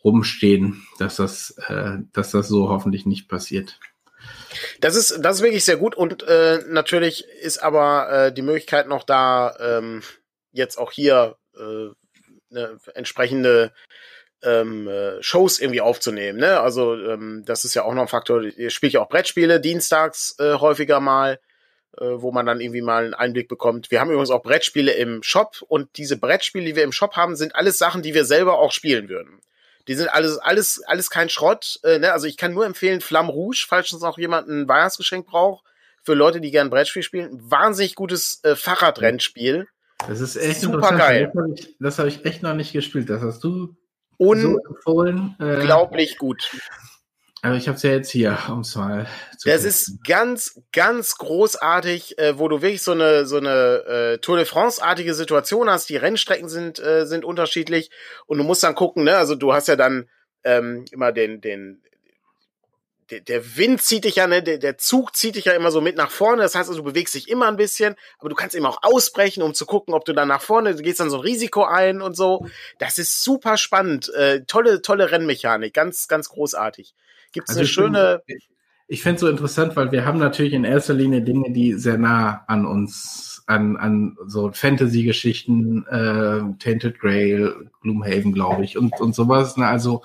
rumstehen, 0.03 0.85
dass 0.99 1.17
das, 1.17 1.55
äh, 1.67 1.97
dass 2.13 2.31
das 2.31 2.47
so 2.47 2.69
hoffentlich 2.69 3.05
nicht 3.05 3.27
passiert. 3.27 3.79
Das 4.79 4.95
ist, 4.95 5.19
das 5.21 5.37
ist 5.37 5.43
wirklich 5.43 5.65
sehr 5.65 5.77
gut 5.77 5.95
und 5.95 6.23
äh, 6.23 6.59
natürlich 6.67 7.25
ist 7.41 7.59
aber 7.59 8.11
äh, 8.11 8.33
die 8.33 8.41
Möglichkeit 8.41 8.87
noch 8.87 9.03
da, 9.03 9.55
ähm, 9.59 10.01
jetzt 10.51 10.77
auch 10.77 10.91
hier 10.91 11.37
äh, 11.55 11.89
eine 12.51 12.77
entsprechende 12.93 13.73
ähm, 14.43 14.87
äh, 14.87 15.21
Shows 15.21 15.59
irgendwie 15.59 15.81
aufzunehmen. 15.81 16.39
Ne? 16.39 16.59
Also 16.59 16.95
ähm, 16.95 17.43
das 17.45 17.65
ist 17.65 17.73
ja 17.73 17.83
auch 17.83 17.93
noch 17.93 18.03
ein 18.03 18.07
Faktor. 18.07 18.43
Ihr 18.43 18.69
spielt 18.69 18.93
ja 18.93 19.01
auch 19.01 19.09
Brettspiele 19.09 19.59
dienstags 19.59 20.35
äh, 20.39 20.55
häufiger 20.55 20.99
mal, 20.99 21.39
äh, 21.97 22.05
wo 22.05 22.31
man 22.31 22.45
dann 22.45 22.61
irgendwie 22.61 22.81
mal 22.81 23.05
einen 23.05 23.13
Einblick 23.13 23.47
bekommt. 23.47 23.91
Wir 23.91 23.99
haben 23.99 24.09
übrigens 24.09 24.31
auch 24.31 24.43
Brettspiele 24.43 24.93
im 24.93 25.23
Shop 25.23 25.63
und 25.67 25.97
diese 25.97 26.17
Brettspiele, 26.17 26.65
die 26.65 26.75
wir 26.75 26.83
im 26.83 26.91
Shop 26.91 27.15
haben, 27.15 27.35
sind 27.35 27.55
alles 27.55 27.77
Sachen, 27.77 28.01
die 28.01 28.13
wir 28.13 28.25
selber 28.25 28.59
auch 28.59 28.71
spielen 28.71 29.09
würden. 29.09 29.41
Die 29.87 29.95
sind 29.95 30.07
alles, 30.07 30.37
alles, 30.37 30.83
alles 30.85 31.09
kein 31.09 31.29
Schrott. 31.29 31.79
Äh, 31.83 31.99
ne? 31.99 32.13
Also 32.13 32.27
ich 32.27 32.37
kann 32.37 32.53
nur 32.53 32.65
empfehlen, 32.65 33.01
Flamme 33.01 33.31
Rouge, 33.31 33.65
falls 33.67 33.91
uns 33.93 34.01
noch 34.01 34.17
jemand 34.17 34.47
ein 34.47 34.67
Weihnachtsgeschenk 34.67 35.25
braucht, 35.27 35.65
für 36.03 36.13
Leute, 36.13 36.41
die 36.41 36.51
gern 36.51 36.69
Brettspiel 36.69 37.03
spielen. 37.03 37.29
Wahnsinnig 37.31 37.95
gutes 37.95 38.43
äh, 38.43 38.55
Fahrradrennspiel. 38.55 39.67
Das 40.07 40.19
ist 40.19 40.35
echt 40.35 40.61
super 40.61 40.97
geil. 40.97 41.31
Das 41.79 41.99
habe 41.99 42.09
ich, 42.09 42.17
hab 42.17 42.23
ich, 42.23 42.25
echt 42.25 42.43
noch 42.43 42.55
nicht 42.55 42.73
gespielt. 42.73 43.09
Das 43.09 43.21
hast 43.21 43.43
du 43.43 43.75
So. 44.41 44.59
Äh, 45.39 45.55
unglaublich 45.55 46.17
gut. 46.17 46.51
Also 47.43 47.57
ich 47.57 47.67
habe 47.67 47.75
es 47.75 47.81
ja 47.81 47.89
jetzt 47.91 48.11
hier, 48.11 48.37
um 48.49 48.59
es 48.59 48.75
mal 48.75 49.07
zu 49.37 49.49
Das 49.49 49.63
testen. 49.63 49.95
ist 49.95 50.03
ganz, 50.05 50.61
ganz 50.71 51.15
großartig, 51.17 52.19
äh, 52.19 52.37
wo 52.37 52.47
du 52.47 52.61
wirklich 52.61 52.83
so 52.83 52.91
eine 52.91 53.25
so 53.25 53.37
eine 53.37 53.83
äh, 53.87 54.17
Tour 54.19 54.37
de 54.37 54.45
France-artige 54.45 55.15
Situation 55.15 55.69
hast. 55.69 55.89
Die 55.89 55.97
Rennstrecken 55.97 56.49
sind 56.49 56.79
äh, 56.79 57.05
sind 57.07 57.25
unterschiedlich 57.25 57.89
und 58.27 58.37
du 58.37 58.43
musst 58.43 58.61
dann 58.63 58.75
gucken, 58.75 59.03
ne? 59.05 59.17
Also 59.17 59.33
du 59.35 59.53
hast 59.53 59.67
ja 59.67 59.75
dann 59.75 60.07
ähm, 60.43 60.85
immer 60.91 61.11
den 61.11 61.41
den 61.41 61.80
der, 63.11 63.19
der 63.19 63.57
Wind 63.57 63.81
zieht 63.81 64.05
dich 64.05 64.15
ja, 64.15 64.25
ne, 64.25 64.41
der, 64.41 64.57
der 64.57 64.77
Zug 64.77 65.15
zieht 65.15 65.35
dich 65.35 65.45
ja 65.45 65.53
immer 65.53 65.71
so 65.71 65.81
mit 65.81 65.97
nach 65.97 66.09
vorne. 66.09 66.41
Das 66.41 66.55
heißt, 66.55 66.69
also, 66.69 66.81
du 66.81 66.89
bewegst 66.89 67.13
dich 67.13 67.29
immer 67.29 67.47
ein 67.47 67.57
bisschen, 67.57 67.95
aber 68.19 68.29
du 68.29 68.35
kannst 68.35 68.55
eben 68.55 68.65
auch 68.65 68.79
ausbrechen, 68.81 69.43
um 69.43 69.53
zu 69.53 69.65
gucken, 69.65 69.93
ob 69.93 70.05
du 70.05 70.13
dann 70.13 70.29
nach 70.29 70.41
vorne, 70.41 70.73
du 70.73 70.81
gehst 70.81 70.99
dann 70.99 71.09
so 71.09 71.17
ein 71.17 71.21
Risiko 71.21 71.65
ein 71.65 72.01
und 72.01 72.15
so. 72.15 72.47
Das 72.79 72.97
ist 72.97 73.23
super 73.23 73.57
spannend. 73.57 74.11
Äh, 74.13 74.45
tolle, 74.45 74.81
tolle 74.81 75.11
Rennmechanik. 75.11 75.73
Ganz, 75.73 76.07
ganz 76.07 76.29
großartig. 76.29 76.95
Gibt 77.33 77.49
es 77.49 77.57
also 77.57 77.59
eine 77.59 77.67
schöne. 77.67 78.21
Find, 78.25 78.41
ich 78.91 79.03
finde 79.03 79.15
es 79.15 79.21
so 79.21 79.29
interessant, 79.29 79.77
weil 79.77 79.93
wir 79.93 80.03
haben 80.03 80.19
natürlich 80.19 80.51
in 80.51 80.65
erster 80.65 80.93
Linie 80.93 81.21
Dinge, 81.21 81.51
die 81.51 81.75
sehr 81.75 81.97
nah 81.97 82.43
an 82.47 82.65
uns 82.65 83.41
an, 83.47 83.77
an 83.77 84.17
so 84.27 84.51
Fantasy-Geschichten, 84.51 85.85
äh, 85.87 86.41
Tainted 86.59 86.99
Grail, 86.99 87.69
Gloomhaven, 87.81 88.33
glaube 88.33 88.65
ich, 88.65 88.77
und, 88.77 88.99
und 88.99 89.15
sowas. 89.15 89.55
Ne? 89.55 89.65
Also 89.65 90.03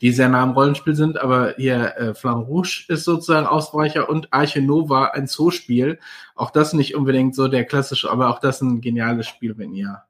die 0.00 0.12
sehr 0.12 0.28
nah 0.28 0.44
am 0.44 0.52
Rollenspiel 0.52 0.94
sind, 0.94 1.18
aber 1.18 1.54
hier 1.56 1.96
äh, 1.96 2.14
Flamme 2.14 2.44
Rouge 2.44 2.84
ist 2.86 3.04
sozusagen 3.04 3.48
Ausweicher 3.48 4.08
und 4.08 4.32
Arche 4.32 4.62
Nova 4.62 5.06
ein 5.06 5.26
Zoospiel. 5.26 5.98
Auch 6.36 6.52
das 6.52 6.72
nicht 6.72 6.94
unbedingt 6.94 7.34
so 7.34 7.48
der 7.48 7.64
klassische, 7.64 8.08
aber 8.08 8.30
auch 8.30 8.38
das 8.38 8.60
ein 8.60 8.80
geniales 8.80 9.26
Spiel, 9.26 9.58
wenn 9.58 9.74
ihr 9.74 10.02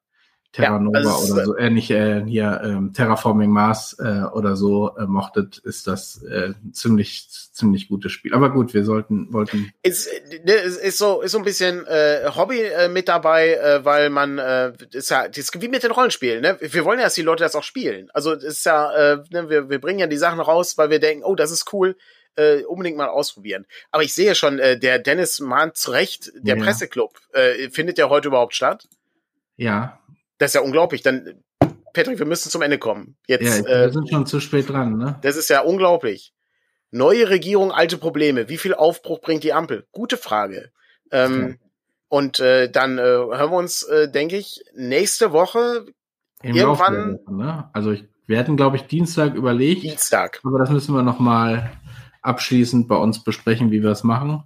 Terra 0.53 0.79
Nova 0.79 1.01
ja, 1.01 1.15
oder 1.15 1.45
so, 1.45 1.57
äh, 1.57 1.69
nicht 1.69 1.91
äh, 1.91 2.25
hier 2.25 2.63
ähm, 2.65 2.93
Terraforming 2.95 3.51
Mars 3.51 3.97
äh, 3.99 4.23
oder 4.33 4.57
so 4.57 4.97
äh, 4.97 5.05
mochtet, 5.07 5.59
ist 5.59 5.87
das 5.87 6.23
äh, 6.23 6.55
ziemlich 6.73 7.29
ziemlich 7.53 7.89
gutes 7.89 8.13
Spiel. 8.13 8.33
Aber 8.33 8.51
gut, 8.51 8.73
wir 8.73 8.85
sollten 8.85 9.31
wollten. 9.33 9.71
Ist, 9.83 10.09
ne, 10.45 10.55
ist, 10.55 10.97
so 10.97 11.21
ist 11.21 11.33
so 11.33 11.39
ein 11.39 11.45
bisschen 11.45 11.87
äh, 11.87 12.31
Hobby 12.35 12.61
äh, 12.61 12.89
mit 12.89 13.09
dabei, 13.09 13.55
äh, 13.55 13.85
weil 13.85 14.09
man 14.09 14.39
äh, 14.39 14.73
ist 14.93 15.11
ja 15.11 15.29
das 15.29 15.37
ist 15.37 15.61
wie 15.61 15.69
mit 15.69 15.83
den 15.83 15.91
Rollenspielen. 15.91 16.41
Ne? 16.41 16.57
Wir 16.61 16.85
wollen 16.85 16.99
ja, 16.99 17.05
dass 17.05 17.15
die 17.15 17.23
Leute 17.23 17.45
das 17.45 17.55
auch 17.55 17.63
spielen. 17.63 18.09
Also 18.15 18.33
ist 18.33 18.65
ja, 18.65 18.93
äh, 18.95 19.17
ne, 19.31 19.51
wir 19.51 19.69
wir 19.69 19.81
bringen 19.81 19.99
ja 19.99 20.07
die 20.07 20.17
Sachen 20.17 20.41
raus, 20.41 20.79
weil 20.79 20.89
wir 20.89 20.99
denken, 20.99 21.25
oh, 21.25 21.35
das 21.35 21.51
ist 21.51 21.73
cool. 21.75 21.95
Äh, 22.37 22.63
unbedingt 22.63 22.97
mal 22.97 23.09
ausprobieren. 23.09 23.67
Aber 23.91 24.05
ich 24.05 24.15
sehe 24.15 24.35
schon, 24.37 24.61
äh, 24.61 24.79
der 24.79 25.01
Dennis 25.01 25.41
mahnt 25.41 25.77
zu 25.77 25.91
Recht, 25.91 26.31
der 26.37 26.57
ja. 26.57 26.65
Presseclub, 26.65 27.19
äh, 27.33 27.69
findet 27.71 27.99
der 27.99 28.11
heute 28.11 28.29
überhaupt 28.29 28.55
statt? 28.55 28.87
Ja, 29.57 29.99
das 30.39 30.51
ist 30.51 30.55
ja 30.55 30.61
unglaublich. 30.61 31.03
Dann, 31.03 31.43
Patrick, 31.93 32.19
wir 32.19 32.27
müssen 32.27 32.51
zum 32.51 32.63
Ende 32.63 32.79
kommen. 32.79 33.17
Jetzt, 33.27 33.45
ja, 33.45 33.65
wir 33.65 33.87
äh, 33.87 33.93
sind 33.93 34.09
schon 34.09 34.27
zu 34.27 34.41
spät 34.41 34.69
dran, 34.69 34.97
ne? 34.97 35.19
Das 35.23 35.37
ist 35.37 35.51
ja 35.51 35.61
unglaublich. 35.61 36.33
Neue 36.91 37.29
Regierung, 37.29 37.71
alte 37.71 37.99
Probleme. 37.99 38.49
Wie 38.49 38.57
viel 38.57 38.75
Aufbruch 38.75 39.21
bringt 39.21 39.45
die 39.45 39.53
Ampel? 39.53 39.87
Gute 39.93 40.17
Frage. 40.17 40.71
Ähm, 41.11 41.49
ja. 41.49 41.55
Und 42.09 42.41
äh, 42.41 42.71
dann 42.71 42.99
äh, 42.99 43.03
hören 43.03 43.51
wir 43.51 43.59
uns, 43.59 43.83
äh, 43.83 44.11
denke 44.11 44.37
ich, 44.37 44.65
nächste 44.75 45.33
Woche 45.33 45.85
Im 46.43 46.57
irgendwann. 46.57 47.19
Woche, 47.27 47.35
ne? 47.35 47.71
Also 47.75 47.93
ich, 47.93 48.05
wir 48.27 48.39
hatten, 48.39 48.57
glaube 48.57 48.77
ich, 48.77 48.85
Dienstag 48.85 49.35
überlegt. 49.35 49.83
Dienstag. 49.83 50.41
Aber 50.45 50.59
das 50.59 50.71
müssen 50.71 50.95
wir 50.95 51.03
noch 51.03 51.19
mal 51.19 51.73
abschließend 52.23 52.89
bei 52.89 52.97
uns 52.97 53.23
besprechen, 53.23 53.71
wie 53.71 53.83
wir 53.83 53.91
es 53.91 54.05
machen. 54.05 54.45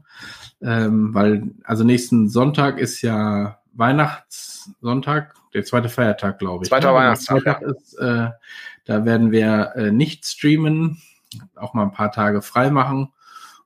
Ähm, 0.60 1.14
weil, 1.14 1.50
also 1.64 1.84
nächsten 1.84 2.28
Sonntag 2.28 2.78
ist 2.78 3.02
ja 3.02 3.60
Weihnachtssonntag, 3.72 5.34
der 5.54 5.64
zweite 5.64 5.88
Feiertag, 5.88 6.38
glaube 6.38 6.64
ich. 6.64 6.70
Zweiter 6.70 6.92
ne? 6.92 6.98
Weihnachtstag. 6.98 7.44
Ja. 7.44 7.60
Ist, 7.70 7.94
äh, 7.98 8.30
da 8.84 9.04
werden 9.04 9.30
wir 9.30 9.72
äh, 9.76 9.90
nicht 9.90 10.26
streamen, 10.26 11.00
auch 11.54 11.74
mal 11.74 11.84
ein 11.84 11.92
paar 11.92 12.12
Tage 12.12 12.42
frei 12.42 12.70
machen. 12.70 13.12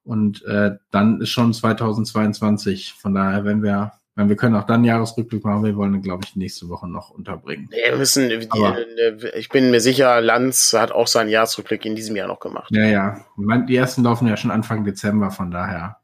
Und 0.04 0.44
äh, 0.44 0.76
dann 0.92 1.20
ist 1.20 1.30
schon 1.30 1.52
2022. 1.52 2.94
Von 2.94 3.14
daher, 3.14 3.44
wenn 3.44 3.62
wir, 3.62 3.92
wenn 4.14 4.28
wir 4.28 4.36
können 4.36 4.54
auch 4.54 4.66
dann 4.66 4.84
Jahresrückblick 4.84 5.44
machen, 5.44 5.64
wir 5.64 5.76
wollen, 5.76 6.00
glaube 6.00 6.24
ich, 6.24 6.36
nächste 6.36 6.68
Woche 6.68 6.88
noch 6.88 7.10
unterbringen. 7.10 7.68
wir 7.70 7.96
müssen, 7.96 8.30
Aber, 8.50 8.78
äh, 8.78 9.36
ich 9.36 9.48
bin 9.48 9.70
mir 9.70 9.80
sicher, 9.80 10.20
Lanz 10.20 10.72
hat 10.74 10.92
auch 10.92 11.08
seinen 11.08 11.28
Jahresrückblick 11.28 11.84
in 11.84 11.96
diesem 11.96 12.14
Jahr 12.14 12.28
noch 12.28 12.40
gemacht. 12.40 12.70
Ja, 12.70 12.84
ja. 12.84 13.24
Die 13.36 13.76
ersten 13.76 14.04
laufen 14.04 14.28
ja 14.28 14.36
schon 14.36 14.52
Anfang 14.52 14.84
Dezember, 14.84 15.32
von 15.32 15.50
daher. 15.50 15.96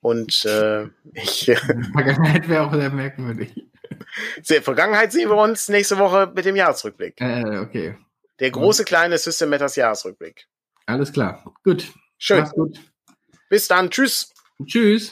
Und 0.00 0.44
äh, 0.46 0.88
ich. 1.12 1.44
Vergangenheit 1.92 2.48
wäre 2.48 2.66
auch 2.66 2.72
sehr 2.72 2.90
merkwürdig. 2.90 3.52
Sehr, 4.42 4.62
Vergangenheit 4.62 5.12
sehen 5.12 5.28
wir 5.28 5.36
uns 5.36 5.68
nächste 5.68 5.98
Woche 5.98 6.32
mit 6.34 6.44
dem 6.44 6.56
Jahresrückblick. 6.56 7.20
Äh, 7.20 7.58
okay. 7.58 7.96
Der 8.38 8.50
große, 8.50 8.84
kleine 8.84 9.18
System 9.18 9.50
Matters 9.50 9.76
Jahresrückblick. 9.76 10.46
Alles 10.86 11.12
klar. 11.12 11.54
Gut. 11.62 11.92
Schön. 12.18 12.44
Gut. 12.54 12.80
Bis 13.50 13.68
dann. 13.68 13.90
Tschüss. 13.90 14.32
Tschüss. 14.64 15.08